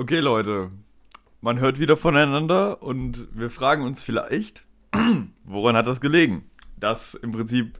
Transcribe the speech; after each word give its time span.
Okay, 0.00 0.20
Leute. 0.20 0.70
Man 1.42 1.58
hört 1.58 1.78
wieder 1.78 1.94
voneinander 1.94 2.82
und 2.82 3.28
wir 3.34 3.50
fragen 3.50 3.84
uns 3.84 4.02
vielleicht, 4.02 4.64
woran 5.44 5.76
hat 5.76 5.86
das 5.86 6.00
gelegen? 6.00 6.46
Dass 6.78 7.12
im 7.12 7.32
Prinzip 7.32 7.78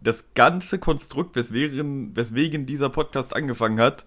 das 0.00 0.34
ganze 0.34 0.78
Konstrukt, 0.78 1.34
weswegen, 1.34 2.14
weswegen 2.14 2.64
dieser 2.64 2.90
Podcast 2.90 3.34
angefangen 3.34 3.80
hat, 3.80 4.06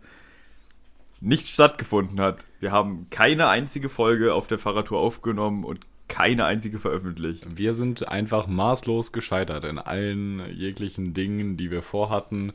nicht 1.19 1.49
stattgefunden 1.49 2.21
hat. 2.21 2.37
Wir 2.61 2.71
haben 2.71 3.07
keine 3.09 3.49
einzige 3.49 3.89
Folge 3.89 4.33
auf 4.33 4.47
der 4.47 4.57
Fahrradtour 4.57 4.99
aufgenommen 4.99 5.65
und 5.65 5.81
keine 6.07 6.45
einzige 6.45 6.79
veröffentlicht. 6.79 7.57
Wir 7.57 7.73
sind 7.73 8.07
einfach 8.07 8.47
maßlos 8.47 9.11
gescheitert 9.11 9.65
in 9.65 9.77
allen 9.77 10.41
jeglichen 10.53 11.13
Dingen, 11.13 11.57
die 11.57 11.69
wir 11.69 11.81
vorhatten 11.81 12.53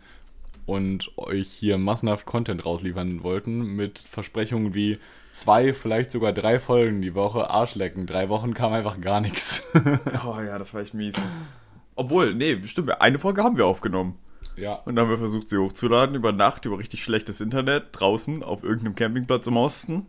und 0.70 1.18
euch 1.18 1.48
hier 1.48 1.78
massenhaft 1.78 2.26
Content 2.26 2.64
rausliefern 2.64 3.24
wollten 3.24 3.74
mit 3.74 3.98
Versprechungen 3.98 4.72
wie 4.72 5.00
zwei, 5.32 5.74
vielleicht 5.74 6.12
sogar 6.12 6.32
drei 6.32 6.60
Folgen 6.60 7.02
die 7.02 7.16
Woche, 7.16 7.50
Arschlecken. 7.50 8.06
Drei 8.06 8.28
Wochen 8.28 8.54
kam 8.54 8.72
einfach 8.72 9.00
gar 9.00 9.20
nichts. 9.20 9.64
Oh 10.24 10.40
ja, 10.40 10.58
das 10.58 10.72
war 10.72 10.82
echt 10.82 10.94
mies. 10.94 11.14
Obwohl, 11.96 12.34
nee, 12.34 12.62
stimmt, 12.66 13.00
eine 13.00 13.18
Folge 13.18 13.42
haben 13.42 13.56
wir 13.56 13.66
aufgenommen. 13.66 14.16
Ja. 14.56 14.74
Und 14.74 14.94
dann 14.94 15.06
haben 15.06 15.10
wir 15.10 15.18
versucht, 15.18 15.48
sie 15.48 15.58
hochzuladen 15.58 16.14
über 16.14 16.30
Nacht, 16.30 16.64
über 16.66 16.78
richtig 16.78 17.02
schlechtes 17.02 17.40
Internet, 17.40 17.88
draußen, 17.92 18.44
auf 18.44 18.62
irgendeinem 18.62 18.94
Campingplatz 18.94 19.48
im 19.48 19.56
Osten. 19.56 20.06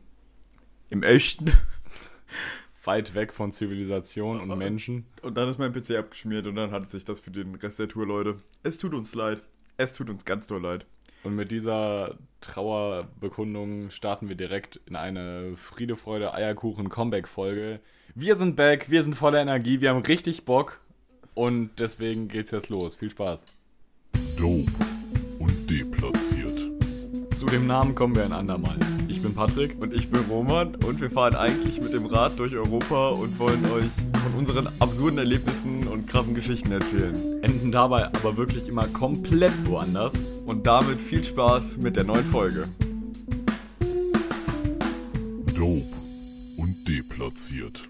Im 0.90 1.02
echten. 1.02 1.52
Weit 2.84 3.16
weg 3.16 3.34
von 3.34 3.52
Zivilisation 3.52 4.40
und 4.40 4.56
Menschen. 4.60 5.06
Und 5.24 5.38
dann 5.38 5.50
ist 5.50 5.58
mein 5.58 5.74
PC 5.74 5.98
abgeschmiert 5.98 6.46
und 6.46 6.56
dann 6.56 6.72
hat 6.72 6.92
sich 6.92 7.04
das 7.04 7.20
für 7.20 7.32
den 7.32 7.56
Rest 7.56 7.80
der 7.80 7.88
Tour, 7.88 8.06
Leute. 8.06 8.38
Es 8.62 8.78
tut 8.78 8.94
uns 8.94 9.16
leid. 9.16 9.42
Es 9.78 9.94
tut 9.94 10.10
uns 10.10 10.26
ganz 10.26 10.48
doll 10.48 10.62
leid. 10.62 10.86
Und 11.24 11.36
mit 11.36 11.52
dieser 11.52 12.18
Trauerbekundung 12.42 13.92
starten 13.92 14.28
wir 14.28 14.36
direkt 14.36 14.80
in 14.88 14.96
eine 14.96 15.56
Friede, 15.56 15.96
Freude, 15.96 16.34
Eierkuchen 16.34 16.90
Comeback-Folge. 16.90 17.80
Wir 18.16 18.36
sind 18.36 18.56
back, 18.56 18.90
wir 18.90 19.04
sind 19.04 19.16
voller 19.16 19.40
Energie, 19.40 19.82
wir 19.82 19.92
haben 19.92 20.02
richtig 20.02 20.46
Bock 20.46 20.82
und 21.34 21.80
deswegen 21.80 22.28
geht's 22.28 22.52
jetzt 22.52 22.70
los. 22.70 22.96
Viel 22.96 23.12
Spaß. 23.12 23.46
Dope 24.38 24.72
und 25.40 25.70
deplatziert. 25.70 26.72
Zu 27.36 27.46
dem 27.46 27.68
Namen 27.68 27.96
kommen 27.96 28.16
wir 28.16 28.24
ein 28.24 28.34
andermal. 28.34 28.78
Ich 29.08 29.22
bin 29.22 29.36
Patrick. 29.36 29.80
Und 29.82 29.94
ich 29.94 30.10
bin 30.10 30.22
Roman 30.30 30.76
und 30.76 31.00
wir 31.00 31.12
fahren 31.12 31.36
eigentlich 31.36 31.80
mit 31.82 31.94
dem 31.94 32.06
Rad 32.08 32.40
durch 32.40 32.56
Europa 32.56 33.10
und 33.10 33.38
wollen 33.40 33.64
euch 33.72 34.11
von 34.22 34.34
unseren 34.36 34.68
absurden 34.80 35.18
Erlebnissen 35.18 35.88
und 35.88 36.08
krassen 36.08 36.36
Geschichten 36.36 36.72
erzählen. 36.72 37.16
Enden 37.42 37.72
dabei 37.72 38.06
aber 38.06 38.38
wirklich 38.38 38.68
immer 38.68 38.86
komplett 38.88 39.54
woanders. 39.66 40.14
Und 40.46 40.68
damit 40.68 41.00
viel 41.00 41.24
Spaß 41.24 41.78
mit 41.78 41.96
der 41.96 42.04
neuen 42.04 42.26
Folge. 42.26 42.68
Dope 45.56 45.96
und 46.58 46.88
deplatziert. 46.88 47.90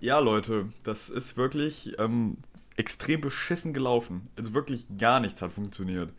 Ja, 0.00 0.18
Leute, 0.18 0.66
das 0.82 1.10
ist 1.10 1.36
wirklich 1.36 1.94
ähm, 1.98 2.38
extrem 2.76 3.20
beschissen 3.20 3.74
gelaufen. 3.74 4.28
Also 4.36 4.54
wirklich 4.54 4.86
gar 4.98 5.20
nichts 5.20 5.42
hat 5.42 5.52
funktioniert. 5.52 6.10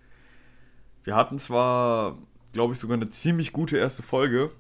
Wir 1.04 1.16
hatten 1.16 1.40
zwar, 1.40 2.20
glaube 2.54 2.74
ich, 2.74 2.80
sogar 2.80 2.96
eine 2.96 3.10
ziemlich 3.10 3.54
gute 3.54 3.78
erste 3.78 4.04
Folge 4.04 4.52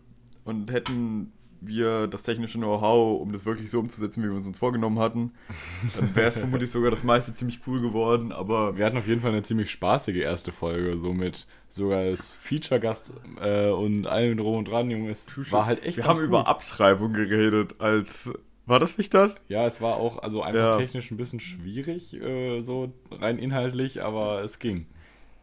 und 0.43 0.71
hätten 0.71 1.33
wir 1.61 2.07
das 2.07 2.23
technische 2.23 2.57
Know-how, 2.57 3.21
um 3.21 3.31
das 3.31 3.45
wirklich 3.45 3.69
so 3.69 3.79
umzusetzen, 3.79 4.23
wie 4.23 4.27
wir 4.29 4.35
uns 4.35 4.47
uns 4.47 4.59
vorgenommen 4.59 4.99
hatten, 4.99 5.31
dann 5.97 6.15
wäre 6.15 6.27
es 6.29 6.37
vermutlich 6.39 6.71
sogar 6.71 6.91
das 6.91 7.03
meiste 7.03 7.33
ziemlich 7.33 7.61
cool 7.67 7.81
geworden, 7.81 8.31
aber 8.31 8.77
Wir 8.77 8.85
hatten 8.85 8.97
auf 8.97 9.07
jeden 9.07 9.21
Fall 9.21 9.31
eine 9.31 9.43
ziemlich 9.43 9.71
spaßige 9.71 10.17
erste 10.17 10.51
Folge, 10.51 10.97
so 10.97 11.13
mit 11.13 11.47
sogar 11.69 11.99
als 11.99 12.33
Feature-Gast 12.35 13.13
äh, 13.41 13.69
und 13.69 14.07
allem 14.07 14.37
drum 14.37 14.55
und 14.57 14.67
dran, 14.67 14.89
Junge. 14.89 15.09
Es 15.11 15.27
war 15.51 15.65
halt 15.65 15.85
echt 15.85 15.97
wir 15.97 16.05
haben 16.05 16.21
über 16.21 16.39
gut. 16.39 16.47
Abtreibung 16.47 17.13
geredet, 17.13 17.75
als 17.79 18.31
war 18.67 18.79
das 18.79 18.97
nicht 18.97 19.13
das? 19.13 19.39
Ja, 19.47 19.65
es 19.65 19.79
war 19.79 19.97
auch 19.97 20.17
also 20.23 20.41
einfach 20.41 20.73
Ja. 20.73 20.77
technisch 20.77 21.11
ein 21.11 21.17
bisschen 21.17 21.39
schwierig, 21.39 22.19
äh, 22.19 22.61
so 22.61 22.91
rein 23.11 23.37
inhaltlich, 23.37 24.01
aber 24.03 24.43
es 24.43 24.57
ging. 24.59 24.87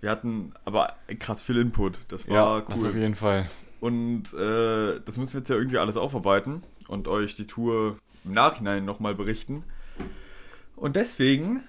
Wir 0.00 0.10
hatten 0.10 0.52
aber 0.64 0.94
krass 1.20 1.40
viel 1.42 1.56
Input, 1.58 2.00
das 2.08 2.26
war 2.28 2.34
ja, 2.34 2.56
cool. 2.56 2.64
das 2.68 2.84
auf 2.84 2.96
jeden 2.96 3.14
Fall. 3.14 3.48
Und 3.82 4.32
äh, 4.34 5.00
das 5.04 5.16
müssen 5.16 5.32
wir 5.32 5.40
jetzt 5.40 5.48
ja 5.48 5.56
irgendwie 5.56 5.78
alles 5.78 5.96
aufarbeiten 5.96 6.62
und 6.86 7.08
euch 7.08 7.34
die 7.34 7.48
Tour 7.48 7.96
im 8.24 8.32
Nachhinein 8.32 8.84
nochmal 8.84 9.16
berichten. 9.16 9.64
Und 10.76 10.94
deswegen 10.94 11.64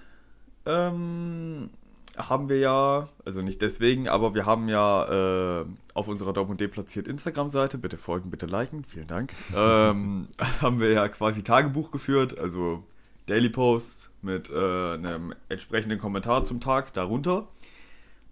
ähm, 0.67 1.71
haben 2.15 2.49
wir 2.49 2.59
ja, 2.59 3.09
also 3.25 3.41
nicht 3.41 3.63
deswegen, 3.63 4.07
aber 4.07 4.35
wir 4.35 4.45
haben 4.45 4.69
ja 4.69 5.61
äh, 5.61 5.65
auf 5.95 6.07
unserer 6.07 6.33
Daumen 6.33 6.51
und 6.51 6.61
deplatziert 6.61 7.07
Instagram-Seite, 7.07 7.79
bitte 7.79 7.97
folgen, 7.97 8.29
bitte 8.29 8.45
liken, 8.45 8.83
vielen 8.83 9.07
Dank, 9.07 9.33
ähm, 9.55 10.27
haben 10.61 10.79
wir 10.79 10.91
ja 10.91 11.07
quasi 11.07 11.41
Tagebuch 11.41 11.89
geführt, 11.89 12.37
also 12.37 12.83
Daily 13.25 13.49
Posts 13.49 14.11
mit 14.21 14.51
äh, 14.51 14.93
einem 14.93 15.33
entsprechenden 15.49 15.97
Kommentar 15.97 16.45
zum 16.45 16.61
Tag 16.61 16.93
darunter. 16.93 17.47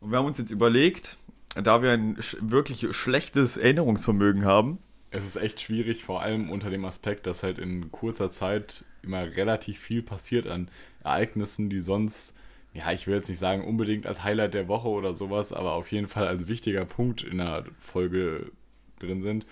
Und 0.01 0.11
wir 0.11 0.19
haben 0.19 0.27
uns 0.27 0.37
jetzt 0.37 0.51
überlegt, 0.51 1.17
da 1.55 1.81
wir 1.81 1.91
ein 1.91 2.21
sch 2.21 2.37
wirklich 2.41 2.95
schlechtes 2.95 3.57
Erinnerungsvermögen 3.57 4.45
haben, 4.45 4.79
Es 5.13 5.25
ist 5.25 5.35
echt 5.35 5.59
schwierig, 5.59 6.03
vor 6.05 6.21
allem 6.21 6.49
unter 6.49 6.69
dem 6.69 6.85
Aspekt, 6.85 7.27
dass 7.27 7.43
halt 7.43 7.59
in 7.59 7.91
kurzer 7.91 8.29
Zeit 8.29 8.85
immer 9.03 9.23
relativ 9.35 9.79
viel 9.79 10.01
passiert 10.03 10.47
an 10.47 10.69
Ereignissen, 11.03 11.69
die 11.69 11.81
sonst, 11.81 12.33
ja, 12.73 12.91
ich 12.93 13.07
will 13.07 13.15
jetzt 13.15 13.27
nicht 13.27 13.39
sagen 13.39 13.65
unbedingt 13.65 14.07
als 14.07 14.23
Highlight 14.23 14.53
der 14.53 14.69
Woche 14.69 14.87
oder 14.87 15.13
sowas, 15.13 15.51
aber 15.51 15.73
auf 15.73 15.91
jeden 15.91 16.07
Fall 16.07 16.27
als 16.27 16.47
wichtiger 16.47 16.85
Punkt 16.85 17.23
in 17.23 17.39
der 17.39 17.65
Folge 17.79 18.51
drin 18.99 19.21
sind. 19.21 19.45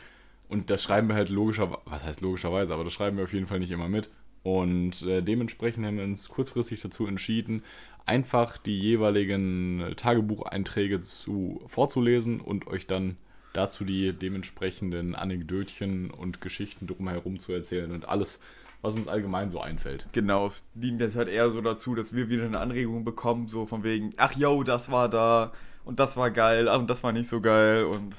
Und 0.47 0.69
das 0.69 0.81
schreiben 0.81 1.09
wir 1.09 1.15
halt 1.15 1.29
logischerweise, 1.29 1.81
was 1.85 2.05
heißt 2.05 2.21
logischerweise, 2.21 2.73
aber 2.73 2.83
das 2.85 2.93
schreiben 2.93 3.17
wir 3.17 3.25
auf 3.25 3.33
jeden 3.33 3.47
Fall 3.47 3.59
nicht 3.59 3.71
immer 3.71 3.89
mit. 3.89 4.09
Und 4.43 5.01
äh, 5.03 5.21
dementsprechend 5.21 5.85
haben 5.85 5.97
wir 5.97 6.03
uns 6.05 6.29
kurzfristig 6.29 6.81
dazu 6.81 7.05
entschieden, 7.05 7.63
einfach 8.05 8.57
die 8.57 8.77
jeweiligen 8.79 9.93
Tagebucheinträge 9.95 11.01
zu, 11.01 11.61
vorzulesen 11.67 12.39
und 12.41 12.67
euch 12.67 12.87
dann 12.87 13.17
dazu 13.53 13.83
die 13.83 14.13
dementsprechenden 14.13 15.15
Anekdötchen 15.15 16.11
und 16.11 16.41
Geschichten 16.41 16.87
drumherum 16.87 17.39
zu 17.39 17.51
erzählen 17.51 17.91
und 17.91 18.07
alles, 18.07 18.39
was 18.81 18.95
uns 18.95 19.07
allgemein 19.07 19.49
so 19.49 19.59
einfällt. 19.59 20.07
genau, 20.13 20.45
es 20.47 20.65
dient 20.73 21.01
jetzt 21.01 21.15
halt 21.15 21.27
eher 21.27 21.49
so 21.49 21.59
dazu, 21.61 21.95
dass 21.95 22.13
wir 22.13 22.29
wieder 22.29 22.45
eine 22.45 22.59
Anregung 22.59 23.03
bekommen, 23.03 23.47
so 23.47 23.65
von 23.65 23.83
wegen, 23.83 24.11
ach 24.17 24.33
yo, 24.33 24.63
das 24.63 24.89
war 24.91 25.09
da 25.09 25.51
und 25.83 25.99
das 25.99 26.15
war 26.15 26.29
geil 26.31 26.67
und 26.67 26.89
das 26.89 27.03
war 27.03 27.11
nicht 27.11 27.27
so 27.29 27.41
geil 27.41 27.83
und 27.85 28.15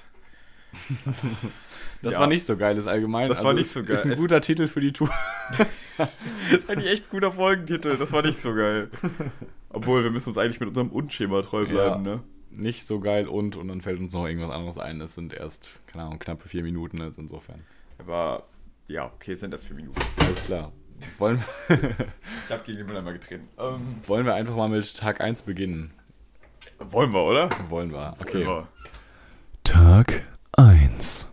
Das 2.03 2.15
Ja. 2.15 2.21
war 2.21 2.27
nicht 2.29 2.45
so 2.45 2.57
geil, 2.57 2.79
ist 2.79 2.87
allgemein. 2.87 3.29
Das 3.29 3.43
war 3.45 3.53
nicht 3.53 3.71
so 3.71 3.83
geil. 3.83 3.93
Ist 3.93 4.05
ein 4.07 4.13
Es- 4.13 4.19
guter 4.19 4.41
Titel 4.41 4.69
für 4.69 4.81
die 4.81 4.93
Tour. 4.93 5.11
das 6.51 6.61
ist 6.61 6.71
eigentlich 6.71 6.91
echt 6.91 7.07
ein 7.07 7.11
guter 7.11 7.33
Folgentitel, 7.33 7.97
das 7.97 8.13
war 8.13 8.23
nicht 8.23 8.41
so 8.41 8.55
geil. 8.55 8.91
Obwohl, 9.71 10.03
wir 10.03 10.11
müssen 10.11 10.31
uns 10.31 10.39
eigentlich 10.39 10.61
mit 10.61 10.69
unserem 10.69 10.89
Unschema 10.91 11.43
treu 11.43 11.65
bleiben, 11.67 12.05
Ja. 12.05 12.13
ne? 12.17 12.23
Nicht 12.53 12.85
so 12.85 12.99
geil 12.99 13.29
und 13.29 13.55
und 13.55 13.69
dann 13.69 13.81
fällt 13.81 14.01
uns 14.01 14.13
noch 14.13 14.27
irgendwas 14.27 14.51
anderes 14.51 14.77
ein. 14.79 15.01
Es 15.01 15.15
sind 15.15 15.33
erst, 15.33 15.79
keine 15.87 16.05
Ahnung, 16.05 16.19
knappe 16.19 16.49
vier 16.49 16.65
Minuten, 16.65 17.01
also 17.01 17.21
insofern. 17.21 17.61
Aber 17.99 18.43
ja, 18.89 19.07
okay, 19.07 19.35
es 19.35 19.41
sind 19.41 19.53
das 19.55 19.63
vier 19.65 19.77
Minuten. 19.77 20.01
Alles 20.19 20.43
klar. 20.43 20.73
Wollen, 21.19 21.43
Ich 21.69 22.51
hab 22.53 22.65
gegen 22.65 22.79
den 22.79 22.87
Mülleimer 22.89 23.13
getreten. 23.13 23.49
Ähm, 23.57 23.81
wollen 24.07 24.27
wir 24.27 24.35
einfach 24.35 24.57
mal 24.57 24.69
mit 24.69 24.97
Tag 24.97 25.21
1 25.21 25.43
beginnen? 25.43 25.93
wollen 26.79 27.13
wir, 27.13 27.23
oder? 27.23 27.49
Wollen 27.69 27.93
wir. 27.93 28.17
Okay. 28.21 28.45
Wollen 28.45 28.65
wir. 28.65 28.69
Tag 29.65 30.23
1. 30.57 31.30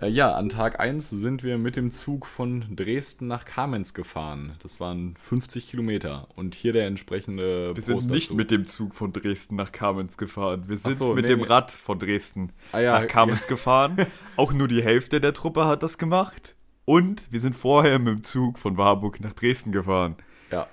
Äh, 0.00 0.08
ja, 0.08 0.34
an 0.34 0.48
Tag 0.48 0.80
1 0.80 1.10
sind 1.10 1.42
wir 1.42 1.58
mit 1.58 1.76
dem 1.76 1.90
Zug 1.90 2.26
von 2.26 2.64
Dresden 2.74 3.26
nach 3.26 3.44
Kamenz 3.44 3.92
gefahren. 3.92 4.54
Das 4.62 4.80
waren 4.80 5.14
50 5.18 5.68
Kilometer. 5.68 6.28
Und 6.36 6.54
hier 6.54 6.72
der 6.72 6.86
entsprechende 6.86 7.74
Wir 7.76 7.82
sind 7.82 7.94
Post 7.94 8.10
nicht 8.10 8.28
dazu. 8.28 8.34
mit 8.36 8.50
dem 8.50 8.66
Zug 8.66 8.94
von 8.94 9.12
Dresden 9.12 9.56
nach 9.56 9.72
Kamenz 9.72 10.16
gefahren. 10.16 10.64
Wir 10.68 10.78
sind 10.78 10.96
so, 10.96 11.14
mit 11.14 11.24
nee, 11.24 11.30
dem 11.30 11.40
nee. 11.40 11.46
Rad 11.46 11.70
von 11.70 11.98
Dresden 11.98 12.52
Ah 12.72 12.80
ja, 12.80 12.98
nach 12.98 13.06
Kamenz 13.06 13.46
gefahren. 13.48 13.96
Auch 14.36 14.52
nur 14.52 14.68
die 14.68 14.82
Hälfte 14.82 15.20
der 15.20 15.34
Truppe 15.34 15.66
hat 15.66 15.82
das 15.82 15.98
gemacht. 15.98 16.54
Und 16.86 17.30
wir 17.30 17.40
sind 17.40 17.54
vorher 17.54 17.98
mit 17.98 18.08
dem 18.08 18.22
Zug 18.22 18.58
von 18.58 18.76
Warburg 18.78 19.20
nach 19.20 19.34
Dresden 19.34 19.70
gefahren. 19.70 20.16
Ja, 20.50 20.66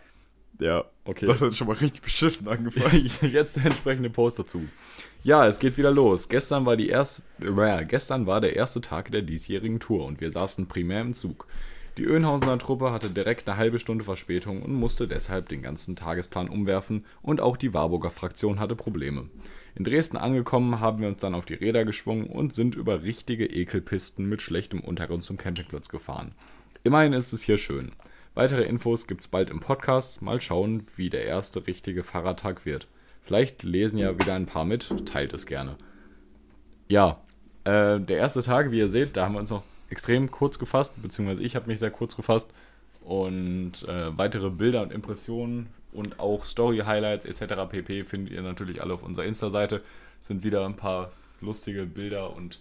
Ja, 0.60 0.86
okay. 1.04 1.28
das 1.28 1.42
hat 1.42 1.56
schon 1.56 1.68
mal 1.68 1.76
richtig 1.76 2.02
beschissen 2.02 2.48
angefangen. 2.48 3.06
Jetzt 3.22 3.58
der 3.58 3.66
entsprechende 3.66 4.10
Post 4.10 4.40
dazu. 4.40 4.64
Ja, 5.28 5.46
es 5.46 5.60
geht 5.60 5.78
wieder 5.78 5.92
los. 5.92 6.30
Gestern 6.30 6.66
war, 6.66 6.78
die 6.78 6.88
erste, 6.88 7.22
äh, 7.42 7.84
gestern 7.84 8.28
war 8.28 8.40
der 8.40 8.56
erste 8.56 8.80
Tag 8.80 9.12
der 9.12 9.24
diesjährigen 9.24 9.82
Tour 9.82 10.06
und 10.06 10.22
wir 10.22 10.32
saßen 10.32 10.68
primär 10.68 11.02
im 11.02 11.14
Zug. 11.14 11.48
Die 11.98 12.06
Öhnhausener 12.06 12.58
Truppe 12.58 12.94
hatte 12.94 13.10
direkt 13.10 13.46
eine 13.46 13.58
halbe 13.58 13.78
Stunde 13.78 14.06
Verspätung 14.06 14.62
und 14.62 14.74
musste 14.74 15.06
deshalb 15.06 15.50
den 15.50 15.64
ganzen 15.64 15.98
Tagesplan 15.98 16.48
umwerfen 16.48 17.04
und 17.22 17.42
auch 17.42 17.58
die 17.58 17.74
Warburger 17.74 18.10
Fraktion 18.10 18.58
hatte 18.62 18.78
Probleme. 18.78 19.30
In 19.76 19.84
Dresden 19.84 20.16
angekommen 20.16 20.80
haben 20.80 21.00
wir 21.00 21.10
uns 21.10 21.20
dann 21.20 21.36
auf 21.36 21.44
die 21.44 21.56
Räder 21.56 21.84
geschwungen 21.84 22.28
und 22.28 22.54
sind 22.54 22.76
über 22.76 23.04
richtige 23.04 23.48
Ekelpisten 23.48 24.30
mit 24.30 24.42
schlechtem 24.42 24.80
Untergrund 24.80 25.26
zum 25.26 25.36
Campingplatz 25.36 25.90
gefahren. 25.90 26.36
Immerhin 26.86 27.12
ist 27.12 27.34
es 27.34 27.44
hier 27.44 27.58
schön. 27.58 27.92
Weitere 28.34 28.64
Infos 28.64 29.08
gibt's 29.08 29.28
bald 29.28 29.50
im 29.50 29.60
Podcast. 29.60 30.22
Mal 30.22 30.40
schauen, 30.40 30.88
wie 30.96 31.10
der 31.10 31.26
erste 31.26 31.68
richtige 31.68 32.06
Fahrradtag 32.06 32.66
wird. 32.66 32.88
Vielleicht 33.28 33.64
lesen 33.64 34.00
ja 34.00 34.18
wieder 34.18 34.34
ein 34.36 34.46
paar 34.46 34.64
mit, 34.66 34.92
teilt 35.06 35.34
es 35.34 35.46
gerne. 35.46 35.76
Ja, 36.88 37.20
Äh, 37.66 38.00
der 38.00 38.18
erste 38.18 38.40
Tag, 38.42 38.72
wie 38.72 38.80
ihr 38.80 38.88
seht, 38.88 39.18
da 39.18 39.26
haben 39.26 39.34
wir 39.34 39.40
uns 39.42 39.50
noch 39.50 39.64
extrem 39.90 40.32
kurz 40.32 40.58
gefasst, 40.58 40.94
beziehungsweise 41.02 41.44
ich 41.44 41.56
habe 41.58 41.68
mich 41.68 41.80
sehr 41.80 41.92
kurz 41.92 42.16
gefasst. 42.16 42.50
Und 43.04 43.84
äh, 43.88 44.18
weitere 44.18 44.50
Bilder 44.50 44.82
und 44.84 44.94
Impressionen 44.94 45.68
und 45.92 46.20
auch 46.20 46.46
Story-Highlights 46.46 47.26
etc. 47.26 47.70
pp. 47.70 48.06
findet 48.06 48.34
ihr 48.34 48.42
natürlich 48.42 48.82
alle 48.82 48.94
auf 48.94 49.04
unserer 49.04 49.26
Insta-Seite. 49.26 49.82
Sind 50.22 50.46
wieder 50.46 50.66
ein 50.66 50.76
paar 50.78 51.12
lustige 51.42 51.86
Bilder 51.86 52.34
und 52.36 52.60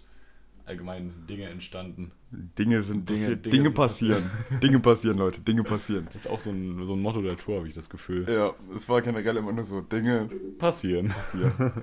allgemein 0.67 1.13
Dinge 1.29 1.45
entstanden. 1.49 2.11
Dinge 2.31 2.83
sind 2.83 3.09
Dinge- 3.09 3.19
Dinge, 3.19 3.37
Dinge 3.37 3.51
Dinge 3.51 3.63
sind 3.65 3.73
passieren. 3.75 4.31
Dinge 4.61 4.79
passieren, 4.79 5.17
Leute. 5.17 5.39
Dinge 5.41 5.63
passieren. 5.63 6.07
Das 6.13 6.25
ist 6.25 6.31
auch 6.31 6.39
so 6.39 6.49
ein, 6.49 6.85
so 6.85 6.93
ein 6.93 7.01
Motto 7.01 7.21
der 7.21 7.37
Tour, 7.37 7.57
habe 7.57 7.67
ich 7.67 7.73
das 7.73 7.89
Gefühl. 7.89 8.25
Ja, 8.29 8.53
es 8.75 8.87
war 8.89 9.01
generell 9.01 9.37
immer 9.37 9.53
nur 9.53 9.63
so 9.63 9.81
Dinge 9.81 10.29
Passieren. 10.59 11.07
passieren. 11.09 11.53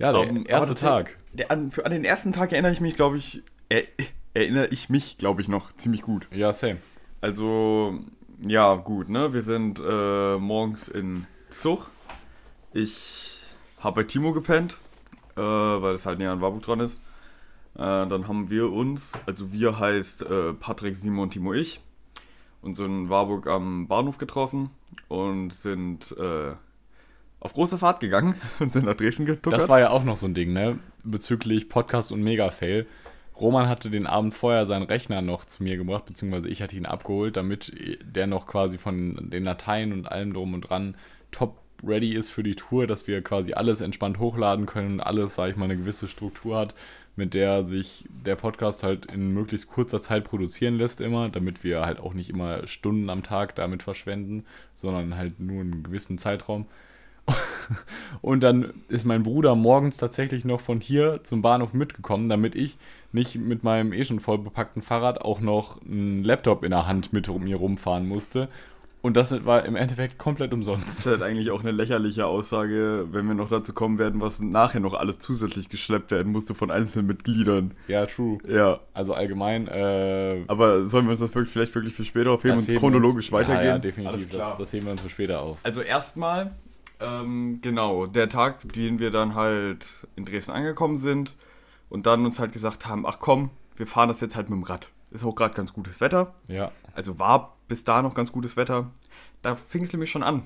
Ja, 0.00 0.12
der 0.12 0.28
Ähm, 0.28 0.44
erste 0.46 0.74
Tag. 0.76 1.16
Der, 1.32 1.50
an, 1.50 1.72
für, 1.72 1.84
an 1.84 1.90
den 1.90 2.04
ersten 2.04 2.32
Tag 2.32 2.52
erinnere 2.52 2.70
ich 2.70 2.80
mich, 2.80 2.94
glaube 2.94 3.16
ich, 3.18 3.42
er, 3.68 3.82
erinnere 4.32 4.68
ich 4.68 4.88
mich, 4.88 5.18
glaube 5.18 5.42
ich, 5.42 5.48
noch 5.48 5.72
ziemlich 5.72 6.02
gut. 6.02 6.28
Ja, 6.32 6.52
same. 6.52 6.76
Also, 7.20 7.98
ja, 8.40 8.76
gut, 8.76 9.08
ne? 9.08 9.32
Wir 9.34 9.42
sind 9.42 9.80
äh, 9.84 10.36
morgens 10.38 10.86
in 10.86 11.26
Zug. 11.50 11.90
Ich 12.72 13.40
habe 13.80 14.02
bei 14.02 14.04
Timo 14.04 14.32
gepennt, 14.32 14.78
äh, 15.36 15.40
weil 15.40 15.94
es 15.94 16.06
halt 16.06 16.20
näher 16.20 16.30
an 16.30 16.40
Warburg 16.40 16.62
dran 16.62 16.78
ist. 16.78 17.00
Äh, 17.78 18.08
dann 18.08 18.26
haben 18.26 18.50
wir 18.50 18.72
uns, 18.72 19.12
also 19.24 19.52
wir 19.52 19.78
heißt 19.78 20.22
äh, 20.22 20.52
Patrick, 20.52 20.96
Simon, 20.96 21.30
Timo, 21.30 21.54
ich, 21.54 21.80
uns 22.60 22.80
in 22.80 23.08
Warburg 23.08 23.46
am 23.46 23.86
Bahnhof 23.86 24.18
getroffen 24.18 24.70
und 25.06 25.54
sind 25.54 26.10
äh, 26.18 26.52
auf 27.38 27.54
große 27.54 27.78
Fahrt 27.78 28.00
gegangen 28.00 28.34
und 28.58 28.72
sind 28.72 28.84
nach 28.84 28.96
Dresden 28.96 29.26
getuckert. 29.26 29.60
Das 29.60 29.68
war 29.68 29.78
ja 29.78 29.90
auch 29.90 30.02
noch 30.02 30.16
so 30.16 30.26
ein 30.26 30.34
Ding, 30.34 30.52
ne? 30.52 30.80
Bezüglich 31.04 31.68
Podcast 31.68 32.10
und 32.10 32.20
Mega-Fail. 32.22 32.86
Roman 33.40 33.68
hatte 33.68 33.90
den 33.90 34.08
Abend 34.08 34.34
vorher 34.34 34.66
seinen 34.66 34.82
Rechner 34.82 35.22
noch 35.22 35.44
zu 35.44 35.62
mir 35.62 35.76
gebracht, 35.76 36.06
beziehungsweise 36.06 36.48
ich 36.48 36.60
hatte 36.60 36.74
ihn 36.74 36.86
abgeholt, 36.86 37.36
damit 37.36 37.72
der 38.02 38.26
noch 38.26 38.48
quasi 38.48 38.78
von 38.78 39.30
den 39.30 39.44
Dateien 39.44 39.92
und 39.92 40.10
allem 40.10 40.34
drum 40.34 40.54
und 40.54 40.62
dran 40.62 40.96
top 41.30 41.60
ready 41.86 42.14
ist 42.14 42.30
für 42.30 42.42
die 42.42 42.56
Tour, 42.56 42.88
dass 42.88 43.06
wir 43.06 43.22
quasi 43.22 43.52
alles 43.52 43.80
entspannt 43.80 44.18
hochladen 44.18 44.66
können 44.66 44.94
und 44.94 45.00
alles, 45.00 45.36
sag 45.36 45.50
ich 45.50 45.56
mal, 45.56 45.66
eine 45.66 45.76
gewisse 45.76 46.08
Struktur 46.08 46.58
hat, 46.58 46.74
mit 47.18 47.34
der 47.34 47.64
sich 47.64 48.04
der 48.24 48.36
Podcast 48.36 48.84
halt 48.84 49.12
in 49.12 49.34
möglichst 49.34 49.68
kurzer 49.68 50.00
Zeit 50.00 50.22
produzieren 50.24 50.78
lässt 50.78 51.00
immer, 51.00 51.28
damit 51.28 51.64
wir 51.64 51.84
halt 51.84 51.98
auch 51.98 52.14
nicht 52.14 52.30
immer 52.30 52.66
Stunden 52.66 53.10
am 53.10 53.24
Tag 53.24 53.56
damit 53.56 53.82
verschwenden, 53.82 54.46
sondern 54.72 55.16
halt 55.16 55.40
nur 55.40 55.60
einen 55.60 55.82
gewissen 55.82 56.16
Zeitraum. 56.16 56.66
Und 58.22 58.42
dann 58.44 58.72
ist 58.88 59.04
mein 59.04 59.24
Bruder 59.24 59.56
morgens 59.56 59.96
tatsächlich 59.96 60.44
noch 60.44 60.60
von 60.60 60.80
hier 60.80 61.20
zum 61.24 61.42
Bahnhof 61.42 61.74
mitgekommen, 61.74 62.28
damit 62.28 62.54
ich 62.54 62.78
nicht 63.12 63.34
mit 63.34 63.64
meinem 63.64 63.92
eh 63.92 64.04
schon 64.04 64.20
voll 64.20 64.38
bepackten 64.38 64.80
Fahrrad 64.80 65.20
auch 65.20 65.40
noch 65.40 65.82
einen 65.82 66.22
Laptop 66.22 66.62
in 66.62 66.70
der 66.70 66.86
Hand 66.86 67.12
mit 67.12 67.28
mir 67.28 67.56
rumfahren 67.56 68.06
musste. 68.06 68.48
Und 69.00 69.16
das 69.16 69.44
war 69.44 69.64
im 69.64 69.76
Endeffekt 69.76 70.18
komplett 70.18 70.52
umsonst. 70.52 70.86
Das 70.86 70.98
ist 70.98 71.06
halt 71.06 71.22
eigentlich 71.22 71.50
auch 71.50 71.60
eine 71.60 71.70
lächerliche 71.70 72.26
Aussage, 72.26 73.06
wenn 73.12 73.26
wir 73.26 73.34
noch 73.34 73.48
dazu 73.48 73.72
kommen 73.72 73.98
werden, 73.98 74.20
was 74.20 74.40
nachher 74.40 74.80
noch 74.80 74.94
alles 74.94 75.18
zusätzlich 75.18 75.68
geschleppt 75.68 76.10
werden 76.10 76.32
musste 76.32 76.54
von 76.54 76.70
einzelnen 76.70 77.06
Mitgliedern. 77.06 77.74
Ja, 77.86 78.06
true. 78.06 78.38
Ja, 78.48 78.80
Also 78.94 79.14
allgemein, 79.14 79.68
äh, 79.68 80.42
aber 80.48 80.88
sollen 80.88 81.06
wir 81.06 81.12
uns 81.12 81.20
das 81.20 81.34
wirklich, 81.34 81.52
vielleicht 81.52 81.74
wirklich 81.74 81.94
für 81.94 82.04
später 82.04 82.32
aufheben 82.32 82.58
und 82.58 82.74
chronologisch 82.76 83.26
uns, 83.26 83.32
weitergehen? 83.32 83.58
Ja, 83.58 83.64
ja 83.64 83.72
Alles 83.72 83.82
definitiv. 83.82 84.30
klar. 84.30 84.50
Das, 84.50 84.58
das 84.58 84.72
heben 84.72 84.86
wir 84.86 84.92
uns 84.92 85.02
für 85.02 85.10
später 85.10 85.40
auf. 85.40 85.58
Also 85.62 85.80
erstmal, 85.80 86.52
ähm, 87.00 87.60
genau, 87.62 88.06
der 88.06 88.28
Tag, 88.28 88.72
den 88.72 88.98
wir 88.98 89.12
dann 89.12 89.34
halt 89.34 90.08
in 90.16 90.24
Dresden 90.24 90.50
angekommen 90.52 90.96
sind 90.96 91.34
und 91.88 92.06
dann 92.06 92.24
uns 92.24 92.40
halt 92.40 92.52
gesagt 92.52 92.86
haben, 92.86 93.06
ach 93.06 93.18
komm, 93.20 93.50
wir 93.76 93.86
fahren 93.86 94.08
das 94.08 94.20
jetzt 94.20 94.34
halt 94.34 94.50
mit 94.50 94.58
dem 94.58 94.64
Rad. 94.64 94.90
Ist 95.10 95.24
auch 95.24 95.34
gerade 95.34 95.54
ganz 95.54 95.72
gutes 95.72 96.00
Wetter. 96.00 96.34
Ja. 96.48 96.70
Also 96.98 97.20
war 97.20 97.56
bis 97.68 97.84
da 97.84 98.02
noch 98.02 98.12
ganz 98.12 98.32
gutes 98.32 98.56
Wetter. 98.56 98.90
Da 99.40 99.54
fing 99.54 99.84
es 99.84 99.92
nämlich 99.92 100.10
schon 100.10 100.24
an, 100.24 100.42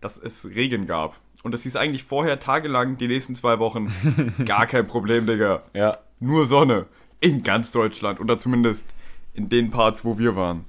dass 0.00 0.16
es 0.16 0.44
Regen 0.44 0.86
gab. 0.86 1.16
Und 1.42 1.50
das 1.50 1.64
hieß 1.64 1.74
eigentlich 1.74 2.04
vorher 2.04 2.38
tagelang, 2.38 2.98
die 2.98 3.08
nächsten 3.08 3.34
zwei 3.34 3.58
Wochen, 3.58 3.92
gar 4.46 4.66
kein 4.66 4.86
Problem, 4.86 5.26
Digga. 5.26 5.64
Ja. 5.74 5.90
Nur 6.20 6.46
Sonne. 6.46 6.86
In 7.18 7.42
ganz 7.42 7.72
Deutschland. 7.72 8.20
Oder 8.20 8.38
zumindest 8.38 8.94
in 9.34 9.48
den 9.48 9.70
Parts, 9.70 10.04
wo 10.04 10.18
wir 10.18 10.36
waren. 10.36 10.66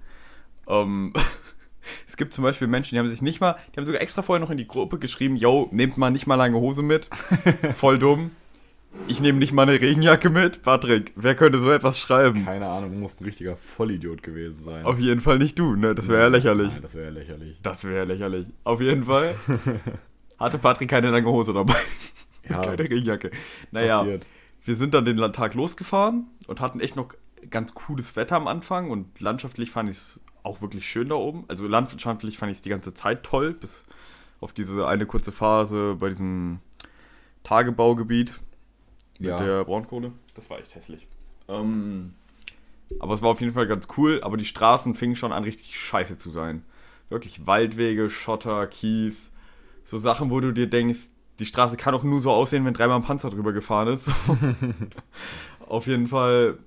Ähm, 0.68 1.14
es 2.08 2.18
gibt 2.18 2.34
zum 2.34 2.44
Beispiel 2.44 2.68
Menschen, 2.68 2.96
die 2.96 3.00
haben 3.00 3.10
sich 3.10 3.22
nicht 3.22 3.40
mal, 3.40 3.58
die 3.72 3.78
haben 3.78 3.86
sogar 3.86 4.02
extra 4.02 4.24
vorher 4.24 4.44
noch 4.44 4.50
in 4.50 4.58
die 4.58 4.68
Gruppe 4.68 4.98
geschrieben, 4.98 5.36
yo, 5.36 5.70
nehmt 5.72 6.00
mal 6.00 6.10
nicht 6.10 6.26
mal 6.26 6.36
lange 6.36 6.58
Hose 6.58 6.82
mit. 6.82 7.08
Voll 7.76 8.00
dumm. 8.00 8.32
Ich 9.08 9.20
nehme 9.20 9.40
nicht 9.40 9.52
mal 9.52 9.64
eine 9.64 9.80
Regenjacke 9.80 10.30
mit. 10.30 10.62
Patrick, 10.62 11.14
wer 11.16 11.36
könnte 11.36 11.60
so 11.60 11.72
etwas 11.72 12.00
schreiben? 12.00 12.46
Keine 12.46 12.68
Ahnung, 12.68 12.92
du 12.92 12.98
musst 12.98 13.22
ein 13.22 13.26
richtiger 13.26 13.58
Vollidiot 13.58 14.24
gewesen 14.24 14.64
sein. 14.64 14.86
Auf 14.86 15.00
jeden 15.00 15.22
Fall 15.22 15.38
nicht 15.38 15.58
du, 15.58 15.76
ne? 15.76 15.96
Das 15.96 16.08
wäre 16.08 16.22
ja 16.22 16.28
lächerlich. 16.28 16.72
Nein, 16.72 16.82
das 16.82 16.96
wäre 16.96 17.06
ja 17.06 17.12
lächerlich. 17.12 17.60
Das 17.64 17.84
wäre 17.84 18.06
lächerlich. 18.06 18.48
Auf 18.64 18.82
jeden 18.82 19.04
Fall 19.04 19.36
hatte 20.40 20.58
Patrick 20.58 20.90
keine 20.90 21.10
lange 21.10 21.28
Hose 21.28 21.54
dabei. 21.54 21.76
Ja, 22.50 22.60
keine 22.60 22.80
Regenjacke. 22.80 23.30
Naja, 23.70 24.00
passiert. 24.00 24.28
wir 24.66 24.76
sind 24.76 24.96
dann 24.96 25.06
den 25.06 25.18
Tag 25.32 25.54
losgefahren 25.54 26.26
und 26.48 26.60
hatten 26.60 26.80
echt 26.80 26.96
noch 26.96 27.14
ganz 27.52 27.76
cooles 27.76 28.16
Wetter 28.16 28.36
am 28.36 28.48
Anfang 28.48 28.90
und 28.90 29.20
landschaftlich 29.22 29.70
fand 29.70 29.92
ich 29.92 29.98
es 29.98 30.20
auch 30.42 30.60
wirklich 30.60 30.90
schön 30.90 31.10
da 31.10 31.16
oben. 31.16 31.46
Also 31.48 31.68
landschaftlich 31.68 32.40
fand 32.40 32.52
ich 32.52 32.58
es 32.58 32.62
die 32.64 32.72
ganze 32.72 32.96
Zeit 32.96 33.22
toll, 33.24 33.54
bis 33.54 33.86
auf 34.40 34.54
diese 34.54 34.88
eine 34.88 35.06
kurze 35.06 35.32
Phase 35.32 35.98
bei 36.00 36.10
diesem 36.10 36.60
Tagebaugebiet 37.44 38.34
mit 39.22 39.30
Ja. 39.30 39.38
der 39.38 39.64
Braunkohle. 39.66 40.12
Das 40.36 40.50
war 40.50 40.60
echt 40.60 40.76
hässlich. 40.76 41.08
Ähm, 41.48 42.14
aber 43.00 43.14
es 43.14 43.22
war 43.22 43.30
auf 43.30 43.40
jeden 43.42 43.54
Fall 43.54 43.68
ganz 43.68 43.88
cool, 43.98 44.20
aber 44.24 44.38
die 44.38 44.46
Straßen 44.46 44.96
fingen 44.96 45.16
schon 45.16 45.32
an 45.32 45.44
richtig 45.44 45.80
scheiße 45.80 46.18
zu 46.18 46.30
sein. 46.30 46.64
Wirklich 47.10 47.48
Waldwege, 47.48 48.10
Schotter, 48.10 48.68
Kies, 48.68 49.32
so 49.84 49.98
Sachen, 49.98 50.30
wo 50.30 50.40
du 50.40 50.52
dir 50.54 50.68
denkst, 50.68 51.08
die 51.40 51.46
Straße 51.46 51.76
kann 51.78 51.94
auch 51.96 52.04
nur 52.04 52.20
so 52.20 52.32
aussehen, 52.32 52.66
wenn 52.66 52.74
dreimal 52.74 52.98
ein 52.98 53.04
Panzer 53.04 53.30
drüber 53.30 53.52
gefahren 53.54 53.88
ist. 53.90 54.10
auf 55.68 55.88
jeden 55.88 56.08
Fall 56.08 56.58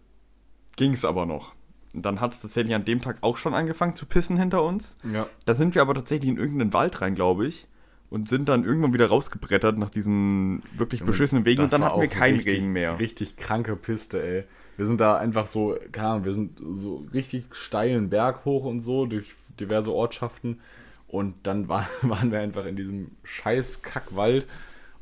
ging 0.76 0.92
es 0.92 1.04
aber 1.04 1.26
noch. 1.26 1.52
Und 1.92 2.04
dann 2.04 2.20
hat 2.20 2.32
es 2.32 2.40
tatsächlich 2.40 2.74
an 2.74 2.84
dem 2.84 3.00
Tag 3.00 3.18
auch 3.20 3.36
schon 3.36 3.54
angefangen 3.54 3.94
zu 3.94 4.04
pissen 4.06 4.36
hinter 4.36 4.62
uns. 4.64 4.96
Ja. 5.12 5.28
Da 5.44 5.54
sind 5.54 5.74
wir 5.76 5.82
aber 5.82 5.94
tatsächlich 5.94 6.28
in 6.30 6.38
irgendeinen 6.38 6.72
Wald 6.72 7.00
rein, 7.00 7.14
glaube 7.14 7.46
ich. 7.46 7.68
Und 8.14 8.28
sind 8.28 8.48
dann 8.48 8.62
irgendwann 8.64 8.94
wieder 8.94 9.08
rausgebrettert 9.08 9.76
nach 9.76 9.90
diesen 9.90 10.62
wirklich 10.76 11.02
beschissenen 11.02 11.44
Wegen. 11.44 11.64
Und 11.64 11.72
dann 11.72 11.82
hatten 11.82 12.00
wir 12.00 12.06
keinen 12.06 12.36
richtig, 12.36 12.54
Regen 12.54 12.72
mehr. 12.72 13.00
Richtig 13.00 13.36
kranke 13.36 13.74
Piste, 13.74 14.22
ey. 14.22 14.44
Wir 14.76 14.86
sind 14.86 15.00
da 15.00 15.16
einfach 15.16 15.48
so, 15.48 15.76
keine 15.90 16.08
Ahnung, 16.10 16.24
wir 16.24 16.32
sind 16.32 16.60
so 16.62 17.04
richtig 17.12 17.46
steilen 17.50 18.10
Berg 18.10 18.44
hoch 18.44 18.66
und 18.66 18.78
so 18.78 19.06
durch 19.06 19.34
diverse 19.58 19.92
Ortschaften. 19.92 20.60
Und 21.08 21.34
dann 21.42 21.66
war, 21.68 21.88
waren 22.02 22.30
wir 22.30 22.38
einfach 22.38 22.66
in 22.66 22.76
diesem 22.76 23.10
scheiß 23.24 23.82
Kackwald. 23.82 24.46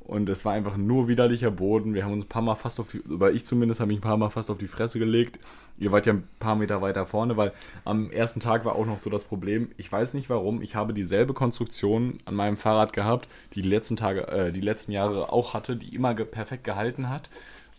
Und 0.01 0.31
es 0.31 0.47
war 0.47 0.55
einfach 0.55 0.79
nur 0.79 1.07
widerlicher 1.07 1.51
Boden. 1.51 1.93
Wir 1.93 2.05
haben 2.05 2.15
uns 2.15 2.25
ein 2.25 2.29
paar 2.31 2.41
Mal 2.41 2.55
fast 2.55 2.81
auf 2.81 2.93
die, 2.93 3.03
oder 3.03 3.31
ich 3.31 3.45
zumindest 3.45 3.81
habe 3.81 3.89
mich 3.89 3.99
ein 3.99 4.03
paar 4.03 4.17
Mal 4.17 4.31
fast 4.31 4.51
auf 4.51 4.57
die 4.57 4.69
Fresse 4.69 4.99
gelegt. 4.99 5.39
Ihr 5.79 5.91
wart 5.91 6.07
ja 6.07 6.13
ein 6.13 6.29
paar 6.39 6.57
Meter 6.57 6.81
weiter 6.81 7.07
vorne, 7.07 7.37
weil 7.37 7.53
am 7.85 8.11
ersten 8.11 8.41
Tag 8.41 8.65
war 8.65 8.77
auch 8.77 8.87
noch 8.87 8.99
so 8.99 9.11
das 9.11 9.25
Problem. 9.25 9.71
Ich 9.77 9.91
weiß 9.91 10.15
nicht 10.15 10.31
warum. 10.31 10.63
Ich 10.63 10.77
habe 10.77 10.95
dieselbe 10.95 11.35
Konstruktion 11.35 12.19
an 12.25 12.35
meinem 12.35 12.57
Fahrrad 12.57 12.93
gehabt, 12.93 13.29
die 13.55 13.63
die 13.63 13.69
letzten 13.69 13.97
Tage, 13.97 14.29
äh, 14.29 14.53
die 14.53 14.61
letzten 14.61 14.93
Jahre 14.93 15.33
auch 15.33 15.55
hatte, 15.55 15.77
die 15.77 15.95
immer 15.95 16.15
ge 16.15 16.25
perfekt 16.25 16.65
gehalten 16.65 17.09
hat. 17.09 17.31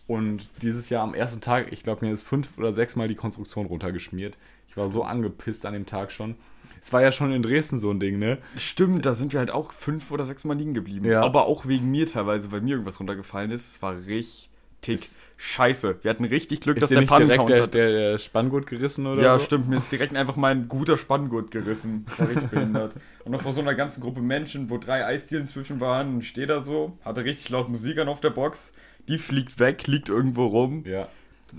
Und 0.06 0.50
dieses 0.60 0.90
Jahr 0.90 1.02
am 1.02 1.14
ersten 1.14 1.40
Tag, 1.40 1.72
ich 1.72 1.82
glaube, 1.82 2.04
mir 2.04 2.12
ist 2.12 2.22
fünf 2.22 2.58
oder 2.58 2.72
sechs 2.72 2.94
Mal 2.94 3.08
die 3.08 3.14
Konstruktion 3.14 3.66
runtergeschmiert. 3.66 4.36
Ich 4.68 4.76
war 4.76 4.90
so 4.90 5.02
angepisst 5.02 5.64
an 5.66 5.72
dem 5.72 5.86
Tag 5.86 6.12
schon. 6.12 6.34
Es 6.82 6.92
war 6.92 7.00
ja 7.00 7.12
schon 7.12 7.32
in 7.32 7.42
Dresden 7.42 7.78
so 7.78 7.90
ein 7.90 8.00
Ding, 8.00 8.18
ne? 8.18 8.36
Stimmt, 8.58 9.06
da 9.06 9.14
sind 9.14 9.32
wir 9.32 9.38
halt 9.40 9.50
auch 9.50 9.72
fünf 9.72 10.10
oder 10.10 10.26
sechs 10.26 10.44
Mal 10.44 10.58
liegen 10.58 10.74
geblieben. 10.74 11.06
Ja. 11.06 11.22
Aber 11.22 11.46
auch 11.46 11.64
wegen 11.64 11.90
mir 11.90 12.06
teilweise, 12.06 12.52
weil 12.52 12.60
mir 12.60 12.72
irgendwas 12.72 13.00
runtergefallen 13.00 13.50
ist. 13.52 13.76
Es 13.76 13.82
war 13.82 13.96
richtig 14.04 14.50
Ist- 14.92 15.20
scheiße. 15.36 15.98
Wir 16.02 16.10
hatten 16.10 16.24
richtig 16.24 16.60
Glück, 16.60 16.78
dass 16.78 16.90
der 16.90 17.02
Pannencounter... 17.02 17.66
der, 17.66 17.66
der, 17.66 18.10
der 18.10 18.18
Spanngurt 18.18 18.66
gerissen 18.66 19.06
oder 19.06 19.22
ja, 19.22 19.38
so? 19.38 19.44
stimmt. 19.44 19.68
Mir 19.68 19.76
ist 19.76 19.90
direkt 19.90 20.14
einfach 20.14 20.36
mein 20.36 20.68
guter 20.68 20.96
Spanngurt 20.96 21.50
gerissen. 21.50 22.04
Das 22.06 22.18
war 22.20 22.28
richtig 22.28 22.50
behindert. 22.50 22.94
Und 23.24 23.32
noch 23.32 23.42
vor 23.42 23.52
so 23.52 23.60
einer 23.60 23.74
ganzen 23.74 24.00
Gruppe 24.00 24.20
Menschen, 24.20 24.70
wo 24.70 24.78
drei 24.78 25.04
Eisdielen 25.04 25.46
zwischen 25.46 25.80
waren, 25.80 26.22
stehe 26.22 26.46
da 26.46 26.60
so, 26.60 26.98
hatte 27.04 27.24
richtig 27.24 27.48
laut 27.50 27.68
Musik 27.68 27.98
an 27.98 28.08
auf 28.08 28.20
der 28.20 28.30
Box. 28.30 28.72
Die 29.08 29.18
fliegt 29.18 29.58
weg, 29.58 29.86
liegt 29.86 30.08
irgendwo 30.08 30.46
rum. 30.46 30.84
Ja. 30.86 31.08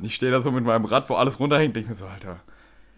Ich 0.01 0.15
stehe 0.15 0.31
da 0.31 0.39
so 0.39 0.51
mit 0.51 0.63
meinem 0.63 0.85
Rad, 0.85 1.09
wo 1.09 1.15
alles 1.15 1.39
runterhängt, 1.39 1.75
denke 1.75 1.89
mir 1.89 1.95
so, 1.95 2.07
Alter. 2.07 2.39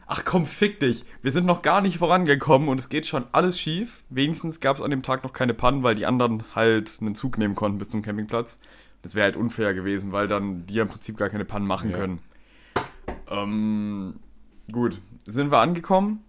Ach 0.10 0.24
komm, 0.24 0.46
fick 0.46 0.80
dich. 0.80 1.04
Wir 1.22 1.34
sind 1.34 1.46
noch 1.46 1.62
gar 1.62 1.82
nicht 1.82 1.98
vorangekommen 1.98 2.70
und 2.70 2.80
es 2.80 2.88
geht 2.88 3.06
schon 3.06 3.26
alles 3.34 3.60
schief. 3.60 4.04
Wenigstens 4.10 4.62
gab 4.62 4.78
es 4.78 4.82
an 4.82 4.90
dem 4.90 5.04
Tag 5.04 5.24
noch 5.26 5.34
keine 5.34 5.54
Pannen, 5.54 5.84
weil 5.84 5.96
die 5.96 6.06
anderen 6.06 6.46
halt 6.56 6.98
einen 7.02 7.14
Zug 7.14 7.38
nehmen 7.38 7.56
konnten 7.56 7.78
bis 7.78 7.90
zum 7.90 8.04
Campingplatz. 8.04 8.58
Das 9.08 9.16
wäre 9.16 9.24
halt 9.24 9.38
unfair 9.38 9.74
gewesen, 9.74 10.12
weil 10.12 10.28
dann 10.28 10.66
die 10.66 10.74
ja 10.74 10.82
im 10.84 10.90
Prinzip 10.90 11.16
gar 11.16 11.30
keine 11.30 11.46
Pannen 11.46 11.66
machen 11.66 11.92
Ja. 11.92 11.96
können. 11.98 12.20
Ähm, 13.30 14.16
gut, 14.70 15.02
sind 15.26 15.50
wir 15.50 15.60
angekommen. 15.60 16.24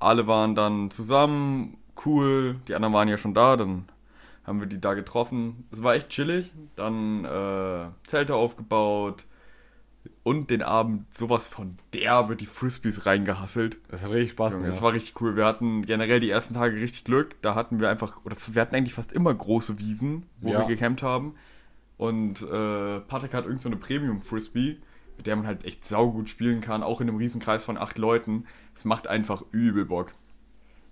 Alle 0.00 0.26
waren 0.26 0.56
dann 0.56 0.90
zusammen, 0.90 1.76
cool. 2.04 2.56
Die 2.66 2.74
anderen 2.74 2.92
waren 2.92 3.06
ja 3.06 3.18
schon 3.18 3.34
da, 3.34 3.56
dann 3.56 3.84
haben 4.44 4.58
wir 4.58 4.66
die 4.66 4.80
da 4.80 4.94
getroffen. 4.94 5.64
Es 5.70 5.82
war 5.84 5.94
echt 5.94 6.08
chillig. 6.08 6.52
Dann 6.74 7.24
äh, 7.24 7.86
Zelte 8.08 8.34
aufgebaut, 8.34 9.26
und 10.24 10.50
den 10.50 10.62
Abend 10.62 11.14
sowas 11.16 11.46
von 11.46 11.76
derbe 11.94 12.34
die 12.34 12.46
Frisbees 12.46 13.06
reingehasselt. 13.06 13.78
Das 13.88 14.02
hat 14.02 14.10
richtig 14.10 14.32
Spaß 14.32 14.54
gemacht. 14.54 14.72
das 14.72 14.82
war 14.82 14.92
richtig 14.92 15.20
cool. 15.20 15.36
Wir 15.36 15.44
hatten 15.46 15.82
generell 15.82 16.18
die 16.18 16.30
ersten 16.30 16.54
Tage 16.54 16.74
richtig 16.80 17.04
Glück. 17.04 17.40
Da 17.42 17.54
hatten 17.54 17.78
wir 17.78 17.88
einfach, 17.90 18.24
oder 18.24 18.36
wir 18.52 18.60
hatten 18.60 18.74
eigentlich 18.74 18.92
fast 18.94 19.12
immer 19.12 19.32
große 19.32 19.78
Wiesen, 19.78 20.24
wo 20.40 20.50
Ja. 20.50 20.58
wir 20.60 20.66
gecampt 20.66 21.02
haben. 21.02 21.36
Und 22.04 22.42
äh, 22.42 23.00
Patrick 23.00 23.32
hat 23.32 23.46
irgend 23.46 23.62
so 23.62 23.68
eine 23.70 23.76
Premium-Frisbee, 23.76 24.76
mit 25.16 25.26
der 25.26 25.36
man 25.36 25.46
halt 25.46 25.64
echt 25.64 25.84
saugut 25.84 26.28
spielen 26.28 26.60
kann, 26.60 26.82
auch 26.82 27.00
in 27.00 27.08
einem 27.08 27.16
Riesenkreis 27.16 27.64
von 27.64 27.78
acht 27.78 27.96
Leuten. 27.96 28.44
Es 28.74 28.84
macht 28.84 29.06
einfach 29.06 29.42
übel 29.52 29.86
Bock. 29.86 30.12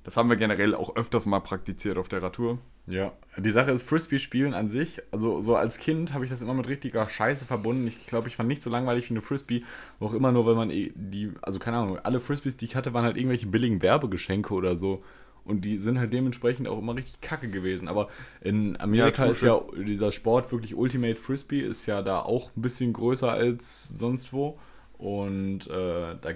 Das 0.04 0.16
haben 0.16 0.30
wir 0.30 0.36
generell 0.36 0.74
auch 0.74 0.96
öfters 0.96 1.26
mal 1.26 1.40
praktiziert 1.40 1.98
auf 1.98 2.08
der 2.08 2.22
Radtour. 2.22 2.58
Ja, 2.86 3.12
die 3.36 3.50
Sache 3.50 3.70
ist, 3.70 3.82
Frisbee-Spielen 3.82 4.54
an 4.54 4.68
sich, 4.68 5.00
also 5.12 5.40
so 5.40 5.54
als 5.54 5.78
Kind 5.78 6.14
habe 6.14 6.24
ich 6.24 6.30
das 6.30 6.42
immer 6.42 6.54
mit 6.54 6.66
richtiger 6.66 7.08
Scheiße 7.08 7.44
verbunden. 7.44 7.86
Ich 7.86 8.06
glaube, 8.06 8.28
ich 8.28 8.34
fand 8.34 8.48
nicht 8.48 8.62
so 8.62 8.70
langweilig 8.70 9.08
wie 9.10 9.14
eine 9.14 9.20
Frisbee, 9.20 9.64
auch 10.00 10.14
immer 10.14 10.32
nur, 10.32 10.46
weil 10.46 10.56
man 10.56 10.70
eh 10.70 10.92
die, 10.96 11.30
also 11.42 11.58
keine 11.58 11.76
Ahnung, 11.76 11.98
alle 11.98 12.18
Frisbees, 12.20 12.56
die 12.56 12.64
ich 12.64 12.74
hatte, 12.74 12.94
waren 12.94 13.04
halt 13.04 13.16
irgendwelche 13.16 13.46
billigen 13.46 13.82
Werbegeschenke 13.82 14.54
oder 14.54 14.74
so. 14.76 15.04
Und 15.44 15.64
die 15.64 15.78
sind 15.78 15.98
halt 15.98 16.12
dementsprechend 16.12 16.68
auch 16.68 16.78
immer 16.78 16.94
richtig 16.94 17.20
kacke 17.20 17.48
gewesen. 17.48 17.88
Aber 17.88 18.08
in 18.40 18.78
Amerika 18.80 19.24
Ja, 19.24 19.30
ist 19.30 19.42
ja 19.42 19.60
dieser 19.76 20.12
Sport 20.12 20.52
wirklich 20.52 20.74
Ultimate 20.74 21.16
Frisbee, 21.16 21.60
ist 21.60 21.86
ja 21.86 22.02
da 22.02 22.20
auch 22.20 22.50
ein 22.56 22.62
bisschen 22.62 22.92
größer 22.92 23.30
als 23.30 23.88
sonst 23.88 24.32
wo. 24.32 24.58
Und 24.98 25.68
äh, 25.68 26.16
da 26.20 26.30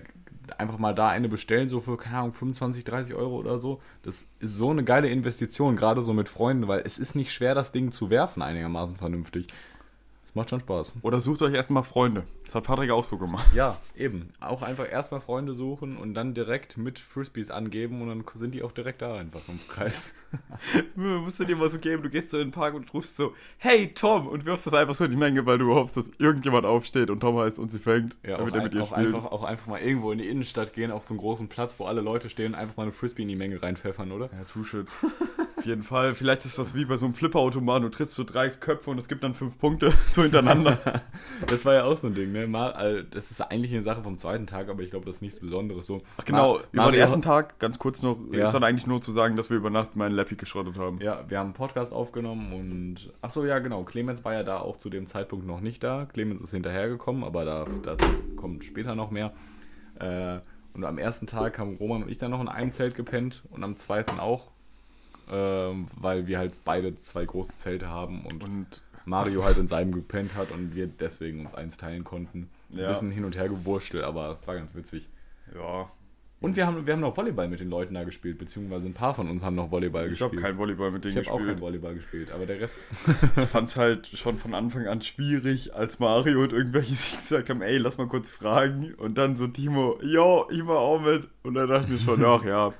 einfach 0.58 0.78
mal 0.78 0.94
da 0.94 1.08
eine 1.08 1.28
bestellen, 1.28 1.68
so 1.68 1.80
für, 1.80 1.96
keine 1.96 2.18
Ahnung, 2.18 2.32
25, 2.32 2.84
30 2.84 3.14
Euro 3.14 3.36
oder 3.36 3.58
so. 3.58 3.80
Das 4.02 4.28
ist 4.38 4.56
so 4.56 4.70
eine 4.70 4.84
geile 4.84 5.08
Investition, 5.08 5.76
gerade 5.76 6.02
so 6.02 6.12
mit 6.12 6.28
Freunden, 6.28 6.68
weil 6.68 6.82
es 6.84 6.98
ist 6.98 7.14
nicht 7.14 7.32
schwer, 7.32 7.54
das 7.54 7.72
Ding 7.72 7.92
zu 7.92 8.10
werfen, 8.10 8.42
einigermaßen 8.42 8.96
vernünftig. 8.96 9.48
Macht 10.36 10.50
schon 10.50 10.60
Spaß. 10.60 10.92
Oder 11.00 11.18
sucht 11.18 11.40
euch 11.40 11.54
erstmal 11.54 11.82
Freunde. 11.82 12.24
Das 12.44 12.54
hat 12.54 12.64
Patrick 12.64 12.90
auch 12.90 13.04
so 13.04 13.16
gemacht. 13.16 13.46
Ja, 13.54 13.80
eben. 13.96 14.28
Auch 14.38 14.60
einfach 14.60 14.86
erstmal 14.86 15.22
Freunde 15.22 15.54
suchen 15.54 15.96
und 15.96 16.12
dann 16.12 16.34
direkt 16.34 16.76
mit 16.76 16.98
Frisbees 16.98 17.50
angeben 17.50 18.02
und 18.02 18.08
dann 18.08 18.22
sind 18.34 18.52
die 18.52 18.62
auch 18.62 18.72
direkt 18.72 19.00
da 19.00 19.16
einfach 19.16 19.40
im 19.48 19.58
Kreis. 19.66 20.14
musst 20.94 21.40
du 21.40 21.44
dir 21.44 21.56
mal 21.56 21.70
so 21.70 21.78
geben, 21.78 22.02
du 22.02 22.10
gehst 22.10 22.28
so 22.28 22.36
in 22.36 22.48
den 22.48 22.52
Park 22.52 22.74
und 22.74 22.92
rufst 22.92 23.16
so, 23.16 23.32
hey 23.56 23.94
Tom, 23.94 24.28
und 24.28 24.44
wirfst 24.44 24.66
das 24.66 24.74
einfach 24.74 24.94
so 24.94 25.06
in 25.06 25.10
die 25.10 25.16
Menge, 25.16 25.46
weil 25.46 25.56
du 25.56 25.74
hoffst, 25.74 25.96
dass 25.96 26.10
irgendjemand 26.18 26.66
aufsteht 26.66 27.08
und 27.08 27.20
Tom 27.20 27.38
heißt 27.38 27.58
und 27.58 27.70
sie 27.70 27.78
fängt, 27.78 28.14
Ja, 28.22 28.36
damit 28.36 28.54
er 28.54 28.62
mit 28.62 28.74
dir 28.74 28.82
auch, 28.82 28.88
spielt. 28.88 29.14
einfach, 29.14 29.24
auch 29.32 29.42
einfach 29.42 29.66
mal 29.68 29.80
irgendwo 29.80 30.12
in 30.12 30.18
die 30.18 30.28
Innenstadt 30.28 30.74
gehen, 30.74 30.90
auf 30.90 31.04
so 31.04 31.14
einen 31.14 31.20
großen 31.20 31.48
Platz, 31.48 31.76
wo 31.78 31.86
alle 31.86 32.02
Leute 32.02 32.28
stehen 32.28 32.52
und 32.52 32.54
einfach 32.56 32.76
mal 32.76 32.82
eine 32.82 32.92
Frisbee 32.92 33.22
in 33.22 33.28
die 33.28 33.36
Menge 33.36 33.62
reinpfeffern, 33.62 34.12
oder? 34.12 34.28
Ja, 34.34 34.44
true 34.44 34.66
shit. 34.66 34.86
Auf 35.56 35.64
jeden 35.64 35.82
Fall. 35.82 36.14
Vielleicht 36.14 36.44
ist 36.44 36.58
das 36.58 36.74
wie 36.74 36.84
bei 36.84 36.96
so 36.96 37.06
einem 37.06 37.14
Flipperautomaten. 37.14 37.84
Du 37.84 37.88
trittst 37.96 38.14
so 38.14 38.24
drei 38.24 38.50
Köpfe 38.50 38.90
und 38.90 38.98
es 38.98 39.08
gibt 39.08 39.24
dann 39.24 39.34
fünf 39.34 39.58
Punkte 39.58 39.92
so 40.08 40.25
hintereinander. 40.26 40.78
Das 41.48 41.64
war 41.66 41.74
ja 41.74 41.84
auch 41.84 41.96
so 41.98 42.06
ein 42.06 42.14
Ding, 42.14 42.32
ne? 42.32 42.46
Mar 42.46 42.74
also, 42.76 43.02
das 43.10 43.30
ist 43.30 43.40
eigentlich 43.42 43.70
eine 43.72 43.82
Sache 43.82 44.02
vom 44.02 44.16
zweiten 44.16 44.46
Tag, 44.46 44.70
aber 44.70 44.82
ich 44.82 44.90
glaube, 44.90 45.04
das 45.04 45.16
ist 45.16 45.22
nichts 45.22 45.38
Besonderes. 45.40 45.86
So, 45.86 46.00
Ach 46.16 46.24
genau, 46.24 46.54
Mar- 46.54 46.60
über 46.72 46.82
Mario- 46.82 46.90
den 46.92 47.00
ersten 47.00 47.20
Tag, 47.22 47.58
ganz 47.58 47.78
kurz 47.78 48.00
noch, 48.02 48.16
Ja. 48.32 48.44
ist 48.44 48.52
dann 48.52 48.64
eigentlich 48.64 48.86
nur 48.86 49.02
zu 49.02 49.12
sagen, 49.12 49.36
dass 49.36 49.50
wir 49.50 49.56
über 49.58 49.68
Nacht 49.68 49.96
meinen 49.96 50.14
Lappy 50.14 50.36
geschrottet 50.36 50.78
haben. 50.78 50.98
Ja, 51.02 51.24
wir 51.28 51.38
haben 51.38 51.46
einen 51.48 51.54
Podcast 51.54 51.92
aufgenommen 51.92 52.52
und. 52.54 53.12
Ach 53.20 53.28
so, 53.30 53.44
ja, 53.44 53.58
genau. 53.58 53.84
Clemens 53.84 54.24
war 54.24 54.32
ja 54.32 54.42
da 54.44 54.58
auch 54.60 54.78
zu 54.78 54.88
dem 54.88 55.06
Zeitpunkt 55.06 55.46
noch 55.46 55.60
nicht 55.60 55.84
da. 55.84 56.06
Clemens 56.06 56.42
ist 56.42 56.52
hinterhergekommen, 56.52 57.22
aber 57.22 57.44
da, 57.44 57.66
dazu 57.82 58.06
kommt 58.36 58.64
später 58.64 58.94
noch 58.94 59.10
mehr. 59.10 59.32
Äh, 59.98 60.38
und 60.72 60.84
am 60.84 60.96
ersten 60.98 61.26
Tag 61.26 61.58
haben 61.58 61.76
Roman 61.76 62.02
und 62.04 62.08
ich 62.10 62.18
dann 62.18 62.30
noch 62.30 62.40
in 62.40 62.48
einem 62.48 62.70
Zelt 62.72 62.94
gepennt 62.94 63.42
und 63.50 63.62
am 63.62 63.76
zweiten 63.76 64.20
auch. 64.20 64.50
Ähm, 65.28 65.88
weil 65.96 66.28
wir 66.28 66.38
halt 66.38 66.52
beide 66.64 67.00
zwei 67.00 67.24
große 67.24 67.56
Zelte 67.56 67.88
haben 67.88 68.24
und, 68.24 68.44
Und 68.44 68.82
Mario 69.06 69.44
halt 69.44 69.56
in 69.58 69.68
seinem 69.68 69.92
gepennt 69.92 70.34
hat 70.34 70.50
und 70.50 70.74
wir 70.74 70.86
deswegen 70.86 71.40
uns 71.40 71.54
eins 71.54 71.78
teilen 71.78 72.04
konnten. 72.04 72.48
Ein 72.72 72.78
Ja. 72.78 72.88
bisschen 72.88 73.10
hin 73.10 73.24
und 73.24 73.36
her 73.36 73.48
gewurstelt, 73.48 74.04
aber 74.04 74.30
es 74.32 74.46
war 74.46 74.54
ganz 74.56 74.74
witzig. 74.74 75.08
ja, 75.54 75.88
Und 76.40 76.56
wir 76.56 76.66
haben, 76.66 76.84
wir 76.86 76.92
haben 76.92 77.00
noch 77.00 77.16
Volleyball 77.16 77.48
mit 77.48 77.60
den 77.60 77.70
Leuten 77.70 77.94
da 77.94 78.04
gespielt, 78.04 78.36
beziehungsweise 78.38 78.86
ein 78.88 78.92
paar 78.94 79.14
von 79.14 79.30
uns 79.30 79.42
haben 79.42 79.54
noch 79.56 79.70
Volleyball 79.70 80.12
ich 80.12 80.20
habe 80.20 80.30
gespielt. 80.32 80.42
kein 80.42 80.58
Volleyball 80.58 80.90
mit 80.90 81.04
denen 81.04 81.16
ich 81.16 81.26
habe 81.26 81.30
auch 81.34 81.38
kein 81.38 81.46
gespielt. 81.46 81.60
Volleyball 81.62 81.94
gespielt, 81.94 82.30
aber 82.32 82.44
der 82.46 82.60
Rest. 82.60 82.78
Ich 83.36 83.44
fand 83.46 83.68
es 83.70 83.76
halt 83.76 84.08
schon 84.08 84.36
von 84.36 84.52
Anfang 84.54 84.86
an 84.86 85.00
schwierig, 85.00 85.74
als 85.74 85.98
Mario 85.98 86.42
und 86.42 86.52
irgendwelche 86.52 86.94
sich 86.96 87.16
gesagt 87.16 87.48
haben, 87.48 87.62
ey, 87.62 87.78
lass 87.78 87.96
mal 87.96 88.08
kurz 88.08 88.28
fragen. 88.28 88.92
Und 88.94 89.16
dann 89.18 89.36
so 89.36 89.46
Timo, 89.46 89.98
jo, 90.02 90.46
ich 90.50 90.66
war 90.66 90.78
auch 90.78 91.00
mit. 91.00 91.26
Und 91.44 91.54
dann 91.54 91.68
dachte 91.68 91.86
ich 91.86 91.92
mir 91.92 91.98
schon, 92.00 92.22
ach 92.24 92.44
ja, 92.44 92.72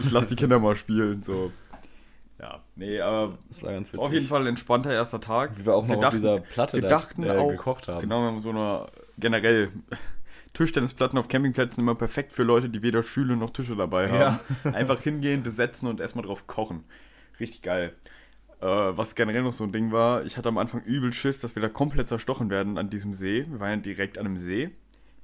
ich 0.00 0.10
lass 0.10 0.26
die 0.26 0.36
Kinder 0.36 0.58
mal 0.58 0.76
spielen. 0.76 1.22
So. 1.22 1.50
Ja, 2.78 2.86
nee, 2.86 3.00
aber 3.00 3.38
Das 3.48 3.62
war 3.62 3.72
ganz 3.72 3.88
witzig. 3.88 4.00
auf 4.00 4.12
jeden 4.12 4.26
Fall 4.26 4.42
ein 4.42 4.46
entspannter 4.48 4.92
erster 4.92 5.20
Tag. 5.20 5.58
Wie 5.58 5.66
wir 5.66 5.74
auch 5.74 5.82
noch 5.82 5.90
wir 5.90 5.96
auf 5.96 6.02
dachten, 6.02 6.16
dieser 6.16 6.40
Platte 6.40 6.76
wir 6.76 6.82
da, 6.82 6.88
dachten 6.88 7.22
äh, 7.24 7.30
auch, 7.30 7.50
gekocht 7.50 7.88
haben. 7.88 8.00
Genau, 8.00 8.20
wir 8.20 8.26
haben 8.26 8.40
so 8.40 8.50
eine 8.50 8.86
generell 9.18 9.70
Tischtennisplatten 10.54 11.18
auf 11.18 11.28
Campingplätzen 11.28 11.82
immer 11.82 11.94
perfekt 11.94 12.32
für 12.32 12.42
Leute, 12.42 12.68
die 12.68 12.82
weder 12.82 13.02
Stühle 13.02 13.36
noch 13.36 13.50
Tische 13.50 13.76
dabei 13.76 14.10
haben. 14.10 14.38
Einfach 14.74 15.00
hingehen, 15.02 15.42
besetzen 15.42 15.88
und 15.88 16.00
erstmal 16.00 16.24
drauf 16.24 16.46
kochen. 16.46 16.84
Richtig 17.38 17.62
geil. 17.62 17.94
Äh, 18.60 18.66
was 18.66 19.14
generell 19.14 19.42
noch 19.42 19.52
so 19.52 19.64
ein 19.64 19.72
Ding 19.72 19.92
war, 19.92 20.24
ich 20.24 20.36
hatte 20.36 20.48
am 20.48 20.58
Anfang 20.58 20.82
übel 20.82 21.12
Schiss, 21.12 21.38
dass 21.38 21.54
wir 21.54 21.62
da 21.62 21.68
komplett 21.68 22.08
zerstochen 22.08 22.50
werden 22.50 22.78
an 22.78 22.90
diesem 22.90 23.14
See. 23.14 23.46
Wir 23.48 23.60
waren 23.60 23.70
ja 23.70 23.76
direkt 23.76 24.18
an 24.18 24.26
einem 24.26 24.38
See. 24.38 24.70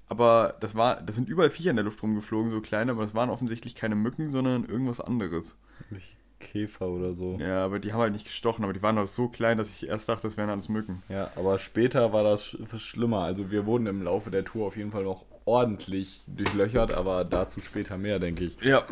Aber 0.06 0.56
das 0.60 0.74
war, 0.74 1.00
da 1.00 1.12
sind 1.12 1.28
überall 1.28 1.50
Viecher 1.50 1.70
in 1.70 1.76
der 1.76 1.84
Luft 1.84 2.02
rumgeflogen, 2.02 2.50
so 2.50 2.60
kleine, 2.60 2.92
aber 2.92 3.02
das 3.02 3.14
waren 3.14 3.30
offensichtlich 3.30 3.74
keine 3.74 3.94
Mücken, 3.94 4.28
sondern 4.28 4.64
irgendwas 4.64 5.00
anderes. 5.00 5.56
Nicht 5.90 6.14
Käfer 6.40 6.88
oder 6.88 7.12
so. 7.14 7.36
Ja, 7.40 7.64
aber 7.64 7.78
die 7.78 7.92
haben 7.92 8.00
halt 8.00 8.12
nicht 8.12 8.26
gestochen, 8.26 8.64
aber 8.64 8.72
die 8.72 8.82
waren 8.82 8.98
auch 8.98 9.06
so 9.06 9.28
klein, 9.28 9.58
dass 9.58 9.68
ich 9.70 9.88
erst 9.88 10.08
dachte, 10.08 10.26
das 10.28 10.36
wären 10.36 10.50
alles 10.50 10.68
Mücken. 10.68 11.02
Ja, 11.08 11.30
aber 11.36 11.58
später 11.58 12.12
war 12.12 12.22
das 12.22 12.44
sch 12.44 12.56
schlimmer. 12.78 13.20
Also 13.20 13.50
wir 13.50 13.66
wurden 13.66 13.86
im 13.86 14.02
Laufe 14.02 14.30
der 14.30 14.44
Tour 14.44 14.66
auf 14.66 14.76
jeden 14.76 14.90
Fall 14.92 15.04
noch 15.04 15.24
ordentlich 15.46 16.22
durchlöchert, 16.26 16.92
aber 16.92 17.24
dazu 17.24 17.60
später 17.60 17.96
mehr, 17.98 18.18
denke 18.18 18.44
ich. 18.44 18.60
Ja. 18.60 18.84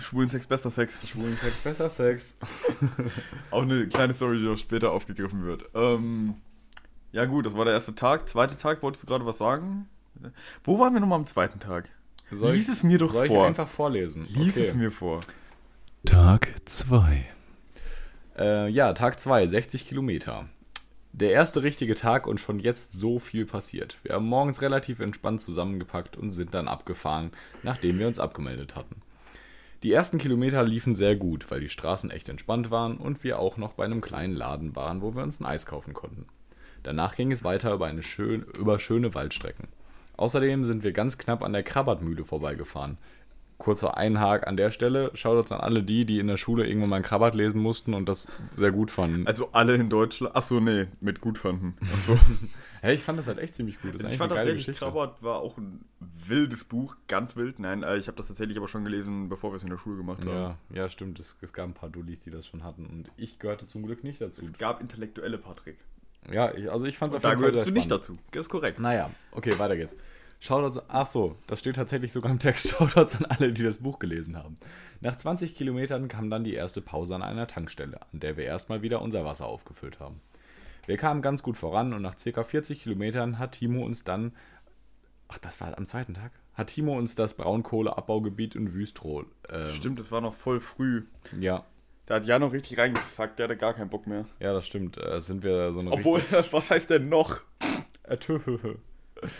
Schwulen 0.00 0.28
Sex, 0.28 0.46
bester 0.46 0.70
Sex. 0.70 0.98
Schwulen 1.06 1.36
Sex, 1.36 1.56
besser 1.62 1.88
Sex. 1.88 2.38
Auch 3.50 3.62
eine 3.62 3.86
kleine 3.88 4.14
Story, 4.14 4.38
die 4.38 4.44
noch 4.46 4.56
später 4.56 4.90
aufgegriffen 4.92 5.44
wird. 5.44 5.64
Ähm, 5.74 6.34
ja 7.12 7.26
gut, 7.26 7.44
das 7.46 7.54
war 7.56 7.64
der 7.66 7.74
erste 7.74 7.94
Tag. 7.94 8.28
Zweiter 8.28 8.56
Tag, 8.56 8.82
wolltest 8.82 9.02
du 9.02 9.06
gerade 9.06 9.26
was 9.26 9.38
sagen? 9.38 9.88
Wo 10.64 10.78
waren 10.78 10.94
wir 10.94 11.00
nochmal 11.00 11.18
am 11.18 11.26
zweiten 11.26 11.60
Tag? 11.60 11.88
Soll 12.30 12.52
Lies 12.54 12.68
es 12.70 12.82
mir 12.82 12.96
doch 12.96 13.12
soll 13.12 13.26
vor. 13.26 13.42
ich 13.42 13.48
einfach 13.48 13.68
vorlesen? 13.68 14.26
Lies 14.30 14.56
Okay. 14.56 14.66
es 14.66 14.74
mir 14.74 14.90
vor. 14.90 15.20
Tag 16.04 16.52
2. 16.64 17.24
Äh, 18.36 18.68
ja, 18.70 18.92
Tag 18.92 19.20
2, 19.20 19.46
60 19.46 19.86
Kilometer. 19.86 20.48
Der 21.12 21.30
erste 21.30 21.62
richtige 21.62 21.94
Tag 21.94 22.26
und 22.26 22.40
schon 22.40 22.58
jetzt 22.58 22.92
so 22.92 23.20
viel 23.20 23.46
passiert. 23.46 23.98
Wir 24.02 24.16
haben 24.16 24.26
morgens 24.26 24.62
relativ 24.62 24.98
entspannt 24.98 25.40
zusammengepackt 25.40 26.16
und 26.16 26.30
sind 26.30 26.54
dann 26.54 26.66
abgefahren, 26.66 27.30
nachdem 27.62 28.00
wir 28.00 28.08
uns 28.08 28.18
abgemeldet 28.18 28.74
hatten. 28.74 29.00
Die 29.84 29.92
ersten 29.92 30.18
Kilometer 30.18 30.64
liefen 30.64 30.96
sehr 30.96 31.14
gut, 31.14 31.48
weil 31.52 31.60
die 31.60 31.68
Straßen 31.68 32.10
echt 32.10 32.28
entspannt 32.28 32.72
waren 32.72 32.96
und 32.96 33.22
wir 33.22 33.38
auch 33.38 33.56
noch 33.56 33.74
bei 33.74 33.84
einem 33.84 34.00
kleinen 34.00 34.34
Laden 34.34 34.74
waren, 34.74 35.02
wo 35.02 35.14
wir 35.14 35.22
uns 35.22 35.38
ein 35.38 35.46
Eis 35.46 35.66
kaufen 35.66 35.94
konnten. 35.94 36.26
Danach 36.82 37.14
ging 37.14 37.30
es 37.30 37.44
weiter 37.44 37.72
über, 37.72 37.86
eine 37.86 38.02
schön, 38.02 38.42
über 38.58 38.80
schöne 38.80 39.14
Waldstrecken. 39.14 39.68
Außerdem 40.16 40.64
sind 40.64 40.82
wir 40.82 40.92
ganz 40.92 41.16
knapp 41.16 41.42
an 41.42 41.52
der 41.52 41.62
Krabbertmühle 41.62 42.24
vorbeigefahren. 42.24 42.98
Kurzer 43.62 43.96
Einhag 43.96 44.48
an 44.48 44.56
der 44.56 44.72
Stelle. 44.72 45.12
Schaut 45.14 45.52
an 45.52 45.60
alle 45.60 45.84
die, 45.84 46.04
die 46.04 46.18
in 46.18 46.26
der 46.26 46.36
Schule 46.36 46.66
irgendwann 46.66 46.90
mal 46.90 46.96
ein 46.96 47.04
Krabbert 47.04 47.36
lesen 47.36 47.62
mussten 47.62 47.94
und 47.94 48.08
das 48.08 48.26
sehr 48.56 48.72
gut 48.72 48.90
fanden. 48.90 49.24
Also 49.24 49.50
alle 49.52 49.76
in 49.76 49.88
Deutschland. 49.88 50.34
Achso, 50.34 50.58
nee, 50.58 50.88
mit 51.00 51.20
gut 51.20 51.38
fanden. 51.38 51.76
Achso. 51.94 52.18
Hey, 52.84 52.96
ich 52.96 53.04
fand 53.04 53.16
das 53.16 53.28
halt 53.28 53.38
echt 53.38 53.54
ziemlich 53.54 53.80
gut. 53.80 53.92
Also 53.92 54.08
ich 54.08 54.18
fand 54.18 54.32
tatsächlich, 54.32 54.66
Geschichte. 54.66 54.84
Krabbert 54.84 55.22
war 55.22 55.36
auch 55.36 55.56
ein 55.56 55.84
wildes 56.26 56.64
Buch, 56.64 56.96
ganz 57.06 57.36
wild. 57.36 57.60
Nein, 57.60 57.84
äh, 57.84 57.96
ich 57.96 58.08
habe 58.08 58.16
das 58.16 58.26
tatsächlich 58.26 58.56
aber 58.58 58.66
schon 58.66 58.82
gelesen, 58.82 59.28
bevor 59.28 59.52
wir 59.52 59.56
es 59.56 59.62
in 59.62 59.70
der 59.70 59.78
Schule 59.78 59.98
gemacht 59.98 60.24
haben. 60.26 60.34
Ja, 60.34 60.56
ja, 60.74 60.88
stimmt. 60.88 61.20
Es, 61.20 61.36
es 61.42 61.52
gab 61.52 61.68
ein 61.68 61.74
paar 61.74 61.90
Dullis, 61.90 62.22
die 62.22 62.32
das 62.32 62.44
schon 62.48 62.64
hatten 62.64 62.86
und 62.86 63.12
ich 63.16 63.38
gehörte 63.38 63.68
zum 63.68 63.84
Glück 63.84 64.02
nicht 64.02 64.20
dazu. 64.20 64.42
Es 64.42 64.52
gab 64.58 64.80
intellektuelle 64.80 65.38
Patrick. 65.38 65.76
Ja, 66.32 66.52
ich, 66.52 66.72
also 66.72 66.84
ich 66.86 66.98
fand 66.98 67.12
es 67.12 67.16
auf 67.18 67.22
Da 67.22 67.28
jeden 67.28 67.40
Fall 67.40 67.50
gehörst 67.52 67.66
sehr 67.66 67.72
du 67.72 67.78
nicht 67.78 67.84
spannend. 67.84 68.02
dazu. 68.02 68.18
Das 68.32 68.46
ist 68.46 68.50
korrekt. 68.50 68.80
Naja, 68.80 69.10
okay, 69.30 69.56
weiter 69.60 69.76
geht's. 69.76 69.94
Shoutouts, 70.42 70.80
ach 70.88 71.06
so, 71.06 71.36
das 71.46 71.60
steht 71.60 71.76
tatsächlich 71.76 72.12
sogar 72.12 72.32
im 72.32 72.40
Text. 72.40 72.68
Shoutouts 72.76 73.14
an 73.14 73.26
alle, 73.26 73.52
die 73.52 73.62
das 73.62 73.78
Buch 73.78 74.00
gelesen 74.00 74.36
haben. 74.36 74.56
Nach 75.00 75.14
20 75.14 75.54
Kilometern 75.54 76.08
kam 76.08 76.30
dann 76.30 76.42
die 76.42 76.54
erste 76.54 76.80
Pause 76.80 77.14
an 77.14 77.22
einer 77.22 77.46
Tankstelle, 77.46 78.00
an 78.12 78.18
der 78.18 78.36
wir 78.36 78.44
erstmal 78.44 78.82
wieder 78.82 79.02
unser 79.02 79.24
Wasser 79.24 79.46
aufgefüllt 79.46 80.00
haben. 80.00 80.20
Wir 80.86 80.96
kamen 80.96 81.22
ganz 81.22 81.44
gut 81.44 81.56
voran 81.56 81.92
und 81.92 82.02
nach 82.02 82.16
ca. 82.16 82.42
40 82.42 82.82
Kilometern 82.82 83.38
hat 83.38 83.52
Timo 83.52 83.84
uns 83.84 84.02
dann, 84.02 84.32
ach, 85.28 85.38
das 85.38 85.60
war 85.60 85.78
am 85.78 85.86
zweiten 85.86 86.14
Tag, 86.14 86.32
hat 86.54 86.66
Timo 86.66 86.98
uns 86.98 87.14
das 87.14 87.34
Braunkohleabbaugebiet 87.34 88.56
in 88.56 88.74
Wüstrow, 88.74 89.24
ähm, 89.48 89.70
Stimmt, 89.70 90.00
das 90.00 90.10
war 90.10 90.20
noch 90.20 90.34
voll 90.34 90.58
früh. 90.58 91.04
ja, 91.38 91.64
Da 92.06 92.16
hat 92.16 92.26
Jan 92.26 92.40
noch 92.40 92.52
richtig 92.52 92.78
reingesackt, 92.78 93.38
der 93.38 93.44
hatte 93.44 93.56
gar 93.56 93.74
keinen 93.74 93.90
Bock 93.90 94.08
mehr. 94.08 94.24
ja, 94.40 94.52
das 94.52 94.66
stimmt, 94.66 94.98
äh, 94.98 95.20
sind 95.20 95.44
wir 95.44 95.72
so 95.72 95.78
eine 95.78 95.92
Obwohl, 95.92 96.20
was 96.50 96.68
heißt 96.72 96.90
denn 96.90 97.08
noch? 97.08 97.42
Äh. 98.02 98.16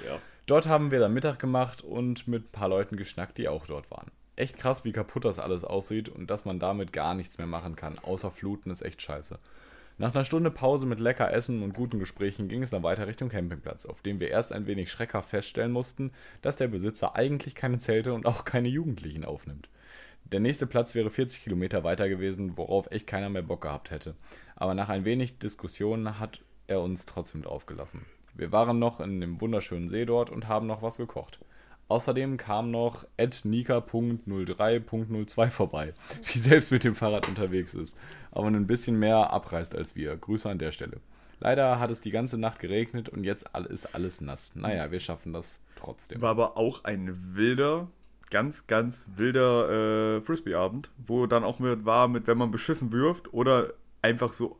Ja. 0.06 0.20
Dort 0.46 0.66
haben 0.66 0.90
wir 0.90 0.98
dann 0.98 1.14
Mittag 1.14 1.38
gemacht 1.38 1.82
und 1.82 2.26
mit 2.26 2.44
ein 2.44 2.52
paar 2.52 2.68
Leuten 2.68 2.96
geschnackt, 2.96 3.38
die 3.38 3.48
auch 3.48 3.66
dort 3.66 3.90
waren. 3.90 4.10
Echt 4.34 4.56
krass, 4.56 4.84
wie 4.84 4.92
kaputt 4.92 5.24
das 5.24 5.38
alles 5.38 5.62
aussieht 5.62 6.08
und 6.08 6.30
dass 6.30 6.44
man 6.44 6.58
damit 6.58 6.92
gar 6.92 7.14
nichts 7.14 7.38
mehr 7.38 7.46
machen 7.46 7.76
kann. 7.76 7.98
Außer 7.98 8.30
Fluten 8.30 8.70
ist 8.70 8.82
echt 8.82 9.00
scheiße. 9.02 9.38
Nach 9.98 10.14
einer 10.14 10.24
Stunde 10.24 10.50
Pause 10.50 10.86
mit 10.86 11.00
lecker 11.00 11.32
Essen 11.32 11.62
und 11.62 11.74
guten 11.74 11.98
Gesprächen 11.98 12.48
ging 12.48 12.62
es 12.62 12.70
dann 12.70 12.82
weiter 12.82 13.06
Richtung 13.06 13.28
Campingplatz, 13.28 13.86
auf 13.86 14.00
dem 14.02 14.20
wir 14.20 14.30
erst 14.30 14.52
ein 14.52 14.66
wenig 14.66 14.90
schreckhaft 14.90 15.28
feststellen 15.28 15.70
mussten, 15.70 16.12
dass 16.40 16.56
der 16.56 16.68
Besitzer 16.68 17.14
eigentlich 17.14 17.54
keine 17.54 17.78
Zelte 17.78 18.12
und 18.14 18.26
auch 18.26 18.44
keine 18.44 18.68
Jugendlichen 18.68 19.24
aufnimmt. 19.24 19.68
Der 20.24 20.40
nächste 20.40 20.66
Platz 20.66 20.94
wäre 20.94 21.10
40 21.10 21.44
Kilometer 21.44 21.84
weiter 21.84 22.08
gewesen, 22.08 22.56
worauf 22.56 22.90
echt 22.90 23.06
keiner 23.06 23.28
mehr 23.28 23.42
Bock 23.42 23.60
gehabt 23.60 23.90
hätte. 23.90 24.14
Aber 24.56 24.74
nach 24.74 24.88
ein 24.88 25.04
wenig 25.04 25.38
Diskussionen 25.38 26.18
hat 26.18 26.40
er 26.68 26.80
uns 26.80 27.04
trotzdem 27.04 27.42
draufgelassen. 27.42 28.06
Wir 28.34 28.52
waren 28.52 28.78
noch 28.78 29.00
in 29.00 29.20
dem 29.20 29.40
wunderschönen 29.40 29.88
See 29.88 30.04
dort 30.04 30.30
und 30.30 30.48
haben 30.48 30.66
noch 30.66 30.82
was 30.82 30.96
gekocht. 30.96 31.38
Außerdem 31.88 32.36
kam 32.38 32.70
noch 32.70 33.04
nika.03.02 33.18 35.50
vorbei, 35.50 35.94
die 36.32 36.38
selbst 36.38 36.70
mit 36.70 36.84
dem 36.84 36.94
Fahrrad 36.94 37.28
unterwegs 37.28 37.74
ist, 37.74 37.98
aber 38.30 38.46
ein 38.46 38.66
bisschen 38.66 38.98
mehr 38.98 39.30
abreißt 39.30 39.76
als 39.76 39.94
wir. 39.94 40.16
Grüße 40.16 40.48
an 40.48 40.58
der 40.58 40.72
Stelle. 40.72 41.00
Leider 41.40 41.80
hat 41.80 41.90
es 41.90 42.00
die 42.00 42.10
ganze 42.10 42.38
Nacht 42.38 42.60
geregnet 42.60 43.08
und 43.08 43.24
jetzt 43.24 43.50
ist 43.68 43.94
alles 43.94 44.20
nass. 44.20 44.54
Naja, 44.54 44.92
wir 44.92 45.00
schaffen 45.00 45.32
das 45.32 45.60
trotzdem. 45.76 46.22
War 46.22 46.30
aber 46.30 46.56
auch 46.56 46.84
ein 46.84 47.34
wilder, 47.34 47.88
ganz, 48.30 48.68
ganz 48.68 49.06
wilder 49.16 50.16
äh, 50.16 50.20
Frisbee-Abend, 50.22 50.90
wo 51.04 51.26
dann 51.26 51.44
auch 51.44 51.58
mit 51.58 51.84
war, 51.84 52.08
mit 52.08 52.28
wenn 52.28 52.38
man 52.38 52.52
beschissen 52.52 52.92
wirft 52.92 53.34
oder 53.34 53.72
einfach 54.02 54.32
so 54.32 54.56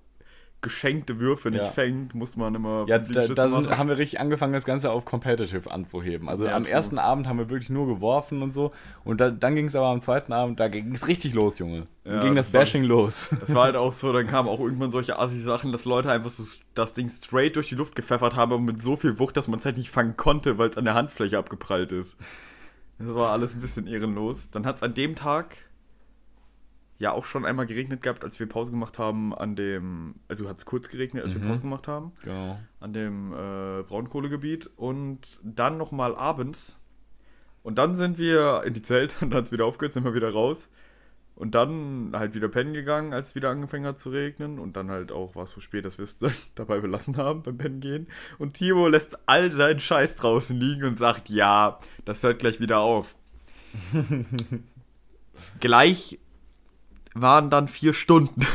geschenkte 0.62 1.18
Würfe 1.20 1.50
nicht 1.50 1.60
Ja. 1.62 1.68
fängt, 1.68 2.14
muss 2.14 2.36
man 2.36 2.54
immer. 2.54 2.86
Ja, 2.88 2.98
da, 2.98 3.26
da 3.26 3.50
sind, 3.50 3.76
haben 3.76 3.88
wir 3.88 3.98
richtig 3.98 4.20
angefangen, 4.20 4.52
das 4.52 4.64
Ganze 4.64 4.90
auf 4.90 5.04
Competitive 5.04 5.70
anzuheben. 5.70 6.28
Also 6.28 6.46
Ja, 6.46 6.54
am 6.56 6.62
true. 6.64 6.72
ersten 6.72 6.98
Abend 6.98 7.26
haben 7.28 7.38
wir 7.38 7.50
wirklich 7.50 7.68
nur 7.68 7.86
geworfen 7.86 8.42
und 8.42 8.52
so. 8.52 8.72
Und 9.04 9.20
da, 9.20 9.30
dann 9.30 9.54
ging 9.54 9.66
es 9.66 9.76
aber 9.76 9.88
am 9.88 10.00
zweiten 10.00 10.32
Abend, 10.32 10.58
da 10.60 10.68
ging 10.68 10.92
es 10.94 11.08
richtig 11.08 11.34
los, 11.34 11.58
Junge. 11.58 11.86
Dann 12.04 12.14
Ja, 12.14 12.20
ging 12.22 12.34
das 12.34 12.46
das 12.46 12.52
Bashing 12.52 12.84
los. 12.84 13.30
Das 13.40 13.52
war 13.54 13.64
halt 13.64 13.76
auch 13.76 13.92
so, 13.92 14.12
dann 14.12 14.26
kamen 14.26 14.48
auch 14.48 14.60
irgendwann 14.60 14.90
solche 14.90 15.18
Assi-Sachen, 15.18 15.72
dass 15.72 15.84
Leute 15.84 16.10
einfach 16.10 16.30
so 16.30 16.44
das 16.74 16.92
Ding 16.94 17.08
straight 17.10 17.56
durch 17.56 17.68
die 17.68 17.74
Luft 17.74 17.94
gepfeffert 17.94 18.36
haben 18.36 18.52
und 18.52 18.64
mit 18.64 18.80
so 18.80 18.96
viel 18.96 19.18
Wucht, 19.18 19.36
dass 19.36 19.48
man 19.48 19.58
es 19.58 19.64
halt 19.66 19.76
nicht 19.76 19.90
fangen 19.90 20.16
konnte, 20.16 20.58
weil 20.58 20.70
es 20.70 20.78
an 20.78 20.84
der 20.84 20.94
Handfläche 20.94 21.36
abgeprallt 21.38 21.92
ist. 21.92 22.16
Das 22.98 23.12
war 23.14 23.32
alles 23.32 23.54
ein 23.54 23.60
bisschen 23.60 23.86
ehrenlos. 23.88 24.50
Dann 24.50 24.64
hat 24.64 24.76
es 24.76 24.82
an 24.82 24.94
dem 24.94 25.16
Tag 25.16 25.56
ja 27.02 27.10
auch 27.12 27.24
schon 27.24 27.44
einmal 27.44 27.66
geregnet 27.66 28.00
gehabt, 28.00 28.22
als 28.24 28.38
wir 28.38 28.48
Pause 28.48 28.70
gemacht 28.70 28.96
haben 28.98 29.34
an 29.34 29.56
dem, 29.56 30.14
also 30.28 30.48
hat 30.48 30.56
es 30.58 30.64
kurz 30.64 30.88
geregnet, 30.88 31.24
als 31.24 31.34
wir 31.34 31.42
Mhm. 31.42 31.48
Pause 31.48 31.62
gemacht 31.62 31.88
haben, 31.88 32.12
Genau. 32.22 32.58
an 32.78 32.92
dem 32.92 33.32
äh, 33.32 33.82
Braunkohlegebiet 33.82 34.70
und 34.76 35.40
dann 35.42 35.76
nochmal 35.78 36.14
abends. 36.14 36.78
Und 37.64 37.78
dann 37.78 37.94
sind 37.94 38.18
wir 38.18 38.62
in 38.64 38.72
die 38.72 38.82
Zelte 38.82 39.16
und 39.24 39.30
dann 39.30 39.38
hat 39.38 39.46
es 39.46 39.52
wieder 39.52 39.66
aufgehört, 39.66 39.92
sind 39.92 40.04
wir 40.04 40.14
wieder 40.14 40.30
raus. 40.32 40.70
Und 41.34 41.54
dann 41.56 42.10
halt 42.14 42.34
wieder 42.34 42.48
pennen 42.48 42.72
gegangen, 42.74 43.12
als 43.14 43.28
es 43.30 43.34
wieder 43.34 43.48
angefangen 43.50 43.86
hat 43.86 43.98
zu 43.98 44.10
regnen. 44.10 44.58
Und 44.60 44.76
dann 44.76 44.90
halt 44.90 45.10
auch 45.10 45.34
war 45.34 45.44
es 45.44 45.50
so 45.50 45.60
spät, 45.60 45.84
dass 45.84 45.96
wir 45.98 46.04
es 46.04 46.18
dabei 46.54 46.78
belassen 46.80 47.16
haben 47.16 47.42
beim 47.42 47.56
Pennen 47.58 47.80
gehen. 47.80 48.06
Und 48.38 48.54
Timo 48.54 48.86
lässt 48.86 49.18
all 49.26 49.50
seinen 49.50 49.80
Scheiß 49.80 50.14
draußen 50.16 50.56
liegen 50.56 50.84
und 50.84 50.98
sagt, 50.98 51.30
ja, 51.30 51.80
das 52.04 52.22
hört 52.22 52.38
gleich 52.38 52.60
wieder 52.60 52.78
auf. 52.78 53.16
gleich 55.60 56.18
waren 57.14 57.50
dann 57.50 57.68
vier 57.68 57.94
Stunden. 57.94 58.46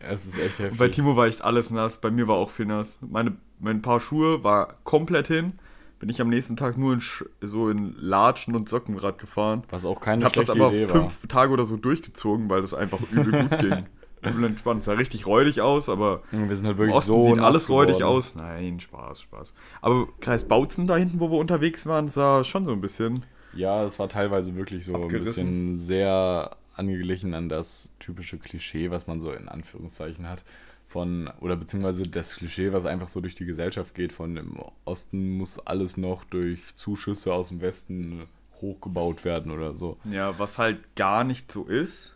Es 0.00 0.26
ist 0.26 0.38
echt 0.38 0.58
Und 0.60 0.64
heftig. 0.66 0.78
bei 0.78 0.88
Timo 0.88 1.16
war 1.16 1.26
echt 1.26 1.42
alles 1.42 1.70
nass, 1.70 1.96
bei 2.00 2.10
mir 2.10 2.28
war 2.28 2.36
auch 2.36 2.50
viel 2.50 2.66
nass. 2.66 2.98
Meine, 3.00 3.36
mein 3.58 3.82
Paar 3.82 3.98
Schuhe 4.00 4.44
war 4.44 4.74
komplett 4.84 5.26
hin. 5.26 5.54
Bin 5.98 6.08
ich 6.08 6.20
am 6.20 6.28
nächsten 6.28 6.56
Tag 6.56 6.78
nur 6.78 6.92
in, 6.92 7.02
so 7.40 7.68
in 7.68 7.96
Latschen 7.98 8.54
und 8.54 8.68
Sockenrad 8.68 9.18
gefahren. 9.18 9.64
Was 9.70 9.84
auch 9.84 9.96
Ich 9.96 10.02
keine 10.04 10.24
habe 10.24 10.34
das 10.36 10.44
schlechte 10.44 10.62
aber 10.64 10.72
Idee 10.72 10.88
war. 10.88 11.00
fünf 11.10 11.26
Tage 11.26 11.52
oder 11.52 11.64
so 11.64 11.76
durchgezogen, 11.76 12.48
weil 12.48 12.60
das 12.60 12.72
einfach 12.74 13.00
übel 13.10 13.48
gut 13.48 13.58
ging. 13.58 13.86
Übel 14.22 14.44
entspannt. 14.44 14.80
Es 14.80 14.86
sah 14.86 14.92
richtig 14.92 15.26
räudig 15.26 15.60
aus, 15.60 15.88
aber 15.88 16.22
Wir 16.30 16.54
sind 16.54 16.66
halt 16.66 16.76
im 16.76 16.78
wirklich 16.78 16.96
Osten 16.96 17.10
so 17.10 17.22
sieht 17.34 17.38
alles 17.40 17.68
räudig 17.68 17.98
geworden. 17.98 18.16
aus. 18.16 18.34
Nein, 18.36 18.78
Spaß, 18.78 19.20
Spaß. 19.22 19.54
Aber 19.82 20.06
Kreis 20.20 20.46
Bautzen 20.46 20.86
da 20.86 20.96
hinten, 20.96 21.18
wo 21.18 21.30
wir 21.32 21.38
unterwegs 21.38 21.84
waren, 21.86 22.06
sah 22.08 22.44
schon 22.44 22.64
so 22.64 22.70
ein 22.70 22.80
bisschen. 22.80 23.24
Ja, 23.54 23.82
es 23.84 23.98
war 23.98 24.08
teilweise 24.08 24.54
wirklich 24.54 24.84
so 24.84 24.94
ein 24.94 25.08
bisschen 25.08 25.76
sehr 25.76 26.50
angeglichen 26.78 27.34
an 27.34 27.48
das 27.48 27.92
typische 27.98 28.38
Klischee, 28.38 28.90
was 28.90 29.06
man 29.06 29.20
so 29.20 29.32
in 29.32 29.48
Anführungszeichen 29.48 30.28
hat. 30.28 30.44
Von, 30.86 31.30
oder 31.40 31.56
beziehungsweise 31.56 32.08
das 32.08 32.36
Klischee, 32.36 32.72
was 32.72 32.86
einfach 32.86 33.08
so 33.08 33.20
durch 33.20 33.34
die 33.34 33.44
Gesellschaft 33.44 33.94
geht, 33.94 34.12
von 34.12 34.36
im 34.38 34.58
Osten 34.86 35.36
muss 35.36 35.58
alles 35.58 35.98
noch 35.98 36.24
durch 36.24 36.76
Zuschüsse 36.76 37.34
aus 37.34 37.48
dem 37.48 37.60
Westen 37.60 38.26
hochgebaut 38.60 39.24
werden 39.24 39.52
oder 39.52 39.74
so. 39.74 39.98
Ja, 40.10 40.38
was 40.38 40.56
halt 40.56 40.96
gar 40.96 41.24
nicht 41.24 41.52
so 41.52 41.64
ist. 41.64 42.14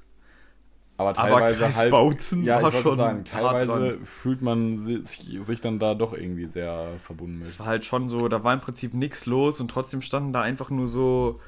Aber 0.96 1.10
Aber 1.10 1.28
teilweise 1.28 1.58
Kreis 1.60 1.78
halt. 1.78 1.90
Bautzen 1.90 2.44
ja, 2.44 2.56
ich 2.56 2.62
war 2.62 2.72
wollte 2.72 2.82
schon 2.82 2.96
sagen, 2.96 3.24
teilweise 3.24 3.98
fühlt 4.04 4.42
man 4.42 4.78
sich, 4.78 5.38
sich 5.42 5.60
dann 5.60 5.78
da 5.78 5.94
doch 5.94 6.12
irgendwie 6.12 6.46
sehr 6.46 6.94
verbunden 7.04 7.38
mit. 7.38 7.48
Es 7.48 7.58
war 7.58 7.66
halt 7.66 7.84
schon 7.84 8.08
so, 8.08 8.28
da 8.28 8.44
war 8.44 8.54
im 8.54 8.60
Prinzip 8.60 8.94
nichts 8.94 9.26
los 9.26 9.60
und 9.60 9.70
trotzdem 9.70 10.02
standen 10.02 10.32
da 10.32 10.42
einfach 10.42 10.70
nur 10.70 10.88
so 10.88 11.40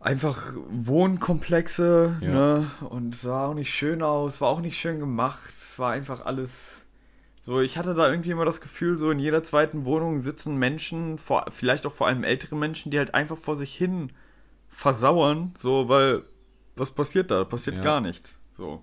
einfach 0.00 0.52
Wohnkomplexe, 0.70 2.16
Ja. 2.20 2.28
ne? 2.28 2.70
Und 2.88 3.14
es 3.14 3.22
sah 3.22 3.46
auch 3.46 3.54
nicht 3.54 3.72
schön 3.72 4.02
aus, 4.02 4.40
war 4.40 4.48
auch 4.48 4.60
nicht 4.60 4.78
schön 4.78 4.98
gemacht. 5.00 5.50
Es 5.50 5.78
war 5.78 5.92
einfach 5.92 6.24
alles 6.24 6.82
so, 7.42 7.60
ich 7.60 7.78
hatte 7.78 7.94
da 7.94 8.10
irgendwie 8.10 8.30
immer 8.30 8.44
das 8.44 8.60
Gefühl, 8.60 8.98
so 8.98 9.10
in 9.10 9.18
jeder 9.18 9.42
zweiten 9.42 9.86
Wohnung 9.86 10.20
sitzen 10.20 10.56
Menschen, 10.56 11.16
vor, 11.16 11.46
vielleicht 11.50 11.86
auch 11.86 11.94
vor 11.94 12.06
allem 12.06 12.22
ältere 12.22 12.56
Menschen, 12.56 12.90
die 12.90 12.98
halt 12.98 13.14
einfach 13.14 13.38
vor 13.38 13.54
sich 13.54 13.74
hin 13.74 14.12
versauern, 14.68 15.54
so, 15.58 15.88
weil 15.88 16.24
was 16.76 16.90
passiert 16.90 17.30
da? 17.30 17.44
Passiert 17.44 17.76
Ja. 17.78 17.82
gar 17.82 18.00
nichts. 18.02 18.38
So. 18.56 18.82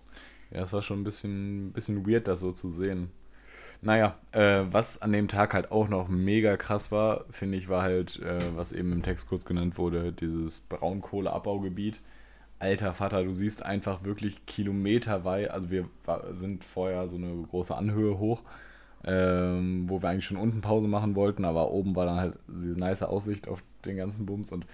Ja, 0.49 0.61
es 0.63 0.73
war 0.73 0.81
schon 0.81 1.01
ein 1.01 1.03
bisschen, 1.03 1.73
bisschen 1.73 2.07
weird, 2.07 2.27
das 2.27 2.39
so 2.39 2.51
zu 2.51 2.69
sehen. 2.69 3.11
Naja, 3.85 4.15
äh, 4.31 4.63
was 4.71 4.99
an 5.03 5.11
dem 5.11 5.27
Tag 5.27 5.53
halt 5.53 5.71
auch 5.71 5.87
noch 5.87 6.07
mega 6.09 6.57
krass 6.57 6.91
war, 6.91 7.25
finde 7.29 7.59
ich, 7.59 7.69
war 7.69 7.83
halt, 7.83 8.19
äh, 8.19 8.39
was 8.55 8.71
eben 8.71 8.91
im 8.91 9.03
Text 9.03 9.29
kurz 9.29 9.45
genannt 9.45 9.77
wurde, 9.77 10.11
dieses 10.11 10.59
Braunkohleabbaugebiet. 10.61 12.01
Alter 12.57 12.95
Vater, 12.95 13.23
du 13.23 13.31
siehst 13.31 13.63
einfach 13.63 14.03
wirklich 14.03 14.47
kilometerweit, 14.47 15.51
also 15.51 15.69
wir 15.69 15.87
sind 16.31 16.63
vorher 16.63 17.05
so 17.07 17.17
eine 17.17 17.31
große 17.43 17.75
Anhöhe 17.75 18.17
hoch, 18.17 18.41
ähm, 19.03 19.87
wo 19.87 20.01
wir 20.01 20.09
eigentlich 20.09 20.25
schon 20.25 20.37
unten 20.37 20.61
Pause 20.61 20.87
machen 20.87 21.13
wollten, 21.15 21.45
aber 21.45 21.69
oben 21.69 21.95
war 21.95 22.07
dann 22.07 22.17
halt 22.17 22.33
diese 22.47 22.79
nice 22.79 23.03
Aussicht 23.03 23.47
auf 23.47 23.61
den 23.85 23.97
ganzen 23.97 24.25
Bums 24.25 24.51
und 24.51 24.65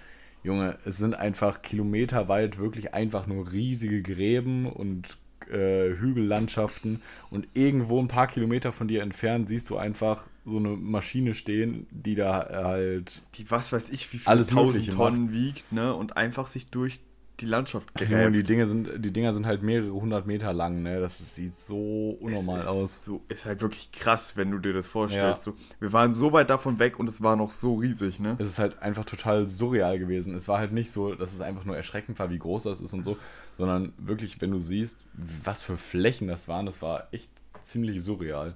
Junge, 0.42 0.78
es 0.86 0.96
sind 0.96 1.14
einfach 1.14 1.60
kilometerweit 1.60 2.58
wirklich 2.58 2.94
einfach 2.94 3.26
nur 3.26 3.52
riesige 3.52 4.02
Gräben 4.02 4.64
und 4.66 5.18
äh, 5.50 5.94
Hügellandschaften 5.94 7.02
und 7.30 7.48
irgendwo 7.54 8.00
ein 8.00 8.08
paar 8.08 8.26
Kilometer 8.26 8.72
von 8.72 8.88
dir 8.88 9.02
entfernt 9.02 9.48
siehst 9.48 9.70
du 9.70 9.76
einfach 9.76 10.28
so 10.44 10.56
eine 10.56 10.70
Maschine 10.70 11.34
stehen, 11.34 11.86
die 11.90 12.14
da 12.14 12.48
halt 12.50 13.22
Die 13.34 13.50
was 13.50 13.72
weiß 13.72 13.90
ich, 13.90 14.12
wie 14.12 14.18
viel 14.18 14.28
Alles 14.28 14.48
tausend 14.48 14.92
Tonnen 14.92 15.32
wiegt, 15.32 15.72
ne? 15.72 15.94
Und 15.94 16.16
einfach 16.16 16.46
sich 16.46 16.68
durch 16.68 17.00
die 17.40 17.46
Landschaft 17.46 17.94
gräbt. 17.94 18.34
die 18.34 18.42
Dinge 18.42 18.66
sind, 18.66 19.04
die 19.04 19.12
Dinger 19.12 19.32
sind 19.32 19.46
halt 19.46 19.62
mehrere 19.62 19.92
hundert 19.92 20.26
Meter 20.26 20.52
lang, 20.52 20.82
ne? 20.82 21.00
Das 21.00 21.20
ist, 21.20 21.34
sieht 21.34 21.54
so 21.54 22.16
unnormal 22.20 22.58
es 22.58 22.64
ist 22.64 22.70
aus. 22.70 23.00
So, 23.04 23.22
ist 23.28 23.46
halt 23.46 23.60
wirklich 23.60 23.90
krass, 23.92 24.36
wenn 24.36 24.50
du 24.50 24.58
dir 24.58 24.72
das 24.72 24.86
vorstellst. 24.86 25.46
Ja. 25.46 25.52
So, 25.52 25.56
wir 25.80 25.92
waren 25.92 26.12
so 26.12 26.32
weit 26.32 26.50
davon 26.50 26.78
weg 26.78 26.98
und 26.98 27.08
es 27.08 27.22
war 27.22 27.36
noch 27.36 27.50
so 27.50 27.74
riesig, 27.74 28.20
ne? 28.20 28.36
Es 28.38 28.48
ist 28.48 28.58
halt 28.58 28.80
einfach 28.80 29.04
total 29.04 29.48
surreal 29.48 29.98
gewesen. 29.98 30.34
Es 30.34 30.46
war 30.48 30.58
halt 30.58 30.72
nicht 30.72 30.90
so, 30.90 31.14
dass 31.14 31.34
es 31.34 31.40
einfach 31.40 31.64
nur 31.64 31.76
erschreckend 31.76 32.18
war, 32.18 32.30
wie 32.30 32.38
groß 32.38 32.64
das 32.64 32.80
ist 32.80 32.92
und 32.92 33.04
so, 33.04 33.16
sondern 33.56 33.92
wirklich, 33.98 34.40
wenn 34.40 34.50
du 34.50 34.58
siehst, 34.58 34.98
was 35.14 35.62
für 35.62 35.76
Flächen 35.76 36.28
das 36.28 36.48
waren, 36.48 36.66
das 36.66 36.82
war 36.82 37.08
echt 37.12 37.30
ziemlich 37.62 38.02
surreal. 38.02 38.54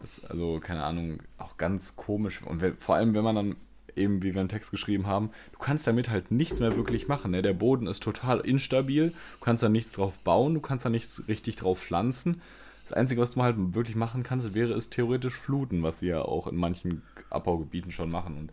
Das, 0.00 0.24
also, 0.24 0.60
keine 0.60 0.84
Ahnung, 0.84 1.22
auch 1.38 1.56
ganz 1.56 1.96
komisch. 1.96 2.42
Und 2.42 2.60
wenn, 2.60 2.76
vor 2.76 2.96
allem, 2.96 3.14
wenn 3.14 3.24
man 3.24 3.36
dann 3.36 3.56
eben, 3.96 4.22
wie 4.22 4.34
wir 4.34 4.40
einen 4.40 4.48
Text 4.48 4.70
geschrieben 4.70 5.06
haben, 5.06 5.30
du 5.52 5.58
kannst 5.58 5.86
damit 5.86 6.10
halt 6.10 6.30
nichts 6.30 6.60
mehr 6.60 6.76
wirklich 6.76 7.08
machen. 7.08 7.30
Ne? 7.30 7.42
Der 7.42 7.54
Boden 7.54 7.86
ist 7.86 8.02
total 8.02 8.40
instabil, 8.40 9.10
du 9.10 9.44
kannst 9.44 9.62
da 9.62 9.68
nichts 9.68 9.92
drauf 9.92 10.18
bauen, 10.18 10.54
du 10.54 10.60
kannst 10.60 10.84
da 10.84 10.90
nichts 10.90 11.24
richtig 11.28 11.56
drauf 11.56 11.80
pflanzen. 11.80 12.42
Das 12.84 12.92
Einzige, 12.92 13.20
was 13.20 13.32
du 13.32 13.42
halt 13.42 13.56
wirklich 13.74 13.96
machen 13.96 14.22
kannst, 14.22 14.54
wäre 14.54 14.74
es 14.74 14.90
theoretisch 14.90 15.34
fluten, 15.34 15.82
was 15.82 16.00
sie 16.00 16.08
ja 16.08 16.22
auch 16.22 16.46
in 16.46 16.56
manchen 16.56 17.02
Abbaugebieten 17.30 17.90
schon 17.90 18.10
machen. 18.10 18.36
Und, 18.38 18.52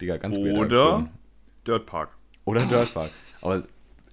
Digga, 0.00 0.18
ganz 0.18 0.36
Oder. 0.36 1.08
Dirtpark. 1.66 2.10
Oder 2.44 2.64
Dirtpark. 2.64 3.10
Aber 3.40 3.64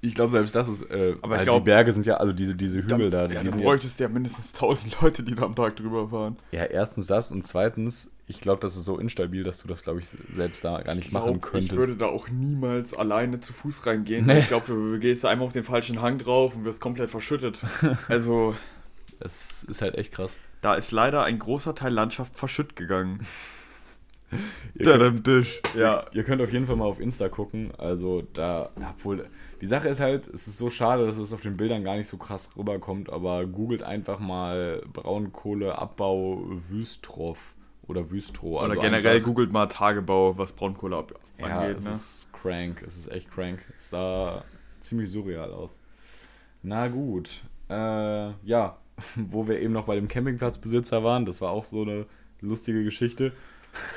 ich 0.04 0.16
glaube, 0.16 0.32
selbst 0.32 0.54
das 0.54 0.68
ist, 0.68 0.84
äh, 0.92 1.16
Aber 1.22 1.36
ich 1.36 1.40
halt 1.40 1.48
glaub- 1.50 1.64
die 1.64 1.66
Berge 1.66 1.92
sind 1.94 2.06
ja, 2.06 2.16
also 2.16 2.34
diese, 2.34 2.56
diese 2.56 2.80
Hügel 2.84 3.10
da, 3.10 3.28
die, 3.28 3.36
ja, 3.36 3.42
die 3.42 3.50
dann 3.50 3.60
ja, 3.60 3.66
bräuchtest 3.66 4.00
du 4.00 4.04
ja 4.04 4.10
mindestens 4.10 4.54
1000 4.54 5.02
Leute, 5.02 5.24
die 5.24 5.34
da 5.34 5.44
am 5.44 5.56
Tag 5.56 5.76
drüber 5.78 6.10
fahren. 6.10 6.38
ja, 6.52 6.64
erstens 6.66 7.08
das 7.08 7.32
und 7.32 7.46
zweitens, 7.48 8.12
ich 8.28 8.42
glaube, 8.42 8.62
das 8.62 8.76
ist 8.76 8.86
so 8.86 8.98
instabil, 9.00 9.44
dass 9.44 9.60
du 9.62 9.68
das, 9.68 9.84
glaube 9.84 10.00
ich, 10.00 10.10
selbst 10.34 10.64
da 10.64 10.82
gar 10.82 10.96
nicht 10.96 11.10
glaub, 11.10 11.26
machen 11.26 11.42
könntest. 11.42 11.72
Ich 11.74 11.78
würde 11.78 11.96
da 11.96 12.08
auch 12.08 12.30
niemals 12.30 12.94
alleine 12.94 13.40
zu 13.40 13.54
Fuß 13.54 13.86
reingehen. 13.86 14.26
Nee. 14.26 14.40
Ich 14.40 14.48
glaube, 14.48 14.66
du 14.68 15.00
gehst 15.00 15.24
da 15.24 15.30
einmal 15.30 15.48
auf 15.48 15.54
den 15.54 15.64
falschen 15.64 16.02
Hang 16.02 16.18
drauf 16.20 16.56
und 16.56 16.66
wirst 16.66 16.82
komplett 16.82 17.10
verschüttet. 17.10 17.62
also, 18.10 18.56
das 19.20 19.64
ist 19.64 19.82
halt 19.82 19.96
echt 19.96 20.12
krass. 20.14 20.38
da 20.62 20.76
ist 20.76 20.92
leider 20.92 21.24
ein 21.24 21.40
großer 21.40 21.76
Teil 21.76 21.94
Landschaft 21.94 22.36
verschütt 22.36 22.76
gegangen. 22.76 23.26
Ihr 24.76 24.86
Da 24.86 24.98
könnt, 24.98 25.24
Tisch. 25.26 25.62
Ja. 25.78 26.06
ihr 26.12 26.24
könnt 26.24 26.42
auf 26.42 26.52
jeden 26.52 26.66
Fall 26.66 26.76
mal 26.76 26.86
auf 26.86 27.00
Insta 27.00 27.30
gucken. 27.30 27.72
Also 27.78 28.24
da, 28.34 28.72
obwohl, 28.76 29.28
die 29.64 29.68
Sache 29.68 29.88
ist 29.88 30.02
halt, 30.02 30.28
es 30.28 30.46
ist 30.46 30.58
so 30.58 30.70
schade, 30.70 31.06
dass 31.06 31.18
es 31.18 31.32
auf 31.32 31.40
den 31.40 31.56
Bildern 31.56 31.86
gar 31.86 31.96
nicht 31.96 32.08
so 32.08 32.18
krass 32.18 32.50
rüberkommt, 32.58 33.10
aber 33.10 33.46
googelt 33.46 33.82
einfach 33.82 34.20
mal 34.20 34.84
Braunkohleabbau 34.92 36.44
Wüstroff 36.70 37.56
oder 37.88 38.12
Wüstrow. 38.12 38.58
Oder 38.62 38.72
Also 38.72 38.82
generell 38.82 39.16
einfach- 39.16 39.28
googelt 39.28 39.54
mal 39.54 39.68
Tagebau, 39.68 40.38
was 40.38 40.52
Braunkohle 40.52 40.98
ab 40.98 41.14
Ja, 41.40 41.60
angeht. 41.62 41.78
es 41.78 41.86
Ne? 41.86 41.92
ist 41.92 42.34
crank. 42.34 42.84
Es 42.86 42.98
ist 42.98 43.10
echt 43.10 43.32
crank. 43.32 43.60
Es 43.78 43.90
sah 43.92 44.44
ziemlich 44.82 45.10
surreal 45.10 45.54
aus. 45.54 45.80
Na 46.62 46.90
gut. 46.90 47.42
Äh, 47.70 48.32
ja, 48.44 48.78
wo 49.16 49.48
wir 49.48 49.62
eben 49.62 49.72
noch 49.74 49.86
bei 49.86 49.96
dem 49.96 50.10
Campingplatzbesitzer 50.10 51.04
waren, 51.06 51.26
das 51.26 51.40
war 51.40 51.52
auch 51.52 51.64
so 51.66 51.84
eine 51.84 52.06
lustige 52.42 52.84
Geschichte. 52.84 53.32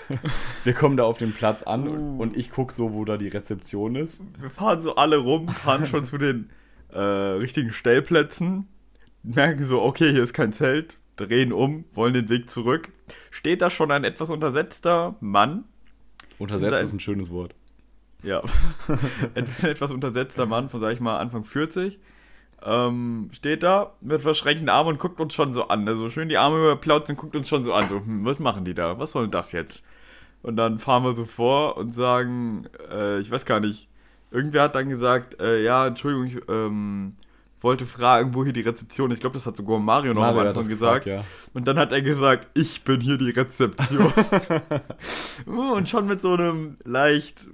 wir 0.64 0.72
kommen 0.72 0.96
da 0.96 1.04
auf 1.04 1.18
den 1.18 1.32
Platz 1.32 1.62
an 1.62 1.88
und, 1.88 1.98
Uh. 1.98 2.22
und 2.22 2.36
ich 2.36 2.50
gucke 2.50 2.72
so, 2.72 2.92
wo 2.92 3.04
da 3.04 3.16
die 3.16 3.28
Rezeption 3.28 3.96
ist. 3.96 4.22
Wir 4.40 4.50
fahren 4.50 4.80
so 4.82 4.96
alle 4.96 5.16
rum, 5.18 5.48
fahren 5.48 5.86
schon 5.86 6.04
zu 6.04 6.18
den 6.18 6.50
äh, 6.92 6.98
richtigen 7.00 7.72
Stellplätzen, 7.72 8.68
merken 9.22 9.64
so, 9.64 9.82
okay, 9.82 10.10
hier 10.12 10.22
ist 10.22 10.34
kein 10.34 10.52
Zelt, 10.52 10.98
drehen 11.16 11.52
um, 11.52 11.84
wollen 11.92 12.14
den 12.14 12.28
Weg 12.28 12.48
zurück. 12.48 12.90
Steht 13.30 13.62
da 13.62 13.70
schon 13.70 13.90
ein 13.90 14.04
etwas 14.04 14.30
untersetzter 14.30 15.16
Mann, 15.20 15.64
Untersetzt 16.38 16.82
ist 16.82 16.92
ein 16.92 17.00
schönes 17.00 17.30
Wort. 17.30 17.54
ja, 18.22 18.42
ein 19.34 19.46
etwas 19.62 19.90
untersetzter 19.90 20.46
Mann 20.46 20.68
von, 20.68 20.80
sag 20.80 20.92
ich 20.92 21.00
mal, 21.00 21.18
Anfang 21.18 21.44
40, 21.44 21.98
ähm, 22.64 23.30
steht 23.32 23.62
da 23.62 23.92
mit 24.00 24.20
verschränkten 24.20 24.68
Armen 24.68 24.90
und 24.90 24.98
guckt 24.98 25.20
uns 25.20 25.34
schon 25.34 25.52
so 25.52 25.68
an. 25.68 25.86
Also 25.88 26.10
schön 26.10 26.28
die 26.28 26.38
Arme 26.38 26.58
überplaut 26.58 27.08
und 27.08 27.16
guckt 27.16 27.36
uns 27.36 27.48
schon 27.48 27.62
so 27.62 27.72
an. 27.72 27.88
So, 27.88 27.96
hm, 27.96 28.24
was 28.24 28.38
machen 28.38 28.64
die 28.64 28.74
da? 28.74 28.98
Was 28.98 29.12
soll 29.12 29.24
denn 29.24 29.30
das 29.30 29.52
jetzt? 29.52 29.82
Und 30.42 30.56
dann 30.56 30.78
fahren 30.78 31.02
wir 31.04 31.14
so 31.14 31.24
vor 31.24 31.76
und 31.76 31.90
sagen, 31.94 32.66
äh, 32.90 33.18
ich 33.20 33.30
weiß 33.30 33.44
gar 33.44 33.60
nicht, 33.60 33.88
irgendwer 34.30 34.62
hat 34.62 34.74
dann 34.74 34.88
gesagt, 34.88 35.40
äh, 35.40 35.62
ja, 35.62 35.86
Entschuldigung, 35.86 36.26
ich 36.26 36.48
ähm, 36.48 37.16
wollte 37.60 37.86
fragen, 37.86 38.34
wo 38.34 38.44
hier 38.44 38.52
die 38.52 38.60
Rezeption 38.60 39.10
ist. 39.10 39.16
Ich 39.16 39.20
glaube, 39.20 39.34
das 39.34 39.46
hat 39.46 39.56
sogar 39.56 39.78
Mario 39.78 40.14
noch 40.14 40.20
Mario 40.20 40.40
am 40.40 40.46
Anfang 40.48 40.62
das 40.62 40.68
gesagt. 40.68 41.04
gefragt, 41.04 41.26
Und 41.54 41.66
dann 41.66 41.78
hat 41.78 41.92
er 41.92 42.02
gesagt, 42.02 42.48
ich 42.54 42.84
bin 42.84 43.00
hier 43.00 43.18
die 43.18 43.30
Rezeption. 43.30 44.12
und 45.46 45.88
schon 45.88 46.06
mit 46.06 46.20
so 46.20 46.34
einem 46.34 46.76
leicht 46.84 47.48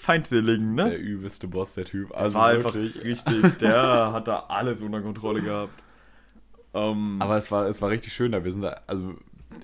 feindseligen, 0.00 0.74
ne? 0.74 0.84
Der 0.90 0.98
übelste 0.98 1.46
Boss, 1.46 1.74
der 1.74 1.84
Typ. 1.84 2.16
Also 2.16 2.38
war 2.38 2.48
einfach 2.48 2.74
wirklich. 2.74 3.04
richtig, 3.04 3.58
der 3.58 4.12
hat 4.12 4.28
da 4.28 4.46
alles 4.48 4.82
unter 4.82 5.00
Kontrolle 5.02 5.42
gehabt. 5.42 5.72
Ähm, 6.72 7.16
Aber 7.20 7.36
es 7.36 7.50
war, 7.50 7.66
es 7.66 7.82
war 7.82 7.90
richtig 7.90 8.12
schön 8.12 8.32
da. 8.32 8.44
Wir 8.44 8.52
sind 8.52 8.62
da, 8.62 8.80
also 8.86 9.14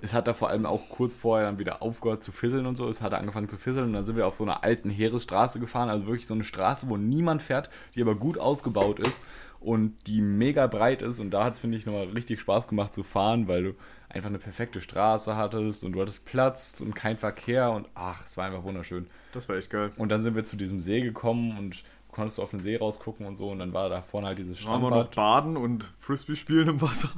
es 0.02 0.12
hat 0.14 0.26
da 0.26 0.34
vor 0.34 0.50
allem 0.50 0.66
auch 0.66 0.88
kurz 0.88 1.14
vorher 1.14 1.46
dann 1.46 1.58
wieder 1.58 1.82
aufgehört 1.82 2.22
zu 2.22 2.32
fisseln 2.32 2.66
und 2.66 2.76
so. 2.76 2.88
Es 2.88 3.00
hat 3.02 3.14
angefangen 3.14 3.48
zu 3.48 3.56
fisseln 3.56 3.86
und 3.86 3.92
dann 3.92 4.04
sind 4.04 4.16
wir 4.16 4.26
auf 4.26 4.36
so 4.36 4.44
einer 4.44 4.64
alten 4.64 4.90
Heeresstraße 4.90 5.60
gefahren. 5.60 5.88
Also 5.88 6.06
wirklich 6.06 6.26
so 6.26 6.34
eine 6.34 6.44
Straße, 6.44 6.88
wo 6.88 6.96
niemand 6.96 7.42
fährt, 7.42 7.70
die 7.94 8.02
aber 8.02 8.14
gut 8.14 8.38
ausgebaut 8.38 8.98
ist 9.00 9.20
und 9.60 9.94
die 10.06 10.20
mega 10.20 10.66
breit 10.66 11.02
ist. 11.02 11.20
Und 11.20 11.30
da 11.30 11.44
hat 11.44 11.54
es, 11.54 11.60
finde 11.60 11.78
ich, 11.78 11.86
nochmal 11.86 12.06
richtig 12.08 12.40
Spaß 12.40 12.68
gemacht 12.68 12.92
zu 12.92 13.02
fahren, 13.02 13.48
weil 13.48 13.62
du 13.62 13.74
einfach 14.08 14.28
eine 14.28 14.38
perfekte 14.38 14.80
Straße 14.80 15.36
hattest 15.36 15.82
und 15.84 15.92
du 15.92 16.00
hattest 16.00 16.24
Platz 16.24 16.80
und 16.80 16.94
kein 16.94 17.16
Verkehr 17.16 17.70
und 17.70 17.88
ach, 17.94 18.24
es 18.24 18.36
war 18.36 18.46
einfach 18.46 18.64
wunderschön. 18.64 19.06
das 19.32 19.48
war 19.48 19.56
echt 19.56 19.70
geil. 19.70 19.92
Und 19.96 20.10
dann 20.10 20.22
sind 20.22 20.34
wir 20.36 20.44
zu 20.44 20.56
diesem 20.56 20.78
See 20.78 21.00
gekommen 21.00 21.58
und 21.58 21.82
konntest 22.10 22.38
du 22.38 22.42
auf 22.42 22.50
den 22.50 22.60
See 22.60 22.76
rausgucken 22.76 23.26
und 23.26 23.36
so 23.36 23.50
und 23.50 23.58
dann 23.58 23.72
war 23.72 23.88
da 23.88 24.02
vorne 24.02 24.28
halt 24.28 24.38
dieses 24.38 24.64
Waren 24.66 24.80
wir 24.80 24.90
noch 24.90 25.06
Strandbad. 25.12 25.14
baden 25.44 25.56
und 25.56 25.92
Frisbee 25.98 26.36
spielen 26.36 26.68
im 26.68 26.80
Wasser? 26.80 27.10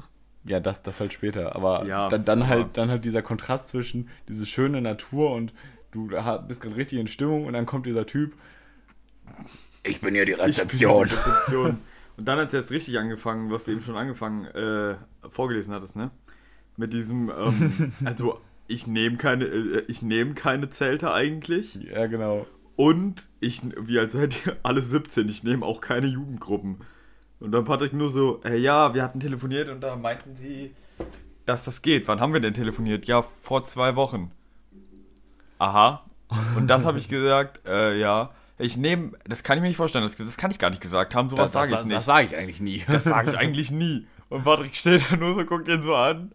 Ja, 0.48 0.60
das, 0.60 0.82
das 0.82 1.00
halt 1.00 1.12
später. 1.12 1.54
Aber 1.54 1.84
Ja, 1.86 2.08
dann, 2.08 2.24
dann, 2.24 2.46
halt, 2.48 2.76
dann 2.76 2.90
halt 2.90 3.04
dieser 3.04 3.22
Kontrast 3.22 3.68
zwischen 3.68 4.08
diese 4.28 4.46
schöne 4.46 4.80
Natur 4.80 5.32
und 5.32 5.52
du 5.90 6.08
bist 6.46 6.60
gerade 6.60 6.76
richtig 6.76 6.98
in 6.98 7.06
Stimmung 7.06 7.46
und 7.46 7.52
dann 7.52 7.66
kommt 7.66 7.86
dieser 7.86 8.06
Typ. 8.06 8.34
Ich 9.84 10.00
bin 10.00 10.14
hier 10.14 10.24
die 10.24 10.32
Rezeption. 10.32 11.08
Rezeption. 11.08 11.78
Und 12.18 12.26
dann 12.26 12.40
hat 12.40 12.48
es 12.48 12.52
jetzt 12.52 12.70
richtig 12.72 12.98
angefangen, 12.98 13.52
was 13.52 13.64
du 13.64 13.70
eben 13.70 13.80
schon 13.80 13.96
angefangen, 13.96 14.44
äh, 14.46 14.96
vorgelesen 15.28 15.72
hattest, 15.72 15.94
ne? 15.94 16.10
Mit 16.76 16.92
diesem, 16.92 17.30
ähm, 17.30 17.92
also 18.04 18.40
ich 18.66 18.88
nehme 18.88 19.16
keine, 19.18 19.44
äh, 19.44 19.84
ich 19.86 20.02
nehme 20.02 20.34
keine 20.34 20.68
Zelte 20.68 21.12
eigentlich. 21.12 21.76
Ja, 21.76 22.08
genau. 22.08 22.44
Und 22.74 23.28
ich, 23.38 23.62
wie 23.80 24.00
als 24.00 24.12
seid 24.14 24.46
ihr 24.46 24.56
alle 24.64 24.82
17, 24.82 25.28
ich 25.28 25.44
nehme 25.44 25.64
auch 25.64 25.80
keine 25.80 26.08
Jugendgruppen. 26.08 26.78
Und 27.40 27.52
dann 27.52 27.64
Patrick 27.64 27.92
nur 27.92 28.08
so, 28.08 28.40
äh, 28.44 28.56
ja, 28.56 28.94
wir 28.94 29.02
hatten 29.02 29.20
telefoniert 29.20 29.68
und 29.68 29.80
da 29.80 29.96
meinten 29.96 30.34
sie, 30.34 30.74
dass 31.46 31.64
das 31.64 31.82
geht. 31.82 32.08
Wann 32.08 32.20
haben 32.20 32.32
wir 32.32 32.40
denn 32.40 32.54
telefoniert? 32.54 33.06
Ja, 33.06 33.22
vor 33.42 33.64
zwei 33.64 33.96
Wochen. 33.96 34.32
Aha. 35.58 36.04
Und 36.56 36.66
das 36.68 36.84
habe 36.84 36.98
ich 36.98 37.08
gesagt, 37.08 37.66
äh, 37.66 37.96
ja. 37.98 38.30
Ich 38.60 38.76
nehme, 38.76 39.12
das 39.24 39.44
kann 39.44 39.56
ich 39.56 39.62
mir 39.62 39.68
nicht 39.68 39.76
vorstellen, 39.76 40.02
das, 40.02 40.16
das 40.16 40.36
kann 40.36 40.50
ich 40.50 40.58
gar 40.58 40.70
nicht 40.70 40.82
gesagt 40.82 41.14
haben, 41.14 41.28
sowas 41.28 41.52
sage 41.52 41.76
ich 41.76 41.84
nicht. 41.84 41.94
Das 41.94 42.06
sage 42.06 42.26
ich 42.26 42.36
eigentlich 42.36 42.60
nie. 42.60 42.84
Das 42.88 43.04
sage 43.04 43.30
ich 43.30 43.38
eigentlich 43.38 43.70
nie. 43.70 44.06
Und 44.30 44.42
Patrick 44.42 44.74
steht 44.74 45.04
da 45.10 45.16
nur 45.16 45.34
so, 45.34 45.44
guckt 45.44 45.68
ihn 45.68 45.80
so 45.80 45.94
an. 45.94 46.32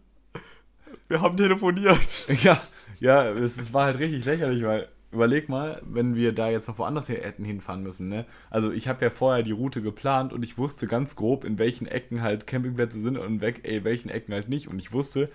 Wir 1.08 1.20
haben 1.20 1.36
telefoniert. 1.36 1.98
ja, 2.42 2.58
ja, 2.98 3.28
es, 3.28 3.58
es 3.58 3.74
war 3.74 3.84
halt 3.84 3.98
richtig 3.98 4.24
lächerlich, 4.24 4.64
weil 4.64 4.88
überleg 5.14 5.48
mal, 5.48 5.80
wenn 5.84 6.14
wir 6.14 6.32
da 6.32 6.50
jetzt 6.50 6.68
noch 6.68 6.78
woanders 6.78 7.06
hier 7.06 7.16
hätten 7.16 7.44
hinfahren 7.44 7.82
müssen, 7.82 8.08
ne? 8.08 8.26
Also 8.50 8.70
ich 8.70 8.88
habe 8.88 9.04
ja 9.04 9.10
vorher 9.10 9.42
die 9.42 9.52
Route 9.52 9.80
geplant 9.80 10.32
und 10.32 10.42
ich 10.42 10.58
wusste 10.58 10.86
ganz 10.86 11.16
grob, 11.16 11.44
in 11.44 11.58
welchen 11.58 11.86
Ecken 11.86 12.22
halt 12.22 12.46
Campingplätze 12.46 13.00
sind 13.00 13.16
und 13.16 13.40
weg, 13.40 13.60
ey, 13.62 13.84
welchen 13.84 14.10
Ecken 14.10 14.34
halt 14.34 14.48
nicht. 14.48 14.68
Und 14.68 14.78
ich 14.78 14.92
wusste, 14.92 15.30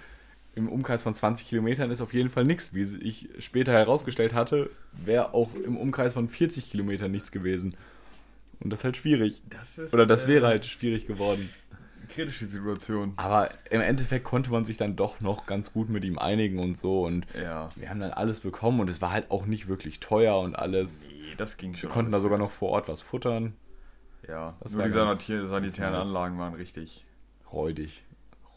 im 0.56 0.70
Umkreis 0.70 1.04
von 1.04 1.14
20 1.14 1.48
Kilometern 1.48 1.90
ist 1.92 2.02
auf 2.02 2.14
jeden 2.14 2.30
Fall 2.30 2.44
nichts. 2.44 2.74
Wie 2.74 2.82
ich 2.82 3.30
später 3.40 3.72
herausgestellt 3.72 4.34
hatte, 4.34 4.70
wäre 4.92 5.34
auch 5.34 5.50
im 5.56 5.78
Umkreis 5.78 6.14
von 6.14 6.28
40 6.28 6.70
Kilometern 6.70 7.12
nichts 7.12 7.32
gewesen. 7.32 7.76
Und 8.60 8.72
das 8.72 8.82
ist 8.82 8.84
halt 8.84 8.98
schwierig. 8.98 9.42
Das 9.50 9.78
ist, 9.78 9.94
Oder 9.94 10.06
das 10.06 10.28
wäre 10.28 10.48
halt 10.48 10.66
schwierig 10.66 11.08
geworden. 11.08 11.50
Kritische 12.10 12.46
Situation. 12.46 13.14
Aber 13.18 13.50
im 13.70 13.82
Endeffekt 13.82 14.26
konnte 14.26 14.52
man 14.52 14.66
sich 14.66 14.78
dann 14.78 14.96
doch 14.96 15.20
noch 15.22 15.46
ganz 15.46 15.72
gut 15.72 15.90
mit 15.90 16.04
ihm 16.04 16.18
einigen 16.20 16.60
und 16.60 16.76
so. 16.78 17.06
Und 17.06 17.26
Ja. 17.40 17.70
wir 17.76 17.90
haben 17.90 18.00
dann 18.00 18.12
alles 18.12 18.40
bekommen 18.42 18.80
und 18.80 18.90
es 18.90 19.02
war 19.02 19.12
halt 19.12 19.32
auch 19.32 19.46
nicht 19.46 19.68
wirklich 19.68 20.00
teuer 20.00 20.40
und 20.40 20.56
alles. 20.56 21.10
Nee, 21.10 21.36
das 21.38 21.58
ging 21.58 21.76
schon. 21.76 21.90
Wir 21.90 21.94
konnten 21.94 22.12
da 22.12 22.20
sogar 22.20 22.38
noch 22.38 22.52
vor 22.52 22.70
Ort 22.70 22.88
was 22.90 23.02
futtern. 23.02 23.54
Ja, 24.28 24.56
Das 24.60 24.74
nur 24.74 24.84
die 24.84 24.92
sanitären. 24.92 25.94
Anlagen 25.96 26.38
waren 26.38 26.54
richtig 26.54 27.06
Räudig. 27.52 28.04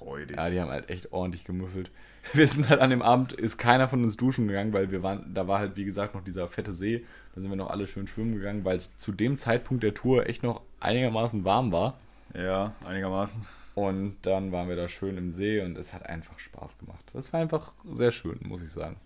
räudig. 0.01 0.37
Ja, 0.37 0.51
die 0.51 0.61
haben 0.61 0.71
halt 0.71 0.91
echt 0.91 1.13
ordentlich 1.13 1.45
gemüffelt. 1.45 1.91
Wir 2.35 2.47
sind 2.47 2.69
halt 2.69 2.81
an 2.81 2.91
dem 2.91 3.01
Abend, 3.03 3.33
ist 3.33 3.57
keiner 3.59 3.89
von 3.89 4.03
uns 4.05 4.17
duschen 4.17 4.47
gegangen, 4.49 4.73
weil 4.73 4.91
wir 4.93 5.03
waren, 5.03 5.35
da 5.35 5.49
war 5.49 5.59
halt 5.59 5.77
wie 5.77 5.85
gesagt 5.85 6.15
noch 6.15 6.23
dieser 6.23 6.47
fette 6.47 6.73
See. 6.73 7.05
Da 7.35 7.41
sind 7.41 7.51
wir 7.51 7.57
noch 7.57 7.71
alle 7.71 7.87
schön 7.89 8.07
schwimmen 8.07 8.35
gegangen, 8.37 8.65
weil 8.65 8.77
es 8.77 8.97
zu 8.97 9.11
dem 9.13 9.37
Zeitpunkt 9.37 9.83
der 9.83 9.93
Tour 9.95 10.27
echt 10.29 10.43
noch 10.45 10.61
einigermaßen 10.79 11.45
warm 11.45 11.73
war. 11.73 11.99
Ja, 12.35 12.75
einigermaßen. 12.85 13.45
Und 13.75 14.17
dann 14.23 14.53
waren 14.53 14.69
wir 14.69 14.77
da 14.77 14.89
schön 14.89 15.17
im 15.17 15.31
See 15.31 15.61
und 15.61 15.79
es 15.79 15.95
hat 15.95 16.05
einfach 16.05 16.39
Spaß 16.39 16.79
gemacht. 16.79 17.11
Das 17.15 17.33
war 17.33 17.41
einfach 17.41 17.75
sehr 17.93 18.13
schön, 18.13 18.39
muss 18.43 18.63
ich 18.63 18.71
sagen. 18.71 18.97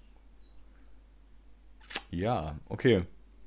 Ja, 2.11 2.57
okay. 2.69 3.05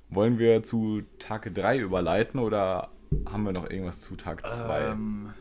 Wollen 0.09 0.39
wir 0.39 0.63
zu 0.63 1.03
Tag 1.19 1.53
3 1.53 1.77
überleiten 1.77 2.39
oder 2.39 2.89
haben 3.29 3.43
wir 3.43 3.51
noch 3.51 3.69
irgendwas 3.69 4.01
zu 4.01 4.15
Tag 4.15 4.47
2? 4.47 4.81
Ähm, 4.81 5.33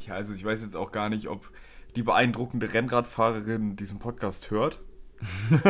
ja, 0.00 0.14
also 0.14 0.34
ich 0.34 0.44
weiß 0.44 0.62
jetzt 0.62 0.76
auch 0.76 0.92
gar 0.92 1.08
nicht, 1.08 1.28
ob 1.28 1.50
die 1.96 2.02
beeindruckende 2.02 2.72
Rennradfahrerin 2.72 3.76
diesen 3.76 3.98
Podcast 3.98 4.50
hört. 4.50 4.80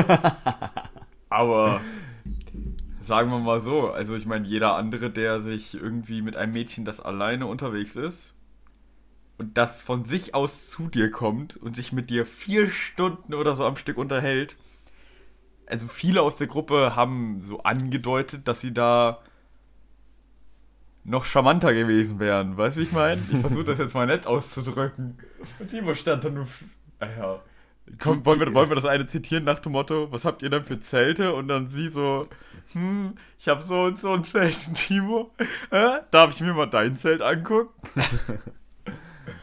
Aber 1.31 1.81
sagen 3.09 3.31
wir 3.31 3.40
mal 3.40 3.61
so, 3.61 3.90
also 3.90 4.14
ich 4.14 4.27
meine, 4.27 4.47
jeder 4.47 4.77
andere, 4.77 5.11
der 5.11 5.40
sich 5.40 5.75
irgendwie 5.75 6.23
mit 6.23 6.37
einem 6.37 6.53
Mädchen, 6.53 6.85
das 6.85 7.01
alleine 7.01 7.47
unterwegs 7.47 7.97
ist 7.97 8.33
und 9.38 9.59
das 9.59 9.83
von 9.83 10.05
sich 10.05 10.35
aus 10.35 10.71
zu 10.71 10.88
dir 10.88 11.11
kommt 11.11 11.57
und 11.57 11.75
sich 11.75 11.92
mit 11.92 12.11
dir 12.11 12.25
vier 12.25 12.71
Stunden 12.71 13.35
oder 13.35 13.55
so 13.55 13.64
am 13.64 13.77
Stück 13.77 13.99
unterhält, 13.99 14.57
also 15.66 15.87
viele 15.87 16.23
aus 16.23 16.37
der 16.37 16.47
Gruppe 16.47 16.97
haben 16.97 17.42
so 17.42 17.62
angedeutet, 17.62 18.49
dass 18.49 18.61
sie 18.61 18.73
da 18.73 19.21
noch 21.05 21.25
charmanter 21.25 21.75
gewesen 21.75 22.21
wären. 22.21 22.57
Weißt 22.57 22.77
du, 22.77 22.81
wie 22.81 22.85
ich 22.85 22.92
meine? 22.92 23.21
Ich 23.31 23.38
versuche 23.38 23.64
das 23.64 23.79
jetzt 23.79 23.94
mal 23.94 24.07
nett 24.07 24.27
auszudrücken. 24.27 25.18
Und 25.59 25.68
Timo 25.68 25.94
stand 25.94 26.25
da 26.25 26.31
nur. 26.31 26.47
Ah 27.01 27.07
ja. 27.18 27.42
Komm, 27.99 28.25
wollen, 28.27 28.40
wir, 28.40 28.53
wollen 28.53 28.68
wir 28.68 28.75
das 28.75 28.85
eine 28.85 29.07
zitieren 29.07 29.44
nach 29.44 29.61
dem 29.61 29.73
Motto, 29.73 30.12
was 30.12 30.25
habt 30.25 30.42
ihr 30.42 30.51
denn 30.51 30.64
für 30.64 30.79
Zelte? 30.81 31.35
Und 31.35 31.49
dann 31.49 31.68
sie 31.68 31.90
so, 31.90 32.29
hm, 32.72 33.14
ich 33.38 33.48
habe 33.48 33.62
so 33.62 33.83
und 33.85 33.98
so 33.98 34.12
ein 34.12 34.24
Zelt, 34.24 34.57
Timo. 34.74 35.31
Äh, 35.70 36.00
darf 36.11 36.35
ich 36.35 36.40
mir 36.40 36.54
mal 36.54 36.66
dein 36.66 36.96
Zelt 36.96 37.22
angucken? 37.22 37.70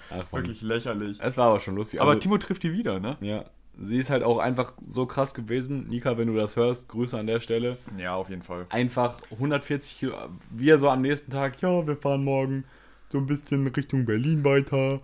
Ach. 0.09 0.31
Wirklich 0.31 0.61
lächerlich. 0.61 1.17
Es 1.21 1.37
war 1.37 1.49
aber 1.49 1.59
schon 1.59 1.75
lustig. 1.75 2.01
Aber 2.01 2.11
Also, 2.11 2.21
Timo 2.21 2.37
trifft 2.37 2.63
die 2.63 2.71
wieder, 2.73 2.99
ne? 2.99 3.17
ja, 3.21 3.45
sie 3.81 3.97
ist 3.97 4.09
halt 4.09 4.23
auch 4.23 4.37
einfach 4.37 4.73
so 4.87 5.05
krass 5.05 5.33
gewesen. 5.33 5.87
Nika, 5.89 6.17
wenn 6.17 6.27
du 6.27 6.35
das 6.35 6.55
hörst, 6.55 6.87
Grüße 6.87 7.17
an 7.17 7.27
der 7.27 7.39
Stelle. 7.39 7.77
Ja, 7.97 8.15
auf 8.15 8.29
jeden 8.29 8.41
Fall. 8.43 8.65
Einfach 8.69 9.17
140 9.31 9.99
Kilo. 9.99 10.13
Wir 10.51 10.77
so 10.77 10.89
am 10.89 11.01
nächsten 11.01 11.31
Tag, 11.31 11.61
ja, 11.61 11.85
wir 11.85 11.97
fahren 11.97 12.23
morgen 12.23 12.63
so 13.11 13.17
ein 13.17 13.25
bisschen 13.25 13.67
Richtung 13.67 14.05
Berlin 14.05 14.43
weiter. 14.43 15.01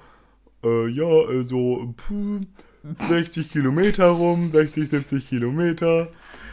Äh, 0.63 0.87
ja, 0.87 1.05
also, 1.05 1.93
puh, 1.97 2.41
60 3.09 3.51
Kilometer 3.51 4.07
rum, 4.07 4.51
60, 4.51 4.89
70 4.89 5.27
Kilometer. 5.27 6.07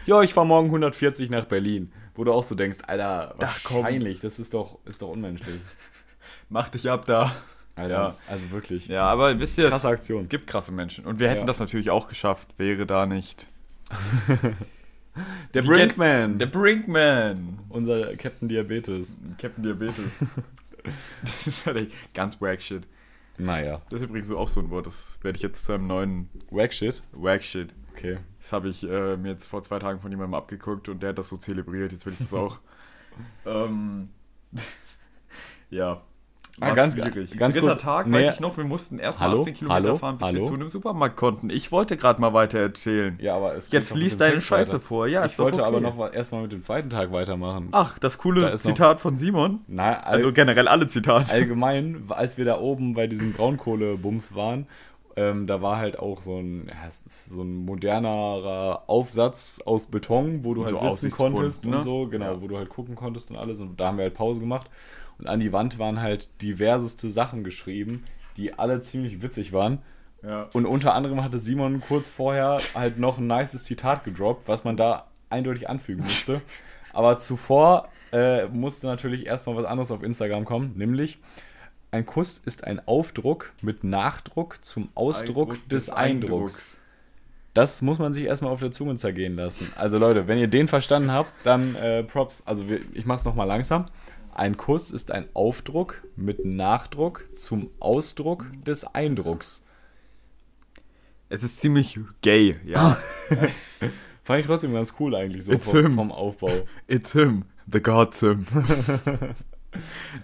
Ja, 0.09 0.23
ich 0.23 0.33
fahre 0.33 0.47
morgen 0.47 0.68
140 0.68 1.29
nach 1.29 1.44
Berlin. 1.44 1.92
Wo 2.14 2.25
du 2.25 2.33
auch 2.33 2.42
so 2.42 2.55
denkst, 2.55 2.79
Alter, 2.87 3.35
Ach, 3.44 3.61
wahrscheinlich, 3.71 4.21
das 4.21 4.38
ist 4.38 4.55
doch, 4.55 4.79
ist 4.87 5.03
doch 5.03 5.09
unmenschlich. 5.11 5.61
Mach 6.49 6.71
dich 6.71 6.90
ab 6.90 7.05
da. 7.05 7.31
Alter, 7.77 7.90
Ja. 7.94 8.16
also 8.27 8.51
wirklich. 8.51 8.88
Ja, 8.88 9.03
aber 9.05 9.38
wisst 9.38 9.59
ihr, 9.59 9.68
Krasse 9.68 9.87
es 9.88 9.92
Aktion. 9.92 10.29
gibt 10.31 10.47
krasse 10.47 10.73
Menschen. 10.73 11.05
Und 11.05 11.21
wir 11.21 11.29
hätten 11.29 11.40
Ja. 11.40 11.44
das 11.47 11.61
natürlich 11.61 11.90
auch 11.90 12.09
geschafft, 12.09 12.49
wäre 12.57 12.87
da 12.87 13.05
nicht. 13.05 13.47
Der 15.53 15.62
Die 15.62 15.68
Brinkman. 15.68 16.38
Der 16.38 16.47
Brinkman. 16.47 17.59
unser 17.68 18.16
Captain 18.16 18.49
Diabetes. 18.49 19.18
Captain 19.38 19.62
Diabetes. 19.62 20.05
das 21.23 21.47
ist 21.47 21.66
halt 21.66 21.77
echt 21.77 22.14
ganz 22.14 22.40
wack 22.40 22.62
shit. 22.62 22.85
Naja. 23.37 23.83
Das 23.90 24.01
ist 24.01 24.09
übrigens 24.09 24.31
auch 24.31 24.49
so 24.49 24.61
ein 24.61 24.71
Wort, 24.71 24.87
das 24.87 25.18
werde 25.23 25.37
ich 25.37 25.42
jetzt 25.42 25.64
zu 25.64 25.73
einem 25.75 25.87
neuen 25.87 26.29
Wack 26.51 26.73
Shit. 26.73 27.03
wack 27.12 27.42
shit. 27.44 27.68
Okay. 27.94 28.18
Das 28.48 28.54
habe 28.54 28.70
ich 28.70 28.82
äh, 28.82 29.18
mir 29.18 29.32
jetzt 29.32 29.44
vor 29.44 29.62
zwei 29.62 29.78
Tagen 29.78 30.00
von 30.00 30.11
jemandem 30.11 30.32
abgeguckt 30.32 30.88
und 30.88 31.02
der 31.02 31.11
hat 31.11 31.18
das 31.18 31.28
so 31.28 31.37
zelebriert. 31.37 31.92
Jetzt 31.92 32.06
will 32.06 32.14
ich 32.14 32.18
das 32.18 32.32
auch. 32.32 32.56
ähm, 33.46 34.08
ja. 35.70 36.00
Ah, 36.61 36.74
ganz- 36.74 36.94
schwierig. 36.94 37.37
ganz 37.38 37.54
Dritter 37.54 37.68
kurz, 37.68 37.82
Tag, 37.82 38.06
nee. 38.08 38.14
weiß 38.26 38.34
ich 38.34 38.40
noch, 38.40 38.56
wir 38.56 38.64
mussten 38.64 38.98
erst 38.98 39.20
mal 39.20 39.26
Hallo? 39.28 39.40
18 39.42 39.54
Kilometer 39.54 39.74
Hallo? 39.84 39.96
fahren, 39.96 40.18
bis 40.18 40.26
Hallo? 40.26 40.40
wir 40.40 40.44
zu 40.48 40.54
einem 40.54 40.68
Supermarkt 40.70 41.16
konnten. 41.16 41.50
Ich 41.50 41.70
wollte 41.70 41.96
gerade 41.98 42.20
mal 42.20 42.32
weiter 42.32 42.58
erzählen. 42.58 43.16
Ja, 43.20 43.37
aber 43.37 43.54
es 43.54 43.70
Jetzt 43.70 43.90
doch 43.90 43.94
mit 43.96 44.02
lies 44.04 44.12
dem 44.14 44.18
deine 44.18 44.32
Text 44.32 44.46
Scheiße 44.48 44.72
weiter. 44.72 44.80
vor. 44.80 45.06
Ja, 45.06 45.24
ich 45.26 45.38
wollte 45.38 45.58
okay. 45.58 45.68
aber 45.68 45.80
noch 45.80 46.12
erstmal 46.12 46.42
mit 46.42 46.50
dem 46.50 46.62
zweiten 46.62 46.88
Tag 46.90 47.12
weitermachen. 47.12 47.68
Ach, 47.72 47.98
das 48.00 48.16
Da 48.16 48.22
coole 48.22 48.40
noch- 48.50 48.56
Zitat 48.56 48.98
von 48.98 49.14
Simon. 49.14 49.61
Na, 49.68 50.00
Also 50.00 50.32
generell 50.32 50.66
alle 50.66 50.88
Zitate. 50.88 51.30
allgemein, 51.32 52.04
als 52.08 52.38
wir 52.38 52.44
da 52.46 52.58
oben 52.58 52.94
bei 52.94 53.06
diesem 53.06 53.34
Braunkohlebums 53.34 54.34
waren, 54.34 54.66
ähm, 55.18 55.48
da 55.48 55.61
war 55.61 55.78
halt 55.78 55.98
auch 55.98 56.22
so 56.22 56.38
ein, 56.38 56.68
ja, 56.68 56.88
so 56.90 57.42
ein 57.42 57.64
modernerer 57.64 58.85
Aufsatz 58.87 59.61
aus 59.66 59.87
Beton, 59.87 60.44
wo 60.44 60.54
du 60.54 60.64
halt 60.64 60.78
so 60.78 60.94
sitzen 60.94 61.11
konntest 61.11 61.64
ne? 61.64 61.76
und 61.76 61.83
so, 61.83 62.07
genau, 62.07 62.35
Ja. 62.35 62.40
wo 62.40 62.46
du 62.46 62.57
halt 62.57 62.68
gucken 62.68 62.94
konntest 62.94 63.31
und 63.33 63.37
alles. 63.37 63.59
Und 63.59 63.81
da 63.81 63.88
haben 63.88 63.98
wir 63.98 64.04
halt 64.04 64.14
Pause 64.14 64.38
gemacht. 64.38 64.70
Und 65.18 65.26
an 65.26 65.40
die 65.40 65.52
Wand 65.52 65.81
waren 65.81 66.00
halt 66.00 66.28
diverseste 66.40 67.11
Sachen 67.11 67.42
geschrieben, 67.42 68.04
die 68.37 68.54
alle 68.54 68.81
ziemlich 68.81 69.20
witzig 69.20 69.52
waren. 69.52 69.83
Ja. 70.22 70.48
Und 70.52 70.66
unter 70.66 70.94
anderem 70.94 71.24
hatte 71.24 71.40
Simon 71.40 71.81
kurz 71.81 72.09
vorher 72.09 72.59
halt 72.76 73.00
noch 73.00 73.18
ein 73.18 73.26
nices 73.26 73.64
Zitat 73.64 74.04
gedroppt, 74.04 74.46
was 74.46 74.62
man 74.62 74.76
da 74.76 75.09
eindeutig 75.31 75.68
anfügen 75.68 76.02
musste. 76.04 76.40
Aber 76.92 77.18
zuvor 77.18 77.88
äh, 78.12 78.46
musste 78.46 78.87
natürlich 78.87 79.26
erstmal 79.26 79.57
was 79.57 79.64
anderes 79.64 79.90
auf 79.90 80.04
Instagram 80.04 80.44
kommen, 80.44 80.74
nämlich 80.76 81.18
ein 81.90 82.05
Kuss 82.05 82.38
ist 82.44 82.64
ein 82.64 82.87
Aufdruck 82.87 83.53
mit 83.62 83.83
Nachdruck 83.85 84.64
zum 84.64 84.88
Ausdruck 84.94 85.57
des 85.68 85.88
Eindrucks. 85.88 86.77
Das 87.55 87.83
muss 87.83 87.98
man 87.98 88.12
sich 88.12 88.24
erstmal 88.24 88.53
auf 88.53 88.61
der 88.61 88.70
Zunge 88.70 88.94
zergehen 88.96 89.37
lassen. 89.37 89.72
Also 89.77 89.98
Leute, 89.98 90.29
wenn 90.29 90.38
ihr 90.38 90.48
den 90.48 90.68
verstanden 90.68 91.11
habt, 91.11 91.33
dann 91.44 91.74
äh, 91.74 92.05
Props. 92.05 92.42
Also 92.46 92.68
wir, 92.68 92.81
ich 92.92 93.07
mach's 93.07 93.24
nochmal 93.24 93.46
langsam. 93.48 93.87
Ein 94.35 94.57
Kuss 94.57 94.90
ist 94.90 95.11
ein 95.11 95.27
Aufdruck 95.35 96.03
mit 96.14 96.44
Nachdruck 96.44 97.24
zum 97.37 97.70
Ausdruck 97.81 98.46
des 98.64 98.85
Eindrucks. 98.85 99.64
Es 101.31 101.42
ist 101.42 101.61
ziemlich 101.61 101.98
gay, 102.22 102.57
ja. 102.64 102.98
Fand 104.24 104.40
ich 104.40 104.46
trotzdem 104.46 104.74
ganz 104.74 104.94
cool 105.01 105.14
eigentlich 105.14 105.44
so 105.44 105.53
It's 105.53 105.66
vom, 105.66 105.79
him. 105.79 105.94
vom 105.94 106.12
Aufbau. 106.12 106.66
It's 106.87 107.12
him, 107.12 107.46
the 107.66 107.81
God 107.81 108.14
Sim. 108.14 108.46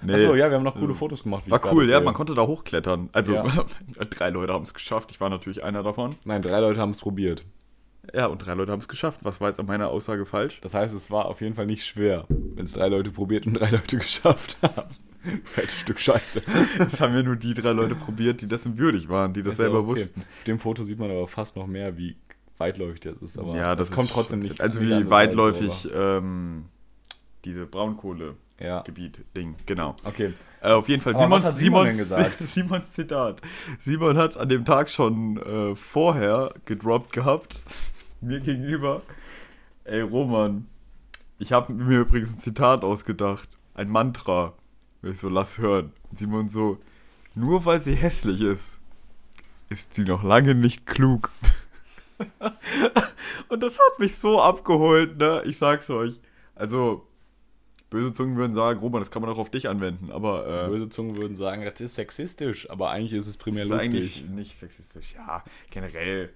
nee. 0.02 0.14
Achso, 0.14 0.34
ja, 0.34 0.48
wir 0.48 0.56
haben 0.56 0.62
noch 0.64 0.74
coole 0.76 0.94
Fotos 0.94 1.22
gemacht. 1.22 1.48
War 1.50 1.60
cool, 1.72 1.84
ja, 1.88 1.98
sehe. 1.98 2.04
man 2.04 2.14
konnte 2.14 2.34
da 2.34 2.42
hochklettern. 2.46 3.08
Also 3.12 3.34
Ja. 3.34 3.44
drei 4.10 4.30
Leute 4.30 4.52
haben 4.52 4.62
es 4.64 4.74
geschafft, 4.74 5.10
ich 5.12 5.20
war 5.20 5.28
natürlich 5.30 5.62
einer 5.64 5.82
davon. 5.82 6.14
Nein, 6.24 6.42
drei 6.42 6.60
Leute 6.60 6.80
haben 6.80 6.90
es 6.90 7.00
probiert. 7.00 7.44
Ja, 8.12 8.26
und 8.26 8.38
drei 8.44 8.52
Leute 8.54 8.70
haben 8.72 8.80
es 8.80 8.88
geschafft. 8.88 9.20
Was 9.22 9.40
war 9.40 9.48
jetzt 9.48 9.58
an 9.60 9.66
meiner 9.66 9.88
Aussage 9.88 10.26
falsch? 10.26 10.60
Das 10.60 10.74
heißt, 10.74 10.94
es 10.94 11.10
war 11.10 11.24
auf 11.26 11.40
jeden 11.40 11.54
Fall 11.54 11.64
nicht 11.66 11.86
schwer, 11.86 12.26
wenn 12.28 12.66
es 12.66 12.72
drei 12.72 12.88
Leute 12.88 13.10
probiert 13.10 13.46
und 13.46 13.54
drei 13.54 13.70
Leute 13.70 13.96
geschafft 13.98 14.58
haben. 14.62 14.94
Fettes 15.44 15.80
Stück 15.80 15.98
Scheiße. 15.98 16.42
Das 16.78 17.00
haben 17.00 17.14
ja 17.14 17.22
nur 17.22 17.36
die 17.36 17.54
drei 17.54 17.72
Leute 17.72 17.94
probiert, 17.94 18.42
die 18.42 18.46
dessen 18.46 18.76
würdig 18.76 19.08
waren, 19.08 19.32
die 19.32 19.42
das 19.42 19.52
Ist 19.52 19.58
selber 19.60 19.78
okay. 19.78 19.86
wussten. 19.88 20.20
Auf 20.20 20.44
dem 20.44 20.58
Foto 20.58 20.82
sieht 20.82 20.98
man 20.98 21.10
aber 21.10 21.26
fast 21.28 21.56
noch 21.56 21.66
mehr, 21.66 21.96
wie 21.96 22.16
weitläufig 22.58 23.00
das 23.00 23.18
ist. 23.20 23.38
Aber 23.38 23.56
ja, 23.56 23.74
das 23.74 23.90
kommt 23.90 24.08
ist- 24.08 24.12
trotzdem 24.12 24.40
nicht. 24.40 24.60
Also 24.60 24.82
wie 24.82 25.08
weitläufig 25.08 25.88
ähm, 25.94 26.66
diese 27.46 27.64
Braunkohle-Gebiet, 27.64 28.36
Ja, 28.60 28.82
Ding, 29.36 29.56
genau. 29.66 29.96
okay. 30.04 30.32
Äh, 30.60 30.70
auf 30.72 30.88
jeden 30.88 31.02
Fall, 31.02 31.16
Simon, 31.18 31.42
hat 31.42 31.56
Simon 31.56 31.84
denn 31.86 31.94
Simons- 31.94 32.08
gesagt? 32.08 32.40
Simons 32.40 32.92
Zitat. 32.92 33.40
Simon 33.78 34.16
hat 34.16 34.36
an 34.36 34.48
dem 34.48 34.64
Tag 34.64 34.88
schon 34.88 35.36
äh, 35.38 35.74
vorher 35.76 36.54
gedroppt 36.64 37.12
gehabt, 37.12 37.62
mir 38.20 38.40
gegenüber. 38.40 39.02
Ey, 39.84 40.00
Roman, 40.00 40.66
ich 41.38 41.52
habe 41.52 41.72
mir 41.72 42.00
übrigens 42.00 42.34
ein 42.34 42.38
Zitat 42.38 42.84
ausgedacht, 42.84 43.48
ein 43.74 43.88
Mantra. 43.90 44.52
Ich 45.02 45.18
so, 45.20 45.28
lass 45.28 45.58
hören. 45.58 45.92
Simon 46.12 46.48
so, 46.48 46.78
nur 47.34 47.64
weil 47.66 47.82
sie 47.82 47.94
hässlich 47.94 48.40
ist, 48.40 48.80
ist 49.68 49.94
sie 49.94 50.04
noch 50.04 50.22
lange 50.22 50.54
nicht 50.54 50.86
klug. 50.86 51.30
Und 53.48 53.62
das 53.62 53.74
hat 53.74 53.98
mich 53.98 54.16
so 54.16 54.40
abgeholt, 54.40 55.18
ne? 55.18 55.42
Ich 55.44 55.58
sag's 55.58 55.90
euch. 55.90 56.20
Also, 56.54 57.06
böse 57.94 58.12
Zungen 58.12 58.36
würden 58.36 58.54
sagen, 58.54 58.80
Roman, 58.80 59.00
das 59.00 59.12
kann 59.12 59.22
man 59.22 59.30
auch 59.30 59.38
auf 59.38 59.50
dich 59.50 59.68
anwenden, 59.68 60.10
aber 60.10 60.64
äh, 60.64 60.68
Böse 60.68 60.88
Zungen 60.88 61.16
würden 61.16 61.36
sagen, 61.36 61.64
das 61.64 61.80
ist 61.80 61.94
sexistisch, 61.94 62.68
aber 62.68 62.90
eigentlich 62.90 63.12
ist 63.12 63.28
es 63.28 63.36
primär 63.36 63.62
ist 63.62 63.70
lustig. 63.70 63.90
eigentlich 63.94 64.24
nicht 64.28 64.58
sexistisch. 64.58 65.14
Ja, 65.14 65.44
generell. 65.70 66.30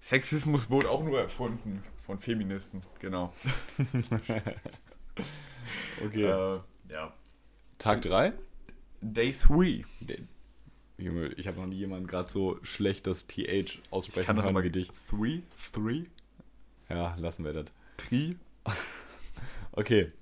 Sexismus 0.00 0.70
wurde 0.70 0.88
auch 0.88 1.04
nur 1.04 1.20
erfunden 1.20 1.82
von 2.06 2.18
Feministen, 2.18 2.82
genau. 2.98 3.32
Okay. 6.04 6.24
Äh, 6.24 6.60
ja. 6.90 7.14
Tag 7.78 8.02
3? 8.02 8.32
Day 9.00 9.32
3. 9.32 9.84
Junge, 10.98 11.28
ich 11.34 11.46
habe 11.46 11.60
noch 11.60 11.66
nie 11.66 11.76
jemanden 11.76 12.06
gerade 12.06 12.30
so 12.30 12.58
schlecht 12.62 13.06
das 13.06 13.26
TH 13.28 13.38
Ich 13.38 13.82
aussprechen 13.90 14.26
kann 14.26 14.36
das 14.36 14.46
aber 14.46 14.62
wie 14.64 14.70
dich. 14.70 14.90
3? 15.10 15.40
3? 15.72 16.04
Ja, 16.88 17.14
lassen 17.16 17.44
wir 17.44 17.52
das. 17.52 17.66
3? 18.08 18.34
Okay. 19.76 20.12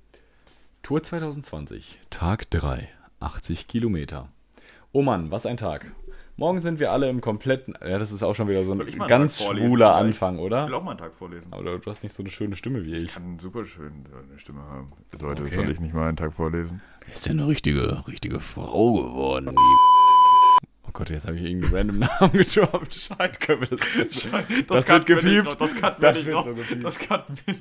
Tour 0.82 1.02
2020, 1.02 1.98
Tag 2.10 2.50
3, 2.50 2.88
80 3.20 3.68
Kilometer. 3.68 4.28
Oh 4.92 5.02
Mann, 5.02 5.30
was 5.30 5.46
ein 5.46 5.56
Tag. 5.56 5.92
Morgen 6.36 6.60
sind 6.60 6.80
wir 6.80 6.90
alle 6.90 7.08
im 7.08 7.20
kompletten. 7.20 7.74
Ja, 7.80 7.98
das 7.98 8.10
ist 8.10 8.22
auch 8.22 8.34
schon 8.34 8.48
wieder 8.48 8.64
so 8.64 8.72
ein 8.72 9.06
ganz 9.06 9.40
schwuler? 9.42 9.94
Anfang, 9.94 10.34
Ich 10.36 10.40
will 10.40 10.46
oder? 10.46 10.64
auch 10.76 10.82
mal 10.82 10.90
einen 10.92 10.98
Tag 10.98 11.14
vorlesen. 11.14 11.52
Aber 11.52 11.78
du 11.78 11.90
hast 11.90 12.02
nicht 12.02 12.14
so 12.14 12.22
eine 12.22 12.30
schöne 12.30 12.56
Stimme 12.56 12.84
wie 12.84 12.94
Ich 12.94 13.04
ich. 13.04 13.14
kann 13.14 13.38
super 13.38 13.64
schön 13.64 14.06
eine 14.28 14.38
Stimme 14.38 14.62
haben. 14.62 14.92
Leute, 15.20 15.42
Okay. 15.44 15.54
soll 15.54 15.70
ich 15.70 15.78
nicht 15.80 15.94
mal 15.94 16.08
einen 16.08 16.16
Tag 16.16 16.32
vorlesen? 16.32 16.80
Ist 17.12 17.26
ja 17.26 17.32
eine 17.32 17.46
richtige, 17.46 18.04
richtige 18.08 18.40
Frau 18.40 18.94
geworden. 18.94 19.54
Oh 20.94 20.98
Gott, 20.98 21.08
jetzt 21.08 21.26
habe 21.26 21.38
ich 21.38 21.44
irgendeinen 21.44 21.74
random 21.74 21.98
Namen 22.00 22.32
gedroppt. 22.34 22.94
Scheiße, 22.94 23.38
können 23.40 23.60
wir 23.62 23.78
das. 23.78 24.10
Das, 24.10 24.28
Das, 24.66 24.68
das 24.86 24.88
wird 24.88 25.06
gepiept. 25.06 25.58
Das 25.58 25.70
Das 26.00 26.24
wird 26.26 26.34
noch. 26.34 26.44
so 26.44 26.54
gepiept. 26.54 26.84
Das. 26.84 26.98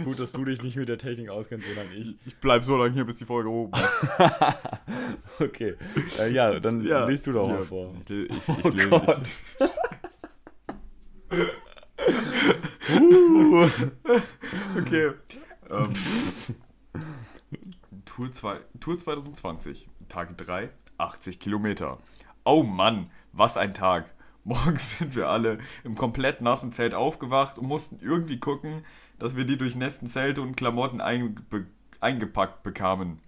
Gut, 0.03 0.19
dass 0.19 0.33
du 0.33 0.43
dich 0.43 0.61
nicht 0.61 0.75
mit 0.75 0.89
der 0.89 0.97
Technik 0.97 1.29
auskennst, 1.29 1.65
sondern 1.65 1.93
ich. 1.95 2.17
Ich 2.25 2.35
bleib 2.37 2.61
so 2.63 2.75
lange 2.75 2.93
hier, 2.93 3.05
bis 3.05 3.19
die 3.19 3.25
Folge 3.25 3.49
oben 3.49 3.71
ist. 3.73 3.89
Okay. 5.39 5.75
Äh, 6.19 6.29
ja, 6.31 6.59
dann 6.59 6.83
Ja. 6.83 7.05
liest 7.05 7.25
du 7.25 7.31
doch 7.31 7.47
mal 7.47 7.59
Ja. 7.59 7.63
vor. 7.63 7.95
Ich, 8.03 8.09
ich, 8.11 8.29
ich, 8.29 8.65
Oh 8.65 8.69
lese- 8.69 8.89
Gott. 8.89 9.21
Okay. 14.77 15.11
Ähm, 15.69 15.93
Tour, 18.05 18.31
zwei, 18.31 18.57
Tour 18.79 18.97
2020, 18.99 19.89
Tag 20.09 20.37
3, 20.37 20.69
80 20.97 21.39
Kilometer. 21.39 21.99
Oh 22.43 22.63
Mann, 22.63 23.09
was 23.33 23.57
ein 23.57 23.73
Tag. 23.73 24.05
Morgens 24.43 24.97
sind 24.97 25.15
wir 25.15 25.29
alle 25.29 25.59
im 25.83 25.95
komplett 25.95 26.41
nassen 26.41 26.71
Zelt 26.71 26.93
aufgewacht 26.95 27.57
und 27.59 27.67
mussten 27.67 27.99
irgendwie 28.01 28.39
gucken, 28.39 28.83
dass 29.19 29.35
wir 29.35 29.45
die 29.45 29.57
durchnässten 29.57 30.07
Zelte 30.07 30.41
und 30.41 30.55
Klamotten 30.57 30.99
einge 30.99 31.35
eingepackt 31.99 32.63
bekamen. 32.63 33.19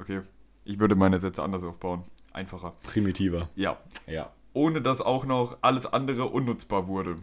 Okay, 0.00 0.22
ich 0.64 0.78
würde 0.80 0.94
meine 0.94 1.20
Sätze 1.20 1.42
anders 1.42 1.64
aufbauen. 1.64 2.04
Einfacher. 2.32 2.72
Primitiver. 2.82 3.50
Ja, 3.54 3.76
Ja. 4.06 4.30
ohne 4.54 4.80
dass 4.80 5.02
auch 5.02 5.26
noch 5.26 5.58
alles 5.60 5.84
andere 5.84 6.26
unnutzbar 6.26 6.86
wurde. 6.86 7.18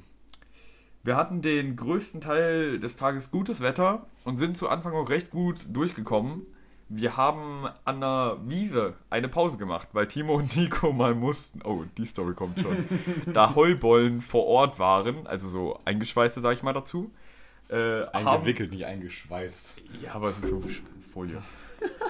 Wir 1.02 1.16
hatten 1.16 1.42
den 1.42 1.76
größten 1.76 2.22
Teil 2.22 2.80
des 2.80 2.96
Tages 2.96 3.32
gutes 3.32 3.62
Wetter 3.62 4.06
und 4.26 4.38
sind 4.38 4.56
zu 4.56 4.70
Anfang 4.70 4.94
auch 4.94 5.10
recht 5.10 5.32
gut 5.32 5.66
durchgekommen. 5.70 6.46
Wir 6.92 7.18
haben 7.18 7.68
an 7.86 8.02
der 8.02 8.38
Wiese 8.46 8.96
eine 9.12 9.28
Pause 9.30 9.58
gemacht, 9.58 9.90
weil 9.94 10.08
Timo 10.08 10.34
und 10.36 10.56
Nico 10.56 10.92
mal 10.92 11.14
mussten. 11.14 11.62
Oh, 11.64 11.84
die 11.98 12.06
Story 12.06 12.34
kommt 12.34 12.60
schon. 12.60 12.86
da 13.34 13.54
Heubollen 13.56 14.22
vor 14.22 14.46
Ort 14.48 14.80
waren, 14.80 15.28
also 15.28 15.48
so 15.50 15.80
eingeschweißte, 15.86 16.42
sag 16.42 16.54
ich 16.54 16.64
mal 16.64 16.74
dazu. 16.74 17.12
Äh, 17.70 18.02
haben- 18.08 18.28
Eingewickelt, 18.28 18.72
nicht 18.72 18.86
eingeschweißt. 18.86 19.82
ja, 20.04 20.14
aber 20.14 20.30
es 20.30 20.40
ist 20.40 20.48
so 20.50 20.64
Folie. 21.14 21.42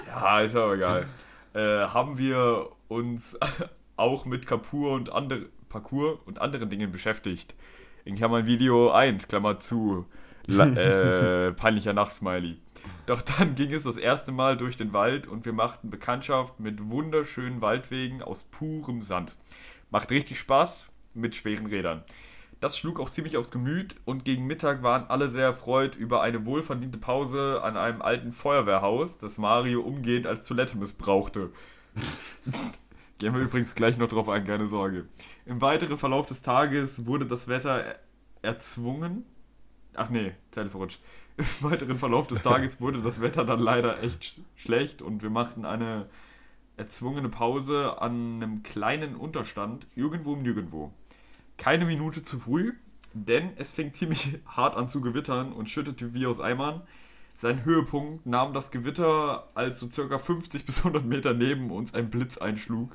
Ja, 0.06 0.40
ist 0.40 0.56
aber 0.56 0.74
egal. 0.74 1.06
Äh, 1.52 1.86
haben 1.88 2.16
wir 2.16 2.70
uns 2.88 3.38
auch 3.96 4.24
mit 4.24 4.46
Kapur 4.46 4.92
und 4.92 5.12
andere 5.12 5.46
Parcours 5.68 6.18
und 6.24 6.40
anderen 6.40 6.70
Dingen 6.70 6.90
beschäftigt. 6.90 7.54
In 8.06 8.14
Klammern 8.16 8.46
Video 8.46 8.90
1, 8.90 9.28
Klammer 9.28 9.58
zu, 9.58 10.06
La 10.46 10.64
äh, 11.48 11.52
peinlicher 11.52 11.92
Nachsmiley. 11.92 12.56
Doch 13.06 13.22
dann 13.22 13.54
ging 13.54 13.72
es 13.72 13.82
das 13.84 13.96
erste 13.96 14.32
Mal 14.32 14.56
durch 14.56 14.76
den 14.76 14.92
Wald 14.92 15.26
und 15.26 15.44
wir 15.44 15.52
machten 15.52 15.90
Bekanntschaft 15.90 16.60
mit 16.60 16.88
wunderschönen 16.90 17.60
Waldwegen 17.60 18.22
aus 18.22 18.44
purem 18.44 19.02
Sand. 19.02 19.36
Macht 19.90 20.10
richtig 20.10 20.38
Spaß 20.38 20.90
mit 21.14 21.34
schweren 21.34 21.66
Rädern. 21.66 22.04
Das 22.60 22.76
schlug 22.76 23.00
auch 23.00 23.08
ziemlich 23.08 23.38
aufs 23.38 23.50
Gemüt 23.50 23.96
und 24.04 24.24
gegen 24.26 24.46
Mittag 24.46 24.82
waren 24.82 25.08
alle 25.08 25.28
sehr 25.28 25.46
erfreut 25.46 25.94
über 25.94 26.20
eine 26.20 26.44
wohlverdiente 26.44 26.98
Pause 26.98 27.62
an 27.62 27.76
einem 27.78 28.02
alten 28.02 28.32
Feuerwehrhaus, 28.32 29.16
das 29.16 29.38
Mario 29.38 29.80
umgehend 29.80 30.26
als 30.26 30.46
Toilette 30.46 30.76
missbrauchte. 30.76 31.50
Gehen 33.18 33.34
wir 33.34 33.40
übrigens 33.40 33.74
gleich 33.74 33.96
noch 33.96 34.08
drauf 34.08 34.28
ein, 34.28 34.46
keine 34.46 34.66
Sorge. 34.66 35.06
Im 35.46 35.60
weiteren 35.60 35.98
Verlauf 35.98 36.26
des 36.26 36.42
Tages 36.42 37.06
wurde 37.06 37.26
das 37.26 37.48
Wetter 37.48 37.82
er- 37.82 37.98
erzwungen. 38.42 39.24
Ach 39.94 40.10
nee, 40.10 40.32
Zeile 40.50 40.70
verrutscht. 40.70 41.00
Im 41.40 41.70
weiteren 41.70 41.96
Verlauf 41.96 42.26
des 42.26 42.42
Tages 42.42 42.82
wurde 42.82 43.00
das 43.00 43.22
Wetter 43.22 43.46
dann 43.46 43.60
leider 43.60 44.02
echt 44.02 44.24
sch 44.24 44.40
schlecht 44.56 45.00
und 45.00 45.22
wir 45.22 45.30
machten 45.30 45.64
eine 45.64 46.06
erzwungene 46.76 47.30
Pause 47.30 47.96
an 47.98 48.42
einem 48.42 48.62
kleinen 48.62 49.16
Unterstand 49.16 49.86
irgendwo 49.96 50.34
im 50.34 50.42
Nirgendwo. 50.42 50.92
Keine 51.56 51.86
Minute 51.86 52.22
zu 52.22 52.38
früh, 52.40 52.74
denn 53.14 53.52
es 53.56 53.72
fing 53.72 53.94
ziemlich 53.94 54.38
hart 54.46 54.76
an 54.76 54.90
zu 54.90 55.00
gewittern 55.00 55.52
und 55.52 55.70
schüttete 55.70 56.12
wie 56.12 56.26
aus 56.26 56.40
Eimern. 56.40 56.82
Sein 57.36 57.64
Höhepunkt 57.64 58.26
nahm 58.26 58.52
das 58.52 58.70
Gewitter, 58.70 59.48
als 59.54 59.80
so 59.80 59.88
circa 59.88 60.18
50 60.18 60.66
bis 60.66 60.78
100 60.80 61.06
Meter 61.06 61.32
neben 61.32 61.70
uns 61.70 61.94
ein 61.94 62.10
Blitz 62.10 62.36
einschlug 62.36 62.94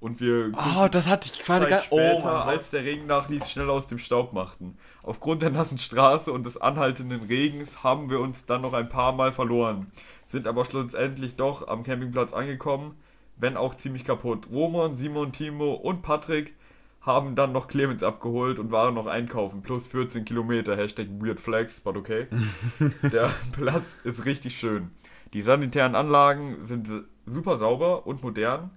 und 0.00 0.20
wir 0.20 0.52
Oh, 0.56 0.88
das 0.90 1.08
hatte 1.08 1.30
ich 1.32 1.40
gerade 1.40 1.66
gar 1.66 1.80
später, 1.80 1.94
Oh, 2.16 2.24
mein 2.24 2.32
Gott. 2.34 2.46
als 2.46 2.70
der 2.70 2.84
Regen 2.84 3.06
nachließ, 3.06 3.50
schnell 3.50 3.70
aus 3.70 3.86
dem 3.86 3.98
Staub 3.98 4.32
machten. 4.32 4.76
Aufgrund 5.02 5.42
der 5.42 5.50
nassen 5.50 5.78
Straße 5.78 6.32
und 6.32 6.44
des 6.44 6.56
anhaltenden 6.60 7.22
Regens 7.22 7.84
haben 7.84 8.10
wir 8.10 8.20
uns 8.20 8.46
dann 8.46 8.62
noch 8.62 8.72
ein 8.72 8.88
paar 8.88 9.12
Mal 9.12 9.32
verloren, 9.32 9.90
sind 10.26 10.46
aber 10.46 10.64
schlussendlich 10.64 11.36
doch 11.36 11.68
am 11.68 11.82
Campingplatz 11.82 12.32
angekommen, 12.32 12.96
wenn 13.36 13.56
auch 13.56 13.74
ziemlich 13.74 14.04
kaputt. 14.04 14.48
Roman, 14.50 14.94
Simon, 14.94 15.32
Timo 15.32 15.72
und 15.74 16.02
Patrick 16.02 16.54
haben 17.02 17.34
dann 17.34 17.52
noch 17.52 17.68
Clemens 17.68 18.02
abgeholt 18.02 18.58
und 18.58 18.70
waren 18.72 18.94
noch 18.94 19.06
einkaufen, 19.06 19.62
plus 19.62 19.86
14 19.86 20.26
Kilometer, 20.26 20.76
Hashtag 20.76 21.06
WeirdFlex, 21.18 21.80
but 21.80 21.96
okay. 21.96 22.26
Der 23.02 23.30
Platz 23.52 23.96
ist 24.04 24.26
richtig 24.26 24.58
schön. 24.58 24.90
Die 25.32 25.40
sanitären 25.40 25.94
Anlagen 25.94 26.56
sind 26.60 26.90
super 27.24 27.56
sauber 27.56 28.06
und 28.06 28.22
modern, 28.22 28.70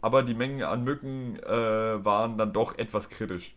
aber 0.00 0.22
die 0.22 0.34
Mengen 0.34 0.62
an 0.62 0.84
Mücken 0.84 1.38
äh, 1.42 2.04
waren 2.04 2.38
dann 2.38 2.52
doch 2.52 2.78
etwas 2.78 3.08
kritisch. 3.08 3.54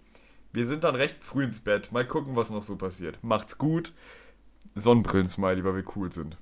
Wir 0.54 0.68
sind 0.68 0.84
dann 0.84 0.96
recht 0.96 1.24
früh 1.24 1.44
ins 1.44 1.62
Bett. 1.62 1.92
Mal 1.92 2.06
gucken, 2.06 2.36
was 2.36 2.50
noch 2.50 2.64
so 2.64 2.76
passiert. 2.76 3.20
Macht's 3.24 3.58
gut. 3.58 3.94
Sonnenbrillen-Smiley, 4.76 5.64
weil 5.64 5.76
wir 5.76 5.84
cool 5.96 6.12
sind. 6.12 6.38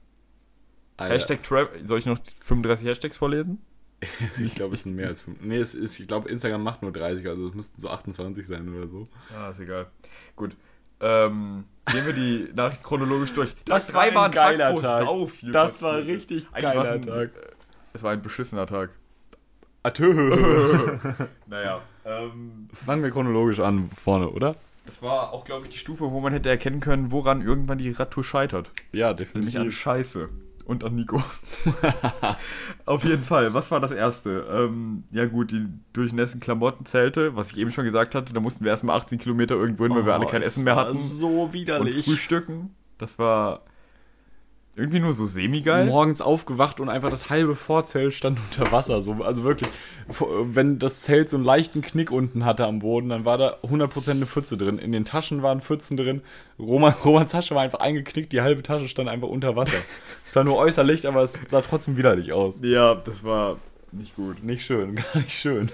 Alter, 0.97 1.13
Hashtag 1.13 1.43
Tra 1.43 1.67
Soll 1.83 1.99
ich 1.99 2.05
noch 2.05 2.19
35 2.43 2.87
Hashtags 2.87 3.17
vorlesen? 3.17 3.61
Ich 4.39 4.55
glaube, 4.55 4.75
es 4.75 4.83
sind 4.83 4.95
mehr 4.95 5.07
als 5.07 5.21
5. 5.21 5.41
Nee, 5.41 5.57
es 5.57 5.75
ist, 5.75 5.99
ich 5.99 6.07
glaube, 6.07 6.29
Instagram 6.29 6.63
macht 6.63 6.81
nur 6.81 6.91
30, 6.91 7.27
also 7.27 7.47
es 7.47 7.53
müssten 7.53 7.81
so 7.81 7.89
28 7.89 8.47
sein 8.47 8.73
oder 8.73 8.87
so. 8.87 9.07
Ah, 9.35 9.49
ist 9.49 9.59
egal. 9.59 9.87
Gut. 10.35 10.55
Ähm, 11.01 11.65
gehen 11.85 12.05
wir 12.05 12.13
die 12.13 12.49
Nachricht 12.55 12.83
chronologisch 12.83 13.33
durch. 13.33 13.53
Das 13.65 13.87
Tag 13.87 14.15
war 14.15 14.25
ein 14.25 14.31
geiler 14.31 14.75
Tag. 14.75 15.29
viel 15.29 15.51
Das 15.51 15.81
war 15.81 15.97
richtig 15.97 16.47
Eigentlich 16.51 16.63
geiler 16.63 16.91
ein, 16.91 17.01
Tag. 17.01 17.31
Es 17.93 18.03
war 18.03 18.11
ein 18.11 18.21
beschissener 18.21 18.65
Tag. 18.65 18.91
Atö. 19.89 20.97
Naja. 21.47 21.81
Ähm, 22.05 22.67
Fangen 22.85 23.03
wir 23.03 23.11
chronologisch 23.11 23.59
an, 23.59 23.89
vorne, 23.91 24.29
oder? 24.29 24.55
das 24.85 25.01
war 25.03 25.33
auch, 25.33 25.45
glaube 25.45 25.65
ich, 25.65 25.71
die 25.71 25.77
Stufe, 25.77 26.09
wo 26.11 26.19
man 26.19 26.33
hätte 26.33 26.49
erkennen 26.49 26.79
können, 26.79 27.11
woran 27.11 27.41
irgendwann 27.43 27.77
die 27.77 27.91
Radtour 27.91 28.23
scheitert. 28.23 28.71
Ja, 28.91 29.09
Nämlich 29.13 29.27
an 29.29 29.41
definitiv. 29.43 29.77
Scheiße. 29.79 30.29
Und 30.65 30.83
an 30.83 30.95
Nico. 30.95 31.21
Auf 32.85 33.03
jeden 33.03 33.23
Fall. 33.23 33.53
Was 33.53 33.71
war 33.71 33.79
das 33.79 33.91
erste? 33.91 34.45
Ähm, 34.51 35.03
ja 35.11 35.25
gut, 35.25 35.51
die 35.51 35.65
durchnässen 35.93 36.39
Klamotten 36.39 36.85
zählte, 36.85 37.35
was 37.35 37.51
ich 37.51 37.57
eben 37.57 37.71
schon 37.71 37.85
gesagt 37.85 38.13
hatte. 38.15 38.33
Da 38.33 38.39
mussten 38.39 38.63
wir 38.63 38.71
erstmal 38.71 38.97
18 38.97 39.17
Kilometer 39.19 39.55
irgendwo 39.55 39.85
hin, 39.85 39.95
weil 39.95 40.05
wir 40.05 40.13
alle 40.13 40.25
kein 40.27 40.41
Oh, 40.41 40.45
es 40.45 40.47
Essen 40.47 40.63
mehr 40.63 40.75
war 40.75 40.85
hatten. 40.85 40.97
So 40.97 41.43
und 41.43 41.53
widerlich. 41.53 42.05
frühstücken. 42.05 42.75
Das 42.97 43.17
war 43.19 43.61
irgendwie 44.75 44.99
nur 44.99 45.13
so 45.13 45.25
semi-geil. 45.25 45.85
Morgens 45.85 46.21
aufgewacht 46.21 46.79
und 46.79 46.89
einfach 46.89 47.09
das 47.09 47.29
halbe 47.29 47.55
Vorzelt 47.55 48.13
stand 48.13 48.39
unter 48.39 48.71
Wasser. 48.71 49.01
So, 49.01 49.13
also 49.23 49.43
wirklich, 49.43 49.69
wenn 50.07 50.79
das 50.79 51.01
Zelt 51.01 51.29
so 51.29 51.35
einen 51.37 51.45
leichten 51.45 51.81
Knick 51.81 52.11
unten 52.11 52.45
hatte 52.45 52.65
am 52.65 52.79
Boden, 52.79 53.09
dann 53.09 53.25
war 53.25 53.37
da 53.37 53.57
100% 53.63 54.11
eine 54.11 54.25
Pfütze 54.25 54.57
drin. 54.57 54.79
In 54.79 54.91
den 54.91 55.05
Taschen 55.05 55.43
waren 55.43 55.59
Pfützen 55.59 55.97
drin. 55.97 56.21
Roman, 56.57 56.93
Romans 57.03 57.31
Tasche 57.31 57.55
war 57.55 57.61
einfach 57.61 57.79
eingeknickt, 57.79 58.31
die 58.31 58.41
halbe 58.41 58.63
Tasche 58.63 58.87
stand 58.87 59.09
einfach 59.09 59.27
unter 59.27 59.55
Wasser. 59.55 59.77
es 60.25 60.35
war 60.35 60.43
nur 60.43 60.57
äußerlich, 60.57 61.07
aber 61.07 61.23
es 61.23 61.39
sah 61.47 61.61
trotzdem 61.61 61.97
widerlich 61.97 62.31
aus. 62.31 62.61
Ja, 62.63 62.95
das 62.95 63.23
war 63.23 63.57
nicht 63.91 64.15
gut. 64.15 64.43
Nicht 64.43 64.65
schön, 64.65 64.95
gar 65.13 65.15
nicht 65.15 65.33
schön. 65.33 65.71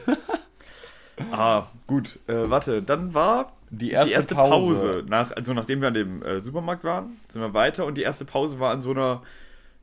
Ah, 1.31 1.65
gut. 1.87 2.19
Äh, 2.27 2.49
warte, 2.49 2.81
dann 2.81 3.13
war 3.13 3.53
Die 3.77 3.89
die 3.89 3.91
erste 3.91 4.35
Pause. 4.35 4.73
Pause. 4.73 5.03
Nach, 5.07 5.31
also 5.31 5.53
nachdem 5.53 5.81
wir 5.81 5.89
an 5.89 5.93
dem 5.93 6.23
äh, 6.23 6.39
Supermarkt 6.41 6.83
waren, 6.83 7.17
sind 7.29 7.41
wir 7.41 7.53
weiter 7.53 7.85
und 7.85 7.95
die 7.95 8.03
erste 8.03 8.25
Pause 8.25 8.59
war 8.59 8.71
an 8.71 8.81
so 8.81 8.91
einer 8.91 9.21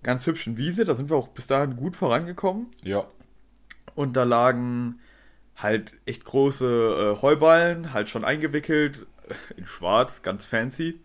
ganz 0.02 0.26
hübschen 0.26 0.57
Wiese. 0.57 0.85
Da 0.85 0.94
sind 0.94 1.11
wir 1.11 1.16
auch 1.16 1.28
bis 1.28 1.46
dahin 1.46 1.76
gut 1.76 1.96
vorangekommen. 1.96 2.66
Ja. 2.83 3.05
Und 3.94 4.16
da 4.16 4.24
lagen 4.24 4.98
halt 5.57 5.94
echt 6.07 6.24
große 6.24 7.16
äh, 7.18 7.22
Heuballen, 7.22 7.92
halt 7.92 8.09
schon 8.09 8.24
eingewickelt, 8.24 9.07
in 9.57 9.66
schwarz, 9.66 10.22
ganz 10.22 10.46
fancy. 10.46 10.98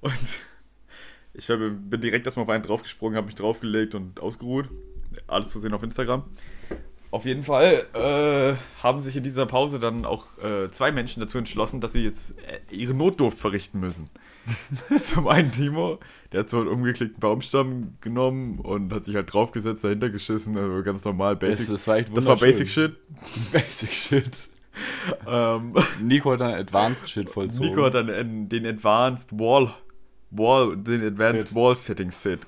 Und 0.00 0.12
ich 1.34 1.46
bin 1.46 2.00
direkt 2.00 2.26
erstmal 2.26 2.44
auf 2.44 2.50
einen 2.50 2.62
draufgesprungen, 2.62 3.16
habe 3.16 3.26
mich 3.26 3.36
draufgelegt 3.36 3.94
und 3.94 4.20
ausgeruht. 4.20 4.68
Alles 5.26 5.48
zu 5.48 5.58
sehen 5.58 5.74
auf 5.74 5.82
Instagram. 5.82 6.24
Auf 7.10 7.24
jeden 7.24 7.42
Fall 7.42 7.86
äh, 7.94 8.82
haben 8.82 9.00
sich 9.00 9.16
in 9.16 9.22
dieser 9.22 9.46
Pause 9.46 9.80
dann 9.80 10.04
auch 10.04 10.26
äh, 10.42 10.68
zwei 10.70 10.92
Menschen 10.92 11.20
dazu 11.20 11.38
entschlossen, 11.38 11.80
dass 11.80 11.92
sie 11.94 12.04
jetzt 12.04 12.36
äh, 12.40 12.60
ihre 12.74 12.92
Notdurft 12.92 13.38
verrichten 13.38 13.80
müssen. 13.80 14.10
Zum 14.98 15.26
einen 15.26 15.50
Timo, 15.50 16.00
der 16.32 16.40
hat 16.40 16.50
so 16.50 16.58
einen 16.58 16.68
umgeklickten 16.68 17.20
Baumstamm 17.20 17.94
genommen 18.02 18.58
und 18.58 18.92
hat 18.92 19.06
sich 19.06 19.14
halt 19.14 19.32
draufgesetzt, 19.32 19.84
dahinter 19.84 20.10
geschissen, 20.10 20.56
also 20.56 20.82
ganz 20.82 21.04
normal, 21.04 21.36
basic. 21.36 21.66
Das, 21.66 21.74
das 21.76 21.88
war 21.88 21.96
echt 21.96 22.14
Das 22.16 22.26
war. 22.26 22.36
Basic 22.36 22.68
Shit. 22.68 22.96
Basic 23.52 23.92
Shit. 23.92 24.48
Ähm, 25.26 25.74
Nico 26.00 26.30
hat 26.30 26.40
dann 26.40 26.54
Advanced 26.54 27.10
Shit 27.10 27.28
vollzogen. 27.28 27.70
Nico 27.70 27.84
hat 27.86 27.94
dann 27.94 28.08
en- 28.08 28.48
den 28.48 28.64
Advanced 28.64 29.32
Wall, 29.32 29.74
Wall, 30.30 30.76
den 30.76 31.04
Advanced 31.04 31.48
Sit. 31.48 31.56
Wall 31.56 31.74
Setting 31.74 32.12
Sit 32.12 32.46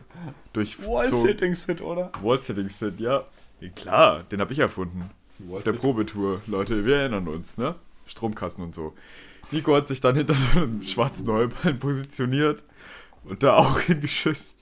durch 0.53 0.79
Wall-Sitting 0.85 1.55
Sit, 1.55 1.81
oder? 1.81 2.13
Wall 2.23 2.39
Setting 2.39 2.69
Sit, 2.69 3.01
ja. 3.01 3.25
Klar, 3.69 4.25
den 4.25 4.41
habe 4.41 4.53
ich 4.53 4.59
erfunden. 4.59 5.11
Auf 5.51 5.63
der 5.63 5.73
Probetour, 5.73 6.41
Leute, 6.47 6.85
wir 6.85 6.97
erinnern 6.97 7.29
uns, 7.29 7.57
ne? 7.57 7.75
Stromkasten 8.07 8.65
und 8.65 8.75
so. 8.75 8.95
Nico 9.51 9.75
hat 9.75 9.89
sich 9.89 10.01
dann 10.01 10.17
hinter 10.17 10.35
so 10.35 10.61
einem 10.61 10.83
schwarzen 10.83 11.27
Heuballen 11.29 11.79
positioniert 11.79 12.63
und 13.25 13.43
da 13.43 13.57
auch 13.57 13.79
hingeschissen. 13.81 14.57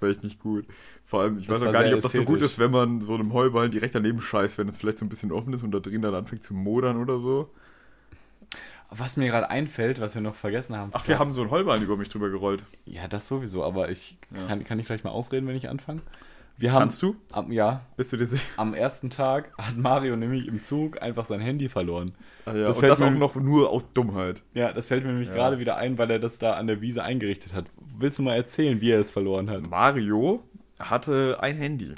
War 0.00 0.08
echt 0.08 0.24
nicht 0.24 0.40
gut. 0.40 0.66
Vor 1.06 1.22
allem, 1.22 1.38
ich 1.38 1.46
Das 1.46 1.60
weiß 1.60 1.68
auch 1.68 1.72
gar 1.72 1.82
nicht, 1.82 1.94
ob 1.94 2.00
das 2.00 2.12
so 2.12 2.24
gut 2.24 2.40
ist, 2.40 2.58
wenn 2.58 2.70
man 2.70 3.00
so 3.00 3.14
einem 3.14 3.32
Heuballen 3.32 3.70
direkt 3.70 3.94
daneben 3.94 4.20
scheißt, 4.20 4.58
wenn 4.58 4.68
es 4.68 4.78
vielleicht 4.78 4.98
so 4.98 5.04
ein 5.04 5.08
bisschen 5.08 5.32
offen 5.32 5.52
ist 5.52 5.62
und 5.62 5.72
da 5.72 5.80
drin 5.80 6.02
dann 6.02 6.14
anfängt 6.14 6.42
zu 6.42 6.54
modern 6.54 6.96
oder 6.96 7.18
so. 7.18 7.50
Was 8.90 9.16
mir 9.16 9.28
gerade 9.28 9.50
einfällt, 9.50 10.00
was 10.00 10.14
wir 10.14 10.22
noch 10.22 10.34
vergessen 10.34 10.76
haben. 10.76 10.90
Ach, 10.94 11.06
wir 11.06 11.18
haben 11.18 11.32
so 11.32 11.42
einen 11.42 11.50
Heuballen 11.50 11.82
über 11.82 11.96
mich 11.96 12.08
drüber 12.08 12.30
gerollt. 12.30 12.62
Ja, 12.86 13.06
das 13.06 13.28
sowieso, 13.28 13.64
aber 13.64 13.90
ich 13.90 14.16
Ja. 14.34 14.46
kann, 14.46 14.64
kann 14.64 14.78
ich 14.78 14.86
vielleicht 14.86 15.04
mal 15.04 15.10
ausreden, 15.10 15.46
wenn 15.46 15.56
ich 15.56 15.68
anfange? 15.68 16.00
Wir 16.60 16.72
haben, 16.72 16.80
Kannst 16.82 17.00
du? 17.02 17.16
Am, 17.32 17.50
ja, 17.50 17.86
Bist 17.96 18.12
du 18.12 18.18
dir 18.18 18.26
sicher? 18.26 18.44
am 18.58 18.74
ersten 18.74 19.08
Tag 19.08 19.50
hat 19.56 19.76
Mario 19.78 20.14
nämlich 20.14 20.46
im 20.46 20.60
Zug 20.60 21.00
einfach 21.00 21.24
sein 21.24 21.40
Handy 21.40 21.70
verloren. 21.70 22.12
Ah, 22.44 22.52
ja. 22.54 22.66
Das 22.66 22.76
und 22.76 22.80
fällt 22.82 22.92
das 22.92 23.00
mir- 23.00 23.06
auch 23.06 23.14
noch 23.14 23.34
nur 23.36 23.70
aus 23.70 23.90
Dummheit. 23.92 24.42
Ja, 24.52 24.70
das 24.72 24.86
fällt 24.88 25.04
mir 25.04 25.10
nämlich 25.12 25.28
Ja. 25.28 25.34
gerade 25.34 25.58
wieder 25.58 25.76
ein, 25.78 25.96
weil 25.96 26.10
er 26.10 26.18
das 26.18 26.38
da 26.38 26.52
an 26.54 26.66
der 26.66 26.82
Wiese 26.82 27.02
eingerichtet 27.02 27.54
hat. 27.54 27.64
Willst 27.98 28.18
du 28.18 28.22
mal 28.22 28.34
erzählen, 28.36 28.80
wie 28.82 28.90
er 28.90 29.00
es 29.00 29.10
verloren 29.10 29.48
hat? 29.48 29.68
Mario 29.70 30.42
hatte 30.78 31.38
ein 31.40 31.56
Handy. 31.56 31.94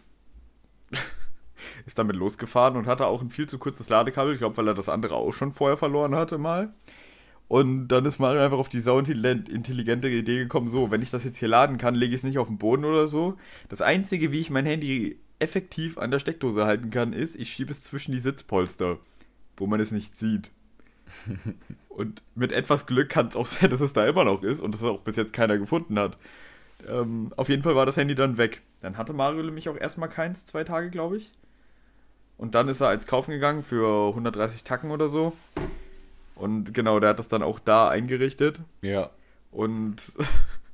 Ist 1.86 1.98
damit 1.98 2.16
losgefahren 2.16 2.76
und 2.76 2.86
hatte 2.86 3.06
auch 3.06 3.20
ein 3.20 3.30
viel 3.30 3.48
zu 3.48 3.58
kurzes 3.58 3.88
Ladekabel. 3.88 4.32
Ich 4.32 4.38
glaube, 4.38 4.56
weil 4.56 4.68
er 4.68 4.74
das 4.74 4.88
andere 4.88 5.14
auch 5.16 5.32
schon 5.32 5.52
vorher 5.52 5.76
verloren 5.76 6.14
hatte 6.14 6.38
mal. 6.38 6.72
Und 7.48 7.88
dann 7.88 8.06
ist 8.06 8.18
Mario 8.18 8.42
einfach 8.42 8.58
auf 8.58 8.70
die 8.70 8.80
sauintelligente 8.80 10.08
Idee 10.08 10.38
gekommen, 10.38 10.68
so, 10.68 10.90
wenn 10.90 11.02
ich 11.02 11.10
das 11.10 11.24
jetzt 11.24 11.36
hier 11.36 11.48
laden 11.48 11.76
kann, 11.76 11.94
lege 11.94 12.14
ich 12.14 12.20
es 12.20 12.24
nicht 12.24 12.38
auf 12.38 12.48
den 12.48 12.56
Boden 12.58 12.84
oder 12.84 13.06
so. 13.06 13.36
Das 13.68 13.82
Einzige, 13.82 14.32
wie 14.32 14.40
ich 14.40 14.48
mein 14.48 14.64
Handy 14.64 15.18
effektiv 15.38 15.98
an 15.98 16.10
der 16.10 16.18
Steckdose 16.18 16.64
halten 16.64 16.90
kann, 16.90 17.12
ist, 17.12 17.36
ich 17.36 17.52
schiebe 17.52 17.70
es 17.70 17.82
zwischen 17.82 18.12
die 18.12 18.20
Sitzpolster, 18.20 18.98
wo 19.56 19.66
man 19.66 19.80
es 19.80 19.90
nicht 19.90 20.18
sieht. 20.18 20.50
Und 21.88 22.22
mit 22.34 22.52
etwas 22.52 22.86
Glück 22.86 23.10
kann 23.10 23.26
es 23.26 23.36
auch 23.36 23.44
sein, 23.44 23.68
dass 23.68 23.82
es 23.82 23.92
da 23.92 24.06
immer 24.06 24.24
noch 24.24 24.42
ist 24.42 24.62
und 24.62 24.74
es 24.74 24.82
auch 24.82 25.00
bis 25.00 25.16
jetzt 25.16 25.34
keiner 25.34 25.58
gefunden 25.58 25.98
hat. 25.98 26.16
Ähm, 26.88 27.32
auf 27.36 27.50
jeden 27.50 27.62
Fall 27.62 27.76
war 27.76 27.84
das 27.84 27.98
Handy 27.98 28.14
dann 28.14 28.38
weg. 28.38 28.62
Dann 28.80 28.96
hatte 28.96 29.12
Mario 29.12 29.42
nämlich 29.42 29.68
auch 29.68 29.76
erstmal 29.76 30.08
keins, 30.08 30.46
zwei 30.46 30.64
Tage, 30.64 30.88
glaube 30.88 31.18
ich. 31.18 31.30
Und 32.38 32.54
dann 32.54 32.68
ist 32.68 32.80
er 32.80 32.88
eins 32.88 33.06
kaufen 33.06 33.30
gegangen 33.30 33.62
für 33.62 34.08
130 34.08 34.64
Tacken 34.64 34.90
oder 34.90 35.08
so. 35.08 35.34
Und 36.34 36.74
genau, 36.74 37.00
der 37.00 37.10
hat 37.10 37.18
das 37.18 37.28
dann 37.28 37.42
auch 37.42 37.58
da 37.58 37.88
eingerichtet. 37.88 38.60
Ja. 38.80 39.10
Und 39.50 40.12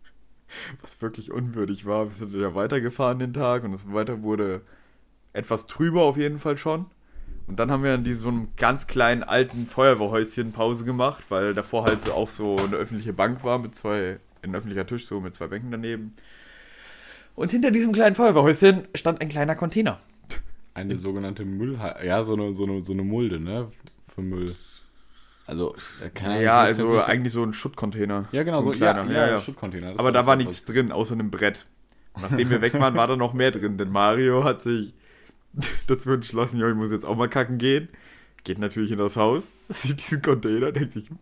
was 0.83 1.03
wirklich 1.03 1.31
unwürdig 1.31 1.87
war, 1.87 2.07
wir 2.07 2.15
sind 2.15 2.41
ja 2.41 2.55
weitergefahren 2.55 3.19
den 3.19 3.35
Tag 3.35 3.65
und 3.65 3.73
das 3.73 3.93
Weiter 3.93 4.23
wurde 4.23 4.63
etwas 5.33 5.67
trüber 5.67 6.03
auf 6.05 6.17
jeden 6.17 6.39
Fall 6.39 6.57
schon. 6.57 6.87
Und 7.47 7.59
dann 7.59 7.71
haben 7.71 7.83
wir 7.83 7.95
in 7.95 8.05
diesem 8.05 8.21
so 8.21 8.29
einem 8.29 8.49
ganz 8.57 8.87
kleinen 8.87 9.23
alten 9.23 9.67
Feuerwehrhäuschen 9.67 10.53
Pause 10.53 10.85
gemacht, 10.85 11.25
weil 11.31 11.55
davor 11.55 11.85
halt 11.85 12.03
so 12.03 12.13
auch 12.13 12.29
so 12.29 12.57
eine 12.57 12.77
öffentliche 12.77 13.15
Bank 13.15 13.43
war 13.43 13.59
mit 13.59 13.75
zwei, 13.75 14.19
ein 14.43 14.55
öffentlicher 14.55 14.87
Tisch 14.87 15.07
so 15.07 15.21
mit 15.21 15.35
zwei 15.35 15.47
Bänken 15.47 15.71
daneben. 15.71 16.13
Und 17.35 17.51
hinter 17.51 17.71
diesem 17.71 17.93
kleinen 17.93 18.17
Feuerwehrhäuschen 18.17 18.89
stand 18.95 19.21
ein 19.21 19.29
kleiner 19.29 19.55
Container. 19.55 19.99
Eine 20.75 20.97
sogenannte 20.97 21.45
Müll, 21.45 21.79
ja, 22.05 22.23
so 22.23 22.35
eine, 22.35 22.55
so 22.55 22.65
eine, 22.65 22.85
so 22.85 22.93
eine 22.93 23.03
Mulde, 23.03 23.41
ne? 23.41 23.69
Für 24.07 24.23
Müll. 24.23 24.55
Also, 25.49 25.75
äh, 26.05 26.11
keine 26.11 26.35
Ahnung, 26.35 26.45
Ja, 26.45 26.61
also 26.61 27.03
eigentlich 27.03 27.33
so 27.33 27.43
ein 27.43 27.55
Schuttcontainer. 27.55 28.27
Ja, 28.33 28.43
genau, 28.43 28.61
so, 28.61 28.71
ein 28.71 28.79
ja, 28.79 28.93
kleiner. 28.93 29.31
ja, 29.31 29.41
Schuttcontainer. 29.41 29.95
Aber 29.97 30.13
da 30.13 30.27
war 30.27 30.37
nichts 30.37 30.65
drin, 30.67 30.93
außer 30.93 31.15
einem 31.15 31.31
Brett. 31.31 31.67
Und 32.13 32.23
nachdem 32.23 32.51
wir 32.51 32.61
weg 32.61 32.75
waren, 32.75 32.95
war 32.95 33.07
da 33.07 33.17
noch 33.17 33.33
mehr 33.33 33.51
drin, 33.51 33.79
denn 33.79 33.89
Mario 33.91 34.45
hat 34.45 34.61
sich 34.61 34.93
dazu 35.87 36.11
entschlossen, 36.11 36.61
ja, 36.61 36.69
ich 36.69 36.75
muss 36.75 36.91
jetzt 36.93 37.07
auch 37.07 37.17
mal 37.17 37.31
kacken 37.31 37.57
gehen. 37.57 37.89
Geht 38.45 38.59
natürlich 38.59 38.91
in 38.91 38.99
das 38.99 39.17
Haus, 39.17 39.55
sieht 39.71 40.01
diesen 40.01 40.21
Container, 40.21 40.71
denkt 40.71 40.93
sich, 40.93 41.09
hm, 41.09 41.17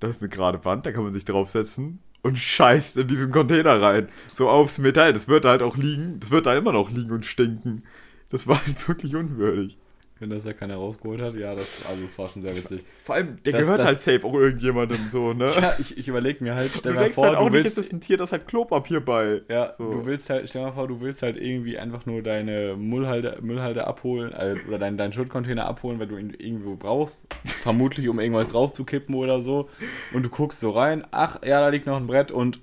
das 0.00 0.16
ist 0.16 0.22
eine 0.22 0.28
gerade 0.28 0.62
Wand, 0.66 0.84
da 0.84 0.92
kann 0.92 1.04
man 1.04 1.14
sich 1.14 1.24
draufsetzen 1.24 2.00
und 2.20 2.38
scheißt 2.38 2.98
in 2.98 3.08
diesen 3.08 3.32
Container 3.32 3.80
rein. 3.80 4.10
So 4.34 4.50
aufs 4.50 4.76
Metall, 4.76 5.14
das 5.14 5.28
wird 5.28 5.46
da 5.46 5.50
halt 5.50 5.62
auch 5.62 5.78
liegen, 5.78 6.20
das 6.20 6.30
wird 6.30 6.44
da 6.44 6.54
immer 6.54 6.72
noch 6.72 6.90
liegen 6.90 7.10
und 7.10 7.24
stinken. 7.24 7.84
Das 8.28 8.46
war 8.46 8.60
halt 8.66 8.86
wirklich 8.88 9.16
unwürdig. 9.16 9.78
Wenn 10.18 10.30
das 10.30 10.46
ja 10.46 10.54
keiner 10.54 10.76
rausgeholt 10.76 11.20
hat, 11.20 11.34
ja, 11.34 11.54
das, 11.54 11.84
also 11.86 12.00
das 12.02 12.18
war 12.18 12.30
schon 12.30 12.40
sehr 12.40 12.56
witzig. 12.56 12.80
Vor 13.04 13.16
allem, 13.16 13.36
der 13.42 13.52
Das- 13.52 13.60
gehört 13.62 13.80
das- 13.80 13.86
halt 13.86 14.00
safe 14.00 14.24
auch 14.26 14.32
irgendjemandem 14.32 14.98
so, 15.12 15.34
ne? 15.34 15.52
Ja, 15.54 15.74
ich, 15.78 15.98
ich 15.98 16.08
überlege 16.08 16.42
mir 16.42 16.54
halt, 16.54 16.72
du 16.74 16.78
stell 16.78 16.92
dir 16.92 16.96
mal 16.96 17.02
denkst 17.02 17.14
vor, 17.16 17.26
halt 17.26 17.36
auch 17.36 17.48
du 17.48 17.50
nicht, 17.50 17.64
willst, 17.64 17.78
es 17.78 17.84
ist 17.86 17.92
ein 17.92 18.00
Tier, 18.00 18.16
das 18.16 18.32
hat 18.32 18.46
Klopapier 18.48 19.00
bei. 19.04 19.42
ja, 19.50 19.74
so. 19.76 19.90
du 19.92 20.06
willst 20.06 20.30
halt, 20.30 20.48
stell 20.48 20.62
dir 20.62 20.68
mal 20.68 20.72
vor, 20.72 20.88
du 20.88 21.02
willst 21.02 21.20
halt 21.22 21.36
irgendwie 21.36 21.76
einfach 21.76 22.06
nur 22.06 22.22
deine 22.22 22.76
Müllhalde, 22.76 23.38
Müllhalde 23.42 23.86
abholen 23.86 24.32
äh, 24.32 24.54
oder 24.66 24.78
deinen, 24.78 24.96
deinen 24.96 25.12
Schuttcontainer 25.12 25.66
abholen, 25.66 25.98
weil 26.00 26.06
du 26.06 26.16
ihn 26.16 26.30
irgendwo 26.30 26.76
brauchst. 26.76 27.26
Vermutlich, 27.44 28.08
um 28.08 28.18
irgendwas 28.18 28.48
drauf 28.48 28.72
zu 28.72 28.84
kippen 28.86 29.14
oder 29.16 29.42
so. 29.42 29.68
Und 30.14 30.22
du 30.22 30.30
guckst 30.30 30.60
so 30.60 30.70
rein, 30.70 31.06
ach, 31.10 31.42
ja, 31.44 31.60
da 31.60 31.68
liegt 31.68 31.86
noch 31.86 31.96
ein 31.98 32.06
Brett 32.06 32.32
und 32.32 32.58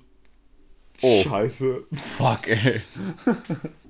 Oh. 1.02 1.22
Scheiße. 1.22 1.84
fuck, 1.92 2.48
ey. 2.48 2.80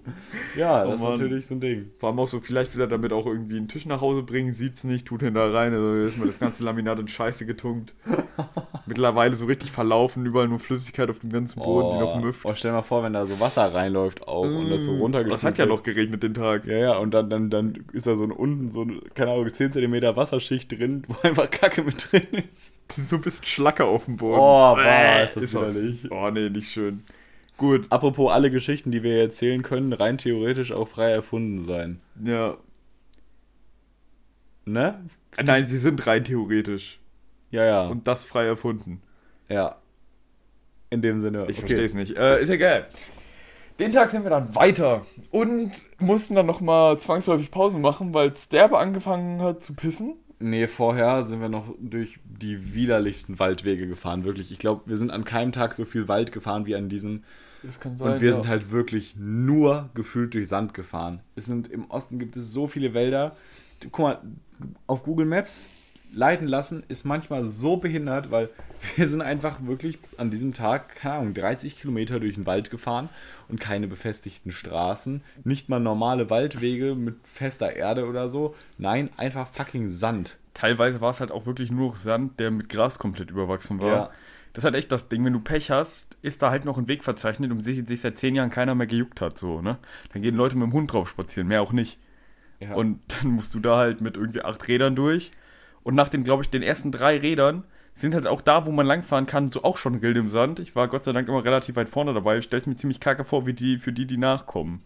ja, 0.57 0.85
Oh 0.85 0.91
das 0.91 0.97
ist 0.97 1.01
Mann. 1.03 1.13
natürlich 1.13 1.47
so 1.47 1.55
ein 1.55 1.61
Ding. 1.61 1.91
Vor 1.99 2.09
allem 2.11 2.19
auch 2.19 2.29
so, 2.29 2.41
vielleicht 2.41 2.75
will 2.75 2.83
er 2.83 2.87
damit 2.87 3.13
auch 3.13 3.27
irgendwie 3.27 3.57
einen 3.57 3.69
Tisch 3.69 3.87
nach 3.87 4.01
Hause 4.01 4.23
bringen, 4.23 4.53
sieht's 4.53 4.85
nicht, 4.85 5.07
tut 5.07 5.23
ihn 5.23 5.35
da 5.35 5.51
rein, 5.51 5.73
also 5.73 5.95
ist 5.97 6.19
mal 6.19 6.27
das 6.27 6.39
ganze 6.39 6.63
Laminat 6.65 6.99
in 6.99 7.09
Scheiße 7.09 7.47
getunkt. 7.47 7.95
Mittlerweile 8.87 9.35
so 9.37 9.47
richtig 9.47 9.73
verlaufen, 9.73 10.27
überall 10.27 10.47
nur 10.49 10.59
Flüssigkeit 10.59 11.09
auf 11.09 11.21
dem 11.21 11.31
ganzen 11.31 11.59
Boden, 11.63 11.91
die 11.91 11.97
noch 11.97 12.15
müfft. 12.15 12.45
oh, 12.45 12.53
stell 12.55 12.73
mal 12.73 12.83
vor, 12.83 13.03
wenn 13.03 13.15
da 13.15 13.25
so 13.25 13.41
Wasser 13.41 13.73
reinläuft 13.73 14.29
auch 14.29 14.43
und 14.55 14.69
das 14.69 14.85
so 14.85 14.93
Mm, 14.93 15.01
runtergespült 15.01 15.37
Das 15.39 15.45
hat 15.45 15.59
ja 15.59 15.65
noch 15.67 15.83
geregnet 15.83 16.23
den 16.23 16.35
Tag. 16.35 16.67
Ja, 16.67 16.77
ja, 16.79 16.97
und 16.99 17.13
dann, 17.13 17.31
dann, 17.31 17.49
dann 17.51 17.85
ist 17.93 18.07
da 18.07 18.15
so 18.17 18.25
ein 18.25 18.31
unten 18.33 18.71
so 18.73 18.83
eine, 18.83 19.01
keine 19.15 19.33
Ahnung, 19.33 19.53
10 19.53 19.73
cm 19.73 20.15
Wasserschicht 20.17 20.71
drin, 20.71 21.05
wo 21.09 21.17
einfach 21.27 21.51
Kacke 21.51 21.83
mit 21.83 22.13
drin 22.13 22.27
ist. 22.51 22.79
Ist 22.97 23.09
so 23.09 23.17
ein 23.17 23.23
bisschen 23.23 23.45
Schlacker 23.45 23.87
auf 23.87 24.05
dem 24.05 24.17
Boden. 24.19 24.39
Oh, 24.39 24.75
boah, 24.75 25.23
ist 25.25 25.37
das 25.37 25.53
widerlich. 25.55 26.11
Oh, 26.11 26.31
nee, 26.31 26.51
nicht 26.51 26.71
schön. 26.71 27.03
Gut, 27.57 27.87
Apropos 27.91 28.33
alle 28.33 28.51
Geschichten, 28.51 28.91
die 28.91 29.03
wir 29.03 29.21
erzählen 29.21 29.63
können, 29.63 29.93
rein 29.93 30.19
theoretisch 30.19 30.73
auch 30.73 30.89
frei 30.89 31.11
erfunden 31.11 31.65
sein. 31.65 32.01
ja. 32.25 32.57
Ne? 34.67 35.05
Nein, 35.45 35.69
sie 35.69 35.77
sind 35.79 36.07
rein 36.07 36.25
theoretisch. 36.25 36.99
Ja, 37.51 37.65
ja. 37.65 37.87
Und 37.87 38.07
das 38.07 38.25
frei 38.25 38.47
erfunden. 38.47 39.03
ja. 39.49 39.77
In 40.91 41.03
dem 41.03 41.21
Sinne. 41.21 41.47
Ich 41.49 41.59
verstehe 41.59 41.85
es 41.85 41.93
nicht. 41.93 42.17
Äh, 42.17 42.41
ist 42.41 42.51
egal. 42.51 42.87
Den 43.81 43.91
Tag 43.93 44.11
sind 44.11 44.23
wir 44.23 44.31
dann 44.31 44.55
weiter 44.55 45.03
und 45.33 45.73
mussten 45.99 46.37
dann 46.37 46.47
nochmal 46.47 46.99
zwangsläufig 47.01 47.51
Pausen 47.51 47.81
machen, 47.81 48.15
weil 48.15 48.37
Sterbe 48.37 48.79
angefangen 48.79 49.43
hat 49.43 49.63
zu 49.63 49.75
pissen. 49.75 50.15
Nee, 50.39 50.69
vorher 50.69 51.25
sind 51.25 51.41
wir 51.41 51.49
noch 51.49 51.75
durch 51.81 52.21
die 52.25 52.75
widerlichsten 52.75 53.41
Waldwege 53.41 53.89
gefahren, 53.89 54.25
wirklich. 54.25 54.53
Ich 54.53 54.59
glaube, 54.59 54.83
wir 54.87 54.97
sind 54.97 55.11
an 55.11 55.25
keinem 55.25 55.51
Tag 55.51 55.75
so 55.75 55.85
viel 55.85 56.07
Wald 56.07 56.31
gefahren 56.31 56.67
wie 56.67 56.77
an 56.77 56.89
diesem. 56.89 57.25
Das 57.67 57.81
kann 57.81 57.97
Und 57.99 58.21
wir 58.21 58.35
sind 58.35 58.49
halt 58.49 58.71
wirklich 58.71 59.15
nur 59.17 59.91
gefühlt 59.95 60.35
durch 60.35 60.49
Sand 60.49 60.75
gefahren. 60.75 61.21
Es 61.35 61.47
sind 61.47 61.71
im 61.71 61.91
Osten 61.91 62.19
gibt 62.19 62.37
es 62.37 62.53
so 62.53 62.67
viele 62.67 62.95
Wälder. 62.95 63.37
Guck 63.91 63.99
mal, 63.99 64.19
auf 64.87 65.03
Google 65.03 65.27
Maps 65.27 65.69
leiten 66.15 66.47
lassen 66.47 66.85
ist 66.89 67.05
manchmal 67.05 67.45
so 67.45 67.77
behindert, 67.77 68.31
weil 68.31 68.51
wir 68.97 69.09
sind 69.09 69.23
einfach 69.23 69.59
wirklich 69.63 69.99
an 70.17 70.31
diesem 70.31 70.53
Tag, 70.53 70.95
keine 70.95 71.17
Ahnung, 71.17 71.35
30 71.35 71.81
Kilometer 71.81 72.21
durch 72.21 72.35
den 72.35 72.47
Wald 72.47 72.71
gefahren 72.71 73.09
und 73.49 73.61
keine 73.61 73.89
befestigten 73.89 74.53
Straßen. 74.53 75.23
Nicht 75.45 75.69
mal 75.69 75.81
normale 75.81 76.31
Waldwege 76.31 76.95
mit 76.95 77.17
fester 77.25 77.75
Erde 77.75 78.07
oder 78.07 78.29
so. 78.29 78.55
Nein, 78.79 79.11
einfach 79.17 79.49
fucking 79.49 79.89
Sand. 79.89 80.39
Teilweise 80.55 81.01
war 81.01 81.11
es 81.11 81.21
halt 81.21 81.33
auch 81.33 81.47
wirklich 81.47 81.73
nur 81.73 81.97
Sand, 81.97 82.39
der 82.39 82.51
mit 82.51 82.69
Gras 82.69 82.99
komplett 82.99 83.31
überwachsen 83.31 83.81
war. 83.81 83.89
Ja. 83.89 84.11
Das 84.55 84.63
ist 84.63 84.65
halt 84.65 84.77
echt 84.77 84.93
das 84.93 85.09
Ding, 85.09 85.25
wenn 85.25 85.33
du 85.33 85.41
Pech 85.41 85.71
hast, 85.71 86.17
ist 86.23 86.41
da 86.41 86.51
halt 86.51 86.65
noch 86.65 86.79
ein 86.79 86.87
Weg 86.87 87.03
verzeichnet, 87.03 87.51
um 87.51 87.61
sich, 87.61 87.87
sich 87.87 88.01
seit 88.01 88.17
zehn 88.17 88.37
Jahren 88.37 88.51
keiner 88.51 88.77
mehr 88.77 88.87
gejuckt 88.87 89.21
hat, 89.21 89.37
so, 89.37 89.61
ne? 89.61 89.79
Dann 90.13 90.23
gehen 90.23 90.37
Leute 90.37 90.57
mit 90.57 90.67
dem 90.69 90.73
Hund 90.73 90.93
drauf 90.93 91.09
spazieren, 91.09 91.49
mehr 91.49 91.61
auch 91.61 91.73
nicht. 91.73 91.99
Ja. 92.61 92.75
Und 92.75 93.01
dann 93.09 93.33
musst 93.33 93.53
du 93.55 93.61
da 93.61 93.77
halt 93.77 94.01
mit 94.01 94.17
irgendwie 94.17 94.43
acht 94.43 94.67
Rädern 94.69 94.95
durch. 94.95 95.33
Und 95.83 95.97
nach 95.97 96.09
den, 96.09 96.23
glaube 96.23 96.45
ich, 96.45 96.51
den 96.51 96.63
ersten 96.63 96.93
drei 96.93 97.19
Rädern 97.19 97.65
sind 97.95 98.15
halt 98.15 98.27
auch 98.27 98.41
da, 98.41 98.65
wo 98.65 98.73
man 98.73 98.87
langfahren 98.87 99.27
kann, 99.27 99.51
so 99.51 99.65
auch 99.65 99.77
schon 99.77 99.97
Rilde 99.97 100.21
im 100.21 100.29
Sand. 100.29 100.61
Ich 100.61 100.75
war 100.77 100.89
Gott 100.89 101.05
sei 101.05 101.13
Dank 101.13 101.29
immer 101.29 101.45
relativ 101.45 101.77
weit 101.77 101.89
vorne 101.89 102.15
dabei. 102.15 102.39
Ich 102.39 102.45
stelle 102.45 102.63
mir 102.67 102.77
ziemlich 102.77 103.01
kacke 103.01 103.25
vor, 103.25 103.47
wie 103.47 103.55
die, 103.55 103.79
für 103.79 103.93
die, 103.93 104.07
die 104.07 104.17
nachkommen. 104.17 104.83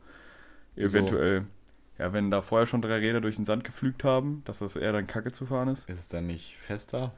Eventuell. 0.76 1.44
Ja, 1.98 2.12
wenn 2.12 2.30
da 2.30 2.42
vorher 2.42 2.66
schon 2.66 2.80
drei 2.80 2.98
Räder 2.98 3.20
durch 3.20 3.36
den 3.36 3.44
Sand 3.44 3.64
geflügt 3.64 4.04
haben, 4.04 4.42
dass 4.44 4.60
das 4.60 4.76
eher 4.76 4.92
dann 4.92 5.06
kacke 5.06 5.32
zu 5.32 5.46
fahren 5.46 5.68
ist. 5.68 5.88
ist 5.88 5.98
es 5.98 6.08
dann 6.08 6.26
nicht 6.26 6.56
fester, 6.56 7.12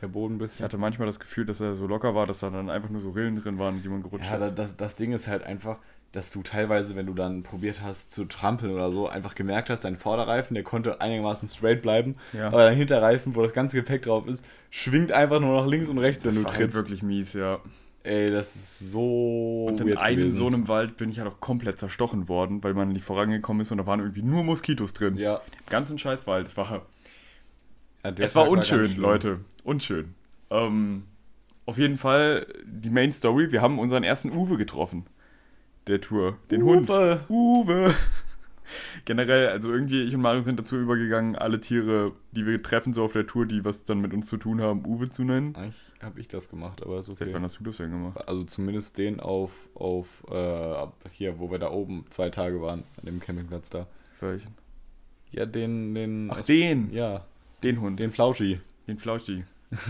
der 0.00 0.08
Boden 0.08 0.34
ein 0.34 0.36
Ich 0.36 0.42
bisschen? 0.42 0.64
hatte 0.64 0.78
manchmal 0.78 1.06
das 1.06 1.20
Gefühl, 1.20 1.46
dass 1.46 1.60
er 1.60 1.74
so 1.74 1.86
locker 1.86 2.14
war, 2.14 2.26
dass 2.26 2.40
da 2.40 2.50
dann 2.50 2.70
einfach 2.70 2.90
nur 2.90 3.00
so 3.00 3.10
Rillen 3.10 3.36
drin 3.40 3.58
waren, 3.58 3.82
die 3.82 3.88
man 3.88 4.02
gerutscht 4.02 4.26
Ja, 4.30 4.38
da- 4.38 4.48
ist. 4.48 4.58
das, 4.58 4.76
das 4.76 4.96
Ding 4.96 5.12
ist 5.12 5.28
halt 5.28 5.42
einfach, 5.44 5.78
dass 6.12 6.30
du 6.30 6.42
teilweise, 6.42 6.96
wenn 6.96 7.06
du 7.06 7.14
dann 7.14 7.42
probiert 7.42 7.82
hast 7.82 8.12
zu 8.12 8.24
trampeln 8.24 8.72
oder 8.72 8.90
so, 8.92 9.08
einfach 9.08 9.34
gemerkt 9.34 9.68
hast, 9.70 9.84
dein 9.84 9.96
Vorderreifen, 9.96 10.54
der 10.54 10.64
konnte 10.64 11.00
einigermaßen 11.00 11.48
straight 11.48 11.82
bleiben, 11.82 12.16
Ja. 12.32 12.48
aber 12.48 12.64
dein 12.64 12.76
Hinterreifen, 12.76 13.34
wo 13.34 13.42
das 13.42 13.52
ganze 13.52 13.76
Gepäck 13.76 14.02
drauf 14.02 14.26
ist, 14.26 14.44
schwingt 14.70 15.12
einfach 15.12 15.40
nur 15.40 15.60
nach 15.60 15.66
links 15.68 15.88
und 15.88 15.98
rechts, 15.98 16.24
wenn 16.24 16.30
Das 16.30 16.38
du 16.38 16.44
war 16.44 16.52
halt 16.52 16.60
trittst. 16.60 16.76
wirklich 16.76 17.02
mies, 17.02 17.32
ja. 17.32 17.58
Ey, 18.02 18.26
das 18.30 18.54
ist 18.54 18.78
so 18.92 19.66
Und 19.68 19.80
in 19.80 19.96
einem 19.98 20.16
gewesen. 20.18 20.36
so 20.36 20.46
einem 20.46 20.68
Wald 20.68 20.96
bin 20.96 21.10
ich 21.10 21.18
halt 21.18 21.28
auch 21.28 21.40
komplett 21.40 21.78
zerstochen 21.80 22.28
worden, 22.28 22.62
weil 22.62 22.72
man 22.72 22.90
nicht 22.90 23.04
vorangekommen 23.04 23.62
ist 23.62 23.72
und 23.72 23.78
da 23.78 23.86
waren 23.86 23.98
irgendwie 23.98 24.22
nur 24.22 24.44
Moskitos 24.44 24.92
drin. 24.92 25.16
Ja, 25.16 25.40
Ganzen 25.68 25.98
Scheißwald. 25.98 26.46
Es 26.46 26.56
war, 26.56 26.82
ja 28.06 28.12
der 28.12 28.26
es 28.26 28.34
war 28.34 28.48
unschön, 28.48 28.86
schlimm. 28.86 29.02
Leute. 29.02 29.40
Unschön. 29.64 30.14
Ähm, 30.50 31.04
auf 31.64 31.78
jeden 31.78 31.98
Fall 31.98 32.46
die 32.64 32.90
Main 32.90 33.12
Story. 33.12 33.50
Wir 33.50 33.62
haben 33.62 33.78
unseren 33.78 34.04
ersten 34.04 34.30
Uwe 34.30 34.56
getroffen. 34.56 35.06
Der 35.86 36.00
Tour. 36.00 36.36
Den 36.50 36.62
Hund. 36.62 36.88
Uwe. 36.88 37.20
Uwe. 37.28 37.94
Generell, 39.04 39.48
also 39.48 39.72
irgendwie, 39.72 40.02
ich 40.02 40.14
und 40.14 40.20
Mario 40.20 40.40
sind 40.40 40.58
dazu 40.58 40.76
übergegangen, 40.76 41.36
alle 41.36 41.60
Tiere, 41.60 42.12
die 42.32 42.46
wir 42.46 42.60
treffen, 42.60 42.92
so 42.92 43.04
auf 43.04 43.12
der 43.12 43.26
Tour, 43.26 43.46
die 43.46 43.64
was 43.64 43.84
dann 43.84 44.00
mit 44.00 44.12
uns 44.12 44.26
zu 44.28 44.38
tun 44.38 44.60
haben, 44.60 44.84
Uwe 44.84 45.08
zu 45.08 45.22
nennen. 45.22 45.54
Eigentlich 45.54 45.92
habe 46.02 46.18
ich 46.18 46.26
das 46.26 46.48
gemacht, 46.48 46.82
aber 46.82 46.98
ist 46.98 47.06
Seit 47.06 47.20
okay. 47.20 47.30
wann 47.32 47.44
hast 47.44 47.60
du 47.60 47.64
das 47.64 47.76
denn 47.76 47.92
gemacht? 47.92 48.28
Also 48.28 48.42
zumindest 48.42 48.98
den 48.98 49.20
auf, 49.20 49.68
auf 49.74 50.24
äh, 50.30 50.86
hier, 51.12 51.38
wo 51.38 51.50
wir 51.52 51.60
da 51.60 51.70
oben 51.70 52.06
zwei 52.10 52.30
Tage 52.30 52.60
waren, 52.60 52.82
an 52.98 53.06
dem 53.06 53.20
Campingplatz 53.20 53.70
da. 53.70 53.86
Welchen? 54.18 54.54
Ja, 55.30 55.46
den, 55.46 55.94
den. 55.94 56.30
Ach, 56.32 56.42
den. 56.42 56.92
Ja, 56.92 57.24
Den 57.62 57.80
Hund. 57.80 57.98
den 58.00 58.12
Flauschi. 58.12 58.60
Den 58.86 58.98
Flauschi. 58.98 59.44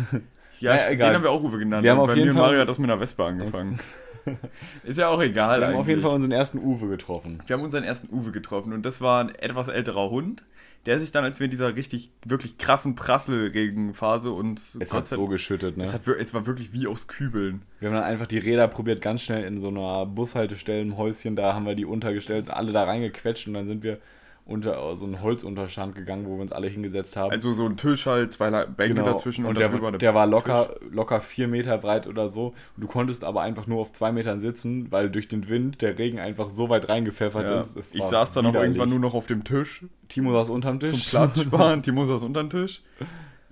Ja, 0.58 0.88
egal. 0.88 1.10
den 1.10 1.16
haben 1.16 1.22
wir 1.22 1.30
auch 1.30 1.42
Uwe 1.42 1.58
genannt. 1.58 1.82
Wir 1.82 1.90
haben 1.90 1.98
auf 1.98 2.06
bei 2.06 2.14
jeden 2.14 2.28
mir 2.28 2.30
und 2.30 2.38
Fall 2.38 2.46
Mario 2.46 2.60
hat 2.60 2.68
das 2.70 2.78
mit 2.78 2.90
einer 2.90 2.98
Wespe 2.98 3.24
angefangen. 3.24 3.78
Ist 4.84 4.98
ja 4.98 5.08
auch 5.08 5.20
egal. 5.20 5.60
Wir 5.60 5.68
haben 5.68 5.76
auf 5.76 5.86
jeden. 5.86 6.00
Fall 6.00 6.14
unseren 6.14 6.32
ersten 6.32 6.58
Uwe 6.58 6.88
getroffen. 6.88 7.42
Wir 7.46 7.56
haben 7.56 7.62
unseren 7.62 7.84
ersten 7.84 8.12
Uwe 8.12 8.32
getroffen 8.32 8.72
und 8.72 8.84
das 8.84 9.00
war 9.00 9.22
ein 9.22 9.34
etwas 9.34 9.68
älterer 9.68 10.10
Hund, 10.10 10.44
der 10.86 10.98
sich 10.98 11.12
dann, 11.12 11.24
als 11.24 11.38
wir 11.40 11.44
in 11.44 11.50
dieser 11.50 11.76
richtig, 11.76 12.10
wirklich 12.24 12.58
krassen 12.58 12.94
Prasselregenphase 12.94 14.30
und 14.32 14.60
Es 14.80 14.92
hat 14.92 15.06
so 15.06 15.26
geschüttet, 15.26 15.76
ne? 15.76 15.84
es, 15.84 15.92
hat, 15.92 16.06
es 16.06 16.32
war 16.32 16.46
wirklich 16.46 16.72
wie 16.72 16.86
aus 16.86 17.06
Kübeln. 17.06 17.62
Wir 17.80 17.88
haben 17.88 17.96
dann 17.96 18.04
einfach 18.04 18.26
die 18.26 18.38
Räder 18.38 18.66
probiert, 18.68 19.02
ganz 19.02 19.22
schnell 19.22 19.44
in 19.44 19.60
so 19.60 19.68
einer 19.68 20.06
Bushaltestelle 20.06 20.82
im 20.82 20.96
Häuschen, 20.96 21.36
da 21.36 21.54
haben 21.54 21.66
wir 21.66 21.74
die 21.74 21.84
untergestellt, 21.84 22.50
alle 22.50 22.72
da 22.72 22.84
reingequetscht 22.84 23.46
und 23.48 23.54
dann 23.54 23.66
sind 23.66 23.82
wir 23.82 23.98
unter 24.46 24.94
so 24.96 25.04
einen 25.04 25.20
Holzunterstand 25.22 25.96
gegangen, 25.96 26.24
wo 26.24 26.36
wir 26.36 26.42
uns 26.42 26.52
alle 26.52 26.68
hingesetzt 26.68 27.16
haben. 27.16 27.32
Also 27.32 27.52
so 27.52 27.66
ein 27.66 27.76
Tisch 27.76 28.06
halt, 28.06 28.32
zwei 28.32 28.48
Bänke 28.66 29.02
dazwischen 29.02 29.42
Genau. 29.42 29.50
und, 29.50 29.56
und, 29.56 29.60
der, 29.60 29.68
darüber 29.68 29.98
der 29.98 30.14
war 30.14 30.24
Tisch. 30.26 30.30
locker, 30.32 30.74
locker 30.90 31.20
vier 31.20 31.48
Meter 31.48 31.76
breit 31.78 32.06
oder 32.06 32.28
so. 32.28 32.48
Und 32.76 32.82
du 32.82 32.86
konntest 32.86 33.24
aber 33.24 33.42
einfach 33.42 33.66
nur 33.66 33.80
auf 33.80 33.92
zwei 33.92 34.12
Metern 34.12 34.38
sitzen, 34.38 34.92
weil 34.92 35.10
durch 35.10 35.26
den 35.26 35.48
Wind 35.48 35.82
der 35.82 35.98
Regen 35.98 36.20
einfach 36.20 36.48
so 36.50 36.68
weit 36.68 36.88
reingepfeffert 36.88 37.44
Ja. 37.48 37.58
ist. 37.58 37.94
Ich 37.94 38.02
saß 38.04 38.32
dann 38.32 38.46
auch 38.46 38.54
irgendwann 38.54 38.88
nur 38.88 39.00
noch 39.00 39.14
auf 39.14 39.26
dem 39.26 39.42
Tisch 39.42 39.84
Timo 40.08 40.32
saß 40.32 40.50
unterm 40.50 40.80
zum 40.80 40.92
Tisch. 40.92 41.08
Platz 41.10 41.40
sparen. 41.42 41.82
Timo 41.82 42.04
saß 42.04 42.22
unterm 42.22 42.48
Tisch. 42.48 42.82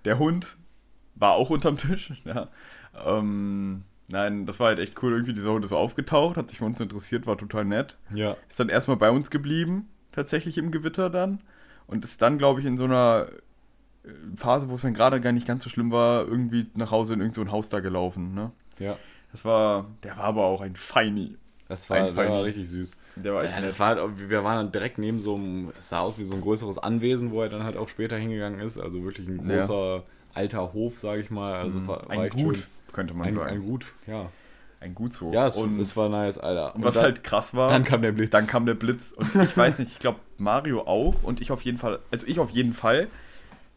Der 0.05 0.21
Hund 0.21 0.57
war 1.17 1.33
auch 1.33 1.51
unterm 1.51 1.77
Tisch. 1.77 2.13
Ja. 2.25 2.49
Ähm, 3.05 3.83
nein, 4.09 4.47
das 4.47 4.61
war 4.61 4.69
halt 4.69 4.79
echt 4.79 5.03
cool. 5.03 5.13
Irgendwie 5.13 5.33
dieser 5.33 5.51
Hund 5.51 5.65
ist 5.65 5.73
aufgetaucht, 5.73 6.37
hat 6.37 6.51
sich 6.51 6.59
für 6.59 6.65
uns 6.65 6.81
interessiert, 6.81 7.27
war 7.27 7.37
total 7.37 7.65
nett. 7.65 7.97
ja. 8.15 8.37
Ist 8.49 8.61
dann 8.61 8.69
erstmal 8.69 8.97
bei 8.97 9.11
uns 9.11 9.31
geblieben, 9.31 9.89
tatsächlich 10.15 10.59
im 10.59 10.71
Gewitter 10.71 11.11
dann. 11.11 11.41
Und 11.87 12.05
ist 12.05 12.23
dann, 12.23 12.39
glaube 12.39 12.61
ich, 12.61 12.67
in 12.67 12.77
so 12.77 12.85
einer 12.85 13.29
äh, 14.05 14.09
Phase, 14.37 14.69
wo 14.69 14.75
es 14.75 14.83
dann 14.83 14.95
gerade 14.95 15.21
gar 15.21 15.33
nicht 15.33 15.47
ganz 15.47 15.65
so 15.65 15.71
schlimm 15.71 15.91
war, 15.91 16.27
irgendwie 16.27 16.67
nach 16.77 16.91
Hause 16.91 17.15
in 17.15 17.21
irgend 17.21 17.35
so 17.35 17.41
ein 17.43 17.51
Haus 17.53 17.69
da 17.69 17.81
gelaufen. 17.81 18.35
Ne? 18.35 18.51
ja. 18.79 18.97
Das 19.33 19.45
war, 19.45 19.87
der 20.05 20.17
war 20.17 20.25
aber 20.27 20.45
auch 20.45 20.61
ein 20.61 20.77
Feini. 20.77 21.37
Das 21.67 21.91
war, 21.91 21.97
Ein 21.97 22.07
das 22.07 22.15
war 22.15 22.45
richtig 22.45 22.69
süß. 22.69 22.97
Der 23.17 23.35
war 23.35 23.43
echt 23.43 23.53
Ja, 23.53 23.59
nett. 23.61 23.69
das 23.69 23.81
war 23.81 23.89
halt, 23.97 24.31
wir 24.31 24.45
waren 24.45 24.57
dann 24.59 24.71
direkt 24.73 24.99
neben 24.99 25.19
so 25.19 25.35
einem, 25.35 25.73
es 25.77 25.89
sah 25.89 26.01
aus 26.01 26.19
wie 26.19 26.25
so 26.25 26.37
ein 26.37 26.41
größeres 26.41 26.79
Anwesen, 26.79 27.33
wo 27.33 27.43
er 27.43 27.49
dann 27.49 27.65
halt 27.65 27.77
auch 27.77 27.89
später 27.89 28.17
hingegangen 28.17 28.61
ist. 28.61 28.79
Also 28.79 29.03
wirklich 29.03 29.27
ein 29.27 29.51
Ja. 29.51 29.57
großer 29.57 30.05
alter 30.35 30.73
Hof, 30.73 31.01
sage 31.01 31.21
ich 31.21 31.31
mal. 31.31 31.55
Also 31.55 31.85
war, 31.89 32.03
war 32.07 32.11
ein 32.11 32.31
Gut, 32.31 32.59
schön. 32.59 32.67
könnte 32.93 33.15
man 33.15 33.27
Ein, 33.27 33.33
sagen. 33.35 33.51
ein 33.57 33.63
Gut, 33.67 33.87
ja. 34.07 34.31
Ein 34.85 34.95
Gutshof. 34.95 35.33
Ja, 35.35 35.49
es, 35.49 35.57
und, 35.57 35.81
es 35.81 35.97
war 35.97 36.09
nice, 36.09 36.39
Alter. 36.39 36.75
und 36.75 36.85
was 36.85 36.95
dann, 36.95 37.05
halt 37.05 37.25
krass 37.25 37.55
war, 37.55 37.69
dann 37.69 37.85
kam 37.85 38.03
der 38.03 38.13
Blitz. 38.13 38.31
dann 38.31 38.47
kam 38.47 38.67
der 38.67 38.75
Blitz. 38.75 39.13
Und 39.13 39.35
ich 39.43 39.57
weiß 39.57 39.79
nicht, 39.79 39.93
ich 39.93 39.99
glaube 39.99 40.21
Mario 40.39 40.83
auch 40.87 41.23
und 41.23 41.41
ich 41.41 41.51
auf 41.51 41.63
jeden 41.63 41.79
Fall, 41.79 41.99
also 42.11 42.27
ich 42.27 42.39
auf 42.39 42.51
jeden 42.51 42.75
Fall, 42.75 43.09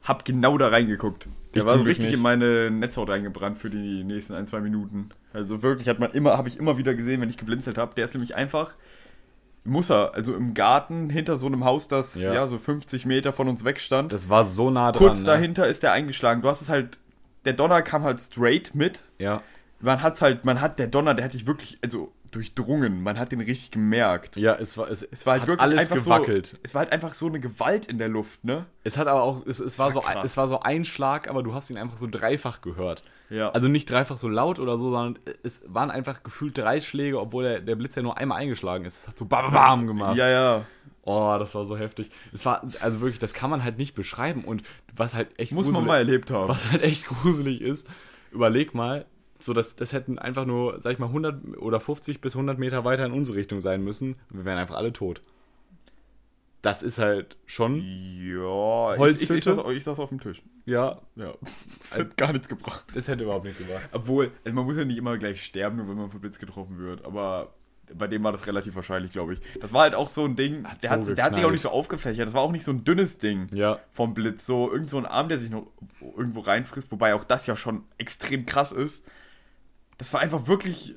hab 0.04 0.26
genau 0.26 0.58
da 0.58 0.70
reingeguckt. 0.70 1.28
Der 1.54 1.64
Ich 1.64 1.68
war 1.68 1.78
so 1.78 1.84
richtig 1.84 2.14
in 2.14 2.22
meine 2.22 2.72
Netzhaut 2.72 3.10
reingebrannt 3.10 3.58
für 3.58 3.70
die 3.70 4.04
nächsten 4.04 4.34
ein, 4.34 4.48
zwei 4.48 4.60
Minuten. 4.60 5.10
Also 5.34 5.64
wirklich 5.64 5.90
hat 5.90 6.00
man 6.00 6.12
immer, 6.12 6.38
habe 6.38 6.48
ich 6.48 6.58
immer 6.58 6.78
wieder 6.78 6.94
gesehen, 6.94 7.20
wenn 7.20 7.30
ich 7.30 7.38
geblinzelt 7.38 7.78
habe. 7.78 7.94
Der 7.96 8.06
ist 8.06 8.14
nämlich 8.14 8.36
einfach, 8.36 8.72
muss 9.64 9.90
er, 9.90 10.14
also 10.14 10.34
im 10.34 10.54
Garten 10.54 11.10
hinter 11.10 11.38
so 11.38 11.48
einem 11.48 11.66
Haus, 11.66 11.88
das 11.88 12.16
ja, 12.16 12.34
Ja. 12.34 12.48
so 12.48 12.58
50 12.58 13.06
Meter 13.06 13.34
von 13.34 13.50
uns 13.50 13.66
weg 13.66 13.80
stand. 13.80 14.14
das 14.14 14.30
war 14.30 14.46
so 14.46 14.70
nah 14.70 14.92
dran. 14.92 15.08
Kurz 15.08 15.20
ne? 15.20 15.26
dahinter 15.26 15.68
ist 15.68 15.84
der 15.84 15.92
eingeschlagen. 15.92 16.42
Du 16.42 16.48
hast 16.48 16.62
es 16.62 16.70
halt, 16.70 17.00
der 17.46 17.54
Donner 17.54 17.82
kam 17.82 18.04
halt 18.04 18.22
straight 18.22 18.76
mit. 18.76 19.04
Ja. 19.20 19.42
Man 19.80 20.02
hat's 20.02 20.22
halt, 20.22 20.44
man 20.46 20.60
hat, 20.60 20.80
der 20.80 20.88
Donner, 20.88 21.14
der 21.14 21.26
hat 21.26 21.34
dich 21.34 21.46
wirklich, 21.46 21.78
also 21.84 22.12
durchdrungen. 22.32 23.04
Man 23.04 23.18
hat 23.18 23.32
den 23.32 23.42
richtig 23.42 23.72
gemerkt. 23.72 24.36
Ja, 24.36 24.56
es 24.56 24.78
war, 24.78 24.90
es, 24.90 25.02
Es 25.04 25.26
war 25.26 25.34
halt 25.34 25.48
wirklich 25.48 25.62
alles 25.62 25.90
gewackelt. 25.90 26.48
So, 26.48 26.58
es 26.64 26.74
war 26.76 26.80
halt 26.82 26.92
einfach 26.92 27.14
so 27.14 27.28
eine 27.28 27.40
Gewalt 27.40 27.86
in 27.86 27.98
der 28.00 28.10
Luft, 28.10 28.44
ne? 28.44 28.66
Es 28.84 28.98
hat 28.98 29.08
aber 29.08 29.22
auch, 29.24 29.46
es, 29.46 29.60
es, 29.60 29.80
war 29.80 29.88
war 29.88 29.94
so, 29.94 30.02
krass. 30.02 30.26
es 30.26 30.36
war 30.38 30.48
so 30.48 30.60
ein 30.60 30.84
Schlag, 30.84 31.30
aber 31.30 31.42
du 31.44 31.54
hast 31.54 31.70
ihn 31.70 31.78
einfach 31.78 31.98
so 31.98 32.08
dreifach 32.10 32.62
gehört. 32.62 33.04
Ja. 33.30 33.50
Also 33.52 33.68
nicht 33.68 33.90
dreifach 33.90 34.18
so 34.18 34.28
laut 34.30 34.60
oder 34.60 34.78
so, 34.78 34.90
sondern 34.92 35.20
es 35.44 35.62
waren 35.68 35.92
einfach 35.92 36.24
gefühlt 36.24 36.58
drei 36.58 36.82
Schläge, 36.82 37.20
obwohl 37.20 37.44
der, 37.44 37.60
der 37.62 37.76
Blitz 37.76 37.96
ja 37.96 38.02
nur 38.02 38.18
einmal 38.18 38.40
eingeschlagen 38.42 38.84
ist. 38.86 39.02
Es 39.02 39.08
hat 39.08 39.18
so 39.18 39.26
bam, 39.26 39.52
bam 39.52 39.88
gemacht. 39.88 40.18
ja, 40.18 40.28
ja. 40.28 40.66
Oh, 41.04 41.38
das 41.40 41.56
war 41.56 41.64
so 41.64 41.78
heftig. 41.78 42.10
Es 42.34 42.46
war, 42.46 42.64
also 42.82 43.00
wirklich, 43.00 43.20
das 43.20 43.34
kann 43.34 43.50
man 43.50 43.64
halt 43.64 43.78
nicht 43.78 43.96
beschreiben. 43.96 44.44
Und 44.44 44.64
was 44.94 45.16
halt 45.16 45.40
echt 45.40 45.54
Muss 45.54 45.68
man 45.68 45.76
gruselig- 45.76 45.88
mal 45.88 45.98
erlebt 46.00 46.32
haben. 46.32 46.50
Was 46.50 46.70
halt 46.70 46.84
echt 46.84 47.06
gruselig 47.08 47.62
ist, 47.62 47.88
überleg 48.32 48.74
mal, 48.74 49.06
so 49.40 49.54
das, 49.54 49.76
das 49.76 49.94
hätten 49.94 50.20
einfach 50.20 50.46
nur, 50.46 50.80
sag 50.80 50.94
ich 50.94 51.00
mal, 51.00 51.08
100 51.08 51.58
oder 51.58 51.80
50 51.80 52.22
bis 52.22 52.36
100 52.36 52.58
Meter 52.58 52.86
weiter 52.86 53.06
in 53.06 53.12
unsere 53.12 53.38
Richtung 53.38 53.62
sein 53.62 53.84
müssen. 53.84 54.16
Und 54.30 54.38
wir 54.40 54.46
wären 54.46 54.58
einfach 54.58 54.76
alle 54.76 54.94
tot. 54.94 55.22
Das 56.62 56.84
ist 56.84 56.98
halt 56.98 57.38
schon, 57.46 57.82
Ja, 57.82 58.96
ich, 59.06 59.30
ich, 59.30 59.44
saß, 59.44 59.60
ich 59.72 59.84
saß 59.84 60.00
auf 60.00 60.10
dem 60.10 60.20
Tisch. 60.20 60.42
ja, 60.66 61.00
Ja. 61.16 61.34
Hat 61.92 62.18
gar 62.18 62.34
nichts 62.34 62.48
gebracht. 62.48 62.86
das 62.94 63.08
hätte 63.08 63.24
überhaupt 63.24 63.46
nichts 63.46 63.60
gebracht. 63.60 63.88
Obwohl, 63.92 64.32
also 64.44 64.56
man 64.56 64.66
muss 64.66 64.76
ja 64.76 64.84
nicht 64.84 64.98
immer 64.98 65.18
gleich 65.18 65.44
sterben, 65.44 65.78
nur 65.78 65.88
wenn 65.88 65.98
man 65.98 66.10
vom 66.10 66.20
Blitz 66.20 66.40
getroffen 66.40 66.80
wird. 66.80 67.06
Aber 67.06 67.54
bei 67.94 68.08
dem 68.08 68.24
war 68.24 68.32
das 68.32 68.48
relativ 68.48 68.76
wahrscheinlich, 68.76 69.12
glaube 69.12 69.34
ich. 69.36 69.40
Das 69.62 69.72
war 69.72 69.84
halt 69.84 69.96
auch 69.96 70.10
so 70.10 70.26
ein 70.26 70.36
Ding, 70.36 70.66
Hat 70.68 70.84
der, 70.84 70.90
so 71.04 71.12
hat, 71.12 71.18
der 71.18 71.26
hat 71.26 71.36
sich 71.36 71.46
auch 71.46 71.52
nicht 71.52 71.62
so 71.62 71.70
aufgefächert. 71.70 72.28
Das 72.28 72.34
war 72.34 72.42
auch 72.42 72.52
nicht 72.52 72.66
so 72.66 72.72
ein 72.72 72.84
dünnes 72.84 73.18
Ding 73.18 73.48
Ja, 73.54 73.80
vom 73.94 74.14
Blitz. 74.14 74.46
So 74.46 74.70
irgend 74.72 74.90
so 74.90 74.98
ein 74.98 75.06
Arm, 75.06 75.30
der 75.30 75.38
sich 75.40 75.52
noch 75.52 75.68
irgendwo 76.18 76.42
reinfrisst, 76.42 76.92
wobei 76.92 77.14
auch 77.14 77.24
das 77.24 77.46
ja 77.48 77.56
schon 77.56 77.84
extrem 77.98 78.46
krass 78.46 78.72
ist. 78.72 79.06
Das 79.98 80.14
war 80.14 80.20
einfach 80.22 80.48
wirklich 80.48 80.96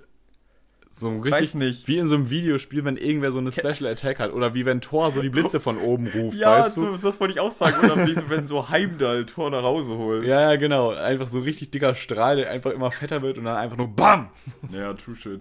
so 0.92 1.08
ein 1.08 1.20
Weiß 1.24 1.40
richtig, 1.40 1.54
nicht. 1.54 1.88
wie 1.88 1.98
in 1.98 2.06
so 2.08 2.16
einem 2.16 2.30
Videospiel, 2.30 2.84
wenn 2.84 2.96
irgendwer 2.96 3.30
so 3.32 3.38
eine 3.38 3.52
Special 3.52 3.86
Attack 3.86 4.18
hat. 4.18 4.32
Oder 4.32 4.54
wie 4.54 4.66
wenn 4.66 4.80
Thor 4.80 5.12
so 5.12 5.22
die 5.22 5.28
Blitze 5.28 5.60
von 5.60 5.78
oben 5.78 6.08
ruft, 6.08 6.36
Ja, 6.36 6.64
weißt 6.64 6.76
du? 6.78 6.96
so, 6.96 6.96
das 6.96 7.20
wollte 7.20 7.32
ich 7.32 7.40
auch 7.40 7.52
sagen. 7.52 7.76
Oder 7.84 8.06
wie 8.06 8.16
wenn 8.28 8.46
so 8.46 8.68
Heimdall 8.70 9.24
Tor 9.24 9.50
nach 9.50 9.62
Hause 9.62 9.96
holt. 9.96 10.24
Ja, 10.26 10.40
ja, 10.50 10.56
genau. 10.56 10.90
Einfach 10.90 11.28
so 11.28 11.38
ein 11.38 11.44
richtig 11.44 11.70
dicker 11.70 11.94
Strahl, 11.94 12.36
der 12.36 12.50
einfach 12.50 12.72
immer 12.72 12.90
fetter 12.90 13.22
wird 13.22 13.38
und 13.38 13.44
dann 13.44 13.56
einfach 13.56 13.76
nur 13.76 13.88
BAM! 13.88 14.30
Ja, 14.72 14.92
true 14.94 15.14
shit. 15.16 15.40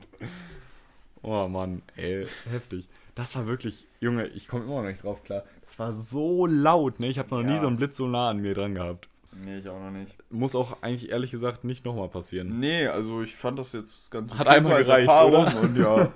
Oh 1.24 1.48
Mann, 1.50 1.82
ey, 1.98 2.26
heftig. 2.50 2.88
Das 3.16 3.36
war 3.36 3.46
wirklich, 3.48 3.88
Junge, 4.00 4.28
ich 4.28 4.48
komme 4.48 4.64
immer 4.64 4.82
noch 4.82 4.88
nicht 4.90 5.04
drauf 5.04 5.24
klar. 5.24 5.44
Das 5.66 5.78
war 5.80 5.94
so 5.94 6.46
laut, 6.46 7.00
ne? 7.02 7.08
Ich 7.08 7.20
habe 7.20 7.30
noch 7.36 7.44
nie 7.44 7.54
Ja. 7.56 7.60
so 7.62 7.68
einen 7.68 7.76
Blitz 7.78 7.98
so 7.98 8.08
nah 8.08 8.30
an 8.30 8.38
mir 8.40 8.54
dran 8.54 8.76
gehabt. 8.76 9.10
Nee, 9.32 9.60
ich 9.60 9.70
auch 9.70 9.80
noch 9.80 9.92
nicht. 9.92 10.16
Muss 10.30 10.56
auch 10.56 10.82
eigentlich 10.82 11.10
ehrlich 11.10 11.32
gesagt 11.32 11.64
nicht 11.64 11.86
nochmal 11.86 12.10
passieren. 12.10 12.60
Nee, 12.60 12.88
also 12.88 13.22
ich 13.22 13.36
fand 13.36 13.60
das 13.60 13.74
jetzt 13.74 14.10
ganz 14.12 14.32
Hat 14.34 14.48
okay 14.48 14.58
einmal 14.58 14.86
so 14.86 14.92
gereicht, 14.92 15.10
oder? 15.10 15.62
Und 15.62 15.78
ja. 15.78 16.12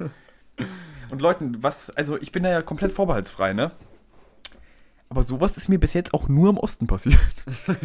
und 1.09 1.21
Leuten, 1.21 1.61
was, 1.61 1.89
also 1.91 2.17
ich 2.19 2.31
bin 2.31 2.43
da 2.43 2.49
ja 2.49 2.61
komplett 2.61 2.91
vorbehaltsfrei, 2.91 3.53
ne? 3.53 3.71
Aber 5.09 5.21
sowas 5.21 5.57
ist 5.57 5.69
mir 5.69 5.79
bis 5.79 5.93
jetzt 5.93 6.13
auch 6.13 6.27
nur 6.27 6.49
im 6.49 6.57
Osten 6.57 6.87
passiert. 6.87 7.19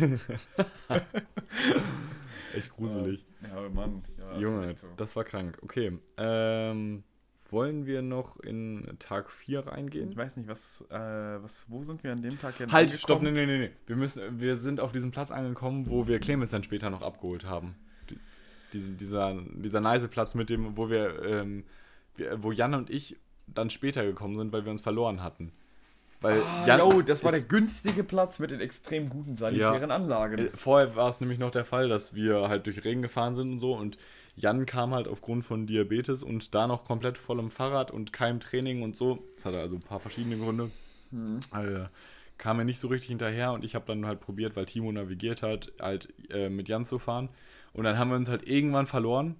Echt 2.54 2.74
gruselig. 2.74 3.26
Ja, 3.42 3.68
Mann. 3.68 4.02
Ja, 4.18 4.38
Junge, 4.38 4.74
das 4.96 5.14
war 5.14 5.24
krank. 5.24 5.58
Okay. 5.60 5.98
Ähm, 6.16 7.02
wollen 7.50 7.86
wir 7.86 8.02
noch 8.02 8.38
in 8.40 8.86
Tag 8.98 9.30
4 9.30 9.66
reingehen? 9.66 10.10
Ich 10.10 10.16
weiß 10.16 10.36
nicht, 10.36 10.48
was, 10.48 10.84
äh, 10.90 10.96
was, 10.96 11.66
wo 11.68 11.82
sind 11.82 12.04
wir 12.04 12.12
an 12.12 12.22
dem 12.22 12.38
Tag 12.38 12.60
jetzt 12.60 12.72
Halt, 12.72 12.90
stopp, 12.90 13.22
nee, 13.22 13.30
nee, 13.30 13.46
nee, 13.46 13.58
nee. 13.58 13.70
Wir, 13.86 13.96
müssen, 13.96 14.40
wir 14.40 14.56
sind 14.56 14.80
auf 14.80 14.92
diesem 14.92 15.10
Platz 15.10 15.30
angekommen, 15.30 15.88
wo 15.88 16.06
wir 16.06 16.18
Clemens 16.18 16.50
dann 16.50 16.62
später 16.62 16.90
noch 16.90 17.02
abgeholt 17.02 17.44
haben. 17.44 17.74
Die, 18.10 18.18
diese, 18.72 18.90
dieser, 18.90 19.40
dieser 19.54 19.80
nice 19.80 20.08
Platz 20.08 20.34
mit 20.34 20.50
dem, 20.50 20.76
wo 20.76 20.90
wir, 20.90 21.22
ähm, 21.22 21.64
wir, 22.16 22.42
wo 22.42 22.52
Jan 22.52 22.74
und 22.74 22.90
ich 22.90 23.16
dann 23.46 23.70
später 23.70 24.04
gekommen 24.04 24.36
sind, 24.36 24.52
weil 24.52 24.64
wir 24.64 24.70
uns 24.70 24.82
verloren 24.82 25.22
hatten. 25.22 25.52
Weil 26.20 26.42
Ja, 26.66 26.82
oh, 26.82 27.00
das 27.00 27.22
war 27.22 27.30
der 27.30 27.42
günstige 27.42 28.02
Platz 28.02 28.38
mit 28.38 28.50
den 28.50 28.60
extrem 28.60 29.08
guten 29.08 29.36
sanitären 29.36 29.90
Anlagen. 29.90 30.38
Äh, 30.38 30.50
Vorher 30.54 30.96
war 30.96 31.08
es 31.08 31.20
nämlich 31.20 31.38
noch 31.38 31.50
der 31.50 31.64
Fall, 31.64 31.88
dass 31.88 32.14
wir 32.14 32.48
halt 32.48 32.66
durch 32.66 32.84
Regen 32.84 33.02
gefahren 33.02 33.34
sind 33.34 33.52
und 33.52 33.58
so 33.58 33.74
und 33.74 33.96
Jan 34.38 34.66
kam 34.66 34.94
halt 34.94 35.08
aufgrund 35.08 35.44
von 35.44 35.66
Diabetes 35.66 36.22
und 36.22 36.54
da 36.54 36.66
noch 36.66 36.84
komplett 36.84 37.18
voll 37.18 37.40
im 37.40 37.50
Fahrrad 37.50 37.90
und 37.90 38.12
keinem 38.12 38.40
Training 38.40 38.82
und 38.82 38.96
so. 38.96 39.24
Das 39.34 39.44
hatte 39.44 39.58
also 39.60 39.76
ein 39.76 39.82
paar 39.82 40.00
verschiedene 40.00 40.36
Gründe. 40.36 40.70
Äh, 41.52 41.88
kam 42.38 42.58
er 42.60 42.64
nicht 42.64 42.78
so 42.78 42.88
richtig 42.88 43.08
hinterher 43.08 43.52
und 43.52 43.64
ich 43.64 43.74
habe 43.74 43.84
dann 43.86 44.06
halt 44.06 44.20
probiert, 44.20 44.54
weil 44.54 44.64
Timo 44.64 44.92
navigiert 44.92 45.42
hat, 45.42 45.72
halt 45.80 46.12
äh, 46.30 46.48
mit 46.48 46.68
Jan 46.68 46.84
zu 46.84 46.98
fahren. 46.98 47.28
Und 47.72 47.84
dann 47.84 47.98
haben 47.98 48.10
wir 48.10 48.16
uns 48.16 48.28
halt 48.28 48.46
irgendwann 48.46 48.86
verloren 48.86 49.34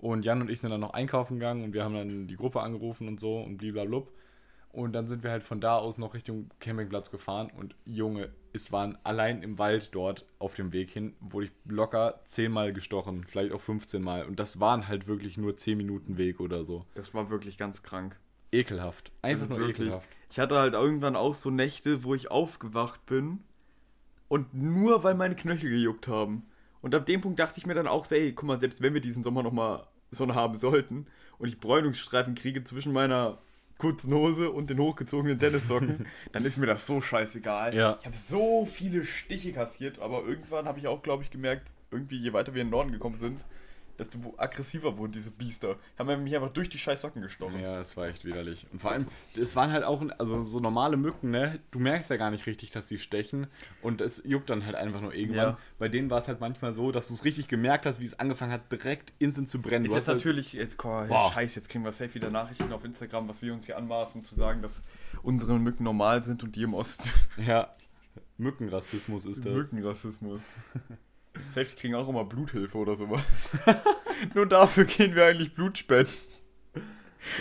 und 0.00 0.24
Jan 0.24 0.42
und 0.42 0.50
ich 0.50 0.60
sind 0.60 0.70
dann 0.70 0.80
noch 0.80 0.92
einkaufen 0.92 1.38
gegangen 1.38 1.64
und 1.64 1.72
wir 1.72 1.84
haben 1.84 1.94
dann 1.94 2.26
die 2.26 2.36
Gruppe 2.36 2.60
angerufen 2.60 3.08
und 3.08 3.18
so 3.18 3.38
und 3.38 3.56
bliblablub. 3.56 4.12
Und 4.72 4.94
dann 4.94 5.06
sind 5.06 5.22
wir 5.22 5.30
halt 5.30 5.44
von 5.44 5.60
da 5.60 5.76
aus 5.76 5.98
noch 5.98 6.14
Richtung 6.14 6.48
Campingplatz 6.58 7.10
gefahren 7.10 7.50
und 7.54 7.74
Junge, 7.84 8.30
es 8.54 8.72
waren 8.72 8.96
allein 9.04 9.42
im 9.42 9.58
Wald 9.58 9.94
dort 9.94 10.26
auf 10.38 10.54
dem 10.54 10.72
Weg 10.72 10.90
hin, 10.90 11.14
wurde 11.20 11.46
ich 11.46 11.52
locker 11.66 12.20
zehnmal 12.24 12.72
gestochen, 12.72 13.24
vielleicht 13.28 13.52
auch 13.52 13.60
15 13.60 14.02
Mal. 14.02 14.24
Und 14.24 14.40
das 14.40 14.60
waren 14.60 14.88
halt 14.88 15.06
wirklich 15.06 15.36
nur 15.36 15.56
10 15.56 15.76
Minuten 15.76 16.16
Weg 16.16 16.40
oder 16.40 16.64
so. 16.64 16.86
Das 16.94 17.12
war 17.12 17.28
wirklich 17.28 17.58
ganz 17.58 17.82
krank. 17.82 18.18
Ekelhaft. 18.50 19.12
Einfach 19.20 19.44
Also 19.44 19.54
nur 19.54 19.66
wirklich. 19.66 19.86
ekelhaft. 19.86 20.08
Ich 20.30 20.38
hatte 20.38 20.56
halt 20.58 20.72
irgendwann 20.72 21.16
auch 21.16 21.34
so 21.34 21.50
Nächte, 21.50 22.04
wo 22.04 22.14
ich 22.14 22.30
aufgewacht 22.30 23.04
bin 23.04 23.40
und 24.28 24.54
nur 24.54 25.04
weil 25.04 25.14
meine 25.14 25.36
Knöchel 25.36 25.68
gejuckt 25.68 26.08
haben. 26.08 26.46
Und 26.80 26.94
ab 26.94 27.04
dem 27.04 27.20
Punkt 27.20 27.38
dachte 27.38 27.58
ich 27.58 27.66
mir 27.66 27.74
dann 27.74 27.86
auch, 27.86 28.10
ey, 28.10 28.32
guck 28.32 28.46
mal, 28.46 28.58
selbst 28.60 28.80
wenn 28.80 28.94
wir 28.94 29.02
diesen 29.02 29.22
Sommer 29.22 29.42
nochmal 29.42 29.86
Sonne 30.10 30.34
haben 30.34 30.56
sollten 30.56 31.06
und 31.38 31.48
ich 31.48 31.60
Bräunungsstreifen 31.60 32.34
kriege 32.34 32.64
zwischen 32.64 32.92
meiner 32.92 33.38
kurzen 33.82 34.14
Hose 34.14 34.48
und 34.48 34.70
den 34.70 34.78
hochgezogenen 34.78 35.40
Tennissocken, 35.40 36.06
dann 36.32 36.44
ist 36.44 36.56
mir 36.56 36.66
das 36.66 36.86
so 36.86 37.00
scheißegal. 37.00 37.74
Ja. 37.74 37.98
Ich 38.00 38.06
habe 38.06 38.16
so 38.16 38.64
viele 38.64 39.04
Stiche 39.04 39.52
kassiert, 39.52 39.98
aber 39.98 40.24
irgendwann 40.24 40.66
habe 40.66 40.78
ich 40.78 40.86
auch, 40.86 41.02
glaube 41.02 41.24
ich, 41.24 41.32
gemerkt, 41.32 41.68
irgendwie 41.90 42.16
je 42.16 42.32
weiter 42.32 42.54
wir 42.54 42.62
in 42.62 42.68
den 42.68 42.70
Norden 42.70 42.92
gekommen 42.92 43.16
sind, 43.16 43.44
desto 43.98 44.18
aggressiver 44.36 44.96
wurden 44.98 45.12
diese 45.12 45.30
Biester. 45.30 45.76
Haben 45.98 46.24
mich 46.24 46.34
einfach 46.34 46.52
durch 46.52 46.68
die 46.68 46.78
scheiß 46.78 47.00
Socken 47.02 47.22
gestochen. 47.22 47.60
Ja, 47.60 47.78
es 47.80 47.96
war 47.96 48.06
echt 48.08 48.24
widerlich. 48.24 48.66
Und 48.72 48.80
vor 48.80 48.90
allem, 48.92 49.06
es 49.36 49.54
waren 49.56 49.70
halt 49.72 49.84
auch, 49.84 50.02
also 50.18 50.42
so 50.42 50.60
normale 50.60 50.96
Mücken, 50.96 51.30
ne? 51.30 51.60
Du 51.70 51.78
merkst 51.78 52.10
ja 52.10 52.16
gar 52.16 52.30
nicht 52.30 52.46
richtig, 52.46 52.70
dass 52.70 52.88
sie 52.88 52.98
stechen. 52.98 53.46
Und 53.82 54.00
es 54.00 54.22
juckt 54.24 54.50
dann 54.50 54.64
halt 54.66 54.74
einfach 54.76 55.00
nur 55.00 55.14
irgendwann. 55.14 55.50
Ja. 55.50 55.58
Bei 55.78 55.88
denen 55.88 56.10
war 56.10 56.18
es 56.18 56.28
halt 56.28 56.40
manchmal 56.40 56.72
so, 56.72 56.92
dass 56.92 57.08
du 57.08 57.14
es 57.14 57.24
richtig 57.24 57.48
gemerkt 57.48 57.86
hast, 57.86 58.00
wie 58.00 58.06
es 58.06 58.18
angefangen 58.18 58.52
hat, 58.52 58.70
direkt 58.72 59.12
instant 59.18 59.48
zu 59.48 59.60
brennen. 59.60 59.84
Du 59.86 59.94
jetzt 59.94 60.08
halt- 60.08 60.18
natürlich, 60.18 60.52
jetzt, 60.52 60.78
boah, 60.78 61.04
Boah. 61.06 61.30
scheiße, 61.32 61.60
jetzt 61.60 61.68
kriegen 61.68 61.84
wir 61.84 61.92
safe 61.92 62.14
wieder 62.14 62.30
Nachrichten 62.30 62.72
auf 62.72 62.84
Instagram, 62.84 63.28
was 63.28 63.42
wir 63.42 63.52
uns 63.52 63.66
hier 63.66 63.76
anmaßen, 63.76 64.24
zu 64.24 64.34
sagen, 64.34 64.62
dass 64.62 64.82
unsere 65.22 65.58
Mücken 65.58 65.84
normal 65.84 66.24
sind 66.24 66.42
und 66.42 66.56
die 66.56 66.62
im 66.62 66.74
Osten 66.74 67.08
Ja, 67.46 67.74
Mückenrassismus 68.38 69.26
ist 69.26 69.44
das. 69.44 69.52
Mückenrassismus. 69.52 70.40
Safe, 71.50 71.64
die 71.66 71.76
kriegen 71.76 71.94
auch 71.94 72.08
immer 72.08 72.24
Bluthilfe 72.24 72.76
oder 72.78 72.96
sowas. 72.96 73.22
Nur 74.34 74.46
dafür 74.46 74.84
gehen 74.84 75.14
wir 75.14 75.26
eigentlich 75.26 75.54
Blut 75.54 75.78
spenden. 75.78 76.10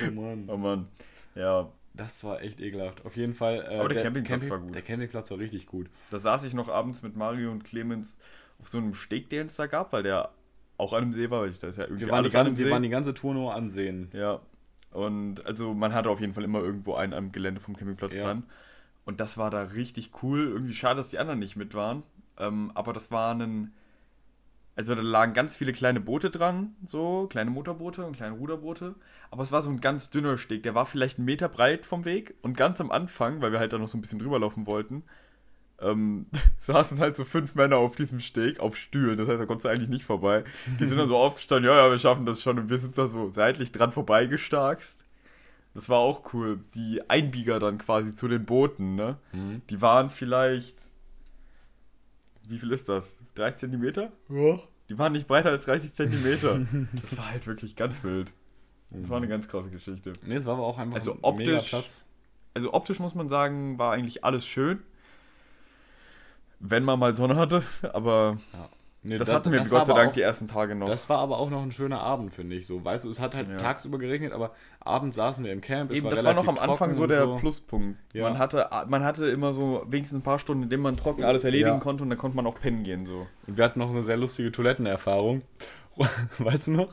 Oh 0.08 0.12
Mann. 0.12 0.50
Oh 0.50 0.58
Mann. 0.58 0.88
Ja, 1.36 1.72
Das 1.94 2.24
war 2.24 2.42
echt 2.42 2.60
ekelhaft. 2.60 3.06
Auf 3.06 3.16
jeden 3.16 3.34
Fall. 3.34 3.66
Äh, 3.70 3.78
Aber 3.80 3.90
der 3.90 4.04
Campingplatz 4.04 4.50
war 4.50 4.60
gut. 4.60 4.76
Der 4.76 4.82
Campingplatz 4.82 5.32
war 5.32 5.40
richtig 5.40 5.66
gut. 5.66 5.90
da 6.10 6.20
saß 6.20 6.44
ich 6.44 6.54
noch 6.54 6.70
abends 6.70 7.02
mit 7.02 7.16
Mario 7.16 7.52
und 7.52 7.64
Clemens 7.64 8.18
auf 8.60 8.68
so 8.68 8.78
einem 8.78 8.94
Steg, 8.94 9.30
den 9.30 9.48
es 9.48 9.56
da 9.56 9.68
gab, 9.68 9.92
weil 9.94 10.04
der 10.04 10.30
auch 10.78 10.94
an 10.94 11.04
einem 11.04 11.14
See 11.14 11.30
war, 11.30 11.42
weil 11.42 11.50
ich 11.52 11.60
da 11.60 11.68
ist 11.68 11.78
ja 11.78 11.84
irgendwie 11.86 12.06
Wir 12.06 12.12
waren, 12.12 12.24
die 12.24 12.30
ganze, 12.30 12.64
wir 12.64 12.72
waren 12.72 12.82
die 12.84 12.90
ganze 12.90 13.14
Tour 13.14 13.34
nur 13.34 13.54
ansehen. 13.54 14.10
Ja. 14.14 14.40
Und 14.92 15.46
also 15.46 15.74
man 15.74 15.94
hatte 15.94 16.10
auf 16.10 16.20
jeden 16.20 16.34
Fall 16.34 16.44
immer 16.44 16.60
irgendwo 16.60 16.96
einen 16.96 17.14
am 17.14 17.32
Gelände 17.32 17.62
vom 17.62 17.76
Campingplatz 17.76 18.16
Ja. 18.16 18.24
dran. 18.24 18.44
Und 19.06 19.20
das 19.20 19.38
war 19.38 19.50
da 19.50 19.64
richtig 19.64 20.12
cool. 20.22 20.48
Irgendwie 20.48 20.74
schade, 20.74 20.98
dass 20.98 21.10
die 21.10 21.18
anderen 21.20 21.40
nicht 21.40 21.56
mit 21.56 21.74
waren. 21.74 22.04
Ähm, 22.38 22.72
aber 22.76 22.94
das 22.94 23.10
war 23.12 23.34
ein. 23.34 23.74
Also 24.76 24.96
da 24.96 25.02
lagen 25.02 25.34
ganz 25.34 25.56
viele 25.56 25.74
kleine 25.74 26.00
Boote 26.00 26.30
dran, 26.30 26.76
so 26.86 27.28
kleine 27.30 27.52
Motorboote 27.52 28.06
und 28.06 28.16
kleine 28.16 28.36
Ruderboote. 28.36 28.96
Aber 29.30 29.44
es 29.44 29.52
war 29.52 29.62
so 29.62 29.70
ein 29.70 29.82
ganz 29.82 30.10
dünner 30.10 30.38
Steg. 30.38 30.64
Der 30.64 30.76
war 30.76 30.86
vielleicht 30.86 31.18
einen 31.18 31.26
Meter 31.26 31.50
breit 31.50 31.86
vom 31.86 32.06
Weg. 32.06 32.36
Und 32.42 32.58
ganz 32.58 32.80
am 32.80 32.92
Anfang, 32.92 33.42
weil 33.42 33.52
wir 33.52 33.60
halt 33.60 33.74
da 33.74 33.78
noch 33.78 33.88
so 33.88 33.98
ein 33.98 34.02
bisschen 34.02 34.20
drüber 34.20 34.40
laufen 34.40 34.66
wollten, 34.68 35.04
ähm, 35.80 36.28
saßen 36.60 37.00
halt 37.00 37.16
so 37.16 37.24
fünf 37.26 37.56
Männer 37.56 37.78
auf 37.78 37.96
diesem 37.96 38.20
Steg, 38.20 38.60
auf 38.60 38.78
Stühlen. 38.78 39.18
Das 39.18 39.28
heißt, 39.28 39.42
da 39.42 39.46
konntest 39.46 39.66
du 39.66 39.70
eigentlich 39.70 39.90
nicht 39.90 40.06
vorbei. 40.06 40.44
Die 40.80 40.86
sind 40.86 40.98
dann 40.98 41.10
so 41.10 41.18
aufgestanden, 41.18 41.70
ja, 41.70 41.78
ja, 41.78 41.92
wir 41.92 42.00
schaffen 42.00 42.26
das 42.26 42.42
schon. 42.42 42.58
Und 42.58 42.70
wir 42.70 42.78
sind 42.78 42.98
da 42.98 43.10
so 43.10 43.30
seitlich 43.32 43.72
dran 43.72 43.92
vorbeigestarkst. 43.92 45.04
Das 45.74 45.90
war 45.90 46.00
auch 46.00 46.34
cool. 46.34 46.60
Die 46.76 47.10
Einbieger 47.10 47.60
dann 47.60 47.78
quasi 47.78 48.14
zu 48.14 48.28
den 48.28 48.46
Booten, 48.46 48.96
ne? 48.96 49.18
Mhm. 49.32 49.62
Die 49.70 49.82
waren 49.82 50.10
vielleicht. 50.10 50.78
Wie 52.52 52.60
viel 52.60 52.72
ist 52.72 52.88
das? 52.90 53.18
30 53.36 53.60
Zentimeter? 53.60 54.12
Ja. 54.30 54.60
Die 54.90 54.98
waren 55.00 55.14
nicht 55.14 55.28
breiter 55.28 55.50
als 55.50 55.64
30 55.66 55.94
Zentimeter. 55.94 56.60
Das 57.02 57.18
war 57.18 57.32
halt 57.32 57.48
wirklich 57.48 57.76
ganz 57.76 58.04
wild. 58.04 58.32
Das 58.90 59.10
war 59.10 59.18
eine 59.18 59.28
ganz 59.30 59.48
krasse 59.48 59.70
Geschichte. 59.70 60.14
Nee, 60.26 60.36
es 60.36 60.46
war 60.46 60.56
aber 60.56 60.64
auch 60.68 60.78
einfach 60.78 60.98
Also 60.98 61.14
ein 61.14 61.20
optisch- 61.22 61.48
mega 61.48 61.62
Platz. 61.62 62.06
Also 62.54 62.74
optisch 62.74 63.00
muss 63.00 63.16
man 63.16 63.30
sagen, 63.30 63.80
war 63.80 63.94
eigentlich 63.94 64.26
alles 64.26 64.46
schön. 64.46 64.80
Wenn 66.60 66.84
man 66.84 67.00
mal 67.00 67.14
Sonne 67.14 67.38
hatte, 67.38 67.64
aber 67.94 68.38
Nee, 69.04 69.18
das 69.18 69.30
da- 69.30 69.34
hatten 69.36 69.52
wir 69.52 69.60
das 69.60 69.70
Gott 69.72 69.88
sei 69.88 69.94
Dank 69.94 70.10
auch- 70.10 70.14
die 70.14 70.22
ersten 70.22 70.48
Tage 70.48 70.76
noch. 70.76 70.86
Das 70.88 71.10
war 71.10 71.18
aber 71.18 71.40
auch 71.40 71.50
noch 71.50 71.64
ein 71.64 71.72
schöner 71.72 72.02
Abend, 72.02 72.34
finde 72.34 72.56
ich. 72.56 72.68
So, 72.68 72.86
weißt 72.86 73.06
du, 73.06 73.10
es 73.10 73.20
hat 73.20 73.34
halt 73.34 73.48
Ja. 73.50 73.58
tagsüber 73.58 73.98
geregnet, 73.98 74.32
aber 74.32 74.52
abends 74.80 75.16
saßen 75.16 75.44
wir 75.44 75.52
im 75.52 75.62
Camp. 75.62 75.90
Es 75.90 75.98
Eben, 75.98 76.04
war 76.06 76.12
das 76.12 76.24
war 76.24 76.34
noch 76.36 76.48
am 76.48 76.60
Anfang 76.60 76.94
so 76.94 77.08
der 77.08 77.26
Pluspunkt. 77.38 77.98
Ja. 78.14 78.24
Man, 78.30 78.38
hatte, 78.38 78.70
man 78.88 79.04
hatte 79.04 79.26
immer 79.28 79.54
so 79.54 79.84
wenigstens 79.88 80.20
ein 80.20 80.24
paar 80.24 80.38
Stunden, 80.38 80.64
in 80.64 80.70
denen 80.70 80.84
man 80.84 80.98
trocken 80.98 81.24
alles 81.24 81.44
erledigen 81.44 81.70
Ja. 81.70 81.80
konnte 81.80 82.04
und 82.04 82.10
dann 82.10 82.20
konnte 82.20 82.36
man 82.38 82.46
auch 82.46 82.60
pennen 82.60 82.84
gehen. 82.84 83.08
So. 83.08 83.26
Und 83.48 83.58
wir 83.58 83.64
hatten 83.66 83.80
noch 83.80 83.90
eine 83.90 84.04
sehr 84.04 84.18
lustige 84.18 84.52
Toilettenerfahrung. 84.52 85.42
Weißt 86.38 86.68
du 86.68 86.72
noch? 86.72 86.90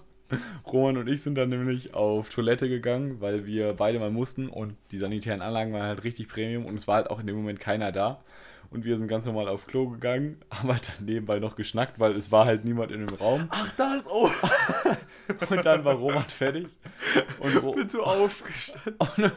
Roman 0.71 0.99
und 0.99 1.09
ich 1.09 1.23
sind 1.23 1.37
dann 1.37 1.49
nämlich 1.49 1.95
auf 1.95 2.29
Toilette 2.29 2.69
gegangen, 2.69 3.21
weil 3.21 3.47
wir 3.47 3.73
beide 3.73 3.99
mal 3.99 4.11
mussten 4.11 4.49
und 4.49 4.77
die 4.93 4.99
sanitären 4.99 5.41
Anlagen 5.41 5.73
waren 5.73 5.83
halt 5.85 6.05
richtig 6.05 6.29
Premium 6.29 6.67
und 6.67 6.77
es 6.77 6.87
war 6.87 6.97
halt 6.97 7.09
auch 7.11 7.19
in 7.21 7.27
dem 7.27 7.37
Moment 7.37 7.61
keiner 7.61 7.93
da. 7.93 8.21
Und 8.71 8.85
wir 8.85 8.99
sind 8.99 9.09
ganz 9.09 9.25
normal 9.25 9.49
auf 9.49 9.67
Klo 9.67 9.89
gegangen, 9.89 10.41
haben 10.51 10.69
halt 10.69 10.89
dann 10.89 11.07
nebenbei 11.07 11.39
noch 11.39 11.57
geschnackt, 11.57 11.99
weil 11.99 12.13
es 12.13 12.31
war 12.31 12.45
halt 12.45 12.65
niemand 12.65 12.93
in 12.93 13.07
dem 13.07 13.17
Raum. 13.17 13.49
Ach, 13.51 13.73
das, 13.77 14.05
oh, 14.07 14.31
Und 15.51 15.65
dann 15.65 15.85
war 15.85 15.95
Roman 15.95 16.25
fertig. 16.25 16.69
Und 17.39 17.63
Ro 17.63 17.73
bin 17.73 17.89
so 17.89 18.03
aufgestanden. 18.03 18.97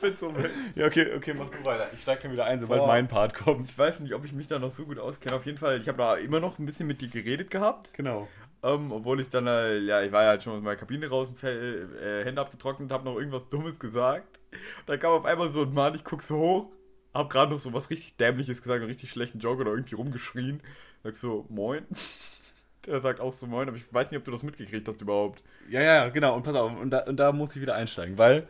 bin 0.00 0.16
so 0.16 0.34
weg. 0.36 0.50
ja, 0.74 0.86
okay, 0.86 1.14
okay, 1.16 1.34
mach 1.34 1.50
du 1.50 1.64
weiter. 1.64 1.88
Ich 1.94 2.02
steig 2.02 2.22
dann 2.22 2.32
wieder 2.32 2.44
ein, 2.44 2.58
sobald 2.58 2.80
Boah. 2.80 2.88
mein 2.88 3.08
Part 3.08 3.34
kommt. 3.34 3.70
Ich 3.70 3.78
weiß 3.78 4.00
nicht, 4.00 4.14
ob 4.14 4.24
ich 4.24 4.32
mich 4.32 4.48
da 4.48 4.58
noch 4.58 4.72
so 4.72 4.84
gut 4.84 4.98
auskenne. 4.98 5.36
Auf 5.36 5.46
jeden 5.46 5.58
Fall, 5.58 5.80
ich 5.80 5.88
habe 5.88 5.98
da 5.98 6.16
immer 6.16 6.40
noch 6.40 6.58
ein 6.58 6.66
bisschen 6.66 6.86
mit 6.86 7.00
dir 7.00 7.08
geredet 7.08 7.50
gehabt. 7.50 7.92
Genau. 7.94 8.28
Ähm, 8.62 8.92
obwohl 8.92 9.20
ich 9.20 9.28
dann, 9.28 9.46
äh, 9.46 9.78
ja, 9.78 10.02
ich 10.02 10.12
war 10.12 10.22
ja 10.22 10.30
halt 10.30 10.42
schon 10.42 10.54
aus 10.54 10.62
meiner 10.62 10.76
Kabine 10.76 11.08
raus, 11.08 11.28
äh, 11.42 12.24
Hände 12.24 12.40
abgetrocknet, 12.40 12.90
habe 12.90 13.04
noch 13.04 13.16
irgendwas 13.16 13.48
Dummes 13.50 13.78
gesagt. 13.78 14.40
Dann 14.86 14.98
kam 14.98 15.12
auf 15.12 15.24
einmal 15.24 15.50
so 15.50 15.62
ein 15.62 15.74
Mann, 15.74 15.94
ich 15.94 16.04
guck 16.04 16.22
so 16.22 16.36
hoch, 16.38 16.66
hab 17.14 17.30
gerade 17.30 17.52
noch 17.52 17.60
so 17.60 17.72
was 17.72 17.90
richtig 17.90 18.16
Dämliches 18.16 18.60
gesagt, 18.60 18.80
einen 18.80 18.90
richtig 18.90 19.10
schlechten 19.10 19.38
Joke 19.38 19.60
oder 19.60 19.70
irgendwie 19.70 19.94
rumgeschrien. 19.94 20.60
Sag 21.02 21.16
so, 21.16 21.46
moin. 21.48 21.84
Der 22.86 23.00
sagt 23.00 23.20
auch 23.20 23.32
so 23.32 23.46
moin, 23.46 23.66
aber 23.68 23.78
ich 23.78 23.92
weiß 23.92 24.10
nicht, 24.10 24.18
ob 24.18 24.24
du 24.24 24.30
das 24.30 24.42
mitgekriegt 24.42 24.86
hast 24.86 25.00
überhaupt. 25.00 25.42
Ja, 25.70 25.80
ja, 25.80 26.08
genau. 26.10 26.36
Und 26.36 26.42
pass 26.42 26.54
auf, 26.54 26.78
und 26.78 26.90
da, 26.90 26.98
und 27.04 27.16
da 27.16 27.32
muss 27.32 27.56
ich 27.56 27.62
wieder 27.62 27.74
einsteigen, 27.74 28.18
weil 28.18 28.46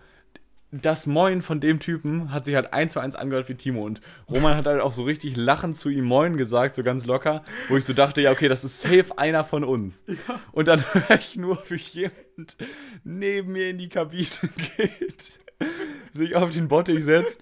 das 0.83 1.07
Moin 1.07 1.43
von 1.43 1.61
dem 1.61 1.79
Typen 1.79 2.33
hat 2.33 2.47
sich 2.47 2.55
halt 2.57 2.73
eins 2.73 2.95
zu 2.95 3.01
eins 3.01 3.15
angehört 3.15 3.49
wie 3.49 3.55
Timo. 3.55 3.85
Und 3.85 4.01
Roman 4.29 4.57
hat 4.57 4.67
halt 4.67 4.81
auch 4.81 4.93
so 4.93 5.05
richtig 5.05 5.37
lachend 5.37 5.77
zu 5.77 5.89
ihm 5.89 6.05
Moin 6.05 6.37
gesagt, 6.37 6.75
so 6.75 6.83
ganz 6.83 7.07
locker, 7.07 7.45
wo 7.69 7.77
ich 7.77 7.85
so 7.85 7.93
dachte, 7.93 8.23
ja, 8.23 8.33
okay, 8.33 8.49
das 8.49 8.65
ist 8.65 8.81
safe 8.81 9.17
einer 9.17 9.45
von 9.45 9.63
uns. 9.63 10.05
Und 10.53 10.69
dann 10.69 10.81
höre 10.95 11.19
ich 11.19 11.37
nur, 11.37 11.63
wie 11.69 11.77
jemand 11.77 12.57
neben 13.05 13.53
mir 13.53 13.71
in 13.71 13.79
die 13.79 13.89
Kabine 13.89 14.27
geht, 14.77 15.39
sich 16.13 16.35
auf 16.37 16.51
den 16.51 16.69
Bottich 16.69 17.05
setzt 17.05 17.41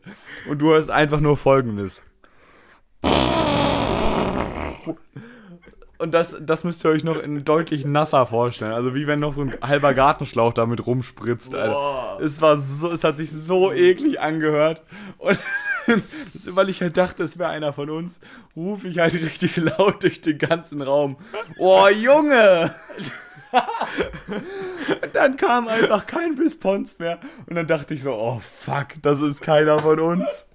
und 0.48 0.60
du 0.60 0.70
hörst 0.70 0.90
einfach 0.90 1.20
nur 1.20 1.36
folgendes. 1.36 2.02
Und 5.98 6.14
das, 6.14 6.36
das 6.40 6.64
müsst 6.64 6.84
ihr 6.84 6.90
euch 6.90 7.04
noch 7.04 7.16
in 7.16 7.44
deutlich 7.44 7.86
nasser 7.86 8.26
vorstellen. 8.26 8.72
Also 8.72 8.92
wie 8.92 9.06
wenn 9.06 9.20
noch 9.20 9.32
so 9.32 9.42
ein 9.42 9.56
halber 9.62 9.94
Gartenschlauch 9.94 10.52
damit 10.52 10.84
rumspritzt, 10.84 11.54
Alter. 11.54 12.18
Es 12.20 12.42
war 12.42 12.56
so, 12.56 12.90
es 12.90 13.04
hat 13.04 13.16
sich 13.16 13.30
so 13.30 13.70
eklig 13.72 14.20
angehört. 14.20 14.82
Und 15.18 15.38
weil 16.46 16.68
ich 16.68 16.80
halt 16.80 16.96
dachte, 16.96 17.22
es 17.22 17.38
wäre 17.38 17.50
einer 17.50 17.72
von 17.72 17.90
uns, 17.90 18.20
rufe 18.56 18.88
ich 18.88 18.98
halt 18.98 19.14
richtig 19.14 19.56
laut 19.78 20.02
durch 20.02 20.20
den 20.20 20.38
ganzen 20.38 20.82
Raum. 20.82 21.18
Oh, 21.58 21.86
Junge! 21.88 22.74
Und 25.02 25.14
dann 25.14 25.36
kam 25.36 25.68
einfach 25.68 26.06
kein 26.06 26.38
Response 26.38 26.96
mehr. 26.98 27.18
Und 27.46 27.56
dann 27.56 27.66
dachte 27.66 27.94
ich 27.94 28.02
so, 28.02 28.14
oh 28.14 28.40
fuck, 28.60 28.88
das 29.02 29.20
ist 29.20 29.40
keiner 29.42 29.78
von 29.78 30.00
uns. 30.00 30.46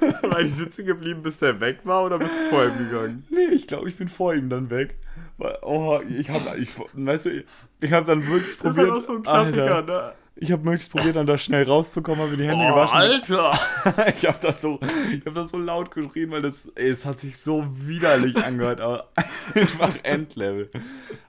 Bist 0.00 0.22
du 0.24 0.28
eigentlich 0.30 0.54
sitzen 0.54 0.86
geblieben, 0.86 1.22
bis 1.22 1.38
der 1.40 1.58
weg 1.60 1.80
war 1.84 2.04
oder 2.04 2.18
bist 2.18 2.38
du 2.38 2.50
vor 2.50 2.64
ihm 2.64 2.78
gegangen? 2.78 3.26
Nee, 3.30 3.46
ich 3.52 3.66
glaube, 3.66 3.88
ich 3.88 3.96
bin 3.96 4.08
vor 4.08 4.32
ihm 4.34 4.48
dann 4.48 4.70
weg. 4.70 4.94
Weil, 5.38 5.58
Oh, 5.62 6.00
ich 6.08 6.30
habe, 6.30 6.56
ich, 6.58 6.70
weißt 6.94 7.26
du, 7.26 7.44
ich, 7.80 7.92
habe 7.92 8.06
dann 8.06 8.26
wirklich 8.26 8.56
Das 8.56 8.56
probiert. 8.58 8.88
war 8.88 8.94
doch 8.96 9.02
so 9.02 9.16
ein 9.16 9.22
Klassiker, 9.22 9.74
Alter, 9.76 9.82
ne? 9.82 10.12
Ich 10.38 10.52
habe 10.52 10.62
möglichst 10.64 10.90
probiert, 10.92 11.16
dann 11.16 11.26
da 11.26 11.38
schnell 11.38 11.64
rauszukommen, 11.64 12.20
habe 12.20 12.32
mir 12.32 12.36
die 12.36 12.48
Hände 12.48 12.64
Oh, 12.66 12.68
gewaschen. 12.74 12.96
Alter! 12.96 13.58
Ich 14.18 14.26
habe 14.26 14.38
das 14.40 14.60
so, 14.60 14.78
ich 15.12 15.24
habe 15.24 15.34
das 15.34 15.50
so 15.50 15.58
laut 15.58 15.90
geschrien, 15.90 16.30
weil 16.30 16.42
das, 16.42 16.66
ey, 16.74 16.88
es 16.88 17.06
hat 17.06 17.18
sich 17.20 17.38
so 17.38 17.64
widerlich 17.72 18.36
angehört, 18.36 18.80
aber 18.80 19.08
einfach 19.54 19.94
Endlevel. 20.02 20.70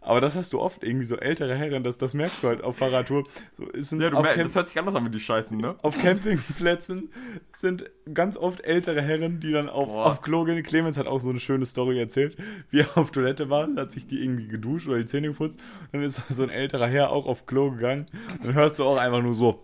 Aber 0.01 0.21
das 0.21 0.35
hast 0.35 0.53
du 0.53 0.59
oft 0.59 0.83
irgendwie 0.83 1.05
so 1.05 1.17
ältere 1.17 1.55
Herren, 1.55 1.83
das, 1.83 1.97
das 1.97 2.13
merkst 2.13 2.43
du 2.43 2.47
halt 2.47 2.63
auf 2.63 2.77
Fahrradtour. 2.77 3.25
So 3.57 3.65
ist 3.65 3.91
ein, 3.91 4.01
Ja, 4.01 4.09
du 4.09 4.17
auf, 4.17 4.23
merkst, 4.23 4.43
das 4.45 4.55
hört 4.55 4.69
sich 4.69 4.79
anders 4.79 4.95
an, 4.95 5.05
wenn 5.05 5.11
die 5.11 5.19
scheißen, 5.19 5.57
ne? 5.57 5.75
auf 5.81 5.97
Campingplätzen 6.01 7.11
sind 7.53 7.85
ganz 8.13 8.37
oft 8.37 8.63
ältere 8.63 9.01
Herren, 9.01 9.39
die 9.39 9.51
dann 9.51 9.69
auf, 9.69 9.87
Boah. 9.87 10.05
auf 10.07 10.21
Klo 10.21 10.43
gehen. 10.45 10.61
Clemens 10.63 10.97
hat 10.97 11.07
auch 11.07 11.19
so 11.19 11.29
eine 11.29 11.39
schöne 11.39 11.65
Story 11.65 11.99
erzählt, 11.99 12.37
wie 12.69 12.79
er 12.81 12.97
auf 12.97 13.11
Toilette 13.11 13.49
war, 13.49 13.67
hat 13.75 13.91
sich 13.91 14.07
die 14.07 14.21
irgendwie 14.23 14.47
geduscht 14.47 14.87
oder 14.87 14.97
die 14.97 15.05
Zähne 15.05 15.27
geputzt. 15.27 15.59
Dann 15.91 16.01
ist 16.01 16.21
so 16.29 16.43
ein 16.43 16.49
älterer 16.49 16.87
Herr 16.87 17.11
auch 17.11 17.25
auf 17.25 17.45
Klo 17.45 17.71
gegangen. 17.71 18.07
Dann 18.43 18.53
hörst 18.53 18.79
du 18.79 18.85
auch 18.85 18.96
auch 18.97 19.01
einfach 19.01 19.21
nur 19.21 19.35
so. 19.35 19.61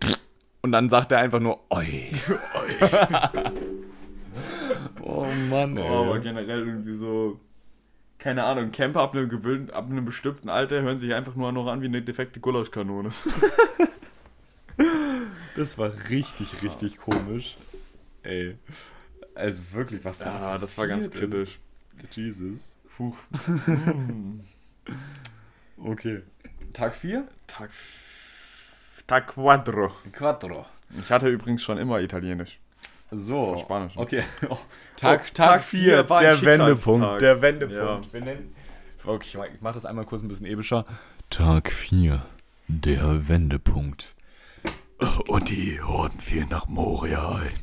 Und 0.61 0.71
dann 0.71 0.89
sagt 0.89 1.11
er 1.11 1.19
einfach 1.19 1.39
nur, 1.39 1.59
oi. 1.69 2.11
oh 5.01 5.25
Mann, 5.49 5.77
oh, 5.77 5.81
ey. 5.81 5.89
Oh, 5.89 6.03
aber 6.03 6.19
generell 6.19 6.67
irgendwie 6.67 6.93
so, 6.93 7.39
keine 8.17 8.43
Ahnung, 8.45 8.71
Camper 8.71 9.01
ab 9.01 9.13
einem, 9.13 9.27
gewöhnt, 9.29 9.73
ab 9.73 9.89
einem 9.89 10.05
bestimmten 10.05 10.49
Alter 10.49 10.81
hören 10.81 10.99
sich 10.99 11.13
einfach 11.13 11.35
nur 11.35 11.51
noch 11.51 11.67
an 11.67 11.81
wie 11.81 11.87
eine 11.87 12.01
defekte 12.01 12.39
Gulaschkanone. 12.39 13.09
das 15.55 15.77
war 15.77 15.91
richtig, 16.09 16.61
richtig 16.61 16.97
komisch. 16.97 17.57
Ey. 18.23 18.57
Also 19.35 19.63
wirklich, 19.73 20.05
was 20.05 20.19
da 20.19 20.25
ja, 20.25 20.39
passiert 20.39 20.61
das 20.61 20.77
war 20.77 20.87
ganz 20.87 21.09
kritisch. 21.09 21.59
Jesus. 22.11 22.59
Puh. 22.95 23.13
Hm. 23.55 24.41
okay. 25.77 26.23
Tag 26.73 26.93
4? 26.95 27.25
Tag 27.47 27.71
4. 27.71 28.12
Ta 29.07 29.21
quattro. 29.21 29.91
Quattro. 30.11 30.65
Ich 30.97 31.09
hatte 31.09 31.27
übrigens 31.27 31.63
schon 31.63 31.77
immer 31.77 31.99
Italienisch. 31.99 32.59
So. 33.11 33.57
Spanisch. 33.57 33.95
Ne? 33.95 34.01
Okay. 34.01 34.23
Oh. 34.49 34.57
Tag, 34.95 35.23
oh, 35.25 35.33
Tag 35.33 35.63
4 35.63 36.09
war 36.09 36.21
der 36.21 36.41
Wendepunkt. 36.41 37.21
Der 37.21 37.41
Wendepunkt. 37.41 38.05
Ja. 38.07 38.13
Wir 38.13 38.21
nennen, 38.21 38.55
okay, 39.05 39.37
ich 39.53 39.61
mach 39.61 39.73
das 39.73 39.85
einmal 39.85 40.05
kurz 40.05 40.21
ein 40.21 40.27
bisschen 40.27 40.47
ebischer. 40.47 40.85
Tag 41.29 41.71
4. 41.71 42.25
Der 42.67 43.27
Wendepunkt. 43.27 44.15
Und 45.27 45.49
die 45.49 45.81
Horden 45.81 46.19
fielen 46.19 46.49
nach 46.49 46.67
Moria 46.67 47.35
ein. 47.35 47.53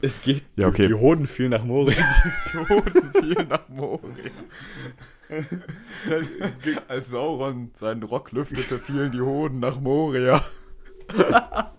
Es 0.00 0.20
geht. 0.20 0.42
Ja, 0.56 0.66
okay. 0.66 0.88
Die 0.88 0.94
Hoden 0.94 1.28
fielen 1.28 1.50
nach 1.50 1.64
Moria. 1.64 1.94
Die 2.52 2.58
Hoden 2.58 3.12
fielen 3.12 3.48
nach 3.48 3.68
Moria. 3.68 4.30
Als 6.88 7.08
Sauron 7.08 7.70
seinen 7.74 8.02
Rock 8.02 8.32
lüftete, 8.32 8.78
fielen 8.78 9.12
die 9.12 9.20
Hoden 9.20 9.60
nach 9.60 9.80
Moria. 9.80 10.44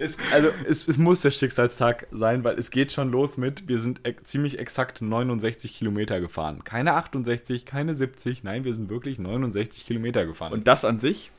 Es, 0.00 0.16
also 0.32 0.48
es, 0.68 0.86
es 0.86 0.96
muss 0.96 1.22
der 1.22 1.32
Schicksalstag 1.32 2.06
sein, 2.12 2.44
weil 2.44 2.56
es 2.56 2.70
geht 2.70 2.92
schon 2.92 3.10
los 3.10 3.36
mit, 3.36 3.66
wir 3.66 3.80
sind 3.80 4.06
e 4.06 4.14
ziemlich 4.22 4.60
exakt 4.60 5.02
69 5.02 5.74
Kilometer 5.74 6.20
gefahren. 6.20 6.62
Keine 6.62 6.94
68, 6.94 7.66
keine 7.66 7.94
70, 7.96 8.44
nein, 8.44 8.62
wir 8.62 8.74
sind 8.74 8.90
wirklich 8.90 9.18
69 9.18 9.84
Kilometer 9.84 10.24
gefahren. 10.24 10.52
Und 10.52 10.68
das 10.68 10.84
an 10.84 11.00
sich 11.00 11.32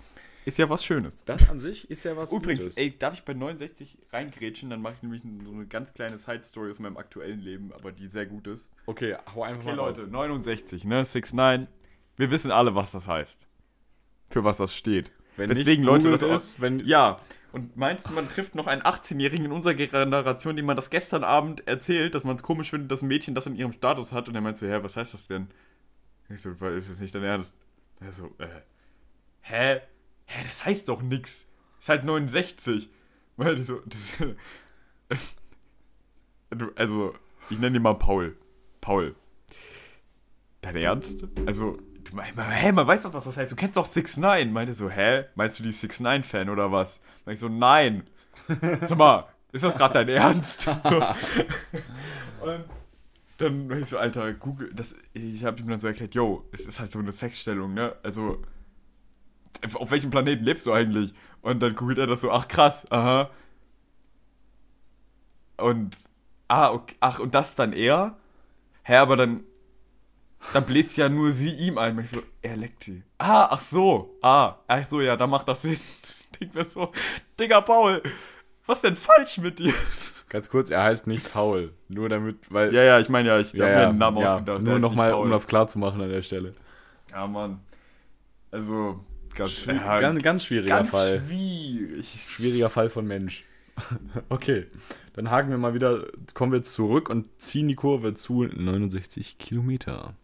ist 0.44 0.58
ja 0.58 0.70
was 0.70 0.84
Schönes. 0.84 1.24
das 1.24 1.50
an 1.50 1.60
sich 1.62 1.90
ist 1.90 2.04
ja 2.04 2.18
was 2.18 2.34
Übrigens, 2.34 2.64
Gutes. 2.64 2.78
ey, 2.78 2.98
darf 2.98 3.14
ich 3.14 3.24
bei 3.24 3.34
69 3.34 3.98
reingrätschen? 4.12 4.70
Dann 4.70 4.82
mache 4.82 4.96
ich 4.96 5.04
nämlich 5.04 5.22
so 5.46 5.54
eine 5.54 5.66
ganz 5.66 5.94
kleine 5.94 6.18
Side-Story 6.18 6.70
aus 6.72 6.80
meinem 6.80 6.98
aktuellen 6.98 7.40
Leben, 7.40 7.72
aber 7.72 7.94
die 7.94 8.08
sehr 8.08 8.26
gut 8.26 8.48
ist. 8.48 8.70
Okay, 8.88 9.16
hau 9.34 9.44
einfach 9.44 9.62
Okay, 9.62 9.70
mal 9.70 9.76
Leute, 9.78 10.02
raus. 10.02 10.12
69, 10.12 10.84
ne? 10.84 10.96
69. 10.96 11.68
Wir 12.18 12.32
wissen 12.32 12.52
alle, 12.52 12.76
was 12.76 12.92
das 12.92 13.08
heißt. 13.08 13.48
Für 14.32 14.44
was 14.44 14.58
das 14.58 14.76
steht. 14.76 15.12
Wenn 15.40 15.48
Deswegen, 15.50 15.84
Leute, 15.84 16.12
das 16.12 16.22
ist, 16.22 16.62
wenn 16.62 16.80
Ja, 16.86 17.20
und 17.52 17.76
meinst 17.78 18.08
du, 18.08 18.14
man 18.14 18.28
trifft 18.30 18.54
noch 18.56 18.68
einen 18.68 18.82
18-Jährigen 18.84 19.46
in 19.46 19.52
unserer 19.52 19.74
Generation, 19.74 20.56
dem 20.56 20.66
man 20.66 20.76
das 20.76 20.90
gestern 20.90 21.24
Abend 21.24 21.66
erzählt, 21.68 22.14
dass 22.14 22.24
man 22.24 22.36
es 22.36 22.44
komisch 22.44 22.70
findet, 22.70 22.92
dass 22.92 23.02
ein 23.02 23.08
Mädchen 23.08 23.34
das 23.34 23.48
in 23.48 23.56
ihrem 23.56 23.72
Status 23.72 24.12
hat? 24.12 24.28
Und 24.28 24.36
er 24.36 24.42
meint 24.42 24.58
so, 24.58 24.68
hä, 24.68 24.80
was 24.82 24.98
heißt 24.98 25.14
das 25.14 25.28
denn? 25.28 25.48
Ich 26.30 26.42
so, 26.42 26.60
"Weil, 26.62 26.78
ist 26.78 26.90
das 26.92 27.00
nicht 27.00 27.16
dein 27.16 27.24
Ernst? 27.24 27.56
Er 28.02 28.12
so, 28.12 28.26
äh, 28.38 28.48
hä? 29.42 29.82
Hä, 30.26 30.44
das 30.48 30.64
heißt 30.64 30.88
doch 30.88 31.02
nix. 31.02 31.48
Ist 31.80 31.90
halt 31.90 32.04
69. 32.04 32.90
Weil 33.38 33.56
die 33.56 33.64
so, 33.64 33.82
das, 33.86 35.20
also, 36.76 37.16
ich 37.50 37.58
nenne 37.58 37.78
ihn 37.78 37.82
mal 37.82 37.96
Paul. 37.96 38.36
Paul. 38.82 39.16
Dein 40.62 40.76
Ernst? 40.76 41.26
Also, 41.46 41.80
du 42.10 42.16
meinst, 42.16 42.34
hä, 42.38 42.72
man 42.72 42.88
weiß 42.88 43.04
doch, 43.04 43.14
was 43.14 43.26
das 43.26 43.38
heißt. 43.38 43.52
Du 43.52 43.56
kennst 43.56 43.78
doch 43.78 43.86
6 43.86 44.18
9 44.18 44.52
Meinte 44.52 44.74
so, 44.74 44.90
hä? 44.90 45.26
Meinst 45.36 45.60
du 45.60 45.64
die 45.64 45.72
6 45.72 46.00
9 46.00 46.24
fan 46.24 46.50
oder 46.50 46.72
was? 46.72 47.00
Meinte 47.26 47.34
ich 47.34 47.40
so, 47.40 47.50
nein. 47.50 48.04
Sag 48.88 48.98
mal, 48.98 49.28
ist 49.52 49.64
das 49.64 49.76
gerade 49.76 49.94
dein 49.94 50.10
Ernst? 50.10 50.70
So. 50.90 50.96
Und 52.46 52.64
dann 53.38 53.68
meinte 53.68 53.84
ich 53.84 53.90
so, 53.90 53.98
Alter, 53.98 54.34
Google, 54.34 54.72
das, 54.74 54.96
ich 55.14 55.44
habe 55.44 55.60
ihm 55.62 55.68
dann 55.68 55.80
so 55.80 55.88
erklärt, 55.88 56.16
yo, 56.16 56.46
es 56.52 56.62
ist 56.62 56.80
halt 56.80 56.92
so 56.92 57.00
eine 57.00 57.12
Sexstellung, 57.12 57.74
ne? 57.74 57.96
Also, 58.02 58.42
auf 59.74 59.92
welchem 59.92 60.10
Planeten 60.10 60.44
lebst 60.44 60.66
du 60.66 60.74
eigentlich? 60.74 61.14
Und 61.42 61.60
dann 61.62 61.76
googelt 61.76 61.98
er 61.98 62.08
das 62.08 62.22
so, 62.22 62.32
ach 62.32 62.48
krass, 62.48 62.90
aha. 62.92 63.30
Und, 65.58 65.98
ah, 66.48 66.72
okay, 66.72 66.96
ach, 67.02 67.20
und 67.20 67.36
das 67.36 67.56
dann 67.56 67.74
er? 67.74 68.18
Hä, 68.84 68.96
aber 68.96 69.18
dann, 69.18 69.44
dann 70.54 70.66
bläst 70.66 70.98
ja 70.98 71.10
nur 71.10 71.32
sie 71.32 71.52
ihm 71.54 71.78
ein. 71.78 71.98
Und 71.98 72.04
ich 72.04 72.10
so, 72.10 72.22
er 72.42 72.58
leckt 72.58 72.84
sie. 72.86 73.04
Ah, 73.18 73.48
ach 73.52 73.62
so, 73.62 74.18
ah, 74.22 74.56
ach 74.68 74.86
so, 74.88 75.02
ja, 75.02 75.16
dann 75.16 75.30
macht 75.30 75.48
das 75.48 75.62
Sinn. 75.62 75.80
Denk 76.40 76.56
mir 76.56 76.64
so, 76.64 76.92
Digga, 77.40 77.62
Paul, 77.62 78.02
was 78.66 78.82
denn 78.82 78.96
falsch 78.96 79.38
mit 79.40 79.60
dir? 79.60 79.74
Ganz 80.30 80.50
kurz, 80.50 80.70
er 80.70 80.84
heißt 80.84 81.08
nicht 81.08 81.34
Paul. 81.34 81.74
Nur 81.88 82.08
damit, 82.08 82.38
weil. 82.52 82.74
Ja, 82.74 82.84
ja, 82.84 83.00
ich 83.00 83.10
meine 83.10 83.30
ja, 83.30 83.40
ich 83.40 83.52
ja, 83.54 83.66
habe 83.66 83.74
ja, 83.74 83.80
mir 83.80 83.90
einen 83.90 83.98
Namen 83.98 84.18
ja, 84.18 84.34
ausgedacht. 84.36 84.62
Nur 84.62 84.80
nochmal, 84.80 85.14
um 85.14 85.30
das 85.32 85.48
klar 85.48 85.68
zu 85.68 85.80
machen 85.80 86.02
an 86.02 86.10
der 86.10 86.22
Stelle. 86.22 86.54
Ja, 87.12 87.26
Mann. 87.26 87.62
Also, 88.52 89.04
ganz, 89.36 89.52
Schwi- 89.52 89.76
ja, 89.76 90.00
ganz, 90.00 90.22
ganz 90.22 90.44
schwieriger 90.46 90.76
ganz 90.76 90.92
Fall. 90.92 91.22
schwierig. 91.26 92.26
Schwieriger 92.28 92.70
Fall 92.70 92.90
von 92.90 93.06
Mensch. 93.08 93.44
okay, 94.30 94.68
dann 95.14 95.32
haken 95.32 95.50
wir 95.50 95.58
mal 95.58 95.74
wieder, 95.74 96.06
kommen 96.34 96.52
wir 96.52 96.64
zurück 96.64 97.10
und 97.10 97.28
ziehen 97.42 97.68
die 97.68 97.76
Kurve 97.76 98.14
zu 98.14 98.44
69 98.44 99.38
Kilometer. 99.38 100.16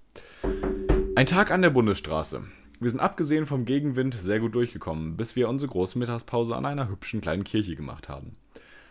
Ein 1.15 1.27
Tag 1.27 1.49
an 1.49 1.61
der 1.61 1.69
Bundesstraße. 1.69 2.43
Wir 2.81 2.89
sind 2.89 2.99
abgesehen 2.99 3.45
vom 3.45 3.63
Gegenwind 3.63 4.15
sehr 4.15 4.41
gut 4.41 4.53
durchgekommen, 4.53 5.15
bis 5.15 5.37
wir 5.37 5.47
unsere 5.47 5.71
große 5.71 5.97
Mittagspause 5.97 6.53
an 6.57 6.65
einer 6.65 6.89
hübschen 6.89 7.21
kleinen 7.21 7.45
Kirche 7.45 7.77
gemacht 7.77 8.09
haben. 8.09 8.35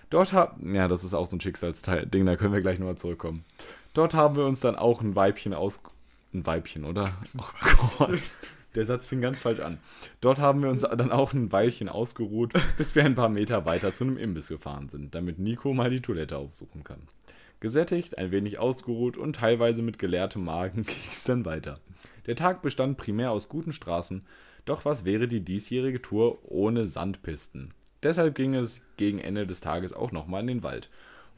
Dort 0.09 0.33
haben, 0.33 0.75
ja, 0.75 0.89
das 0.89 1.05
ist 1.05 1.13
auch 1.13 1.27
so 1.27 1.37
ein 1.37 1.43
Schicksalsteil-Ding, 1.43 2.25
da 2.25 2.37
können 2.37 2.55
wir 2.55 2.63
gleich 2.63 2.79
nochmal 2.79 2.97
zurückkommen. 2.97 3.45
Dort 3.93 4.15
haben 4.15 4.37
wir 4.37 4.47
uns 4.47 4.61
dann 4.61 4.75
auch 4.75 5.03
ein 5.03 5.15
Weibchen 5.15 5.53
aus, 5.53 5.83
ein 6.33 6.47
Weibchen, 6.47 6.85
oder? 6.85 7.13
Oh 7.39 7.91
Gott. 7.99 8.19
Der 8.75 8.87
Satz 8.87 9.05
fing 9.05 9.21
ganz 9.21 9.43
falsch 9.43 9.61
an. 9.61 9.79
Dort 10.23 10.41
haben 10.41 10.63
wir 10.63 10.71
uns 10.71 10.81
dann 10.81 11.13
auch 11.13 11.35
ein 11.35 11.53
Weilchen 11.53 11.91
ausgeruht, 11.91 12.55
bis 12.79 12.95
wir 12.95 13.05
ein 13.05 13.15
paar 13.17 13.29
Meter 13.29 13.67
weiter 13.67 13.93
zu 13.93 14.05
einem 14.05 14.17
Imbiss 14.17 14.49
gefahren 14.49 14.89
sind, 14.89 15.15
damit 15.15 15.39
Nico 15.39 15.75
mal 15.75 15.91
die 15.91 16.01
Toilette 16.01 16.39
aufsuchen 16.39 16.85
kann. 16.85 17.03
Gesättigt, 17.61 18.19
ein 18.19 18.31
wenig 18.31 18.59
ausgeruht 18.59 19.17
und 19.17 19.37
teilweise 19.37 19.83
mit 19.83 19.99
geleertem 19.99 20.45
Magen 20.45 20.85
ging 20.85 20.97
es 21.11 21.25
dann 21.25 21.45
weiter. 21.45 21.81
Der 22.27 22.37
Tag 22.37 22.63
bestand 22.63 22.97
primär 22.97 23.31
aus 23.31 23.49
guten 23.49 23.73
Straßen, 23.73 24.25
doch 24.65 24.85
was 24.85 25.05
wäre 25.05 25.29
die 25.29 25.41
diesjährige 25.45 26.01
Tour 26.01 26.39
ohne 26.51 26.87
Sandpisten? 26.87 27.75
Deshalb 28.03 28.35
ging 28.35 28.55
es 28.55 28.83
gegen 28.97 29.19
Ende 29.19 29.47
des 29.47 29.61
Tages 29.61 29.93
auch 29.93 30.13
nochmal 30.13 30.43
in 30.43 30.47
den 30.47 30.63
Wald, 30.63 30.91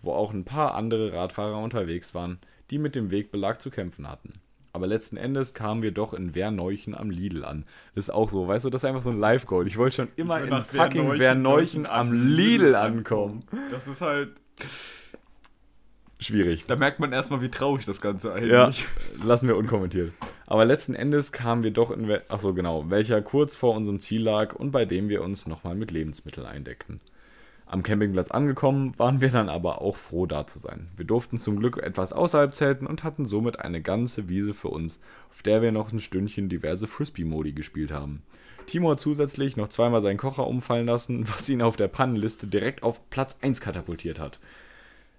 wo 0.03 0.13
auch 0.13 0.33
ein 0.33 0.45
paar 0.45 0.75
andere 0.75 1.13
Radfahrer 1.13 1.59
unterwegs 1.59 2.15
waren, 2.15 2.39
die 2.71 2.79
mit 2.79 2.95
dem 2.95 3.11
Wegbelag 3.11 3.61
zu 3.61 3.71
kämpfen 3.71 4.09
hatten. 4.09 4.41
Aber 4.73 4.87
letzten 4.87 5.17
Endes 5.17 5.55
kamen 5.55 5.83
wir 5.83 5.91
doch 5.91 6.13
in 6.13 6.35
Werneuchen 6.35 6.95
am 6.95 7.09
Lidl 7.11 7.45
an. 7.45 7.65
Das 7.95 8.05
ist 8.05 8.11
auch 8.11 8.29
so, 8.29 8.47
weißt 8.47 8.67
du, 8.67 8.71
das 8.71 8.83
ist 8.83 8.85
einfach 8.85 9.01
so 9.01 9.09
ein 9.09 9.19
Live-Goal. 9.19 9.67
Ich 9.67 9.79
wollte 9.79 9.97
schon 9.97 10.09
immer 10.17 10.39
in 10.43 10.51
fucking 10.51 11.19
Werneuchen 11.19 11.19
Werneuchen 11.19 11.87
am 11.87 12.13
Lidl 12.13 12.75
ankommen. 12.75 13.45
Das 13.71 13.87
ist 13.87 14.03
halt. 14.03 14.33
Schwierig. 16.19 16.65
Da 16.67 16.77
merkt 16.77 16.99
man 16.99 17.13
erstmal, 17.13 17.43
wie 17.43 17.51
traurig 17.51 17.85
das 17.85 18.01
Ganze 18.01 18.33
eigentlich 18.33 18.51
Ja, 18.53 18.73
lassen 19.25 19.49
wir 19.49 19.57
unkommentiert. 19.57 20.13
Aber 20.47 20.65
letzten 20.65 20.95
Endes 20.95 21.31
kamen 21.33 21.63
wir 21.63 21.73
doch 21.73 21.91
in, 21.91 22.07
wel- 22.09 22.23
ach 22.29 22.41
so 22.41 22.55
genau, 22.55 22.89
welcher 22.89 23.21
kurz 23.21 23.55
vor 23.55 23.75
unserem 23.75 23.99
Ziel 24.01 24.23
lag 24.23 24.55
und 24.55 24.71
bei 24.71 24.85
dem 24.87 25.09
wir 25.09 25.23
uns 25.23 25.47
nochmal 25.47 25.75
mit 25.75 25.91
Lebensmitteln 25.91 26.47
eindeckten. 26.47 27.01
Am 27.69 27.83
Campingplatz 27.83 28.31
angekommen, 28.31 28.95
waren 28.97 29.21
wir 29.21 29.29
dann 29.29 29.49
aber 29.49 29.83
auch 29.83 29.97
froh, 29.97 30.25
da 30.27 30.47
zu 30.47 30.61
sein. 30.61 30.89
Wir 30.97 31.05
durften 31.05 31.39
zum 31.39 31.59
Glück 31.59 31.79
etwas 31.79 32.13
außerhalb 32.13 32.55
zelten 32.55 32.87
und 32.87 33.03
hatten 33.03 33.27
somit 33.27 33.59
eine 33.59 33.83
ganze 33.83 34.29
Wiese 34.29 34.55
für 34.55 34.69
uns, 34.69 35.01
auf 35.31 35.43
der 35.43 35.63
wir 35.63 35.73
noch 35.73 35.93
ein 35.93 35.99
Stündchen 35.99 36.49
diverse 36.49 36.87
Frisbee-Modi 36.87 37.53
gespielt 37.53 37.91
haben. 37.91 38.23
Timo 38.67 38.93
hat 38.93 39.01
zusätzlich 39.01 39.57
noch 39.57 39.69
zweimal 39.69 40.01
seinen 40.01 40.17
Kocher 40.17 40.47
umfallen 40.47 40.87
lassen, 40.87 41.29
was 41.29 41.49
ihn 41.49 41.61
auf 41.61 41.77
der 41.77 41.89
Pannenliste 41.89 42.47
direkt 42.47 42.85
auf 42.85 43.01
Platz 43.11 43.37
1 43.43 43.61
katapultiert 43.61 44.21
hat. 44.21 44.39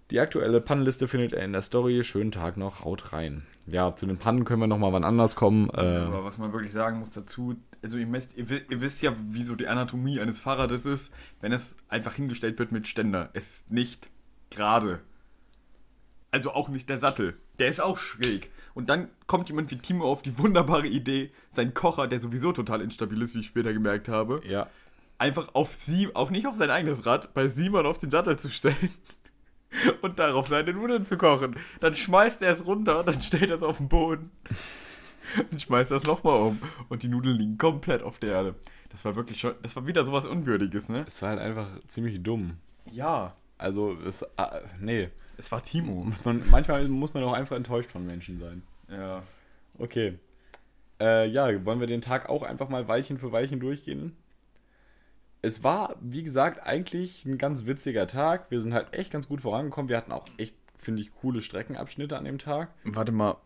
Die 0.09 0.21
aktuelle 0.21 0.61
Pannenliste 0.61 1.07
findet 1.07 1.33
ihr 1.33 1.39
in 1.39 1.51
der 1.51 1.61
Story. 1.61 2.01
Schönen 2.03 2.31
Tag 2.31 2.55
noch, 2.55 2.85
haut 2.85 3.11
rein. 3.11 3.45
Ja, 3.65 3.93
zu 3.93 4.05
den 4.05 4.17
Pannen 4.17 4.45
können 4.45 4.61
wir 4.61 4.67
nochmal 4.67 4.93
wann 4.93 5.03
anders 5.03 5.35
kommen. 5.35 5.69
Äh, 5.71 5.81
Aber 5.81 6.23
was 6.23 6.37
man 6.37 6.53
wirklich 6.53 6.71
sagen 6.71 6.99
muss 6.99 7.11
dazu, 7.11 7.57
also 7.83 7.97
ihr, 7.97 8.07
messt, 8.07 8.37
ihr, 8.37 8.49
ihr 8.49 8.81
wisst 8.81 9.01
ja, 9.01 9.13
wie 9.29 9.43
so 9.43 9.55
die 9.55 9.67
Anatomie 9.67 10.21
eines 10.21 10.39
Fahrrades 10.39 10.85
ist, 10.85 11.13
wenn 11.41 11.51
es 11.51 11.75
einfach 11.89 12.13
hingestellt 12.13 12.57
wird 12.57 12.71
mit 12.71 12.87
Ständer. 12.87 13.29
Es 13.33 13.49
ist 13.49 13.71
nicht 13.71 14.09
gerade. 14.49 15.01
Also 16.31 16.51
auch 16.51 16.69
nicht 16.69 16.87
der 16.89 16.97
Sattel. 16.97 17.35
Der 17.59 17.67
ist 17.67 17.81
auch 17.81 17.97
schräg. 17.97 18.49
Und 18.73 18.89
dann 18.89 19.09
kommt 19.25 19.49
jemand 19.49 19.71
wie 19.71 19.77
Timo 19.77 20.05
auf 20.05 20.21
die 20.21 20.37
wunderbare 20.37 20.87
Idee, 20.87 21.31
seinen 21.51 21.73
Kocher, 21.73 22.07
der 22.07 22.21
sowieso 22.21 22.53
total 22.53 22.79
instabil 22.79 23.21
ist, 23.21 23.35
wie 23.35 23.39
ich 23.39 23.47
später 23.47 23.73
gemerkt 23.73 24.07
habe, 24.07 24.39
ja, 24.47 24.69
einfach 25.17 25.49
auf 25.53 25.75
sie, 25.75 26.13
auf 26.15 26.29
nicht 26.29 26.47
auf 26.47 26.55
sein 26.55 26.69
eigenes 26.69 27.05
Rad, 27.05 27.33
bei 27.33 27.47
Simon 27.47 27.85
auf 27.85 27.97
den 27.97 28.11
Sattel 28.11 28.37
zu 28.37 28.49
stellen 28.49 28.91
und 30.01 30.19
darauf 30.19 30.47
seine 30.47 30.73
Nudeln 30.73 31.05
zu 31.05 31.17
kochen. 31.17 31.55
Dann 31.79 31.95
schmeißt 31.95 32.41
er 32.41 32.51
es 32.51 32.65
runter, 32.65 33.03
dann 33.03 33.21
stellt 33.21 33.49
er 33.49 33.57
es 33.57 33.63
auf 33.63 33.77
den 33.77 33.89
Boden 33.89 34.31
und 35.51 35.61
schmeißt 35.61 35.91
das 35.91 36.03
nochmal 36.03 36.41
um 36.41 36.59
und 36.89 37.03
die 37.03 37.07
Nudeln 37.09 37.37
liegen 37.37 37.57
komplett 37.57 38.01
auf 38.01 38.19
der 38.19 38.31
Erde. 38.31 38.55
Das 38.89 39.03
war 39.05 39.15
wirklich 39.15 39.39
schon, 39.39 39.53
das 39.61 39.75
war 39.75 39.85
wieder 39.85 40.03
sowas 40.03 40.25
Unwürdiges, 40.25 40.89
ne? 40.89 41.03
es 41.07 41.21
war 41.21 41.29
halt 41.29 41.39
einfach 41.39 41.67
ziemlich 41.87 42.23
dumm. 42.23 42.57
Ja, 42.91 43.33
Also, 43.57 43.97
es, 44.05 44.21
äh, 44.21 44.61
nee. 44.79 45.09
es 45.37 45.51
war 45.51 45.61
Timo. 45.63 46.11
Man, 46.23 46.41
manchmal 46.49 46.87
muss 46.87 47.13
man 47.13 47.23
auch 47.23 47.33
einfach 47.33 47.55
enttäuscht 47.57 47.91
von 47.91 48.05
Menschen 48.05 48.39
sein. 48.39 48.63
Ja. 48.89 49.23
Okay. 49.77 50.17
Äh, 50.99 51.27
ja, 51.27 51.65
wollen 51.65 51.79
wir 51.79 51.87
den 51.87 52.01
Tag 52.01 52.29
auch 52.29 52.43
einfach 52.43 52.69
mal 52.69 52.87
Weilchen 52.87 53.17
für 53.19 53.31
Weilchen 53.31 53.59
durchgehen? 53.59 54.15
Es 55.41 55.63
war, 55.63 55.95
wie 56.01 56.23
gesagt, 56.23 56.65
eigentlich 56.65 57.25
ein 57.25 57.37
ganz 57.37 57.65
witziger 57.65 58.07
Tag. 58.07 58.49
Wir 58.49 58.59
sind 58.61 58.73
halt 58.73 58.93
echt 58.93 59.11
ganz 59.11 59.27
gut 59.27 59.41
vorangekommen. 59.41 59.87
Wir 59.89 59.97
hatten 59.97 60.11
auch 60.11 60.25
echt, 60.37 60.55
finde 60.77 61.01
ich, 61.01 61.13
coole 61.13 61.41
Streckenabschnitte 61.41 62.17
an 62.17 62.25
dem 62.25 62.37
Tag. 62.39 62.69
Warte 62.83 63.11
mal, 63.11 63.37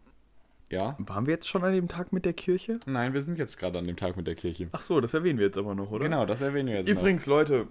Ja. 0.70 0.96
waren 1.00 1.26
wir 1.28 1.34
jetzt 1.34 1.48
schon 1.50 1.64
an 1.64 1.74
dem 1.74 1.88
Tag 1.90 2.14
mit 2.14 2.24
der 2.26 2.34
Kirche? 2.34 2.80
Nein, 2.86 3.14
wir 3.14 3.22
sind 3.22 3.38
jetzt 3.38 3.58
gerade 3.58 3.78
an 3.78 3.88
dem 3.88 3.98
Tag 3.98 4.16
mit 4.16 4.26
der 4.26 4.36
Kirche. 4.36 4.70
Ach 4.72 4.82
so, 4.82 5.02
das 5.02 5.14
erwähnen 5.14 5.38
wir 5.38 5.46
jetzt 5.48 5.58
aber 5.58 5.76
noch, 5.76 5.92
oder? 5.92 6.06
Genau, 6.06 6.26
das 6.26 6.42
erwähnen 6.42 6.70
wir 6.70 6.76
jetzt 6.78 6.88
Übrigens, 6.90 7.26
Leute, 7.26 7.68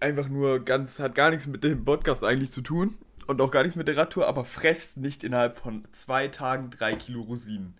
einfach 0.00 0.28
nur 0.28 0.60
ganz, 0.64 0.98
hat 0.98 1.14
gar 1.14 1.30
nichts 1.30 1.46
mit 1.46 1.62
dem 1.62 1.84
Podcast 1.84 2.24
eigentlich 2.24 2.50
zu 2.50 2.62
tun 2.62 2.96
und 3.28 3.40
auch 3.40 3.50
gar 3.52 3.62
nichts 3.62 3.76
mit 3.76 3.86
der 3.86 3.96
Radtour, 3.96 4.26
aber 4.26 4.44
fresst 4.44 4.96
nicht 4.96 5.22
innerhalb 5.22 5.56
von 5.58 5.84
zwei 5.92 6.26
Tagen 6.28 6.70
drei 6.70 6.96
Kilo 6.96 7.22
Rosinen. 7.22 7.74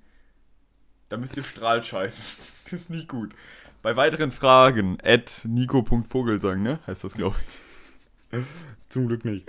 Da 1.08 1.16
müsst 1.16 1.36
ihr 1.36 1.42
Strahl 1.44 1.82
scheißen. 1.82 2.38
Das 2.70 2.82
ist 2.82 2.90
nicht 2.90 3.08
gut. 3.08 3.34
Bei 3.82 3.96
weiteren 3.96 4.30
Fragen, 4.30 4.98
at 5.02 5.46
nico.vogelsang, 5.48 6.62
ne? 6.62 6.80
Heißt 6.86 7.02
das, 7.04 7.14
glaube 7.14 7.36
ich. 8.30 8.44
Zum 8.88 9.06
Glück 9.08 9.24
nicht. 9.24 9.48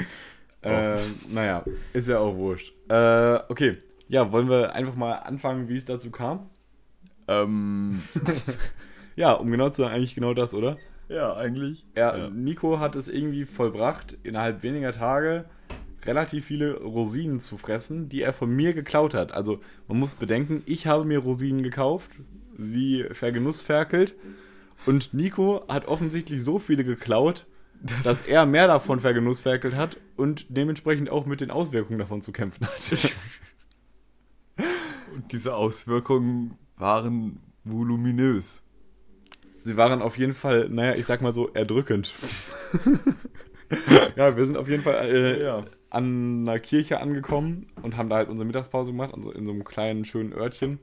Äh, 0.62 0.98
naja, 1.34 1.66
ist 1.94 2.08
ja 2.08 2.20
auch 2.20 2.36
wurscht. 2.36 2.74
Äh, 2.88 3.40
okay, 3.50 3.78
ja, 4.08 4.32
wollen 4.32 4.50
wir 4.50 4.74
einfach 4.74 4.96
mal 4.96 5.14
anfangen, 5.14 5.68
wie 5.70 5.76
es 5.76 5.86
dazu 5.86 6.12
kam? 6.12 6.50
Ähm, 7.28 8.02
Ja, 9.16 9.34
um 9.34 9.52
genau 9.52 9.70
zu 9.70 9.82
sein, 9.82 9.92
eigentlich 9.92 10.16
genau 10.16 10.34
das, 10.34 10.54
oder? 10.54 10.78
ja, 11.10 11.36
eigentlich. 11.36 11.86
Ja, 11.98 12.16
Ja. 12.16 12.30
Nico 12.30 12.80
hat 12.80 12.96
es 12.96 13.10
irgendwie 13.10 13.46
vollbracht, 13.46 14.18
innerhalb 14.24 14.64
weniger 14.64 14.94
Tage 14.94 15.46
relativ 16.06 16.46
viele 16.46 16.78
Rosinen 16.80 17.40
zu 17.40 17.58
fressen, 17.58 18.08
die 18.08 18.22
er 18.22 18.32
von 18.34 18.50
mir 18.50 18.74
geklaut 18.74 19.14
hat. 19.14 19.34
Also 19.34 19.60
man 19.88 20.00
muss 20.00 20.16
bedenken, 20.16 20.64
ich 20.66 20.88
habe 20.88 21.04
mir 21.06 21.20
Rosinen 21.20 21.62
gekauft, 21.64 22.10
sie 22.64 23.05
vergenussferkelt 23.12 24.16
und 24.86 25.14
Nico 25.14 25.64
hat 25.68 25.88
offensichtlich 25.88 26.43
so 26.43 26.59
viele 26.59 26.84
geklaut, 26.84 27.45
dass 28.03 28.22
er 28.28 28.45
mehr 28.45 28.68
davon 28.68 28.99
vergenussferkelt 28.99 29.76
hat 29.76 29.97
und 30.18 30.45
dementsprechend 30.49 31.09
auch 31.09 31.26
mit 31.26 31.41
den 31.41 31.51
Auswirkungen 31.51 31.99
davon 31.99 32.22
zu 32.22 32.32
kämpfen 32.32 32.66
hat. 32.68 32.82
Und 35.14 35.34
diese 35.34 35.55
Auswirkungen 35.55 36.57
waren 36.78 37.41
voluminös. 37.66 38.64
Sie 39.59 39.78
waren 39.78 40.01
auf 40.01 40.18
jeden 40.18 40.34
Fall, 40.34 40.70
naja, 40.70 40.95
ich 40.95 41.05
sag 41.05 41.22
mal 41.22 41.34
so, 41.34 41.49
erdrückend. 41.49 42.14
ja, 44.16 44.36
wir 44.36 44.45
sind 44.45 44.57
auf 44.57 44.68
jeden 44.68 44.84
Fall 44.84 44.95
äh, 45.14 45.43
Ja. 45.43 45.64
an 45.89 46.47
einer 46.47 46.59
Kirche 46.59 46.99
angekommen 46.99 47.68
und 47.82 47.97
haben 47.97 48.09
da 48.09 48.16
halt 48.18 48.30
unsere 48.30 48.47
Mittagspause 48.47 48.91
gemacht, 48.91 49.14
also 49.14 49.32
in 49.32 49.45
so 49.45 49.51
einem 49.51 49.64
kleinen, 49.64 50.05
schönen 50.05 50.34
Örtchen. 50.34 50.80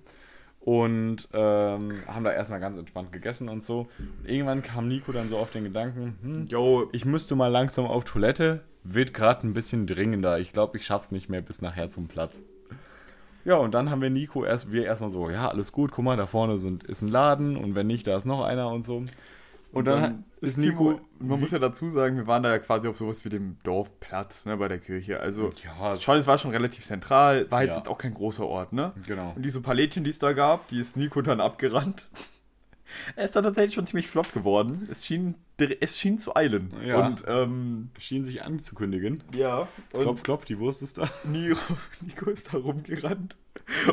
Und 0.68 1.28
ähm, 1.32 2.02
haben 2.06 2.24
da 2.24 2.30
erstmal 2.30 2.60
ganz 2.60 2.76
entspannt 2.76 3.10
gegessen 3.10 3.48
und 3.48 3.64
so. 3.64 3.88
Und 3.98 4.28
irgendwann 4.28 4.62
kam 4.62 4.86
Nico 4.86 5.12
dann 5.12 5.30
so 5.30 5.38
auf 5.38 5.50
den 5.50 5.64
Gedanken, 5.64 6.18
hm, 6.20 6.46
Jo, 6.48 6.90
ich 6.92 7.06
müsste 7.06 7.36
mal 7.36 7.46
langsam 7.46 7.86
auf 7.86 8.04
Toilette, 8.04 8.60
wird 8.84 9.14
gerade 9.14 9.46
ein 9.46 9.54
bisschen 9.54 9.86
dringender. 9.86 10.38
Ich 10.40 10.52
glaube, 10.52 10.76
ich 10.76 10.84
schaff's 10.84 11.10
nicht 11.10 11.30
mehr 11.30 11.40
bis 11.40 11.62
nachher 11.62 11.88
zum 11.88 12.06
Platz. 12.06 12.42
Ja, 13.46 13.56
und 13.56 13.72
dann 13.72 13.88
haben 13.88 14.02
wir 14.02 14.10
Nico 14.10 14.44
erst, 14.44 14.70
wir 14.70 14.84
erstmal 14.84 15.10
so, 15.10 15.30
ja, 15.30 15.48
alles 15.48 15.72
gut, 15.72 15.90
guck 15.90 16.04
mal, 16.04 16.18
da 16.18 16.26
vorne 16.26 16.58
sind, 16.58 16.84
ist 16.84 17.00
ein 17.00 17.08
Laden 17.08 17.56
und 17.56 17.74
wenn 17.74 17.86
nicht, 17.86 18.06
da 18.06 18.14
ist 18.14 18.26
noch 18.26 18.44
einer 18.44 18.68
und 18.68 18.84
so. 18.84 19.04
Und, 19.70 19.84
dann, 19.86 20.24
ist 20.40 20.56
Nico, 20.56 20.94
Timo, 20.94 21.00
man 21.18 21.40
muss 21.40 21.50
ja 21.50 21.58
dazu 21.58 21.90
sagen, 21.90 22.16
wir 22.16 22.26
waren 22.26 22.42
da 22.42 22.50
ja 22.50 22.58
quasi 22.58 22.88
auf 22.88 22.96
sowas 22.96 23.24
wie 23.24 23.28
dem 23.28 23.58
Dorfplatz, 23.64 24.46
ne, 24.46 24.56
bei 24.56 24.66
der 24.68 24.78
Kirche. 24.78 25.20
Also, 25.20 25.52
ja, 25.62 25.94
schon, 25.96 26.16
es 26.16 26.26
war 26.26 26.38
schon 26.38 26.52
relativ 26.52 26.84
zentral, 26.84 27.50
war 27.50 27.58
halt 27.58 27.70
Ja. 27.70 27.76
jetzt 27.76 27.88
auch 27.88 27.98
kein 27.98 28.14
großer 28.14 28.46
Ort, 28.46 28.72
ne? 28.72 28.92
genau. 29.06 29.32
Und 29.36 29.42
diese 29.42 29.60
Palätchen, 29.60 30.04
die 30.04 30.10
es 30.10 30.18
da 30.18 30.32
gab, 30.32 30.68
die 30.68 30.80
ist 30.80 30.96
Nico 30.96 31.20
dann 31.22 31.40
abgerannt. 31.40 32.08
Er 33.16 33.26
ist 33.26 33.36
dann 33.36 33.44
tatsächlich 33.44 33.74
schon 33.74 33.86
ziemlich 33.86 34.08
flott 34.08 34.32
geworden. 34.32 34.88
Es 34.90 35.04
schien, 35.04 35.34
es 35.58 35.98
schien 35.98 36.16
zu 36.18 36.34
eilen. 36.34 36.72
Ja. 36.82 37.06
Und, 37.06 37.22
ähm, 37.28 37.90
Schien 37.98 38.24
sich 38.24 38.42
anzukündigen. 38.42 39.22
ja. 39.34 39.68
Klopf, 39.90 40.22
klopf, 40.22 40.46
die 40.46 40.58
Wurst 40.58 40.80
ist 40.80 40.96
da. 40.96 41.10
Nico, 41.24 41.58
Nico 42.00 42.30
ist 42.30 42.52
da 42.54 42.56
rumgerannt 42.56 43.36